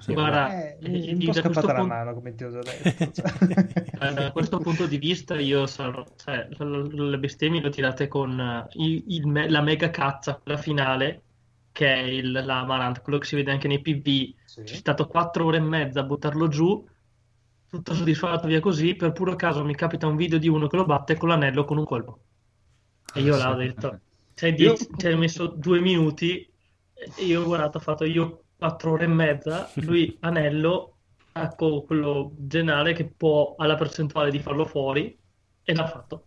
[0.00, 2.50] Sì, Guarda, Eh, eh, un da po' questo scappata la punto- mano, come ti ho
[2.50, 3.10] detto.
[3.12, 3.32] cioè.
[4.10, 8.38] Eh, da questo punto di vista io sarò, cioè, le bestemmie le ho tirate con
[8.38, 11.22] eh, il- il me- la mega cazza, quella finale,
[11.72, 14.34] che è il, l'Amarant, quello che si vede anche nei PV.
[14.44, 14.62] Sì.
[14.66, 16.86] Ci è stato 4 ore e mezza a buttarlo giù,
[17.72, 20.84] tutto soddisfatto via così, per puro caso mi capita un video di uno che lo
[20.84, 22.20] batte con l'anello con un colpo.
[23.14, 24.00] E io là ho detto,
[24.34, 26.46] ci hai, dieci- ci hai messo due minuti,
[26.92, 30.98] e io ho guardato, ho fatto io 4 ore e mezza, lui anello,
[31.32, 35.18] ecco quello generale che può ha la percentuale di farlo fuori,
[35.62, 36.26] e l'ha fatto.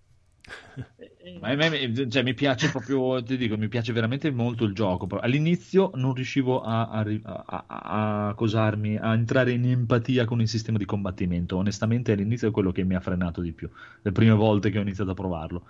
[1.39, 5.07] Ma a me- cioè, mi piace proprio, ti dico, mi piace veramente molto il gioco.
[5.19, 10.47] All'inizio non riuscivo a, a, a- a- a cosarmi, a entrare in empatia con il
[10.47, 11.57] sistema di combattimento.
[11.57, 13.69] Onestamente, all'inizio è quello che mi ha frenato di più,
[14.01, 15.63] le prime volte che ho iniziato a provarlo.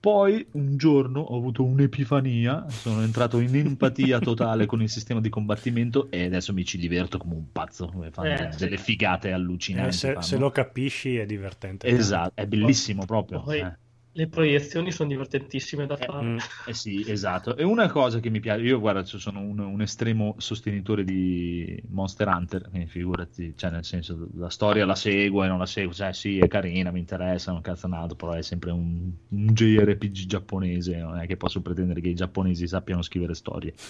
[0.00, 5.30] Poi un giorno ho avuto un'epifania, sono entrato in empatia totale con il sistema di
[5.30, 7.90] combattimento e adesso mi ci diverto come un pazzo.
[8.10, 8.58] Fanno Eh, sì.
[8.58, 9.92] delle figate Eh, allucinanti.
[9.96, 10.20] se, fanno.
[10.22, 11.86] se lo capisci è divertente.
[11.86, 13.40] Esatto, è bellissimo proprio.
[13.42, 13.76] Poi eh.
[14.16, 16.24] Le proiezioni sono divertentissime da fare.
[16.24, 16.36] Mm.
[16.66, 17.56] Eh sì, esatto.
[17.56, 22.28] E una cosa che mi piace, io guarda, sono un, un estremo sostenitore di Monster
[22.28, 26.12] Hunter, quindi figurati, cioè nel senso la storia la seguo e non la seguo, cioè
[26.12, 30.96] sì, è carina, mi interessa, non cazzo nato, però è sempre un, un JRPG giapponese,
[30.96, 33.74] non è che posso pretendere che i giapponesi sappiano scrivere storie.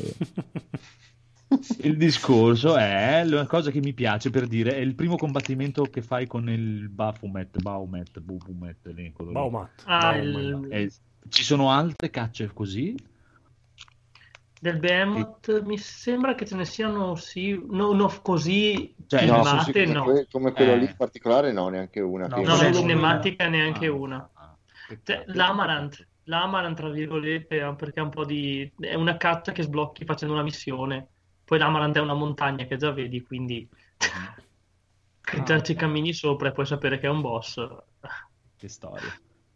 [0.00, 1.09] Eh,
[1.82, 6.00] Il discorso è la cosa che mi piace per dire è il primo combattimento che
[6.00, 8.88] fai con il Baphomet, Baumet, Bubumet.
[9.32, 9.82] Baumat.
[9.86, 10.90] Ah, il- Eh,
[11.28, 12.94] ci sono altre cacce così?
[14.60, 19.86] Del Behemoth mi sembra che ce ne siano, sì, no, no, così Cioè, No, sì,
[19.86, 20.04] no.
[20.04, 20.76] come, come quello Eh.
[20.76, 22.26] lì in particolare, no, neanche una.
[22.26, 22.78] No, che- No, Solo nella una.
[22.80, 23.92] cinematica neanche Ah.
[23.92, 24.30] una.
[24.34, 24.56] Ah,
[24.86, 25.32] Cioè, peccato.
[25.34, 28.70] l'Amarant, l'Amarant, tra virgolette, è perché è un po' di...
[28.78, 31.08] è una caccia che sblocchi facendo una missione.
[31.50, 33.68] Poi l'Amarant è una montagna che già vedi, quindi
[35.20, 37.56] che già ci cammini sopra e puoi sapere che è un boss.
[38.56, 39.12] Che storia.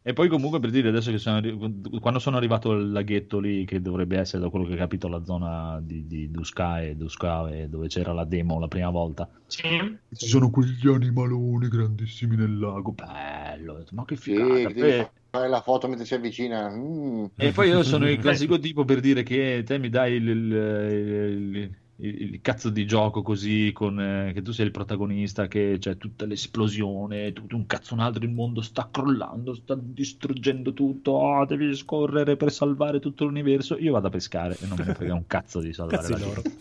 [0.07, 3.65] E poi comunque per dire adesso che sono arri- quando sono arrivato al laghetto lì
[3.65, 7.89] che dovrebbe essere da quello che ho capito la zona di, di Duskae, Duskae dove
[7.89, 9.99] c'era la demo la prima volta Sì?
[10.12, 15.49] ci sono quegli animaloni grandissimi nel lago bello ho detto, ma che figata Sì, fare
[15.49, 16.69] la foto mentre si avvicina.
[16.69, 17.25] Mm.
[17.37, 20.53] E poi io sono il classico tipo per dire che te mi dai il, il-
[20.53, 25.77] il- il- il cazzo di gioco così, con, eh, che tu sei il protagonista, che
[25.79, 31.12] c'è tutta l'esplosione, tutto un cazzo un altro, il mondo sta crollando, sta distruggendo tutto,
[31.12, 33.79] oh, devi scorrere per salvare tutto l'universo.
[33.79, 36.43] Io vado a pescare e non me ne frega un cazzo di salvare la loro.
[36.43, 36.53] vita.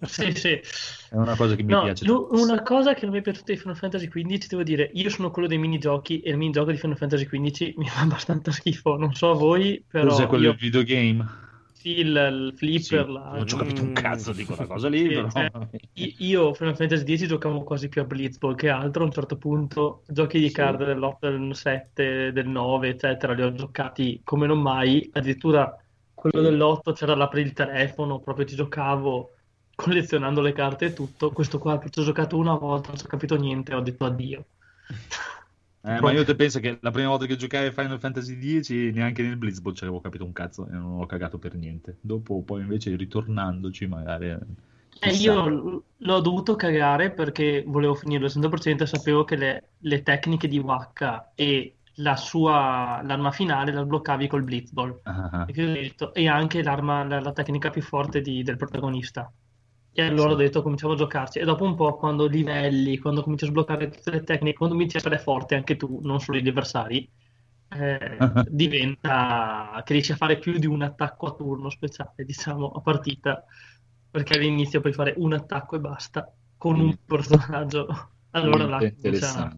[0.02, 0.60] Sì, sì.
[1.08, 2.04] È una cosa che mi No, piace.
[2.04, 5.08] lu- una cosa che non mi è piaciuta di Final Fantasy XV, devo dire, io
[5.10, 8.96] sono quello dei minigiochi e il minigioco di Final Fantasy XV mi fa abbastanza schifo.
[8.96, 11.50] Non so a voi, però Cos'è quello io del videogame?
[11.82, 13.94] Sì, il, flipper, Sì, là, non ci ho capito un Mm.
[13.94, 15.28] cazzo di quella cosa lì, però...
[15.30, 15.50] cioè,
[16.20, 19.02] Io Final Fantasy X giocavo quasi più a Blitzball che altro.
[19.02, 20.54] A un certo punto, giochi di Sì.
[20.54, 25.08] card dell'8, del 7, del 9, eccetera, li ho giocati come non mai.
[25.12, 25.76] Addirittura
[26.14, 29.34] quello dell'8 c'era l'app il telefono, proprio ci giocavo
[29.74, 31.32] collezionando le carte e tutto.
[31.32, 34.46] Questo qua ci ho giocato una volta, non ci ho capito niente, ho detto addio.
[35.84, 38.70] Eh, ma io te penso che la prima volta che giocai a Final Fantasy X
[38.92, 41.98] neanche nel Blitzball ci avevo capito un cazzo e non ho cagato per niente.
[42.00, 44.28] Dopo, poi invece ritornandoci, magari.
[44.30, 44.38] eh,
[44.98, 45.32] E chissà.
[45.32, 50.46] io l'ho dovuto cagare perché volevo finirlo al 100% e sapevo che le, le tecniche
[50.48, 55.02] di Waka e la sua l'arma finale la sbloccavi col Blitzball.
[55.04, 55.44] Ah, ah.
[55.44, 59.32] E, quindi ho detto- e anche l'arma, la, la tecnica più forte di- del protagonista.
[59.94, 60.34] E allora Sì.
[60.34, 61.38] ho detto cominciamo a giocarci.
[61.38, 64.96] E dopo un po', quando livelli, quando cominci a sbloccare tutte le tecniche, quando cominci
[64.96, 67.08] a essere forte anche tu, non solo gli avversari,
[67.68, 68.16] eh,
[68.50, 73.44] diventa che riesci a fare più di un attacco a turno speciale, diciamo, a partita.
[74.10, 77.86] Perché all'inizio puoi fare un attacco e basta con un personaggio.
[78.30, 79.56] Allora là comincia-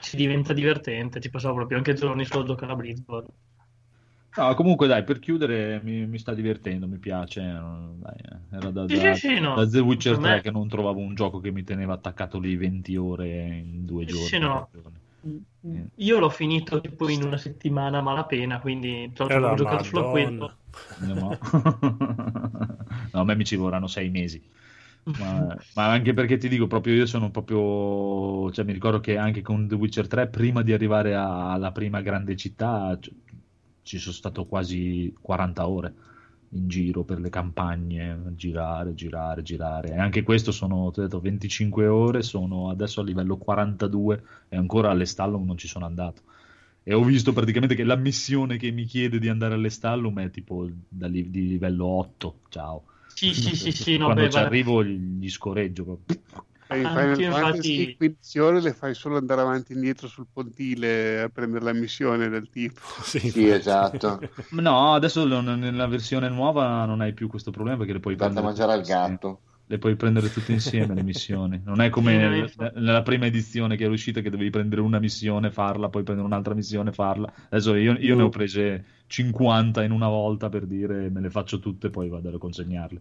[0.00, 1.20] si diventa divertente.
[1.20, 3.26] Ci passavo proprio anche giorni solo a giocare a Blitzball.
[4.36, 7.40] No, comunque dai, per chiudere mi, mi sta divertendo, mi piace.
[7.40, 9.54] eh, dai, eh, era da, Sì, da- sì, sì, no.
[9.56, 12.38] da The Witcher Per 3 me- che non trovavo un gioco che mi teneva attaccato
[12.38, 13.28] lì 20 ore
[13.58, 14.26] in due giorni.
[14.28, 14.68] sì, no.
[14.72, 14.98] giorni.
[15.62, 15.86] Eh.
[15.96, 20.54] Io l'ho finito tipo in una settimana malapena, quindi ho la giocato solo a quello.
[21.00, 21.38] No.
[23.12, 24.42] No, a me mi ci vorranno sei mesi.
[25.04, 29.42] Ma, ma anche perché ti dico, proprio io sono proprio, cioè mi ricordo che anche
[29.42, 33.10] con The Witcher 3, prima di arrivare a- alla prima grande città, c-
[33.90, 35.94] ci sono stato quasi 40 ore
[36.52, 39.90] in giro per le campagne, girare, girare, girare.
[39.90, 44.56] E anche questo sono, ti ho detto, 25 ore, sono adesso a livello 42 e
[44.56, 46.22] ancora all'Estallum non ci sono andato.
[46.82, 50.68] E ho visto praticamente che la missione che mi chiede di andare all'Estallum è tipo
[50.88, 52.40] da li- di livello 8.
[52.48, 52.84] Ciao.
[53.12, 56.22] Sì, sì, sì, sì, no, Quando beh, ci arrivo gli gli scoreggio proprio.
[56.70, 61.20] Anch'io, Final Fantasy infatti- 15 ore le fai solo andare avanti e indietro sul pontile
[61.22, 62.80] a prendere la missione del tipo.
[63.02, 64.20] Sì, Sì, esatto.
[64.50, 68.72] No, adesso nella versione nuova non hai più questo problema perché le puoi prendere mangiare
[68.72, 69.10] al tutte insieme.
[69.10, 69.40] gatto.
[69.66, 71.60] Le puoi prendere tutte insieme le missioni.
[71.64, 75.50] Non è come nel- nella prima edizione che è uscita che dovevi prendere una missione,
[75.52, 77.32] farla, poi prendere un'altra missione, farla.
[77.50, 81.58] Adesso io, io ne ho prese 50 in una volta per dire me le faccio
[81.60, 82.98] tutte e poi vado a consegnarle.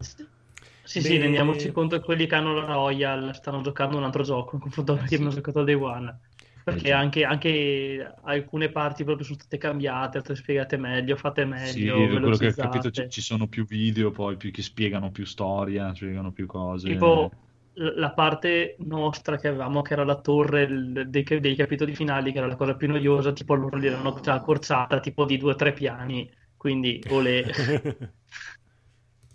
[0.90, 4.24] Sì, sì, Beh- rendiamoci conto che quelli che hanno la Royal stanno giocando un altro
[4.24, 5.22] gioco in confronto a quelli che Sì.
[5.22, 6.20] hanno giocato al Day One.
[6.64, 11.86] Perché Eh, anche, anche alcune parti proprio sono state cambiate, altre spiegate meglio, fatte Sì,
[11.86, 15.26] meglio, quello che ho capito ci, ci sono più video poi più che spiegano più
[15.26, 16.90] storia, spiegano più cose.
[16.90, 17.38] Tipo
[17.74, 20.68] la parte nostra che avevamo, che era la torre
[21.08, 25.00] dei, dei capitoli finali, che era la cosa più noiosa, tipo loro l'hanno già accorciata
[25.00, 27.46] tipo di due o tre piani, quindi olè.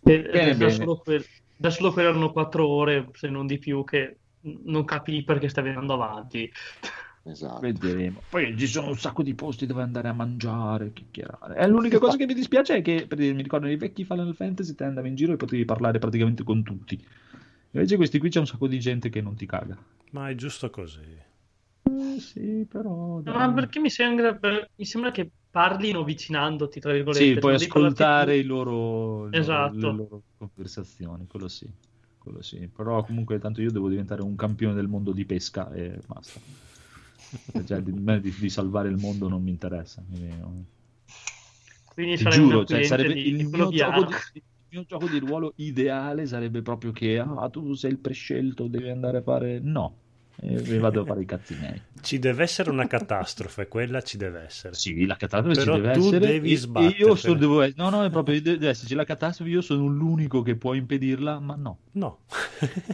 [0.06, 0.70] E- Bene, bene.
[0.70, 1.26] Solo quel-
[1.56, 4.18] da solo quelle erano quattro ore, se non di più, che
[4.64, 6.50] non capii perché stavi andando avanti.
[7.26, 7.60] Esatto.
[7.60, 8.20] Vedremo.
[8.28, 11.56] Poi ci sono un sacco di posti dove andare a mangiare, chiacchierare.
[11.56, 14.34] E l'unica cosa che mi dispiace è che per dire, mi ricordo nei vecchi Final
[14.34, 17.02] Fantasy te andavi in giro e potevi parlare praticamente con tutti.
[17.70, 19.76] Invece questi qui c'è un sacco di gente che non ti caga.
[20.10, 21.32] Ma è giusto così.
[22.14, 23.20] Eh, sì, però.
[23.20, 23.34] dai.
[23.34, 24.38] Ma perché mi sembra,
[24.76, 27.24] mi sembra che parlino avvicinandoti, tra virgolette.
[27.24, 29.74] Sì, puoi ascoltare i loro, le Esatto.
[29.74, 31.68] loro- le loro conversazioni, quello sì.
[32.18, 32.68] Quello sì.
[32.68, 36.40] Però comunque tanto io devo diventare un campione del mondo di pesca e basta.
[37.64, 40.02] Cioè, di, di, di salvare il mondo non mi interessa.
[40.08, 40.72] quindi.
[41.92, 46.26] Quindi Ti giuro, cioè, sarebbe di, il, mio di, il mio gioco di ruolo ideale
[46.26, 49.60] sarebbe proprio che ah, tu sei il prescelto, devi andare a fare.
[49.60, 49.96] No,
[50.36, 51.80] e mi vado a fare i cazzi miei.
[52.00, 54.74] Ci deve essere una catastrofe, quella ci deve essere.
[54.74, 56.18] Sì, la catastrofe Però ci deve tu essere.
[56.18, 59.50] devi e- e io sono, devo essere- no, no, è proprio deve esserci la catastrofe.
[59.50, 61.78] Io sono l'unico che può impedirla, ma no.
[61.92, 62.20] No.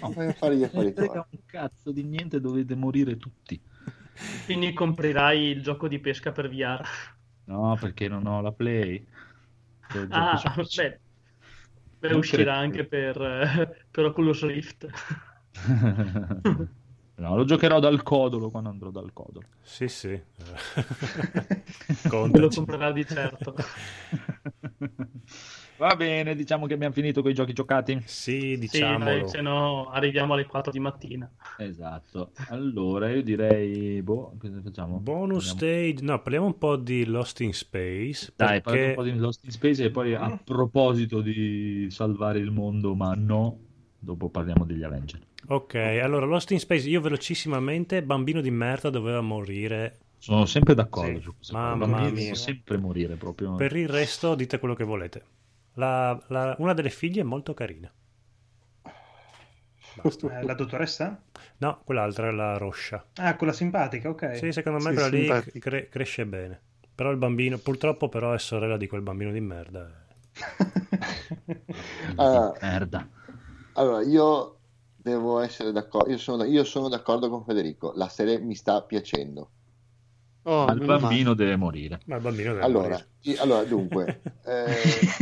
[0.01, 0.13] no.
[0.15, 3.61] Vai a fare gli Non affari frega un cazzo di niente, dovete morire tutti.
[4.45, 6.83] Quindi comprerai il gioco di pesca per VR.
[7.45, 9.05] No, perché non ho la Play.
[10.11, 10.41] Ah,
[10.77, 11.01] beh,
[11.99, 12.51] beh, uscirà credo.
[12.59, 14.87] anche per, eh, per Oculus Rift.
[17.21, 19.47] No, lo giocherò dal codolo quando andrò dal codolo.
[19.61, 20.19] Sì, sì.
[22.11, 23.55] Lo comprerà di certo.
[25.77, 28.01] Va bene, diciamo che abbiamo finito con i giochi giocati.
[28.07, 29.05] Sì, Sì, diciamolo.
[29.05, 31.31] dai, se no arriviamo alle 4 di mattina.
[31.59, 32.33] Esatto.
[32.49, 34.99] Allora, io direi, boh, cosa facciamo?
[34.99, 38.33] Bonus Parliamo- stage, no, parliamo un po' di Lost in Space.
[38.37, 38.95] Dai, parliamo un perché...
[38.95, 43.59] po' di Lost in Space e poi a proposito di salvare il mondo, ma no,
[43.99, 45.21] dopo parliamo degli Avenger.
[45.49, 49.99] Ok, allora Lost in Space, io velocissimamente, bambino di merda doveva morire.
[50.19, 51.57] Sono sempre d'accordo Sì, su questo.
[51.57, 52.15] mamma Bambini mia.
[52.21, 53.55] devono sempre morire proprio.
[53.57, 55.25] Per il resto dite quello che volete.
[55.75, 57.91] La- la- una delle figlie è molto carina.
[60.03, 61.21] Eh, la dottoressa?
[61.59, 63.05] No, quell'altra è la roscia.
[63.17, 64.37] Ah, quella simpatica, ok.
[64.37, 65.59] Sì, secondo me Sì, quella lì simpatica.
[65.59, 66.61] cre- cresce bene.
[66.95, 69.91] Però il bambino, purtroppo però è sorella di quel bambino di merda.
[72.61, 73.09] Merda.
[73.75, 74.60] Allora, io
[75.03, 76.11] devo essere d'accordo.
[76.11, 77.93] Io sono, io sono d'accordo con Federico.
[77.95, 79.51] La serie mi sta piacendo.
[80.43, 82.01] Oh, Ma il bambino deve morire.
[82.07, 83.09] Ma il bambino deve Allora, morire.
[83.23, 85.13] i- allora, dunque, eh,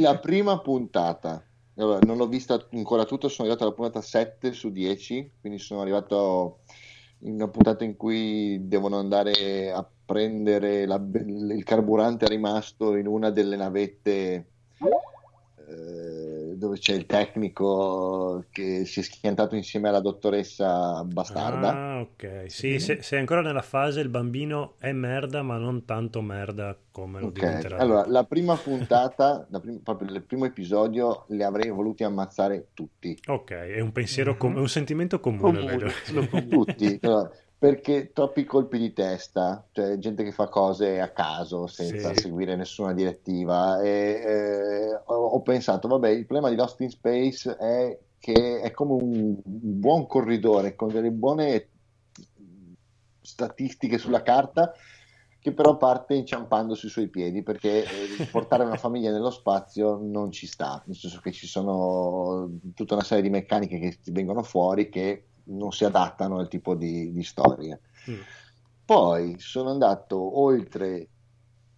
[0.00, 1.44] la prima puntata,
[1.74, 5.80] allora, non l'ho vista ancora tutta, sono arrivato alla puntata 7 su 10, quindi sono
[5.82, 6.60] arrivato
[7.20, 13.30] in una puntata in cui devono andare a prendere la- il carburante rimasto in una
[13.30, 14.52] delle navette
[15.56, 16.29] eh,
[16.60, 21.96] dove c'è il tecnico che si è schiantato insieme alla dottoressa bastarda.
[21.96, 22.44] Ah, ok.
[22.48, 27.20] Sì, se, sei ancora nella fase il bambino è merda, ma non tanto merda come
[27.20, 27.76] lo Ok, diventerà.
[27.78, 33.18] allora la prima puntata, la prim- proprio il primo episodio, li avrei voluti ammazzare tutti.
[33.28, 36.48] Ok, è un pensiero, com- è un sentimento comune, comune.
[36.48, 37.30] Tutti, allora,
[37.60, 42.22] perché troppi colpi di testa, cioè gente che fa cose a caso senza Sì.
[42.22, 43.82] seguire nessuna direttiva.
[43.82, 43.88] E,
[44.24, 49.02] eh, ho, ho pensato, vabbè, il problema di Lost in Space è che è come
[49.02, 51.68] un buon corridore con delle buone
[53.20, 54.72] statistiche sulla carta
[55.38, 60.30] che però parte inciampando sui suoi piedi perché eh, portare una famiglia nello spazio non
[60.32, 64.88] ci sta, nel senso che ci sono tutta una serie di meccaniche che vengono fuori
[64.88, 67.78] che non si adattano al tipo di, di storia.
[68.10, 68.20] Mm.
[68.84, 71.08] Poi sono andato oltre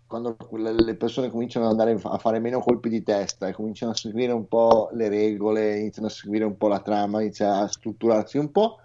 [0.06, 3.96] quando le persone cominciano ad andare a fare meno colpi di testa e cominciano a
[3.96, 8.36] seguire un po' le regole, iniziano a seguire un po' la trama, inizia a strutturarsi
[8.36, 8.78] un po'.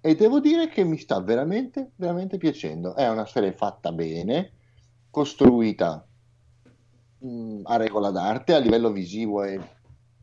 [0.00, 2.94] E devo dire che mi sta veramente, veramente piacendo.
[2.94, 4.52] È una serie fatta bene,
[5.10, 6.06] costruita
[7.18, 9.58] mh, a regola d'arte, a livello visivo è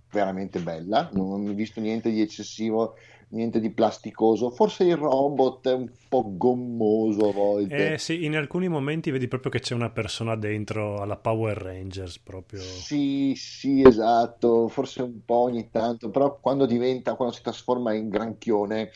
[0.09, 1.09] veramente bella.
[1.11, 2.95] Non ho visto niente di eccessivo,
[3.36, 4.49] niente di plasticoso.
[4.49, 7.94] Forse il robot è un po' gommoso a volte.
[7.94, 12.20] Eh sì, in alcuni momenti vedi proprio che c'è una persona dentro alla Power Rangers
[12.20, 12.62] proprio.
[12.62, 18.10] Sì, sì, esatto, forse un po' ogni tanto, però quando diventa, quando si trasforma in
[18.10, 18.91] granchione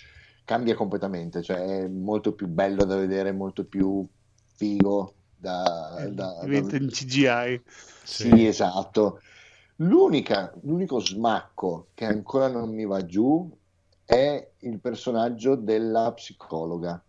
[0.46, 4.08] cambia completamente, cioè è molto più bello da vedere, molto più
[4.56, 7.62] figo da, da- da- Diventa in CGI.
[8.04, 9.20] Sì, esatto.
[9.78, 13.50] L'unica, l'unico smacco che ancora non mi va giù
[14.10, 17.06] è il personaggio della psicologa,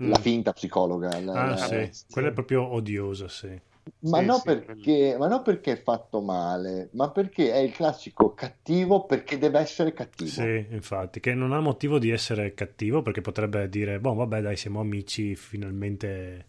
[0.00, 0.12] Mm.
[0.12, 1.18] la finta psicologa.
[1.20, 3.60] la- Ah la- sì, quella è proprio odiosa, sì.
[4.02, 7.72] Ma, Sì, no sì, perché, ma non perché è fatto male, ma perché è il
[7.72, 10.58] classico cattivo perché deve essere cattivo.
[10.66, 14.56] Sì, infatti, che non ha motivo di essere cattivo perché potrebbe dire, boh, vabbè, dai,
[14.56, 16.46] siamo amici, finalmente...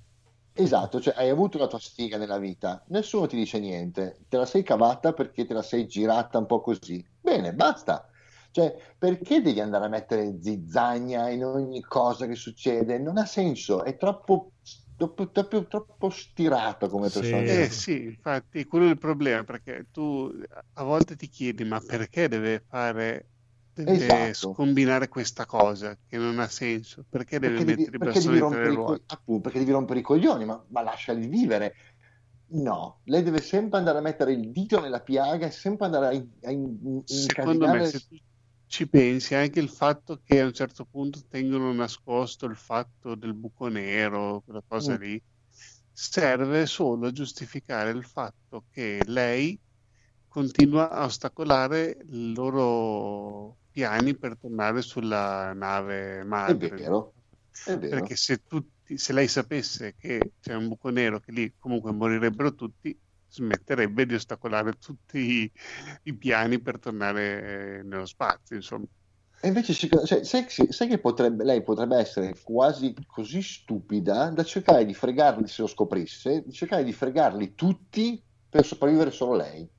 [0.57, 4.45] Esatto, cioè hai avuto la tua sfiga nella vita, nessuno ti dice niente, te la
[4.45, 7.05] sei cavata perché te la sei girata un po' così.
[7.19, 8.09] Bene, basta.
[8.55, 12.97] Cioè, perché devi andare a mettere zizzagna in ogni cosa che succede?
[12.99, 14.53] Non ha senso, è troppo,
[14.95, 17.25] troppo, troppo, troppo stirato come Sì.
[17.25, 17.51] personaggio.
[17.51, 20.31] Eh sì, infatti, quello è il problema, perché tu
[20.73, 23.29] a volte ti chiedi, ma perché deve fare,
[23.73, 24.33] deve Esatto.
[24.33, 27.05] scombinare questa cosa che non ha senso?
[27.07, 29.05] Perché deve perché devi, mettere devi bastoni tra rompere le i, co- ruote?
[29.05, 31.75] appunto, perché devi rompere i coglioni, ma, ma lasciali vivere.
[32.47, 36.11] No, lei deve sempre andare a mettere il dito nella piaga e sempre andare a,
[36.13, 38.15] in- a in- Secondo me, se tu
[38.67, 43.33] ci pensi, anche il fatto che a un certo punto tengono nascosto il fatto del
[43.35, 44.97] buco nero, quella cosa Mm.
[44.97, 45.21] lì,
[45.91, 49.59] serve solo a giustificare il fatto che lei
[50.27, 56.71] continua a ostacolare i loro piani per tornare sulla nave È madre.
[56.75, 57.13] vero,
[57.61, 58.05] è vero.
[58.05, 62.53] Perché se, tutti, se lei sapesse che c'è un buco nero che lì comunque morirebbero
[62.55, 62.97] tutti,
[63.35, 65.51] smetterebbe di ostacolare tutti i,
[66.03, 68.85] i piani per tornare eh, nello spazio, insomma.
[69.41, 74.85] E invece, cioè, sai- sai che potrebbe, lei potrebbe essere quasi così stupida da cercare
[74.85, 79.69] di fregarli, se lo scoprisse, di cercare di fregarli tutti per sopravvivere solo lei.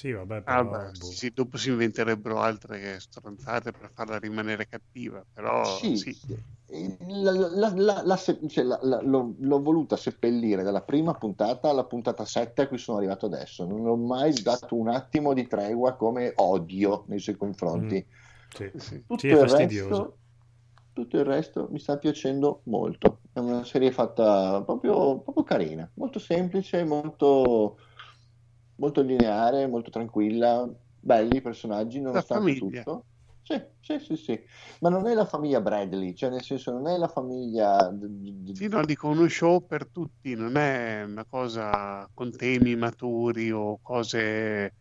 [0.00, 0.70] Sì, vabbè, Ah, però...
[0.70, 1.06] beh, boh.
[1.10, 6.16] sì, dopo si inventerebbero altre stronzate per farla rimanere cattiva, però Sì, sì.
[7.06, 11.84] la- la- la- la cioè, la- la- l'ho, l'ho voluta seppellire dalla prima puntata alla
[11.84, 13.66] puntata 7 a cui sono arrivato adesso.
[13.66, 18.02] Non ho mai dato un attimo di tregua come odio nei suoi confronti.
[18.56, 18.70] Sì.
[18.74, 19.04] Sì.
[19.06, 19.88] Tutto, il fastidioso.
[19.90, 20.18] resto,
[20.94, 23.20] tutto il resto mi sta piacendo molto.
[23.32, 27.78] È una serie fatta proprio, proprio carina, molto semplice, molto,
[28.80, 30.68] molto lineare, molto tranquilla.
[30.98, 33.06] Belli i personaggi, nonostante tutto.
[33.42, 34.40] Sì, sì, sì, sì.
[34.80, 37.90] Ma non è la famiglia Bradley, cioè nel senso non è la famiglia...
[38.52, 43.78] Sì, no, dico uno show per tutti, non è una cosa con temi maturi o
[43.80, 44.74] cose...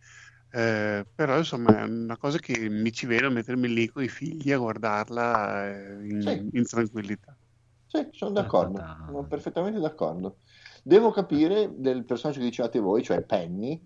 [0.50, 4.10] eh, però insomma è una cosa che mi ci vedo a mettermi lì con i
[4.10, 6.50] figli a guardarla eh, in, Sì.
[6.52, 7.38] in tranquillità.
[7.86, 10.38] Sì, sono d'accordo, sono perfettamente d'accordo.
[10.90, 13.80] Devo capire del personaggio che dicevate voi, cioè Penny,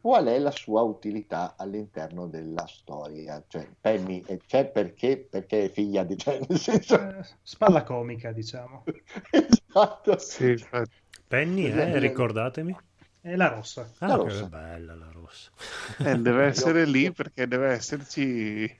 [0.00, 3.44] qual è la sua utilità all'interno della storia.
[3.46, 6.16] Cioè, Penny è- c'è perché, perché è figlia di...
[6.16, 6.98] Cioè, nel senso...
[6.98, 8.84] Eh, spalla comica, diciamo.
[9.30, 10.16] esatto.
[10.16, 10.96] Sì, infatti.
[11.28, 12.74] Penny, eh, ricordatemi.
[13.20, 13.86] È la rossa.
[13.98, 14.46] Ah, La che rossa.
[14.46, 15.50] bella la rossa.
[15.98, 18.74] Eh, deve essere lì perché deve esserci...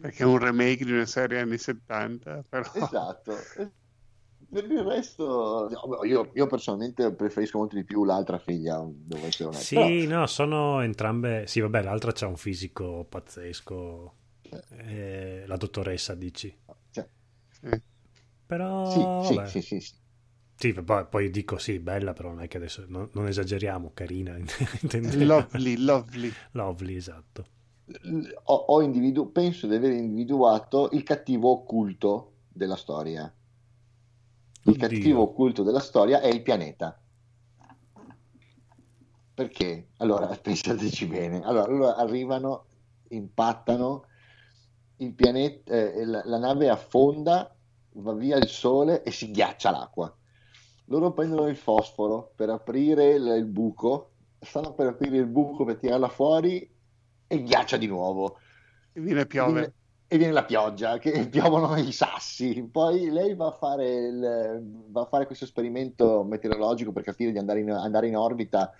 [0.00, 2.70] perché è un remake di una serie anni 70, però...
[2.72, 3.36] Esatto.
[4.54, 9.48] Per il resto, no, io, io personalmente preferisco molto di più l'altra figlia, devo essere
[9.48, 9.74] onesto.
[9.74, 11.46] Sì, no, sono entrambe...
[11.48, 14.14] Sì, vabbè, l'altra c'ha un fisico pazzesco.
[14.86, 16.56] Eh, la dottoressa, dici.
[16.64, 17.08] Però, cioè,
[17.50, 17.82] Sì.
[18.46, 18.90] Però...
[18.90, 19.48] sì, sì, vabbè.
[19.48, 19.94] sì, sì, sì.
[20.56, 24.36] Sì, poi, poi dico sì, bella, però non è che adesso non, non esageriamo, carina.
[25.18, 26.32] Lovely, lovely.
[26.52, 27.46] Lovely, esatto.
[28.44, 33.32] Ho, ho individu- penso di aver individuato il cattivo occulto della storia.
[34.64, 34.76] Il Oddio.
[34.76, 37.00] cattivo occulto della storia è il pianeta.
[39.32, 39.90] Perché?
[39.98, 41.42] Allora, pensateci bene.
[41.42, 42.68] Allora, loro arrivano,
[43.08, 44.06] impattano,
[44.96, 47.56] il pianeta, eh, la, la nave affonda,
[47.96, 50.16] va via il sole e si ghiaccia l'acqua.
[50.86, 55.78] Loro prendono il fosforo per aprire il, il buco, stanno per aprire il buco per
[55.78, 56.72] tirarla fuori
[57.26, 58.38] e ghiaccia di nuovo.
[58.92, 59.44] E viene a E piovere.
[59.44, 59.74] viene,
[60.06, 62.68] e viene la pioggia, che piovono i sassi.
[62.70, 67.38] Poi lei va a fare, il- va a fare questo esperimento meteorologico per capire di
[67.38, 68.72] andare in, andare in orbita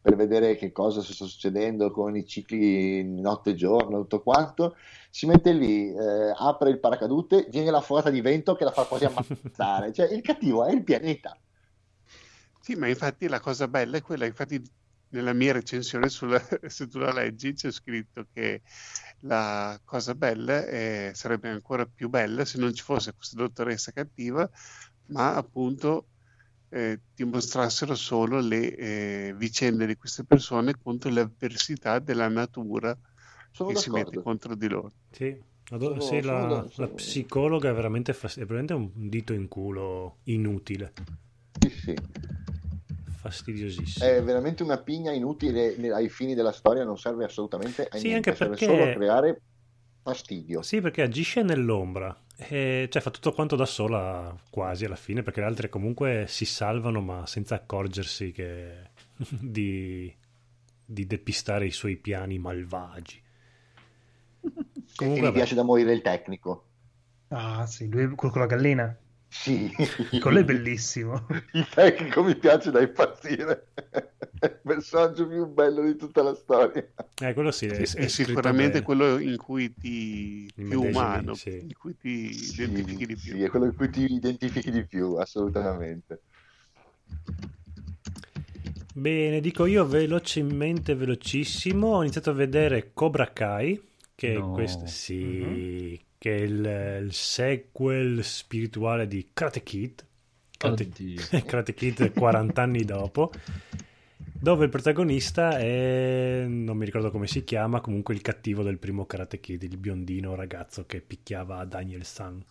[0.00, 4.76] per vedere che cosa sta succedendo con i cicli notte e giorno, tutto quanto.
[5.10, 8.84] Si mette lì, eh, apre il paracadute, viene la forza di vento che la fa
[8.84, 9.92] quasi ammazzare.
[9.92, 11.36] Cioè, il cattivo è il pianeta.
[12.60, 14.60] Sì, ma infatti la cosa bella è quella, infatti
[15.10, 18.62] nella mia recensione, sulla- se tu la leggi, c'è scritto che
[19.20, 24.48] la cosa bella è- sarebbe ancora più bella se non ci fosse questa dottoressa cattiva,
[25.06, 26.08] ma appunto
[26.70, 32.96] eh, ti mostrassero solo le eh, vicende di queste persone contro le avversità della natura
[33.50, 34.22] Sono che si mette d'accordo.
[34.22, 34.92] contro di loro.
[35.10, 35.36] Sì,
[35.70, 39.48] Ado- Sono- sì, la, da- la psicologa è veramente, fas- è veramente un dito in
[39.48, 40.92] culo inutile,
[41.60, 41.94] Sì, sì.
[43.30, 44.10] Fastidiosissimo.
[44.10, 48.30] È veramente una pigna inutile ai fini della storia, non serve assolutamente a Sì, niente,
[48.30, 49.42] anche serve perché- solo a creare
[50.02, 50.62] fastidio.
[50.62, 55.40] Sì, perché agisce nell'ombra, e, cioè fa tutto quanto da sola quasi alla fine, perché
[55.40, 58.90] le altre comunque si salvano ma senza accorgersi che...
[59.40, 60.12] di...
[60.84, 63.22] di depistare i suoi piani malvagi.
[64.96, 65.36] E Comunque, mi vabbè.
[65.36, 66.64] piace da morire il tecnico.
[67.30, 68.94] Ah, sì, lui con la gallina.
[69.30, 69.70] Sì,
[70.20, 71.26] Quello è bellissimo.
[71.52, 73.72] il tecnico mi piace da impazzire.
[74.38, 76.86] È il personaggio più bello di tutta la storia.
[77.20, 78.82] Eh, quello sì, è, Sì, è sicuramente bene.
[78.82, 81.50] quello in cui ti Il più umano, sì.
[81.60, 83.36] in cui ti Sì, identifichi di più.
[83.36, 86.22] sì, è quello in cui ti identifichi di più, assolutamente.
[88.94, 91.88] Bene, dico io velocemente, velocissimo.
[91.96, 93.80] Ho iniziato a vedere Cobra Kai,
[94.14, 94.50] che è No.
[94.50, 100.04] questo, sì, che è il, il sequel spirituale di Karate Kid.
[100.56, 100.88] Karate.
[101.46, 103.30] Karate Kid 40 anni dopo,
[104.20, 109.06] dove il protagonista è, non mi ricordo come si chiama, comunque il cattivo del primo
[109.06, 112.44] Karate Kid, il biondino ragazzo che picchiava Daniel San.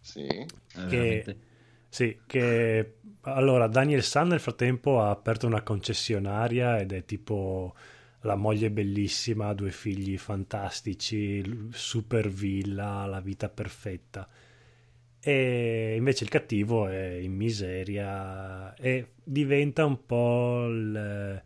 [0.00, 0.26] Sì.
[0.26, 1.50] Eh, che- veramente.
[1.92, 7.74] Sì, che allora Daniel San nel frattempo ha aperto una concessionaria ed è tipo
[8.22, 14.28] la moglie bellissima, due figli fantastici, super villa, la vita perfetta.
[15.24, 21.42] E invece il cattivo è in miseria e diventa un po' il...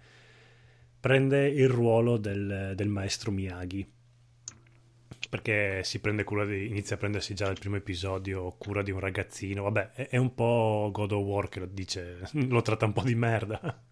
[0.99, 3.93] prende il ruolo del, del maestro Miyagi.
[5.29, 9.01] Perché si prende cura di, inizia a prendersi già dal primo episodio cura di un
[9.01, 9.63] ragazzino.
[9.63, 13.03] Vabbè, è, è un po' God of War che lo dice, lo tratta un po'
[13.03, 13.83] di merda.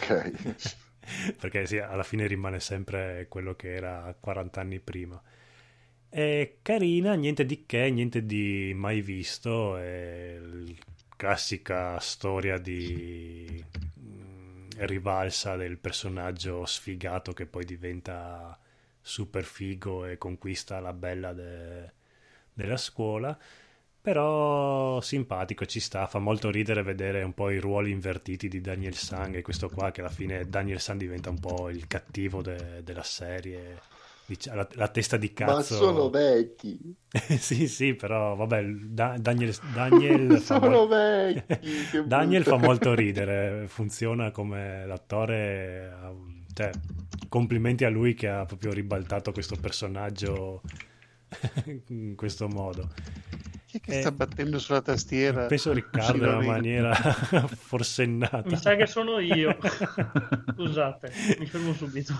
[0.00, 0.82] Ok.
[1.38, 5.20] perché sì, alla fine rimane sempre quello che era 40 anni prima.
[6.08, 10.74] È carina, niente di che, niente di mai visto, è l-
[11.16, 13.64] classica storia di
[14.00, 18.58] mm, rivalsa del personaggio sfigato che poi diventa
[19.00, 21.92] super figo e conquista la bella de-
[22.52, 23.36] della scuola.
[24.04, 28.94] Però simpatico, ci sta, fa molto ridere vedere un po' i ruoli invertiti di Daniel
[28.94, 32.82] San e questo qua che alla fine Daniel San diventa un po' il cattivo de-
[32.84, 33.80] della serie,
[34.26, 35.54] Dice- la, la testa di cazzo.
[35.54, 36.78] Ma sono vecchi.
[37.38, 42.02] sì, sì, però vabbè, Da- Daniel, Daniel fa sono mol- vecchi.
[42.04, 45.96] Daniel fa molto ridere, funziona come l'attore,
[46.52, 46.70] cioè,
[47.30, 50.60] complimenti a lui che ha proprio ribaltato questo personaggio
[51.88, 52.88] in questo modo.
[53.74, 55.46] Chi è che Eh, sta battendo sulla tastiera?
[55.46, 58.48] Penso Riccardo in una maniera forsennata.
[58.48, 59.58] Mi sa che sono io.
[60.54, 62.14] Scusate, mi fermo subito.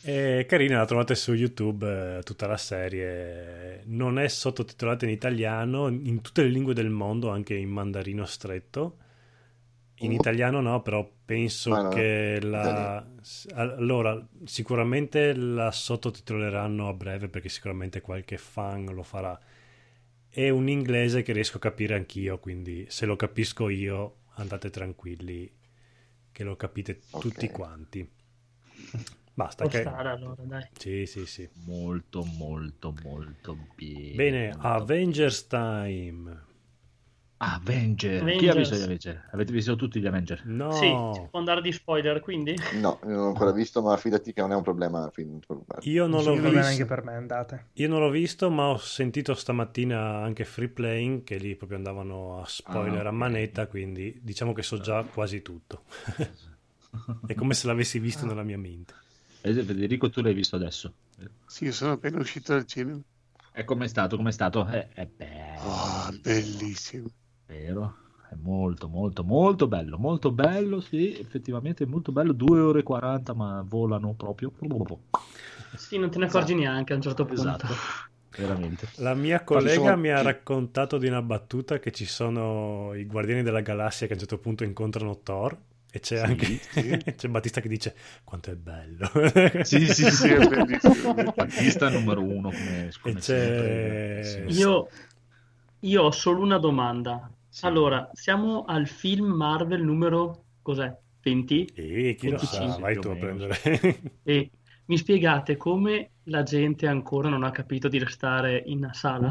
[0.00, 3.82] È carina, la trovate su YouTube eh, tutta la serie.
[3.86, 8.98] Non è sottotitolata in italiano, in tutte le lingue del mondo, anche in mandarino stretto.
[9.98, 10.14] In Oh.
[10.14, 13.04] italiano no, però penso no, che la...
[13.54, 19.38] Allora, sicuramente la sottotitoleranno a breve perché sicuramente qualche fan lo farà.
[20.34, 25.48] È un inglese che riesco a capire anch'io, quindi se lo capisco io andate tranquilli
[26.32, 27.20] che lo capite Ok.
[27.20, 28.10] tutti quanti.
[29.32, 29.82] Basta che...
[29.82, 30.66] stare allora, dai.
[30.76, 31.48] Sì, sì, sì.
[31.66, 34.14] Molto, molto, molto bene.
[34.14, 36.44] Bene, molto Avengers Time.
[37.52, 38.18] Avenger.
[38.36, 38.58] Chi ha Avengers.
[38.58, 39.28] visto gli Avenger?
[39.32, 40.44] Avete visto tutti gli Avenger?
[40.46, 42.54] No, Sì, si può andare di spoiler quindi?
[42.80, 45.10] No, non l'ho ancora visto, ma fidati che non è un problema.
[45.82, 46.58] io non l'ho visto.
[46.58, 47.66] anche per me, andate.
[47.74, 52.40] Io non l'ho visto, ma ho sentito stamattina anche Free Playing che lì proprio andavano
[52.40, 55.84] a spoiler Ah, a manetta, quindi diciamo che so già quasi tutto.
[57.26, 58.94] È come se l'avessi visto nella mia mente.
[59.40, 60.94] Eh, Federico, tu l'hai visto adesso.
[61.46, 63.00] Sì, io sono appena uscito dal cinema.
[63.52, 64.16] E com'è stato?
[64.16, 64.66] Com'è stato?
[64.68, 65.60] Eh, è bello.
[65.60, 67.08] Oh, bellissimo.
[67.46, 67.96] Vero?
[68.28, 69.98] È molto, molto, molto bello.
[69.98, 72.32] Molto bello, sì, effettivamente è molto bello.
[72.32, 74.52] 2 ore e 40, ma volano proprio.
[75.76, 77.42] Sì, non te ne accorgi neanche a un certo punto.
[77.42, 77.66] Esatto,
[78.36, 78.88] veramente.
[78.96, 80.24] La mia collega sono- mi ha sì.
[80.24, 84.38] raccontato di una battuta che ci sono i Guardiani della Galassia che a un certo
[84.38, 85.56] punto incontrano Thor
[85.92, 86.58] e c'è anche
[87.16, 87.94] c'è Battista che dice
[88.24, 89.08] quanto è bello.
[89.62, 91.14] Sì, sì, Sì, è bellissimo.
[91.34, 94.24] Battista numero uno come, come E c'è- sempre.
[94.52, 94.58] Sì.
[94.58, 94.88] Io,
[95.84, 97.30] io ho solo una domanda.
[97.48, 97.66] Sì.
[97.66, 100.92] Allora, siamo al film Marvel numero cos'è?
[101.22, 101.64] 20?
[101.74, 103.56] E chi lo sa, 25 vai tu a prendere.
[104.22, 104.50] E
[104.86, 109.30] mi spiegate come la gente ancora non ha capito di restare in sala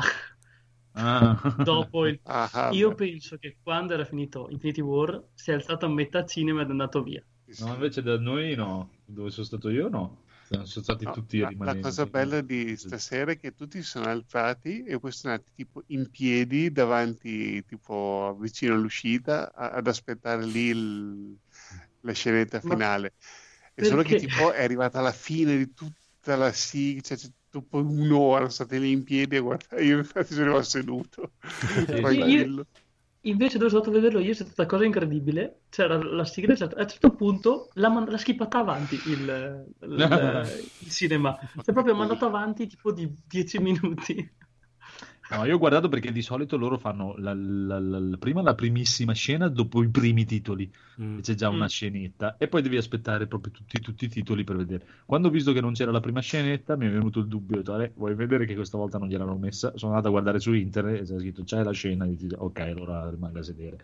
[0.96, 1.40] Ah.
[1.64, 2.20] dopo il...
[2.24, 5.90] Ah, ah, Io beh, penso che quando era finito Infinity War si è alzato a
[5.90, 7.24] metà cinema ed è andato via.
[7.60, 8.92] No, invece da noi no.
[9.06, 10.23] Dove sono stato io no.
[10.54, 14.06] Sono stati No, tutti la, la cosa bella di stasera è che tutti si sono
[14.06, 20.46] alzati e poi sono andati tipo in piedi davanti, tipo vicino all'uscita, a- ad aspettare
[20.46, 21.38] lì il-
[22.02, 23.16] la scenetta Ma finale.
[23.74, 27.80] E solo che tipo è arrivata alla fine di tutta la sigla, cioè, cioè, dopo
[27.80, 31.34] un'ora sono stati lì in piedi a guardare, io infatti sono rimasto seduto,
[32.00, 32.68] tranquillo.
[33.26, 35.62] Invece dove sono andato a vederlo io è stata una cosa incredibile.
[35.70, 41.38] C'era la sigla, a un certo punto l'ha, l'ha skippata avanti il, il- il cinema.
[41.62, 44.30] Cioè proprio mandato avanti tipo di 10 minuti.
[45.30, 48.54] No, io ho guardato perché di solito loro fanno la- la- la- la- prima la
[48.54, 50.70] primissima scena dopo i primi titoli.
[51.02, 51.18] Mm.
[51.18, 51.68] E c'è già una Mm.
[51.68, 54.86] scenetta e poi devi aspettare proprio tutti, tutti i titoli per vedere.
[55.06, 57.60] Quando ho visto che non c'era la prima scenetta mi è venuto il dubbio, ho
[57.60, 59.72] detto, "Eh, vuoi vedere che questa volta non gliel'hanno messa?
[59.76, 62.60] Sono andato a guardare su internet e c'è scritto c'è la scena, e dici, ok,
[62.60, 63.78] allora rimanga a sedere.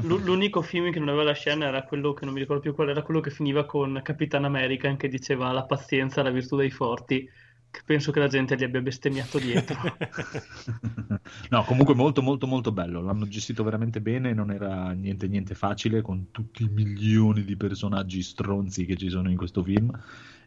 [0.00, 2.74] L- L'unico film che non aveva la scena era quello che non mi ricordo più
[2.74, 6.56] qual era, quello che finiva con Capitan America che diceva la pazienza è la virtù
[6.56, 7.28] dei forti.
[7.72, 9.76] Che penso che la gente gli abbia bestemmiato dietro.
[11.50, 16.02] No, comunque molto molto molto bello, l'hanno gestito veramente bene, non era niente niente facile
[16.02, 19.90] con tutti i milioni di personaggi stronzi che ci sono in questo film.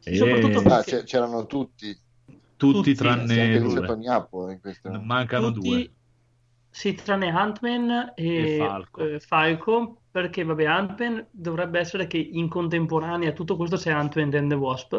[0.04, 1.95] E soprattutto Ah, perché- c'è- c'erano tutti,
[2.58, 4.60] tutti tutti, tranne due.
[4.62, 4.90] Questo.
[5.04, 5.92] Mancano Tutti, due.
[6.70, 9.02] sì, tranne Ant-Man e, E Falco.
[9.02, 14.34] eh, Falco, perché vabbè, Ant-Man dovrebbe essere che in contemporanea a tutto questo c'è Ant-Man
[14.34, 14.90] and the Wasp,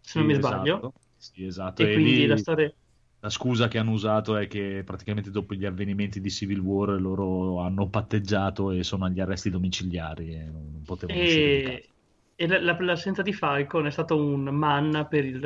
[0.00, 0.92] se non Sì, mi sbaglio, esatto.
[1.32, 1.82] Sì, esatto.
[1.82, 2.74] e E quindi lì la storia...
[3.20, 7.60] la scusa che hanno usato è che praticamente dopo gli avvenimenti di Civil War loro
[7.60, 11.24] hanno patteggiato e sono agli arresti domiciliari e non non potevano.
[11.26, 11.90] E,
[12.34, 15.38] e la- la- l'assenza di Falcon è stato un manna per il,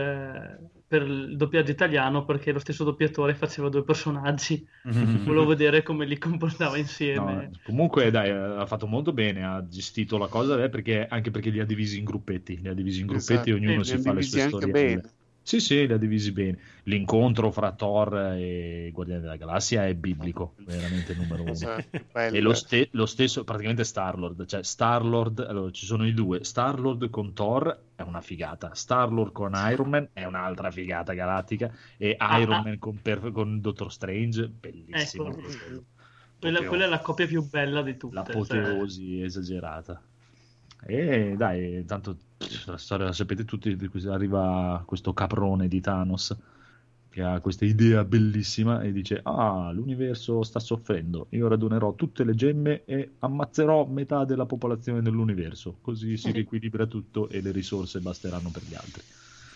[0.86, 4.66] per il doppiaggio italiano perché lo stesso doppiatore faceva due personaggi.
[5.22, 7.50] Volevo vedere come li comportava insieme.
[7.50, 11.48] No, comunque, dai, ha fatto molto bene, ha gestito la cosa eh, perché, anche perché
[11.50, 12.58] li ha divisi in gruppetti.
[12.60, 13.50] Li ha divisi in gruppetti Esatto.
[13.50, 15.00] e ognuno Sì, si fa le sue anche storie.
[15.48, 16.58] Sì, sì, li ha divisi bene.
[16.82, 21.52] L'incontro fra Thor e Guardiani della Galassia è biblico, veramente numero uno.
[21.52, 22.02] Esatto.
[22.12, 27.08] E lo, ste- lo stesso, praticamente Star-Lord, cioè Star-Lord, allora ci sono i due, Star-Lord
[27.08, 32.40] con Thor è una figata, Star-Lord con Iron Man è un'altra figata galattica e Ah,
[32.40, 32.62] Iron ah.
[32.64, 35.28] Man con, per- con Doctor Strange, bellissimo.
[35.28, 35.84] Ecco,
[36.38, 38.16] quella, quella è la coppia più bella di tutte.
[38.16, 38.34] cioè.
[38.34, 39.98] L'apoteosi esagerata.
[40.86, 42.16] E dai, tanto
[42.66, 43.76] la storia la sapete tutti,
[44.06, 46.36] arriva questo caprone di Thanos
[47.10, 52.34] che ha questa idea bellissima e dice ah l'universo sta soffrendo io radunerò tutte le
[52.34, 58.50] gemme e ammazzerò metà della popolazione dell'universo così si riequilibra tutto e le risorse basteranno
[58.50, 59.02] per gli altri.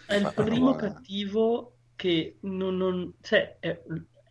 [0.06, 3.80] È il primo cattivo che non, non- cioè, è,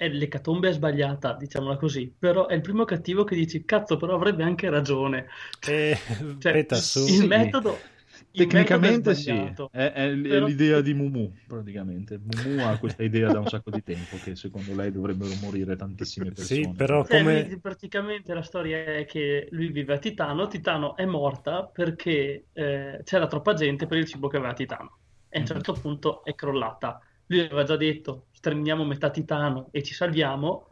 [0.02, 4.16] è l'ecatombe è sbagliata, diciamola così, però è il primo cattivo che dici, cazzo, però
[4.16, 5.28] avrebbe anche ragione.
[5.64, 5.96] Eh,
[6.38, 7.00] Cioè, aspetta, su.
[7.04, 7.28] il Sì.
[7.28, 7.90] metodo,
[8.34, 13.40] tecnicamente sì è, è è Però- l'idea di Mumu praticamente Mumu ha questa idea da
[13.40, 17.24] un sacco di tempo che secondo lei dovrebbero morire tantissime persone Sì, però Cioè, come...
[17.24, 23.02] lui- praticamente la storia è che lui vive a Titano, Titano è morta perché eh,
[23.04, 25.00] c'era troppa gente per il cibo che aveva Titano
[25.30, 27.00] e a un certo punto è crollata.
[27.32, 30.68] Lui aveva già detto sterminiamo metà Titano e ci salviamo,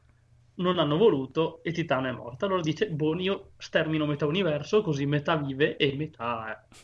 [0.56, 2.48] non hanno voluto e Titano è morta.
[2.48, 6.76] Allora dice, boh, io stermino metà universo così metà vive e metà è,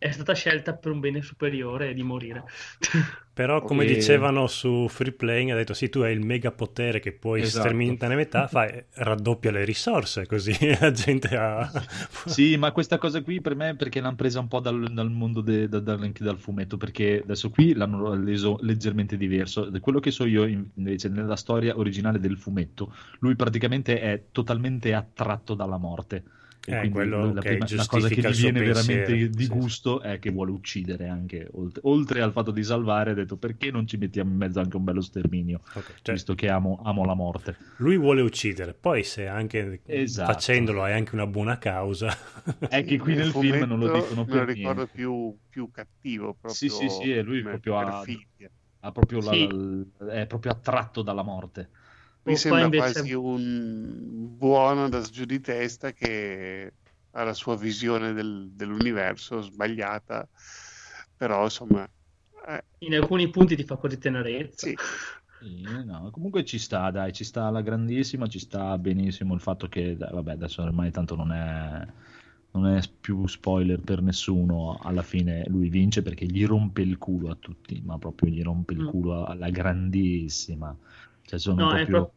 [0.00, 2.44] è stata scelta per un bene superiore di morire.
[3.32, 7.00] Però, come E- dicevano su Free Playing, ha detto: Sì, tu hai il mega potere
[7.00, 7.60] che puoi Esatto.
[7.60, 11.70] sterminare metà, fai, raddoppia le risorse, così la gente ha.
[12.26, 15.10] Sì, ma questa cosa qui per me è perché l'hanno presa un po' dal, dal
[15.10, 19.70] mondo de- da- da- anche dal fumetto, perché adesso qui l'hanno reso leggermente diverso.
[19.70, 24.24] Da quello che so io, in- invece, nella storia originale del fumetto, lui praticamente è
[24.32, 26.24] totalmente attratto dalla morte.
[26.62, 29.42] E Eh, quindi quello la, che prima- la cosa che gli viene veramente pensiero, di
[29.44, 33.36] sì, gusto è che vuole uccidere anche, oltre, oltre al fatto di salvare, ha detto
[33.38, 36.80] perché non ci mettiamo in mezzo anche un bello sterminio, Ok, cioè, visto che amo,
[36.84, 37.56] amo la morte.
[37.76, 40.32] lui vuole uccidere, poi se anche Esatto.
[40.32, 42.08] facendolo hai anche una buona causa.
[42.66, 44.92] È che qui nel film non lo dicono lo per ricordo niente.
[44.92, 48.00] più, più cattivo proprio Sì, sì, sì, e lui proprio ha-
[48.82, 49.46] ha proprio la- Sì.
[49.46, 51.70] l- è proprio attratto dalla morte.
[52.22, 56.74] Mi Poi sembra invece- quasi un buono da giù di testa che
[57.10, 60.28] ha la sua visione del- dell'universo sbagliata
[61.16, 61.90] però insomma
[62.48, 64.70] eh, In alcuni punti ti fa quasi tenerezza.
[64.70, 64.78] sì,
[65.38, 69.68] Sì, no, comunque ci sta, dai, ci sta alla grandissima, ci sta benissimo il fatto
[69.68, 71.86] che, dai, vabbè, adesso ormai tanto non è,
[72.52, 77.30] non è più spoiler per nessuno, alla fine lui vince perché gli rompe il culo
[77.30, 78.84] a tutti, ma proprio gli rompe il Mm.
[78.84, 80.76] culo alla grandissima.
[81.30, 82.12] Cioè sono No, proprio pro-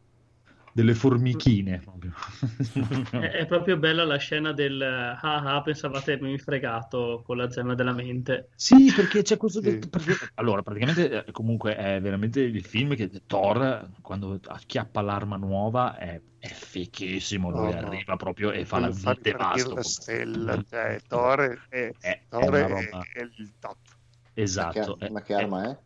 [0.72, 1.78] delle formichine.
[1.78, 2.12] proprio.
[3.12, 7.76] È, è proprio bella la scena del ah ah, pensavate avermi fregato con la gemma
[7.76, 8.48] della mente.
[8.56, 9.62] Sì, perché c'è questo.
[9.62, 9.78] Sì.
[9.88, 15.96] perché- Allora, praticamente, eh, comunque, è veramente il film che Thor, quando acchiappa l'arma nuova,
[15.96, 17.50] è, è fichissimo.
[17.50, 17.86] Lui No, no.
[17.86, 19.74] arriva proprio e fa la vite vasto.
[19.76, 24.96] la stella cioè Thor è, È, è è- il top Ma Esatto.
[24.96, 25.78] che, è- ma che arma è?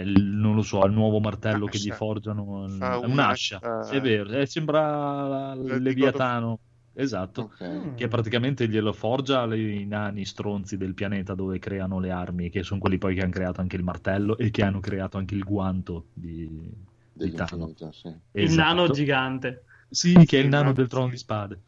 [0.00, 1.94] Il- non lo so, il nuovo martello che gli Ascia.
[1.96, 2.64] forgiano.
[2.66, 3.60] il- Fa è un'ascia.
[3.62, 6.58] un'ascia- È vero, eh, sembra il Leviatano.
[6.98, 7.42] Esatto.
[7.52, 7.94] Ok.
[7.94, 12.80] che praticamente glielo forgia i nani stronzi del pianeta dove creano le armi, che sono
[12.80, 16.06] quelli poi che hanno creato anche il martello e che hanno creato anche il guanto
[16.14, 16.70] di, di.
[17.12, 18.08] Dell'infinito, sì.
[18.08, 18.62] Il Esatto.
[18.74, 19.64] nano gigante.
[19.90, 21.60] Sì, che è il nano del trono di spade.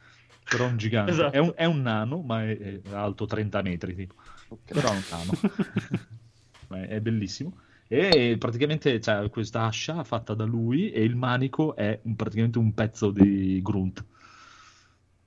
[0.49, 1.11] Però è un gigante.
[1.11, 1.33] Esatto.
[1.35, 4.15] È, un, è un nano, ma è, è alto 30 metri, tipo.
[4.49, 4.73] Ok.
[4.73, 6.07] Però è un nano.
[6.87, 7.53] È bellissimo.
[7.91, 12.73] E praticamente c'è questa ascia fatta da lui e il manico è un- praticamente un
[12.75, 14.05] pezzo di Grunt.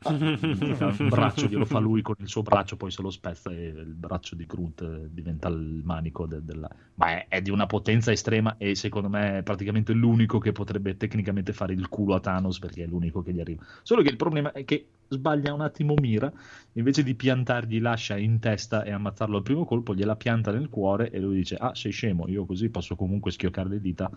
[0.03, 3.93] Un braccio glielo fa lui con il suo braccio, poi se lo spezza e il
[3.93, 6.69] braccio di Grunt eh, diventa il manico de- della...
[6.95, 10.97] Ma è, è di una potenza estrema e secondo me è praticamente l'unico che potrebbe
[10.97, 13.63] tecnicamente fare il culo a Thanos perché è l'unico che gli arriva.
[13.83, 16.31] Solo che il problema è che sbaglia un attimo mira,
[16.73, 21.11] invece di piantargli l'ascia in testa e ammazzarlo al primo colpo, gliela pianta nel cuore
[21.11, 24.09] e lui dice ah sei scemo, io così posso comunque schioccare le dita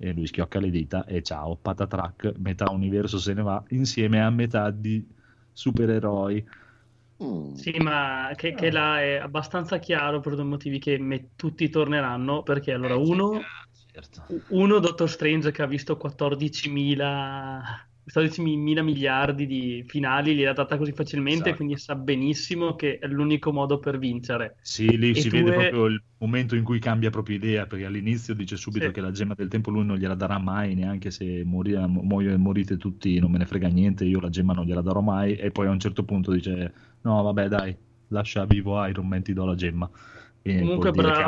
[0.00, 4.30] e lui schiocca le dita e ciao, patatrack, metà universo se ne va insieme a
[4.30, 5.06] metà di
[5.52, 6.42] supereroi.
[7.22, 7.54] Mm.
[7.54, 12.42] Sì, ma che, che là è abbastanza chiaro per due motivi che me- tutti torneranno,
[12.42, 13.40] perché allora uno,
[13.92, 14.24] Certo.
[14.48, 20.92] uno Doctor Strange che ha visto 14.000 14 mila miliardi di finali gliel'ha data così
[20.92, 21.56] facilmente, Esatto.
[21.56, 24.56] quindi sa benissimo che è l'unico modo per vincere.
[24.62, 27.86] Sì, lì E si vede è- proprio il momento in cui cambia proprio idea, perché
[27.86, 28.92] all'inizio dice subito Sì.
[28.92, 32.76] che la gemma del tempo lui non gliela darà mai, neanche se mori- muoio- morite
[32.76, 35.66] tutti, non me ne frega niente, io la gemma non gliela darò mai, e poi
[35.66, 36.72] a un certo punto dice,
[37.02, 37.76] no vabbè dai,
[38.08, 39.90] lascia vivo Iron Man, ti do la gemma.
[40.42, 41.22] E Comunque dire che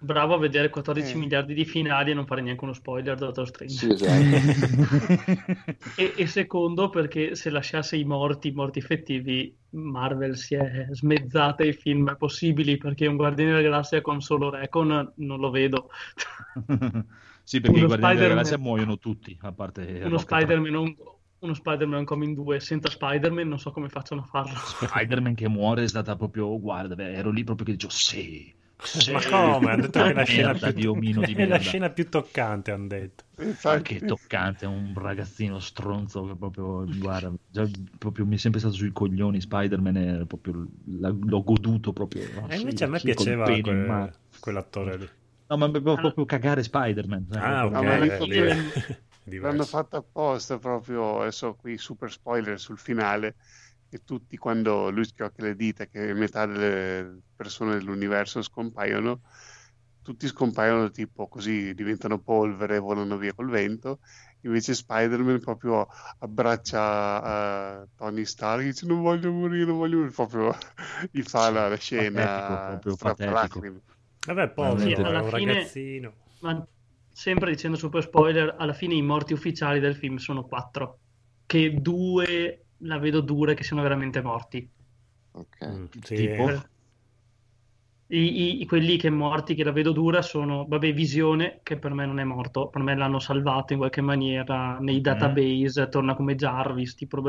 [0.00, 0.34] bravo.
[0.34, 1.18] a vedere 14 Eh.
[1.18, 3.74] miliardi di finali e non fare neanche uno spoiler da Doctor Strange.
[3.74, 4.12] Sì, esatto.
[5.94, 11.64] E, e secondo perché se lasciasse i morti, i morti effettivi, Marvel si è smezzata
[11.64, 15.90] i film possibili perché un Guardiano della Galassia con solo Recon non lo vedo.
[17.42, 20.94] Sì, perché i Uno Guardiani della Galassia muoiono tutti, a parte Uno Spider-Man, un-
[21.40, 24.54] uno Spider-Man Coming 2 senza Spider-Man non so come facciano a farlo.
[24.54, 29.12] Spider-Man che muore è stata proprio, guarda, beh, ero lì proprio che dicevo, sì, sì,
[29.12, 29.72] Ma come?
[29.72, 30.72] Hanno detto che è la scena, più...
[30.72, 33.24] di omino di è la scena più toccante, hanno detto.
[33.38, 37.68] Infatti, che toccante, un ragazzino stronzo che proprio, guarda, già
[37.98, 40.66] proprio mi è sempre stato sui coglioni Spider-Man, e proprio,
[40.98, 42.48] la- l'ho goduto proprio.
[42.48, 45.10] E sì, invece a me sì, piaceva quel- quell'attore lì.
[45.50, 47.26] No, ma proprio, proprio cagare Spider-Man.
[47.32, 48.20] eh, Ah, ok, eh, è
[49.40, 53.36] L'hanno fatto apposta proprio, adesso qui super spoiler sul finale,
[53.90, 59.22] che tutti quando lui schiocca le dita, che metà delle persone dell'universo scompaiono,
[60.02, 64.00] tutti scompaiono tipo così, diventano polvere, volano via col vento,
[64.42, 65.86] invece Spider-Man proprio
[66.18, 70.56] abbraccia eh, Tony Stark e dice non voglio morire, non voglio morire, proprio
[71.10, 73.82] gli fa la, la scena patetico, proprio patetico.
[74.26, 76.14] Vabbè, povero, Sì, è alla un fine- ragazzino.
[76.40, 76.66] Ma
[77.12, 81.00] sempre dicendo super spoiler, alla fine i morti ufficiali del film sono quattro,
[81.46, 84.70] che due la vedo dure che siano veramente morti.
[85.32, 85.56] Ok.
[85.66, 86.46] Mm, sì, Tipo?
[88.12, 92.04] I, i- quelli che morti che la vedo dura sono, vabbè, Visione, che per me
[92.06, 96.94] non è morto, per me l'hanno salvato in qualche maniera nei database, torna come Jarvis,
[96.96, 97.22] tipo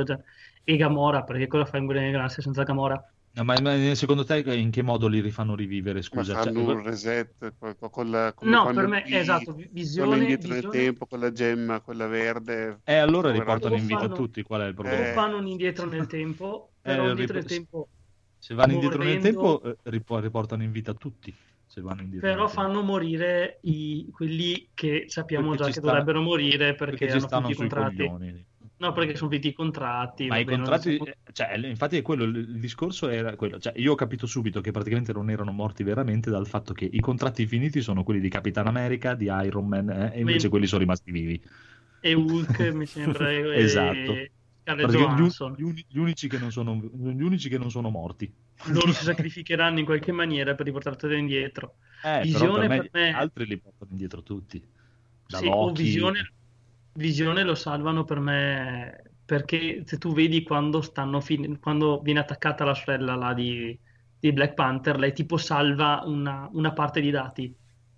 [0.64, 3.00] e Gamora, perché cosa fa in Guardiani della Galassia senza Gamora?
[3.34, 6.34] No, ma, ma secondo te in che modo li rifanno rivivere, Ma scusa?
[6.34, 10.50] Cioè, fanno un reset con, con la, come No, per me, lui esatto, Visione, indietro
[10.50, 12.82] nel Visione tempo con la gemma, quella verde.
[12.84, 15.10] eh, allora riportano in vita Fanno- tutti, qual è il problema?
[15.10, 15.14] Eh.
[15.14, 17.90] fanno un indietro nel tempo, però Eh, indietro nel rip- tempo
[18.38, 21.34] Se vanno indietro nel morendo- tempo, eh, ripo- riportano in vita tutti.
[21.66, 25.88] Se vanno indietro Però nel fanno morire i- quelli che sappiamo Perché già che stanno-
[25.88, 27.96] dovrebbero morire perché, perché ci hanno finito i contratti.
[27.96, 28.46] coglioni.
[28.82, 30.28] No, perché sono finiti i contratti.
[30.28, 33.92] Ma i contratti, so- eh, cioè, infatti è quello, il discorso era quello, cioè, io
[33.92, 37.82] ho capito subito che praticamente non erano morti veramente dal fatto che i contratti finiti
[37.82, 40.50] sono quelli di Capitan America, di Iron Man, eh, e invece Sì.
[40.50, 41.42] quelli sono rimasti vivi.
[42.02, 44.14] E Hulk, mi sembra, e, Esatto.
[44.14, 44.32] e
[44.66, 48.34] gli, gli uni- gli unici che non sono, gli unici che non sono morti.
[48.66, 51.78] Loro si sacrificheranno in qualche maniera per riportarteli indietro.
[52.04, 54.60] Eh, Visione per me, per me- altri li portano indietro tutti.
[55.28, 55.84] Da Sì, o Loki.
[55.84, 56.34] Visione,
[56.94, 62.66] Visione lo salvano per me perché se tu vedi quando stanno fin- quando viene attaccata
[62.66, 63.78] la sorella là di,
[64.20, 67.56] di Black Panther, lei tipo salva una, una parte di dati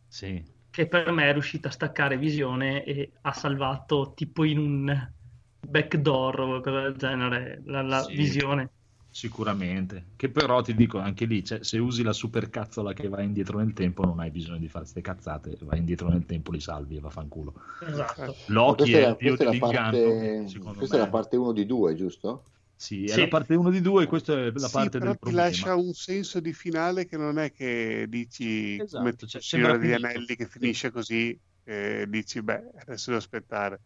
[0.08, 0.44] Sì.
[0.70, 5.14] che per me è riuscita a staccare Visione e ha salvato tipo in un
[5.60, 8.16] backdoor o qualcosa del genere la, la Sì.
[8.16, 8.73] Visione.
[9.16, 13.60] Sicuramente, che però ti dico anche lì, cioè, se usi la supercazzola che va indietro
[13.60, 16.96] nel tempo, non hai bisogno di fare queste cazzate, vai indietro nel tempo, li salvi
[16.98, 17.54] e vaffanculo.
[17.82, 18.38] Esatto.
[18.64, 21.96] Ma Loki è è, questa è la parte, questa è la parte 1 di 2,
[21.96, 22.44] giusto?
[22.80, 23.18] Sì, è Sì.
[23.18, 25.76] la parte 1 di 2 e questa è la Sì, parte però del ti lascia
[25.76, 29.94] un senso di finale che non è che dici Esatto, come cioè, Signore sembra degli.
[29.94, 33.82] Anelli che finisce così e dici beh adesso devo aspettare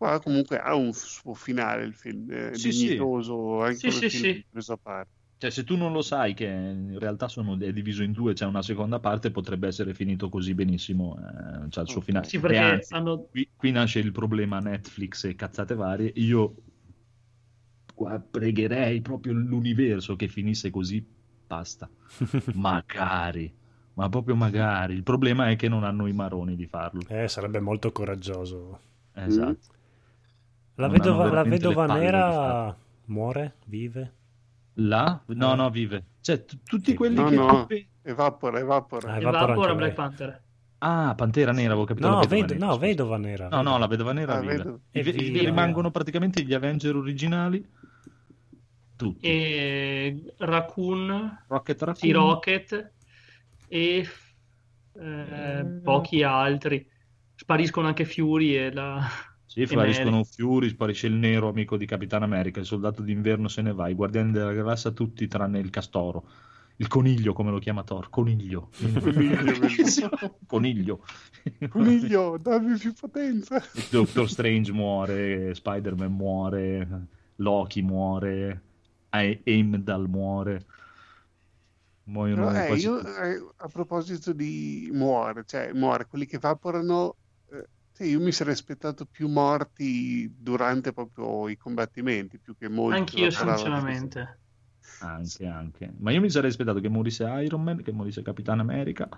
[0.00, 2.96] qua comunque ha un suo finale il film eh, Sì, sì.
[2.96, 4.44] dignitoso anche Sì, sì, film sì.
[4.48, 8.02] preso a parte Cioè, se tu non lo sai che in realtà sono, è diviso
[8.02, 12.00] in due, c'è una seconda parte, potrebbe essere finito così benissimo, eh, c'ha il suo
[12.02, 12.26] finale.
[12.26, 16.12] Sì, perché anzi, hanno qui, qui nasce il problema Netflix e cazzate varie.
[16.16, 16.54] Io
[17.94, 21.04] qua pregherei proprio l'universo che finisse così,
[21.46, 21.88] basta.
[22.54, 23.52] Magari,
[23.94, 24.94] ma proprio magari.
[24.94, 27.00] Il problema è che non hanno i maroni di farlo.
[27.08, 28.80] Eh, sarebbe molto coraggioso.
[29.14, 29.68] Esatto.
[30.80, 32.76] La vedova, la vedova nera
[33.06, 33.54] muore?
[33.66, 34.12] Vive?
[34.74, 35.20] Là?
[35.26, 35.56] No, Eh.
[35.56, 36.04] no, vive.
[36.20, 37.34] Cioè, t- tutti quelli no che...
[37.34, 37.66] no
[38.02, 39.94] evapora evapora Ah, evapora evapora Black.
[39.94, 40.42] Panther.
[40.78, 42.08] Ah, Pantera Nera, avevo capito.
[42.08, 43.48] No, la vedova ved- nera, no, vedova nera.
[43.48, 44.56] No, no, la vedova nera Ah, vive.
[44.56, 44.80] vedo.
[44.90, 45.38] E i- vive.
[45.40, 47.62] rimangono praticamente gli Avenger originali,
[48.96, 49.26] tutti.
[49.26, 51.96] E Raccoon, Rocket Raccoon.
[51.96, 52.92] sì, Rocket
[53.68, 54.08] e
[54.94, 56.88] eh, pochi altri.
[57.34, 59.02] Spariscono anche Fury e la...
[59.50, 63.62] Sì, e spariscono Fury, sparisce il nero amico di Capitan America, il soldato d'inverno se
[63.62, 66.24] ne va, i guardiani della galassia tutti tranne il castoro,
[66.76, 68.70] Il coniglio, come lo chiama Thor, coniglio.
[70.46, 71.02] Coniglio,
[71.68, 72.38] coniglio.
[72.38, 73.60] Dammi più potenza.
[73.90, 77.06] Doctor Strange muore, Spider-Man muore,
[77.36, 78.62] Loki muore,
[79.10, 80.64] Heimdall muore.
[82.04, 83.10] Muoiono eh, quasi io, tutti.
[83.10, 87.16] eh, a proposito di muore, cioè muore, quelli che evaporano,
[88.00, 93.30] sì, io mi sarei aspettato più morti durante proprio i combattimenti, più che molti Anch'io,
[93.30, 94.40] sinceramente.
[94.98, 95.92] Anche, anche.
[95.98, 99.08] Ma io mi sarei aspettato che morisse Iron Man, che morisse Capitan America.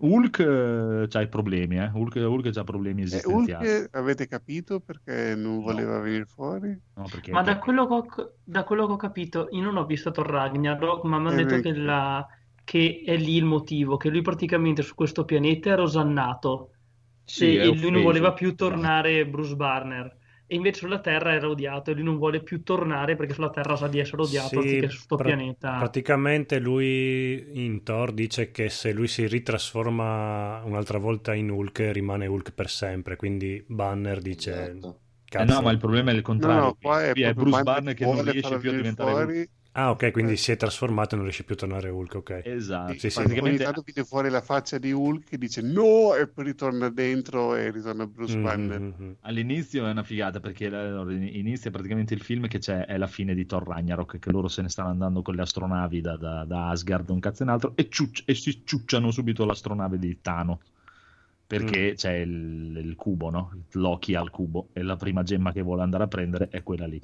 [0.00, 1.90] Hulk eh, c'ha i problemi, eh.
[1.92, 3.70] Hulk, Hulk c'ha problemi Eh, esistenziali.
[3.70, 6.78] Hulk, avete capito perché non voleva venire fuori?
[6.96, 9.86] No, perché Ma da quello, che ho, da quello che ho capito, io non ho
[9.86, 12.26] visto Thor Ragnarok, ma mi hanno Eh, detto che, la-
[12.64, 16.72] che è lì il motivo, che lui praticamente su questo pianeta era osannato
[17.30, 20.16] Sì, e, lui non voleva più tornare Bruce Banner.
[20.46, 23.76] E invece sulla Terra era odiato e lui non vuole più tornare perché sulla Terra
[23.76, 25.78] sa di essere odiato Sì, anziché su sto pra- pianeta.
[25.78, 32.26] Praticamente lui in Thor dice che se lui si ritrasforma un'altra volta in Hulk rimane
[32.26, 35.00] Hulk per sempre, quindi Banner dice Esatto.
[35.30, 36.60] Eh no, ma il problema è il No, contrario.
[36.62, 39.50] no, qua è Qui è Bruce Banner che non riesce più a diventare Hulk.
[39.72, 40.36] Ah, ok, quindi Eh.
[40.36, 42.40] si è trasformato e non riesce più a tornare Hulk, ok.
[42.44, 42.98] Esatto.
[42.98, 43.22] Sì, sì.
[43.22, 46.44] Quando ogni Praticamente tanto viene fuori la faccia di Hulk che dice no e poi
[46.46, 48.80] ritorna dentro e ritorna Bruce Mm, Banner.
[48.80, 49.12] mm, mm.
[49.20, 53.46] all'inizio è una figata perché inizia praticamente il film che c'è, è la fine di
[53.46, 57.08] Thor Ragnarok, che loro se ne stanno andando con le astronavi da, da, da Asgard,
[57.10, 60.58] un cazzo e un altro, e, ciuc- e si ciucciano subito l'astronave di Thanos.
[61.46, 63.50] Perché c'è il, il cubo, no?
[63.72, 67.00] Loki al cubo e la prima gemma che vuole andare a prendere è quella lì.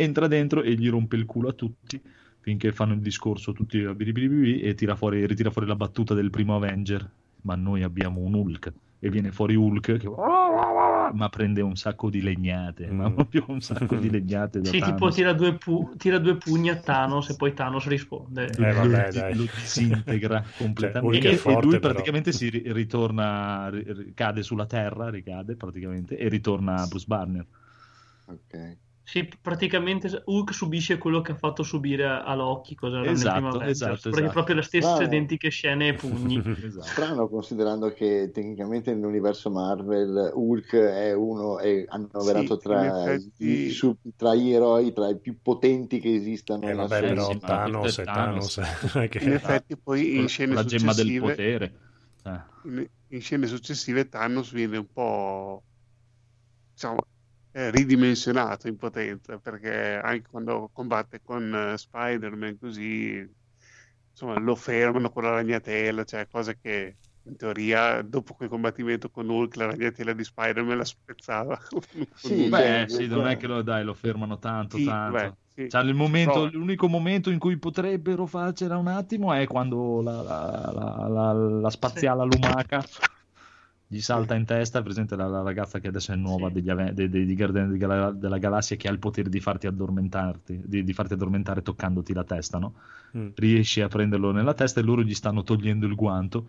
[0.00, 2.00] Entra dentro e gli rompe il culo a tutti
[2.38, 6.54] finché fanno il discorso tutti a e tira fuori, ritira fuori la battuta del primo
[6.54, 7.10] Avenger.
[7.42, 12.22] Ma noi abbiamo un Hulk e viene fuori Hulk che ma prende un sacco di
[12.22, 13.14] legnate, ma Mm.
[13.14, 16.76] proprio un sacco di legnate da Sì, tipo tira due, pu- tira due pugni a
[16.76, 18.50] Thanos e poi Thanos risponde.
[18.56, 19.34] Eh, vabbè, lo, dai.
[19.34, 21.92] lo disintegra completamente Hulk è e forte, lui però.
[21.92, 27.46] praticamente si ri- ritorna ri- ri- cade sulla terra ricade praticamente e ritorna Bruce Banner
[28.26, 28.76] Ok.
[29.08, 33.40] Sì, praticamente Hulk subisce quello che ha fatto subire a Loki, cosa era Esatto, nel
[33.40, 34.32] primo Avengers, esatto, perché esatto.
[34.34, 35.02] proprio le stesse Ah.
[35.02, 36.36] identiche scene e pugni.
[36.62, 36.84] esatto.
[36.86, 43.70] Strano considerando che tecnicamente nell'universo Marvel Hulk è uno, è annoverato Sì, tra, effetti- i,
[43.70, 46.68] su- tra gli eroi, tra i più potenti che esistano.
[46.68, 48.54] Eh, vabbè, però sì, Thanos è Thanos.
[48.56, 49.08] Thanos.
[49.08, 51.72] che- In effetti poi in scene la gemma del potere
[52.24, 52.40] Eh.
[52.64, 55.62] in, in scene successive Thanos viene un po'
[56.74, 56.96] diciamo
[57.52, 63.26] eh, ridimensionato in potenza perché anche quando combatte con eh, Spider-Man così
[64.10, 69.28] insomma lo fermano con la ragnatela cioè cose che in teoria dopo quel combattimento con
[69.28, 71.58] Hulk la ragnatela di Spider-Man la spezzava
[72.16, 75.12] Sì, beh sì non è che lo dai lo fermano tanto Sì, tanto.
[75.12, 75.68] beh, sì.
[75.68, 80.22] Cioè, il momento- Però- l'unico momento in cui potrebbero farcela un attimo è quando la,
[80.22, 82.84] la- la- la- la spaziale lumaca
[83.90, 86.54] gli salta in testa, presente la, la ragazza che adesso è nuova Sì.
[86.54, 89.40] degli Ave- dei, dei- di Guardiani di Gala- della Galassia che ha il potere di
[89.40, 92.74] farti addormentarti, di, di farti addormentare toccandoti la testa, no?
[93.16, 93.28] Mm.
[93.34, 96.48] Riesci a prenderlo nella testa e loro gli stanno togliendo il guanto.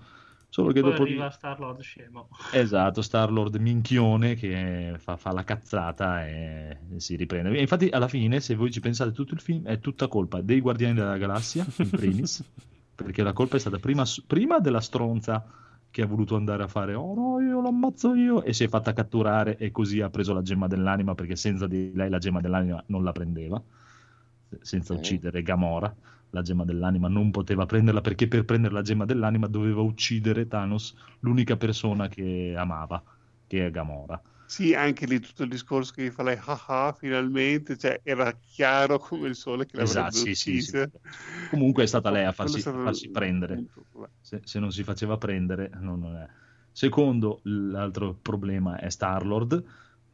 [0.51, 2.27] Solo che Poi dopo arriva Star-Lord scemo.
[2.51, 7.51] Esatto, Star-Lord minchione che fa, fa la cazzata e, e si riprende.
[7.55, 10.59] E infatti, alla fine, se voi ci pensate, tutto il film è tutta colpa dei
[10.59, 12.43] Guardiani della Galassia, in primis,
[12.95, 15.45] perché la colpa è stata prima, prima della stronza
[15.91, 18.67] che ha voluto andare a fare oh no, io lo ammazzo io e si è
[18.67, 22.41] fatta catturare e così ha preso la gemma dell'anima perché senza di lei la gemma
[22.41, 23.61] dell'anima non la prendeva,
[24.61, 24.99] senza Ok.
[24.99, 25.93] uccidere Gamora.
[26.31, 30.95] La gemma dell'anima non poteva prenderla perché per prendere la gemma dell'anima doveva uccidere Thanos,
[31.21, 33.01] l'unica persona che amava,
[33.47, 34.21] che è Gamora.
[34.49, 38.33] Sì, anche lì tutto il discorso che gli fa lei, ah ah, finalmente, cioè era
[38.33, 40.89] chiaro come il sole che l'avrebbe Esatto, sì, sì, sì.
[41.51, 43.63] Comunque è stata lei a farsi, farsi prendere.
[44.21, 46.27] Se, se non si faceva prendere, non non è.
[46.71, 49.63] Secondo, l'altro problema è Star-Lord,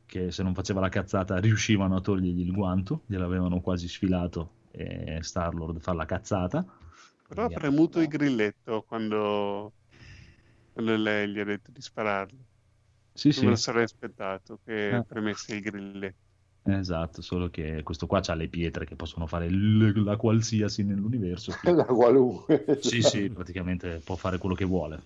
[0.06, 5.20] che se non faceva la cazzata riuscivano a togliergli il guanto, gliel'avevano quasi sfilato e
[5.22, 6.66] Star-Lord fa la cazzata.
[7.28, 9.74] Però ha premuto il grilletto quando,
[10.74, 12.45] quando lei gli ha detto di spararlo.
[13.16, 15.04] Sì, Non me lo sì, sarei aspettato che Eh.
[15.06, 16.18] premesse il grilletto.
[16.64, 21.54] esatto, solo che questo qua ha le pietre che possono fare l- la qualsiasi nell'universo.
[21.76, 22.66] La qualunque.
[22.78, 25.02] Sì, sì, praticamente può fare quello che vuole.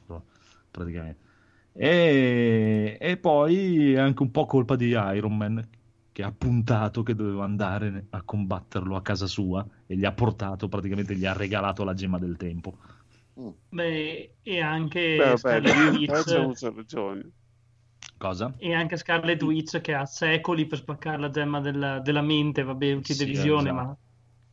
[1.73, 5.65] E, e poi è anche un po' colpa di Iron Man
[6.11, 10.67] che ha puntato che doveva andare a combatterlo a casa sua e gli ha portato,
[10.67, 12.77] praticamente gli ha regalato la gemma del tempo.
[13.71, 17.31] Beh, e anche Beh, vabbè, Scarlet Witch, ragione.
[18.19, 18.53] Cosa?
[18.57, 22.91] e anche Scarlet Witch che ha secoli per spaccare la gemma della, della mente, vabbè,
[22.93, 23.99] uccide Sì, Visione, esatto.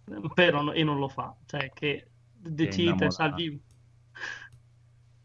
[0.08, 1.36] ma però e non lo fa.
[1.44, 3.60] Cioè che decide, salvi...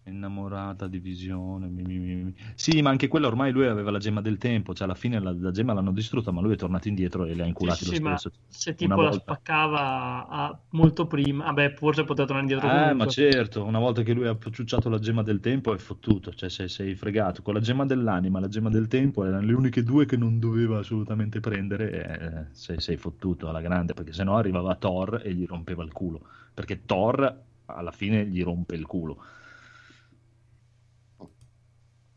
[0.04, 1.68] Innamorata di visione.
[1.68, 2.36] mi- mi- mi-.
[2.56, 5.32] Sì, ma anche quella ormai lui aveva la gemma del tempo, cioè alla fine la,
[5.32, 8.00] la gemma l'hanno distrutta, ma lui è tornato indietro e le ha inculati Sì, sì,
[8.00, 8.32] lo ma stesso.
[8.48, 9.12] se Una tipo la volta.
[9.12, 13.08] spaccava a- molto prima, vabbè, forse poteva tornare indietro Eh, ma comunque.
[13.08, 16.70] certo, una volta che lui ha ciucciato la gemma del tempo è fottuto, cioè sei,
[16.70, 17.42] sei fregato.
[17.42, 20.38] Con la gemma dell'anima e la gemma del tempo erano le uniche due che non
[20.40, 25.46] doveva assolutamente prendere eh, sei, sei fottuto alla grande, perché sennò arrivava Thor e gli
[25.48, 26.22] rompeva il culo,
[26.54, 29.24] perché Thor alla fine gli rompe il culo.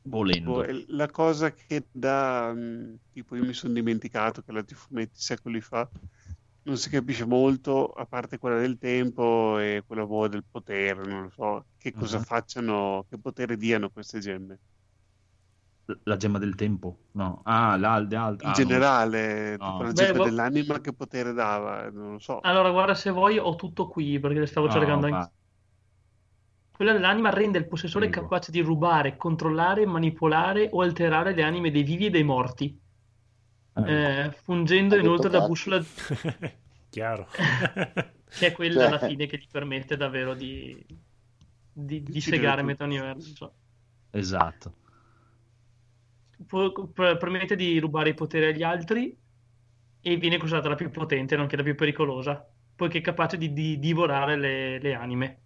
[0.06, 0.64] Volendo.
[0.88, 2.54] La cosa che da
[3.10, 5.90] tipo io mi sono dimenticato che letti i fumetti secoli fa
[6.66, 11.22] non si capisce molto a parte quella del tempo e quella boh, del potere non
[11.24, 12.24] lo so che cosa Mhm.
[12.24, 14.58] facciano che potere diano queste gemme
[16.06, 17.08] La gemma del tempo?
[17.12, 17.40] No.
[17.44, 18.44] Ah, l'alde, alde.
[18.44, 19.84] in generale tipo No.
[19.84, 20.28] la Beh, gemma boh.
[20.28, 24.38] dell'anima che potere dava non lo so Allora, guarda, se vuoi, ho tutto qui perché
[24.38, 25.30] le stavo cercando anche.
[26.74, 28.22] Quella dell'anima rende il possessore Prego.
[28.22, 32.76] capace di rubare, controllare, manipolare o alterare le anime dei vivi e dei morti,
[33.74, 35.80] eh, fungendo inoltre da bussola,
[36.90, 37.28] Chiaro.
[38.34, 39.08] che è quella alla Cioè.
[39.08, 40.84] fine che gli permette davvero di,
[41.72, 42.66] di, di segare tutto.
[42.66, 43.54] metà universo.
[44.10, 44.74] Esatto.
[46.46, 49.16] Permette di rubare i poteri agli altri
[50.00, 53.78] e viene considerata la più potente, nonché la più pericolosa, poiché è capace di, di
[53.78, 55.42] divorare le, le anime.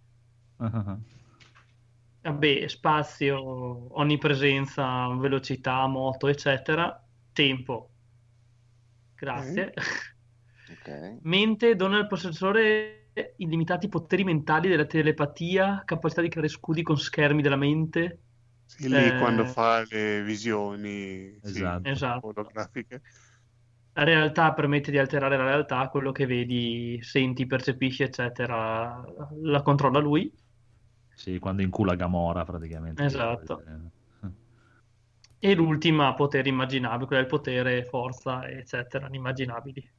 [2.21, 7.01] Vabbè, spazio, onnipresenza, velocità, moto, eccetera.
[7.31, 7.89] Tempo.
[9.15, 9.73] Grazie.
[10.69, 11.17] Ok.
[11.23, 17.41] Mente dona al possessore illimitati poteri mentali della telepatia, capacità di creare scudi con schermi
[17.41, 18.19] della mente.
[18.65, 19.17] Sì, lì Eh.
[19.17, 21.89] quando fa le visioni sì, Esatto.
[21.89, 22.27] Esatto.
[22.27, 23.01] olografiche
[23.93, 29.03] La realtà permette di alterare la realtà, quello che vedi, senti, percepisci, eccetera,
[29.41, 30.31] la controlla lui.
[31.19, 33.03] Sì, quando incula Gamora praticamente.
[33.03, 33.61] Esatto.
[35.41, 39.89] E l'ultima, potere immaginabile, quella del potere, forza, eccetera, inimmaginabili.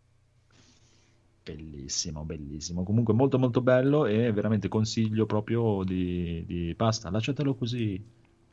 [1.43, 2.83] Bellissimo, bellissimo.
[2.83, 8.05] Comunque molto molto bello e veramente consiglio proprio di, di basta, lasciatelo così.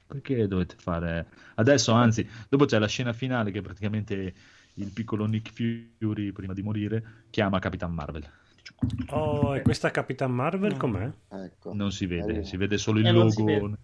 [0.07, 1.27] Perché dovete fare...
[1.55, 4.33] Adesso, anzi, dopo c'è la scena finale che praticamente
[4.75, 8.23] il piccolo Nick Fury, prima di morire, chiama Capitan Marvel.
[9.09, 11.09] Oh, e questa Capitan Marvel com'è?
[11.29, 11.73] Ecco.
[11.73, 13.77] Non si vede, si vede solo il Eh, non si logo.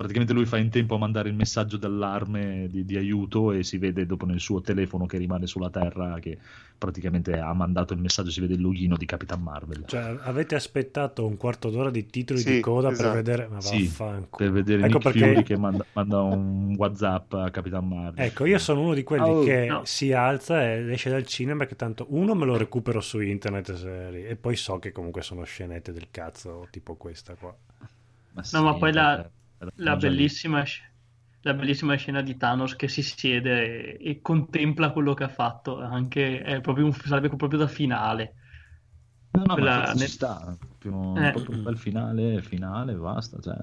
[0.00, 3.76] Praticamente lui fa in tempo a mandare il messaggio d'allarme di, di aiuto e si
[3.76, 6.38] vede dopo nel suo telefono che rimane sulla Terra che
[6.78, 9.82] praticamente ha mandato il messaggio, si vede il loghino di Capitan Marvel.
[9.86, 13.08] Cioè, avete aspettato un quarto d'ora di titoli Sì, di coda esatto.
[13.12, 13.48] per vedere...
[13.48, 13.92] Ma Sì,
[14.34, 18.24] per vedere Ecco Nick perché- Fury che manda, manda un WhatsApp a Capitan Marvel.
[18.24, 19.82] Ecco, io sono uno di quelli Oh, che no.
[19.84, 24.28] si alza ed esce dal cinema che tanto uno me lo recupero su internet se-
[24.30, 27.54] e poi so che comunque sono scenette del cazzo tipo questa qua.
[28.32, 29.28] Ma No, ma poi la-
[29.76, 30.62] La bellissima,
[31.42, 35.80] la bellissima scena di Thanos che si siede e, e contempla quello che ha fatto,
[35.80, 38.34] anche, è proprio un, sarebbe proprio da finale.
[39.32, 41.30] No, no, quella- ma ci sta, proprio, Eh.
[41.30, 43.38] proprio un bel finale, finale, basta.
[43.40, 43.56] Cioè.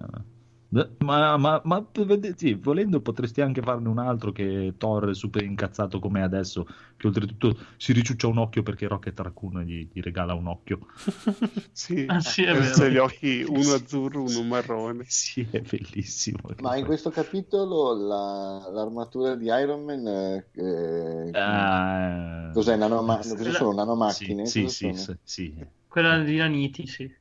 [0.69, 1.87] Ma, ma, ma
[2.35, 6.65] sì, volendo potresti anche farne un altro che Thor è super incazzato come adesso,
[6.97, 10.79] che oltretutto si riciuccia un occhio perché Rocket Raccoon gli, gli regala un occhio.
[11.71, 12.85] sì, Ah, sì, è vero.
[12.89, 16.49] gli occhi uno azzurro uno marrone Sì, è bellissimo.
[16.59, 22.75] Ma in questo capitolo la- l'armatura di Iron Man eh, eh, Eh, cos'è?
[22.75, 23.73] Nanoma- sì, cosa sono?
[23.73, 24.43] Nanomacchine?
[24.43, 24.93] Sì, sì, sono?
[24.93, 25.67] sì, sì.
[25.87, 27.13] Quella di Naniti, sì.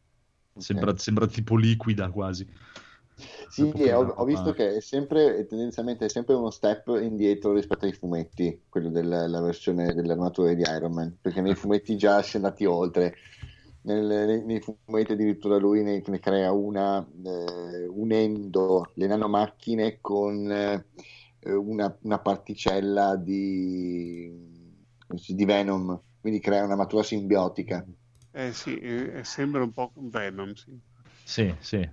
[0.57, 2.47] Sembra, sembra tipo liquida quasi.
[3.49, 7.87] Sì, ho, ho visto che è sempre, è tendenzialmente è sempre uno step indietro rispetto
[7.87, 12.37] ai fumetti, quello della versione dell'armatura di Iron Man, perché nei fumetti già si è
[12.37, 13.15] andati oltre.
[13.83, 20.51] Nel- nei, nei fumetti addirittura lui ne, ne crea una eh, unendo le nanomacchine con
[20.51, 20.85] eh,
[21.55, 24.31] una, una particella di,
[25.29, 27.85] di Venom, quindi crea un'armatura simbiotica.
[28.33, 30.79] eh sì eh, sembra un po' Venom sì.
[31.25, 31.89] Sì, sì.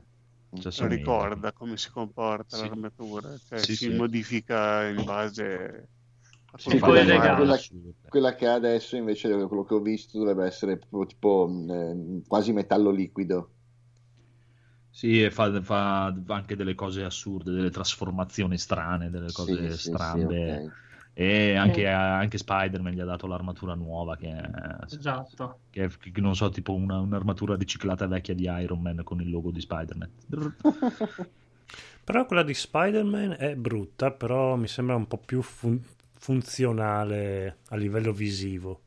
[0.75, 2.57] Ricorda come si comporta Sì.
[2.57, 3.91] l'armatura cioè Sì, si sì.
[3.91, 5.90] modifica in base
[6.51, 7.57] a Sì, quella,
[8.07, 12.53] quella che ha adesso invece quello che ho visto dovrebbe essere proprio tipo eh, quasi
[12.53, 13.51] metallo liquido
[14.90, 19.98] Sì, e fa, fa anche delle cose assurde, delle trasformazioni strane, delle cose Sì, sì,
[19.98, 20.23] sì, strambe.
[20.23, 20.73] ok.
[21.16, 21.88] E anche, Eh.
[21.88, 24.50] anche Spider-Man gli ha dato l'armatura nuova, che è,
[24.92, 25.59] Esatto.
[25.69, 29.30] che è- che non so, tipo una- un'armatura riciclata vecchia di Iron Man con il
[29.30, 30.09] logo di Spider-Man.
[32.03, 35.82] Però quella di Spider-Man è brutta, però mi sembra un po' più fun-
[36.17, 38.82] funzionale a livello visivo.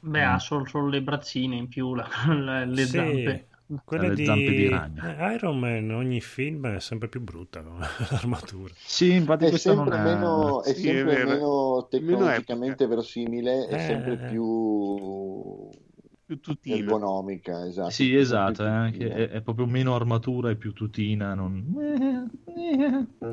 [0.00, 0.30] Beh, Mm.
[0.32, 3.46] ha solo, solo le braccine in più, la- la- le Sì, zampe.
[3.84, 5.02] Quelle le di, zampe di ragno.
[5.02, 8.74] eh, Iron Man, ogni film è sempre più brutta come l'armatura.
[8.86, 9.98] Sì, infatti È sempre, è...
[9.98, 12.86] meno, è Sì, è sempre meno tecnologicamente epoca.
[12.86, 14.18] verosimile, è Eh, sempre eh.
[14.18, 15.70] più
[16.26, 16.76] Più tutina.
[16.76, 17.90] ergonomica, esatto.
[17.90, 19.14] Sì, esatto, è, anche- tutina.
[19.16, 21.34] è- è proprio meno armatura e più tutina.
[21.34, 21.74] Non...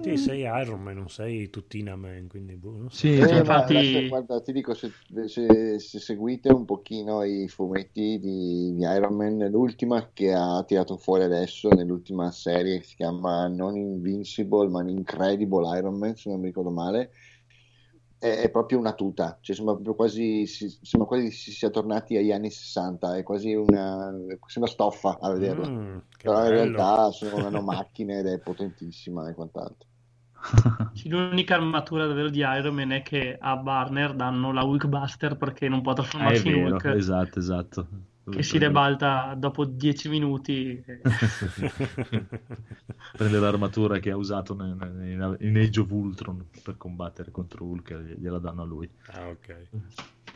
[0.01, 2.97] Sì, sei Iron Man, non sei Tuttina Man, quindi boh, non so.
[2.97, 4.91] Sì, Eh, cioè, infatti- adesso, guarda, ti dico, se,
[5.27, 10.97] se- se seguite un pochino i fumetti di, di Iron Man, l'ultima che ha tirato
[10.97, 16.39] fuori adesso, nell'ultima serie, che si chiama non Invincible, ma Incredible Iron Man, se non
[16.39, 17.11] mi ricordo male,
[18.21, 22.15] è, è proprio una tuta, cioè sembra proprio quasi, si, sembra quasi si sia tornati
[22.17, 24.11] agli anni 60, è quasi una,
[24.45, 25.67] sembra stoffa a vederla.
[25.67, 26.53] Mm, Però in bello.
[26.53, 29.87] realtà sono nanomacchine ed è potentissima e quant'altro.
[31.03, 35.81] L'unica armatura davvero di Iron Man è che a Barner danno la Hulkbuster perché non
[35.81, 37.87] può Ah, è trasformarsi in vero, Hulk, esatto, esatto.
[38.29, 40.83] Che si ribalta dopo 10 minuti.
[43.17, 47.65] Prende l'armatura che ha usato ne- ne- in, in Age of Ultron per combattere contro
[47.65, 48.89] Hulk e gliela danno a lui.
[49.07, 49.55] Ah, ok.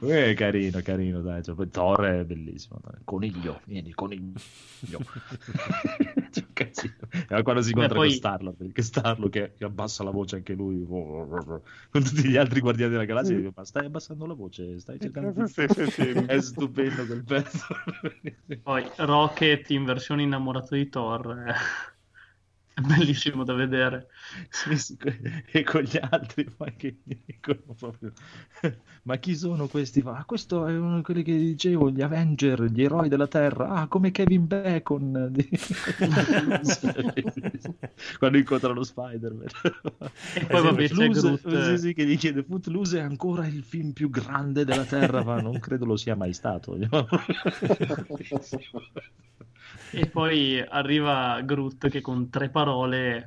[0.02, 1.42] Eh, carino, carino, dai.
[1.44, 2.80] Cioè, Thor è bellissimo.
[2.84, 3.00] dai.
[3.04, 4.34] Coniglio, vieni, coniglio.
[4.82, 6.94] C'è un casino.
[7.30, 10.54] E quando si incontra poi- con Starlord, perché Starlord che, che abbassa la voce anche
[10.54, 10.84] lui,
[11.90, 15.32] con tutti gli altri guardiani della galassia, dico, ma stai abbassando la voce, stai cercando
[15.32, 15.44] di...
[15.48, 16.02] Sì, sì, sì.
[16.26, 17.66] È stupendo quel pezzo.
[18.64, 21.54] Poi Rocket in versione innamorato di Thor
[22.76, 24.08] è, bellissimo da vedere.
[24.50, 24.98] Sì, sì,
[25.52, 28.12] e con gli altri ma che dicono proprio
[29.04, 30.02] ma chi sono questi?
[30.06, 33.88] Ah, questo è uno di quelli che dicevo gli Avenger, gli eroi della Terra ah
[33.88, 35.32] come Kevin Bacon
[38.20, 39.48] quando incontrano Spider-Man
[40.36, 41.74] E poi vabbè c'è Footloose, Groot.
[41.76, 45.60] sì, che gli chiede Footloose è ancora il film più grande della Terra ma non
[45.60, 46.78] credo lo sia mai stato
[49.92, 52.65] E poi arriva Groot che con tre parole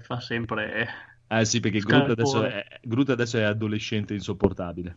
[0.03, 0.89] fa sempre...
[1.31, 4.97] eh sì perché Groot adesso, è, Groot adesso è adolescente insopportabile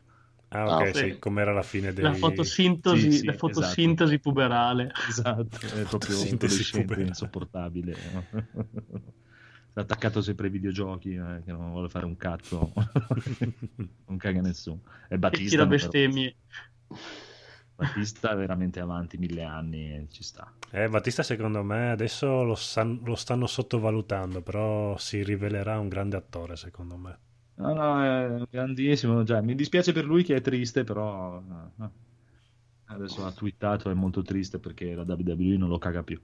[0.53, 0.95] Ah, Ah, ok, ok.
[0.97, 2.03] sì, com'era la fine dei...
[2.03, 4.91] La fotosintesi, Sì, sì, la fotosintesi puberale.
[5.07, 6.17] Esatto, è proprio
[6.71, 7.07] puberale.
[7.07, 7.93] insopportabile.
[9.73, 12.73] È attaccato sempre ai videogiochi, eh, che non vuole fare un cazzo.
[14.07, 14.81] non caga nessuno.
[15.07, 15.93] E E Battista, tira no, però.
[17.81, 20.53] Battista è veramente avanti mille anni e ci sta.
[20.69, 26.15] Eh, Battista secondo me adesso lo, san- lo stanno sottovalutando, però si rivelerà un grande
[26.15, 27.17] attore secondo me.
[27.55, 29.25] No, no, è grandissimo.
[29.25, 31.41] Cioè, mi dispiace per lui che è triste, però
[31.81, 31.89] eh,
[32.85, 36.21] adesso ha twittato, è molto triste perché la WWE non lo caga più.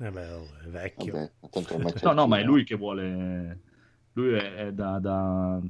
[0.00, 1.30] Eh beh, oh, è vecchio.
[1.40, 3.60] Vabbè, No, no, ma è lui che vuole.
[4.14, 5.60] Lui è, è da, da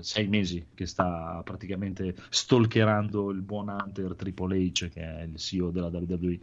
[0.00, 5.70] sei mesi che sta praticamente stalkerando il buon Hunter Triple H, che è il CEO
[5.70, 6.38] della WWE,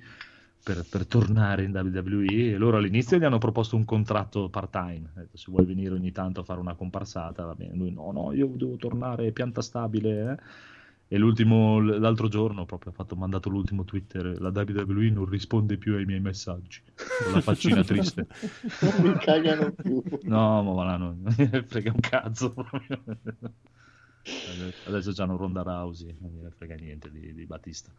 [0.64, 2.52] per, per tornare in WWE.
[2.54, 5.30] E loro all'inizio gli hanno proposto un contratto part-time.
[5.34, 7.76] Se vuoi venire ogni tanto a fare una comparsata, va bene.
[7.76, 10.32] Lui, no, no, io devo tornare pianta stabile.
[10.32, 10.38] eh."
[11.14, 14.40] E l'ultimo, l'altro giorno, proprio ha fatto, mandato l'ultimo Twitter.
[14.40, 16.82] La WWE non risponde più ai miei messaggi.
[16.96, 18.28] Con la faccina triste.
[18.80, 20.02] Non mi cagano più.
[20.22, 22.54] No, ma là, non gliene frega un cazzo.
[24.24, 27.92] Adesso, adesso c'hanno Ronda Rousey, non gliene frega niente di, di Battista.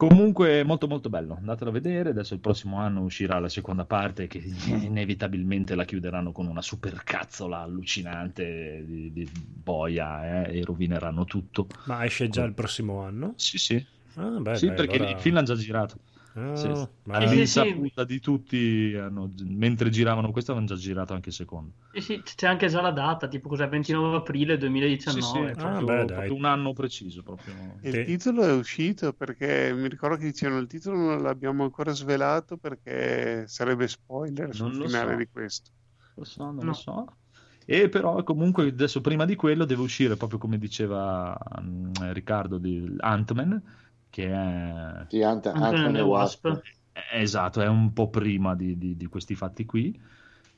[0.00, 4.28] Comunque molto molto bello, andatelo a vedere, adesso il prossimo anno uscirà la seconda parte
[4.28, 4.38] che
[4.82, 9.28] inevitabilmente la chiuderanno con una super cazzola allucinante di, di
[9.62, 11.66] boia eh, e rovineranno tutto.
[11.84, 13.34] Ma esce già il prossimo anno?
[13.36, 15.96] Sì, sì, Ah, beh, sì dai, perché allora- il film l'hanno già girato.
[16.34, 16.86] Ah, Sì, sì.
[17.04, 21.72] ma- sì, All'insaputa di tutti, hanno- mentre giravano questo avevano già girato anche il secondo.
[21.92, 25.50] E sì, c'è anche già la data, tipo cos'è, 29 aprile 2019.
[25.50, 26.14] Sì, sì, Ah, proprio, beh, dai.
[26.14, 27.22] proprio un anno preciso.
[27.22, 27.78] Proprio.
[27.82, 27.96] E Sì.
[27.98, 32.56] il titolo è uscito perché mi ricordo che dicevano il titolo non l'abbiamo ancora svelato
[32.58, 35.16] perché sarebbe spoiler sul Non lo finale so.
[35.16, 35.70] di questo.
[36.14, 36.66] Lo so, non No.
[36.66, 37.16] lo so.
[37.64, 42.94] E però comunque adesso prima di quello deve uscire proprio come diceva mm, Riccardo di
[42.98, 43.62] Ant-Man,
[44.10, 46.44] che è Sì, Ant- e the Wasp.
[46.44, 46.62] Wasp.
[46.92, 49.98] è- esatto, è un po' prima di, di- di questi fatti qui.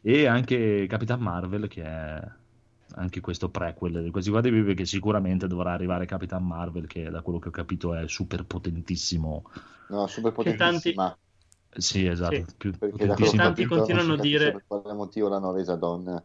[0.00, 2.28] E anche Capitan Marvel, che è
[2.94, 7.38] anche questo prequel di questi qua che sicuramente dovrà arrivare Capitan Marvel, che da quello
[7.38, 9.44] che ho capito è super potentissimo.
[9.88, 11.16] No, super Che tanti- potentissima.
[11.74, 12.44] Sì, esatto, Sì.
[12.58, 13.42] più Perché potentissima.
[13.44, 16.22] tanti continuano a dire- per quale motivo l'hanno resa donna.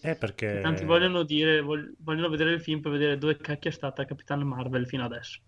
[0.00, 0.58] Eh, perché...
[0.60, 4.40] Tanti vogliono dire, vog- vogliono vedere il film per vedere dove cacchio è stata Capitan
[4.40, 5.40] Marvel fino adesso.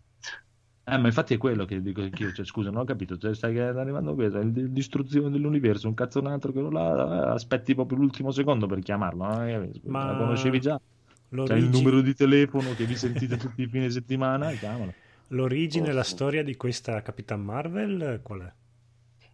[0.87, 3.59] Eh, ma infatti è quello che dico anch'io, cioè, scusa, non ho capito, cioè, stai
[3.59, 7.75] arrivando questo, è il distruzione dell'universo, un cazzo un altro che non l'ha, eh, aspetti
[7.75, 9.43] proprio l'ultimo secondo per chiamarlo?
[9.45, 10.79] Eh, Ma la conoscevi già?
[10.79, 10.83] C'hai
[11.31, 14.93] il l'origi- numero di telefono che vi sentite tutti i fine settimana, chiamalo.
[15.29, 18.53] L'origine e la storia di questa Capitan Marvel qual è?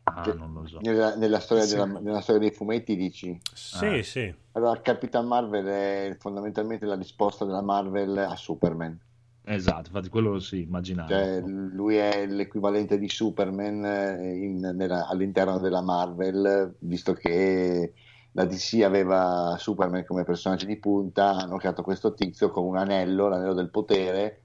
[0.05, 0.79] Ah, non lo so.
[0.81, 1.75] Nella, nella storia Sì.
[1.75, 3.39] della- nella storia dei fumetti dici?
[3.53, 4.03] Sì, Ah.
[4.03, 4.35] sì.
[4.53, 8.99] Allora, Capitan Marvel è fondamentalmente la risposta della Marvel a Superman.
[9.45, 11.09] Esatto, infatti quello sì, immaginavo.
[11.09, 17.93] Cioè, lui è l'equivalente di Superman eh, in- nella- all'interno della Marvel, visto che
[18.33, 23.29] la DC aveva Superman come personaggio di punta, hanno creato questo tizio con un anello,
[23.29, 24.43] l'anello del potere,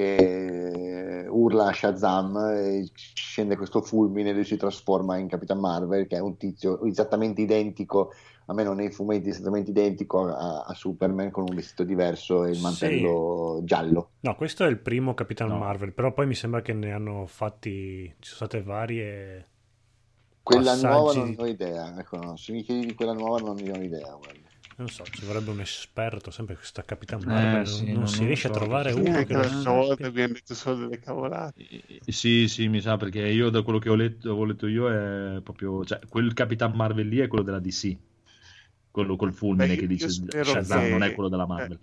[0.00, 6.06] che urla a Shazam e scende questo fulmine e lui si trasforma in Capitan Marvel,
[6.06, 8.12] che è un tizio esattamente identico,
[8.46, 12.60] almeno nei fumetti, esattamente identico a, a Superman, con un vestito diverso e il Sì.
[12.60, 14.10] mantello giallo.
[14.20, 15.58] No, questo è il primo Capitan No.
[15.58, 19.48] Marvel, però poi mi sembra che ne hanno fatti, ci sono state varie...
[20.42, 23.56] Quella passaggi nuova non ho idea, ecco, no, se mi chiedi di quella nuova non
[23.56, 24.14] ne ho idea.
[24.16, 24.49] guarda.
[24.80, 28.24] Non so, ci vorrebbe un esperto, sempre questa Capitan Eh, Marvel, sì, non, non- si
[28.26, 28.48] non riesce so.
[28.48, 30.08] a trovare Sì, uno che lo sappia.
[30.08, 31.56] abbiamo detto solo delle cavolate.
[31.56, 34.88] Eh, Sì, sì, mi sa perché io da quello che ho letto, ho letto io
[35.36, 37.96] è proprio, cioè, quel Capitan Marvel lì è quello della DC,
[38.90, 40.08] quello col fulmine Beh, che dice
[40.40, 41.78] Shazam, che- non è quello della Marvel.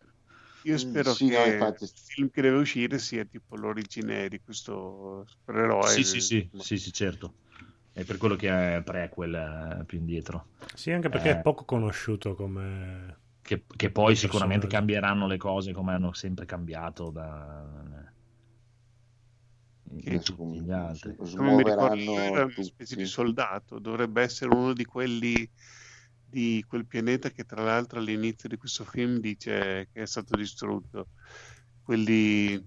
[0.68, 1.84] Io spero Sì, che no, infatti.
[1.84, 5.94] il film che deve uscire sia tipo l'origine di questo supereroe.
[5.94, 7.36] Sì, sì, sì, sì, sì, certo.
[7.98, 10.50] È per quello che è prequel eh, più indietro.
[10.76, 11.40] Sì, anche perché Eh.
[11.40, 13.18] è poco conosciuto come...
[13.42, 17.66] Che, che poi sicuramente cambieranno le cose come hanno sempre cambiato da
[20.00, 21.16] Che- in tutti gli altri.
[21.16, 25.50] Come mi ricordo, era una specie di soldato, dovrebbe essere uno di quelli
[26.30, 31.08] di quel pianeta che tra l'altro all'inizio di questo film dice che è stato distrutto.
[31.82, 32.64] Quelli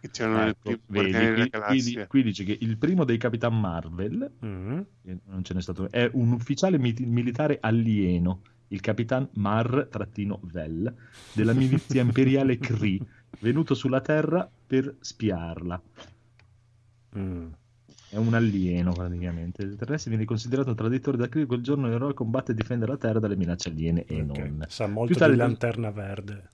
[0.00, 2.06] che c'erano nel Ecco, primo vedi, Guardiani della qui, qui- Galassia.
[2.06, 4.80] qui dice che il primo dei Capitan Marvel Mm.
[5.02, 10.94] che non ce n'è stato, è un ufficiale miti- militare alieno, il Capitan Mar-Vel
[11.32, 12.98] della milizia imperiale Kree,
[13.40, 15.80] venuto sulla Terra per spiarla.
[17.18, 17.46] Mm.
[18.10, 19.62] È un alieno praticamente.
[19.62, 21.46] Il terrestre viene considerato un traditore da Kree.
[21.46, 24.38] Quel giorno l'eroe combatte e difende la Terra dalle minacce aliene e Ok.
[24.38, 24.64] non.
[24.68, 26.48] Sa molto Più tardi- di lanterna verde.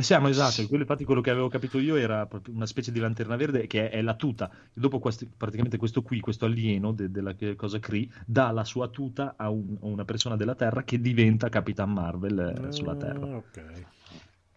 [0.00, 3.36] Eh, siamo esatto, quello, infatti quello che avevo capito io era una specie di lanterna
[3.36, 4.50] verde che è la tuta.
[4.50, 8.88] E dopo questi- praticamente questo qui, questo alieno de- della cosa Kree, dà la sua
[8.88, 13.26] tuta a, un- a una persona della Terra che diventa Capitan Marvel eh, sulla Terra.
[13.26, 13.62] Ah, ok.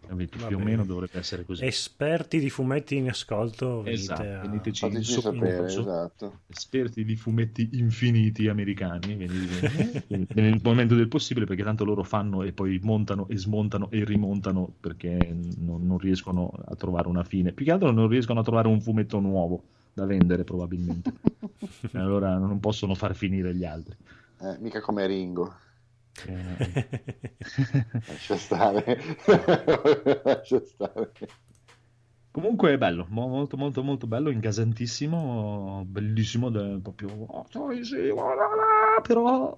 [0.06, 0.46] Capito?
[0.46, 1.64] Più o meno dovrebbe essere così.
[1.64, 4.40] Esperti di fumetti in ascolto, venite Esatto, a...
[4.40, 6.40] veniteci in sapere, esatto.
[6.46, 12.52] Esperti di fumetti infiniti americani, venite- nel momento del possibile, perché tanto loro fanno e
[12.52, 17.52] poi montano e smontano e rimontano perché non, non riescono a trovare una fine.
[17.52, 21.12] Più che altro non riescono a trovare un fumetto nuovo da vendere, probabilmente.
[21.92, 23.96] Allora non possono far finire gli altri.
[24.40, 25.54] Eh, mica come Ringo.
[28.06, 28.98] Lascia stare.
[30.24, 31.12] Lascia stare.
[32.30, 37.08] Comunque è bello, mo- molto molto molto bello, ingasantissimo, bellissimo, proprio...
[37.10, 37.46] oh,
[37.82, 38.46] sì, guarda
[39.02, 39.56] però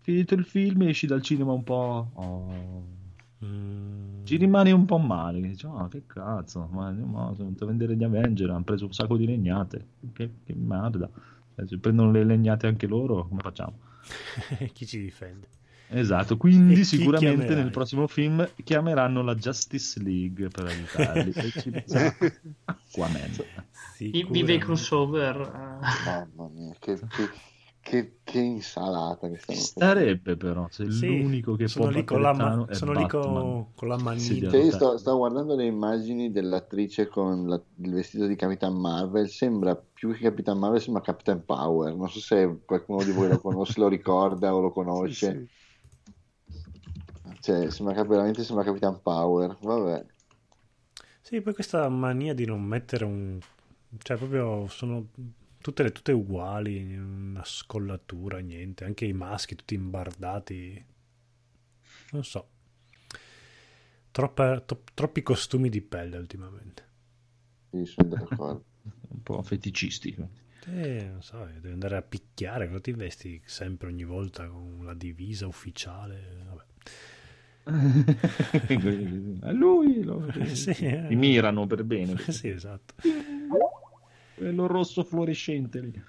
[0.00, 2.10] finito il film esci dal cinema un po'...
[2.14, 2.98] oh,
[3.42, 4.22] Mm.
[4.24, 7.96] ci rimani un po' male, dici, "Ah, che cazzo, ma, ma sono venuto a vendere
[7.96, 11.08] gli Avenger, hanno preso un sacco di legnate, che, che merda,
[11.54, 13.78] Eh, se prendono le legnate anche loro, come facciamo?
[14.74, 15.48] Chi ci difende?
[15.92, 17.64] Esatto, quindi sicuramente chiamerai?
[17.64, 22.12] nel prossimo film chiameranno la Justice League per aiutarli e
[22.64, 23.32] Aquaman.
[23.98, 25.36] I- Vive i crossover.
[25.40, 26.02] eh.
[26.04, 27.28] Mamma mia, che, che,
[27.80, 32.20] che, che insalata che stanno starebbe però, se Sì, l'unico che sono può lì con
[32.22, 33.32] la, ma- sono lì Batman.
[33.42, 34.50] con, con la Sì, manina.
[34.50, 34.76] Rotta.
[34.76, 40.12] sto, sto guardando le immagini dell'attrice con la- il vestito di Capitan Marvel, sembra più
[40.12, 41.94] che Capitan Marvel, sembra Capitan Power.
[41.94, 45.16] Non so se qualcuno di voi lo conosce, lo ricorda o lo Sì, conosce.
[45.16, 45.48] sì.
[47.50, 49.56] Cioè, sembra veramente sembra Capitan Power.
[49.60, 50.06] Vabbè.
[51.22, 53.38] Sì, poi questa mania di non mettere un...
[53.98, 55.08] Cioè, proprio sono
[55.60, 58.84] tutte, le, tutte uguali, una scollatura, niente.
[58.84, 60.84] Anche i maschi tutti imbardati.
[62.12, 62.48] Non so.
[64.12, 66.84] Troppa- to- troppi costumi di pelle ultimamente.
[67.70, 68.64] Sì, sono d'accordo.
[69.10, 70.14] un po' feticisti.
[70.66, 74.94] Eh, non so, devi andare a picchiare, cosa ti vesti sempre ogni volta con la
[74.94, 76.44] divisa ufficiale?
[76.46, 76.64] Vabbè.
[77.64, 81.06] A lui lo, Sì, eh.
[81.08, 82.16] mi mirano per bene.
[82.28, 82.94] Sì, esatto.
[84.34, 86.02] Quello rosso fluorescente lì.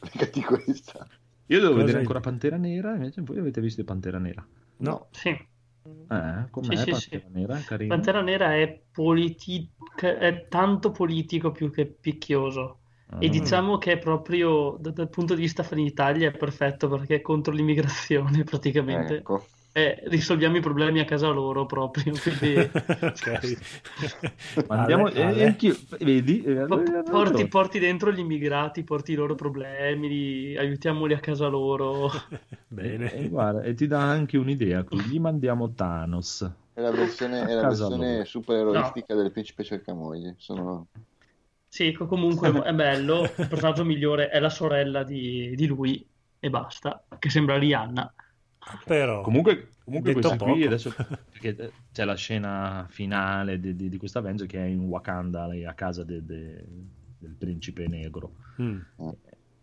[0.00, 1.06] Beccati questa.
[1.46, 4.46] Io devo Cosa vedere hai- ancora Pantera Nera, invece voi avete visto Pantera Nera?
[4.78, 5.28] No, Sì.
[5.30, 7.22] Eh, com'è Sì, sì, Pantera sì.
[7.32, 7.58] Nera?
[7.58, 7.94] Carino?
[7.94, 9.68] Pantera Nera è, politi-
[10.00, 12.78] è tanto politico più che picchioso.
[13.18, 13.30] E Ah.
[13.30, 17.52] diciamo che è proprio da- dal punto di vista Italia è perfetto perché è contro
[17.52, 19.16] l'immigrazione praticamente.
[19.16, 19.46] Ecco.
[19.76, 22.12] eh, risolviamo i problemi a casa loro proprio.
[22.22, 22.54] Quindi...
[22.58, 23.58] ok.
[24.68, 26.42] Ma andiamo, Ale, eh, anch'io, vedi?
[26.44, 31.48] eh, allora- Porti, porti dentro gli immigrati, porti i loro problemi, li- aiutiamoli a casa
[31.48, 32.08] loro.
[32.68, 33.12] Bene.
[33.14, 36.48] E guarda, e ti dà anche un'idea, gli mandiamo Thanos.
[36.72, 40.34] È la versione, è la versione supereroistica del principe cercamoglie.
[40.38, 40.86] Sono...
[41.74, 43.24] Sì, co- comunque è bello.
[43.36, 46.06] Il personaggio migliore è la sorella di, di lui
[46.38, 48.14] e basta, che sembra Rihanna.
[48.86, 50.66] Però, Comunque, comunque Detto questi qui poco.
[50.66, 50.92] adesso
[51.32, 55.64] perché c'è la scena finale di, di, di questa Avenger che è in Wakanda, lei
[55.64, 56.64] a casa de- de-
[57.18, 58.34] del principe negro.
[58.62, 58.78] Mm.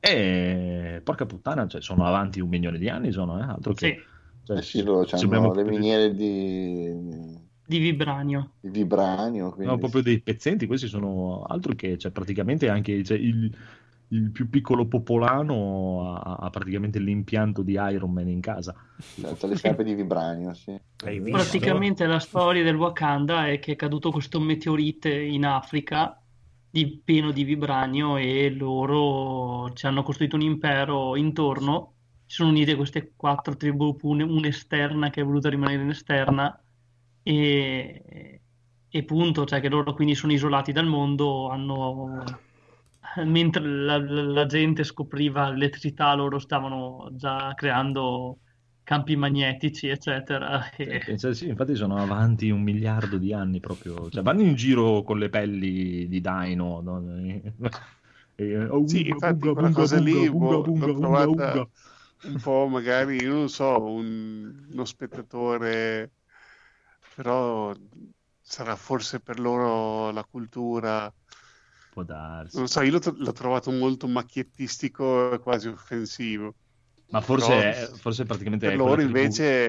[0.02, 3.88] E porca puttana, cioè, sono avanti un milione di anni, sono eh, altro che.
[3.88, 4.04] Sì,
[4.44, 8.52] cioè, Eh sì, loro hanno le miniere di, di vibranio.
[8.60, 9.52] di vibranio.
[9.52, 9.72] Quindi...
[9.72, 13.50] No, proprio dei pezzenti, questi sono altro che, cioè, praticamente anche cioè, il,
[14.10, 18.76] il più piccolo popolano ha, ha praticamente l'impianto di Iron Man in casa.
[19.22, 20.78] C'ha le scarpe di vibranio, sì.
[20.98, 26.22] Praticamente la storia del Wakanda è che è caduto questo meteorite in Africa
[26.70, 31.94] di- pieno di vibranio e loro ci hanno costruito un impero intorno.
[32.26, 36.62] Si sono unite queste quattro tribù, un- un'esterna che è voluta rimanere in esterna
[37.24, 38.42] e,
[38.90, 42.42] e punto, cioè che loro quindi sono isolati dal mondo, hanno...
[43.26, 48.40] mentre la, la- la gente scopriva l'elettricità, loro stavano già creando
[48.84, 50.62] campi magnetici, eccetera.
[50.84, 55.04] E- cioè, sì, infatti sono avanti un miliardo di anni proprio, cioè, vanno in giro
[55.04, 56.82] con le pelli di Dino.
[56.82, 57.02] no?
[58.36, 61.70] E, oh, Sì, unga, infatti unga, quella cosa lì unga, boh, l'ho trovata
[62.22, 66.12] un po' magari, io non so, un- uno spettatore,
[67.22, 67.74] però
[68.42, 71.14] sarà forse per loro la cultura,
[71.90, 72.58] Può darsi.
[72.58, 76.56] non so, io l'ho, l'ho trovato molto macchiettistico e quasi offensivo.
[77.12, 79.68] Ma forse, Però è, forse praticamente per è loro invece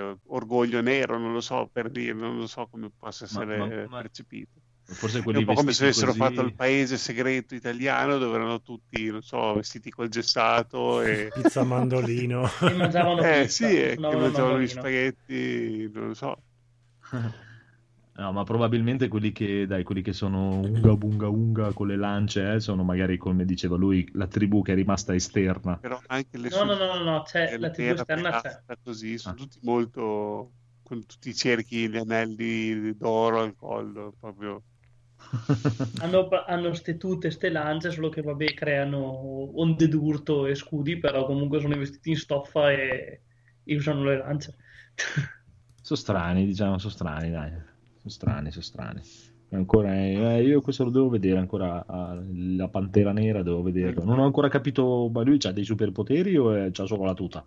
[0.00, 3.56] è orgoglio nero, non lo so per dire, non lo so come possa Ma- essere
[3.56, 4.60] ma- ma- percepito.
[4.94, 8.36] forse È quelli un po' come se avessero così- fatto il paese segreto italiano dove
[8.36, 11.30] erano tutti, non so, vestiti col gessato e...
[11.34, 12.48] Pizza mandolino.
[12.64, 16.42] e mangiavano Eh pizza, sì, e suonavano il mangiavano gli spaghetti, non lo so.
[18.18, 22.54] No, ma probabilmente quelli che, dai, quelli che sono unga bunga unga con le lance,
[22.54, 25.76] eh, sono magari, come diceva lui, la tribù che è rimasta esterna.
[25.76, 28.60] Però anche le No, no, no, no, no, c'è la tribù esterna c'è.
[28.82, 29.38] così, sono Ah.
[29.38, 30.50] tutti molto
[30.82, 34.64] con tutti i cerchi, gli anelli d'oro al collo, proprio
[36.00, 39.00] Hanno, hanno ste tute, ste lance, solo che vabbè creano
[39.60, 43.22] onde d'urto e scudi, però comunque sono vestiti in stoffa e,
[43.64, 44.56] e usano le lance.
[45.88, 47.50] Sono strani, diciamo, sono strani, dai.
[47.50, 49.00] Sono strani, sono strani.
[49.50, 51.84] Ancora, eh, io questo lo devo vedere ancora.
[51.86, 52.14] ah,
[52.56, 54.04] la pantera nera devo vederlo.
[54.04, 57.44] Non ho ancora capito, ma lui ha dei superpoteri o è- c'ha solo la tuta?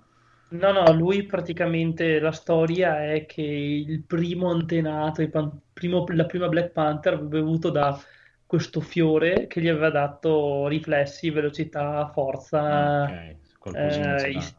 [0.54, 6.26] No, no, lui praticamente la storia è che il primo antenato, il pan- primo- la
[6.26, 7.98] prima Black Panther aveva bevuto da
[8.46, 13.06] questo fiore che gli aveva dato riflessi, velocità, forza.
[13.06, 14.52] ok, qualcosina eh, sarà.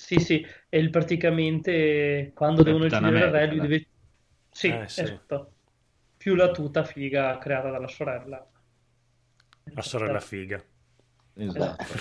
[0.00, 3.88] Sì, sì, e il- praticamente quando devono uccidere il re, lui deve...
[4.50, 5.00] Sì, Eh, sì.
[5.00, 5.52] esatto.
[6.16, 8.48] Più la tuta figa creata dalla sorella.
[9.74, 10.62] La sorella figa.
[11.34, 11.94] Esatto.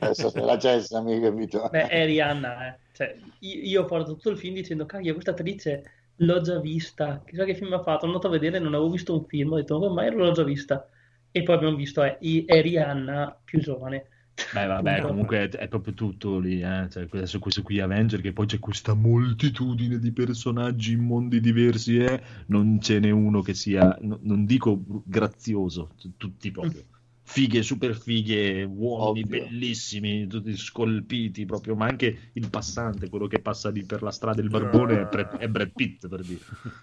[0.00, 1.68] Adesso se la Jessa, mi hai capito?
[1.68, 2.78] Beh, è Rihanna, eh.
[2.92, 7.54] Cioè, io, portato tutto il film dicendo, caglia, questa attrice l'ho già vista, chissà che
[7.54, 9.86] film ha fatto, sono andato a vedere, non avevo visto un film, ho detto, ma
[9.86, 10.88] ormai l'ho già vista.
[11.30, 14.08] E poi abbiamo visto, è, è Rihanna più giovane.
[14.52, 16.88] Beh, vabbè, comunque è, è proprio tutto lì, eh.
[16.90, 21.98] Cioè, adesso questo qui Avenger, che poi c'è questa moltitudine di personaggi in mondi diversi,
[21.98, 22.22] eh.
[22.46, 26.84] Non ce n'è uno che sia, no- non dico grazioso, tutti proprio.
[27.30, 29.46] Fighe, super fighe, uomini Ovvio.
[29.46, 34.40] bellissimi, tutti scolpiti proprio, ma anche il passante, quello che passa lì per la strada,
[34.40, 36.40] il barbone, è, Brad- è Brad Pitt, per dire.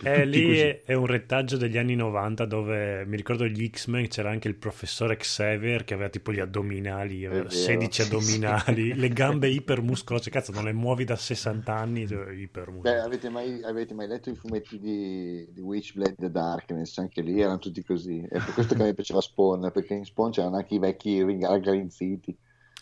[0.02, 0.80] Eh, lì così.
[0.84, 5.16] è, un retaggio degli anni 90 dove mi ricordo gli X-Men c'era anche il professore
[5.16, 10.52] Xavier che aveva tipo gli addominali, aveva vero, 16 sì, addominali, le gambe ipermuscolose, cazzo
[10.52, 12.94] non le muovi da 60 anni, cioè, ipermuscolose.
[12.94, 16.98] Beh, avete mai, avete mai letto i fumetti di, di Witchblade The Darkness?
[16.98, 18.20] Anche lì erano tutti così.
[18.20, 22.36] È per questo che mi piaceva Spawn, perché in Spawn c'erano anche i vecchi raggrinziti.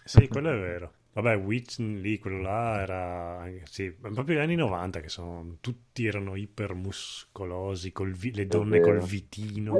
[0.04, 0.92] Sì, quello è vero.
[1.16, 3.50] Vabbè, Witch lì, quello là era...
[3.64, 5.56] Sì, proprio gli anni 90 che sono...
[5.60, 9.78] Tutti erano ipermuscolosi, col vi- le donne col vitino.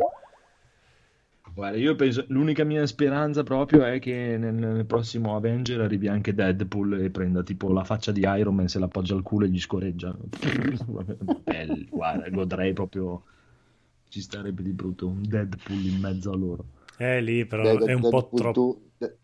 [1.52, 6.32] Guarda, io penso, l'unica mia speranza proprio è che nel, nel prossimo Avenger arrivi anche
[6.32, 9.60] Deadpool e prenda tipo la faccia di Iron Man, se l'appoggia al culo e gli
[9.60, 10.16] scorreggia.
[11.44, 13.23] Bello, guarda, godrei proprio,
[14.08, 16.65] ci starebbe di brutto un Deadpool in mezzo a loro.
[16.97, 18.52] Eh, lì però Dead- è un po' Deadpool troppo...
[18.52, 19.16] tu- De-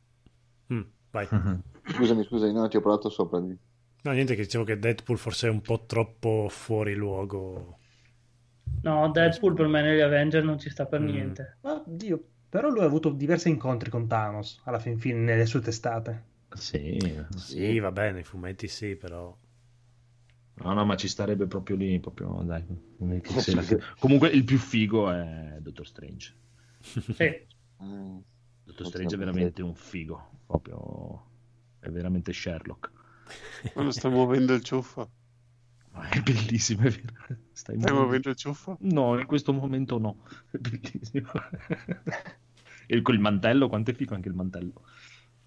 [0.73, 1.27] Mm, vai.
[1.95, 3.41] Scusami, scusami, no, ti ho parlato sopra.
[3.41, 3.57] di-
[4.03, 7.79] No, niente, che dicevo che Deadpool forse è un po' troppo fuori luogo.
[8.83, 11.05] No, Deadpool per me negli Avenger non ci sta per Mm.
[11.07, 11.57] niente.
[11.63, 15.61] Ma Dio, però lui ha avuto diversi incontri con Thanos alla fin fine nelle sue
[15.61, 16.23] testate.
[16.55, 16.99] Sì,
[17.37, 19.35] Sì, va bene, i fumetti sì, però...
[20.55, 22.65] No, no, ma ci starebbe proprio lì, proprio, dai.
[23.99, 26.35] Comunque il più figo è Doctor Strange.
[27.09, 27.47] Sì.
[27.83, 28.19] Mm.
[28.65, 31.31] Doctor Strange è veramente un figo, proprio
[31.83, 32.91] è veramente Sherlock.
[33.73, 35.11] Quello sta muovendo il ciuffo.
[35.93, 37.13] Ma è bellissimo, è vero.
[37.53, 38.77] Stai Stai muovendo- il ciuffo?
[38.83, 40.23] No, in questo momento no.
[40.51, 41.29] È bellissimo.
[42.87, 44.85] e col mantello, quanto è figo anche il mantello.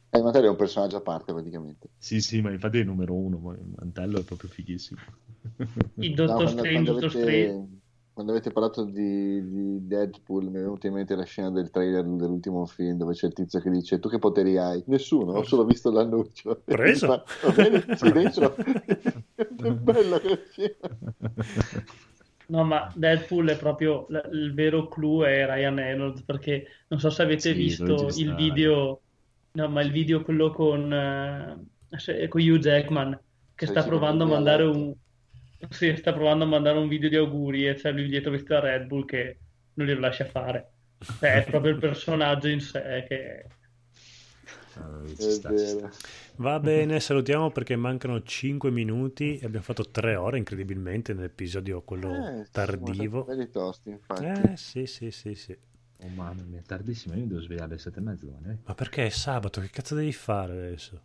[0.09, 1.89] Eh, il Matera è un personaggio a parte praticamente.
[1.97, 4.99] Sì, sì, ma infatti è il numero uno, ma il mantello è proprio fighissimo.
[5.95, 7.80] Il No, Dottor quando, Strange, quando avete, Strange.
[8.16, 12.06] Quando avete parlato di, di Deadpool, mi è venuta in mente la scena del trailer
[12.06, 14.84] dell'ultimo film dove c'è il tizio che dice: Tu che poteri hai?
[14.88, 16.64] Nessuno, ho solo visto l'annuncio.
[16.68, 17.08] Preso?
[17.08, 18.58] Ma, va bene, sì, dentro.
[19.61, 20.98] è bella quella scena.
[22.48, 27.10] No, ma Deadpool è proprio l- il vero clou è Ryan Reynolds perché non so
[27.10, 29.02] se avete Sì, visto il video,
[29.53, 30.92] no, ma il video quello con,
[31.98, 33.19] se- con Hugh Jackman
[33.56, 34.94] che Sì, sta provando a mandare un
[35.69, 38.60] sì, sta provando a mandare un video di auguri e c'è lui dietro vestito da
[38.61, 39.40] Red Bull che
[39.74, 40.74] non glielo lascia fare.
[41.19, 43.52] Cioè, è proprio il personaggio in sé che
[45.18, 45.53] È sta.
[46.38, 52.30] Va bene, salutiamo perché mancano 5 minuti e abbiamo fatto 3 ore incredibilmente nell'episodio quello
[52.30, 53.26] Eh, tardivo.
[53.26, 54.42] belli tosti, infatti.
[54.42, 55.58] Eh sì, sì, sì, sì.
[56.00, 58.50] Oh mamma mia, è tardissimo, io mi devo svegliare alle sette e mezza domani.
[58.53, 58.58] eh.
[58.66, 59.61] Ma perché è sabato?
[59.61, 61.02] Che cazzo devi fare adesso?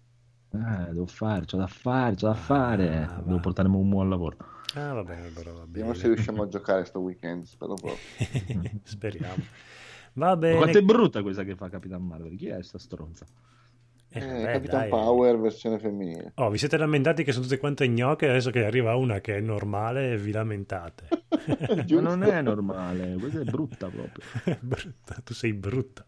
[0.52, 3.04] Eh, devo fare, c'ho da fare, c'ho da fare.
[3.04, 3.40] Ah, devo va.
[3.40, 4.36] portare Momo al lavoro.
[4.74, 5.94] Ah, va bene, allora va Vediamo bene.
[6.02, 7.44] se riusciamo a giocare sto weekend.
[7.44, 7.96] Spero proprio.
[8.82, 9.42] Speriamo.
[10.14, 10.56] Va bene.
[10.56, 12.36] quanto è brutta questa che fa Capitan Marvel?
[12.36, 13.24] Chi è sta stronza?
[14.12, 14.88] Eh, Eh, Capitan dai.
[14.88, 16.32] Power versione femminile.
[16.34, 19.40] Oh, vi siete lamentati che sono tutte quante gnocche, adesso che arriva una che è
[19.40, 21.06] normale vi lamentate.
[21.88, 24.58] Ma non è normale, questa è brutta proprio.
[24.60, 26.04] brutta, tu sei brutta.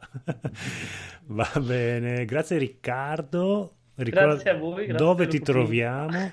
[1.26, 3.76] Va bene, grazie Riccardo.
[3.94, 6.32] Ricorda- Grazie a voi, grazie dove ti troviamo?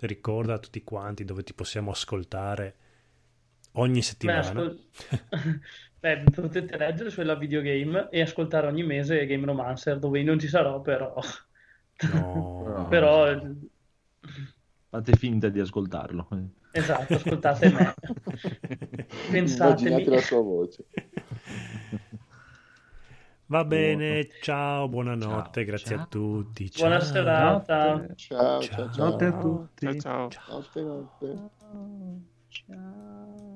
[0.00, 2.74] Ricorda a tutti quanti dove ti possiamo ascoltare
[3.72, 4.38] ogni Beh, settimana.
[4.40, 4.80] ascol-
[6.00, 10.48] Beh, potete leggere sulla videogame e ascoltare ogni mese Game Romancer, dove io non ci
[10.48, 11.14] sarò, però.
[12.14, 12.86] No.
[12.88, 13.38] Però,
[14.88, 16.26] Fate finta di ascoltarlo.
[16.72, 17.94] esatto, ascoltate me.
[19.30, 19.88] Pensatemi.
[19.90, 20.84] Immaginate la sua voce.
[23.50, 26.04] Va bene, ciao, buonanotte, Ciao, grazie ciao.
[26.04, 26.70] a tutti.
[26.76, 27.12] Buona ciao.
[27.12, 28.06] serata.
[28.14, 28.60] Ciao, Ciao.
[28.60, 29.04] ciao, ciao.
[29.10, 30.00] Notte a tutti.
[30.00, 30.54] Ciao ciao.
[30.54, 31.50] Notte, notte.
[32.48, 33.34] Ciao.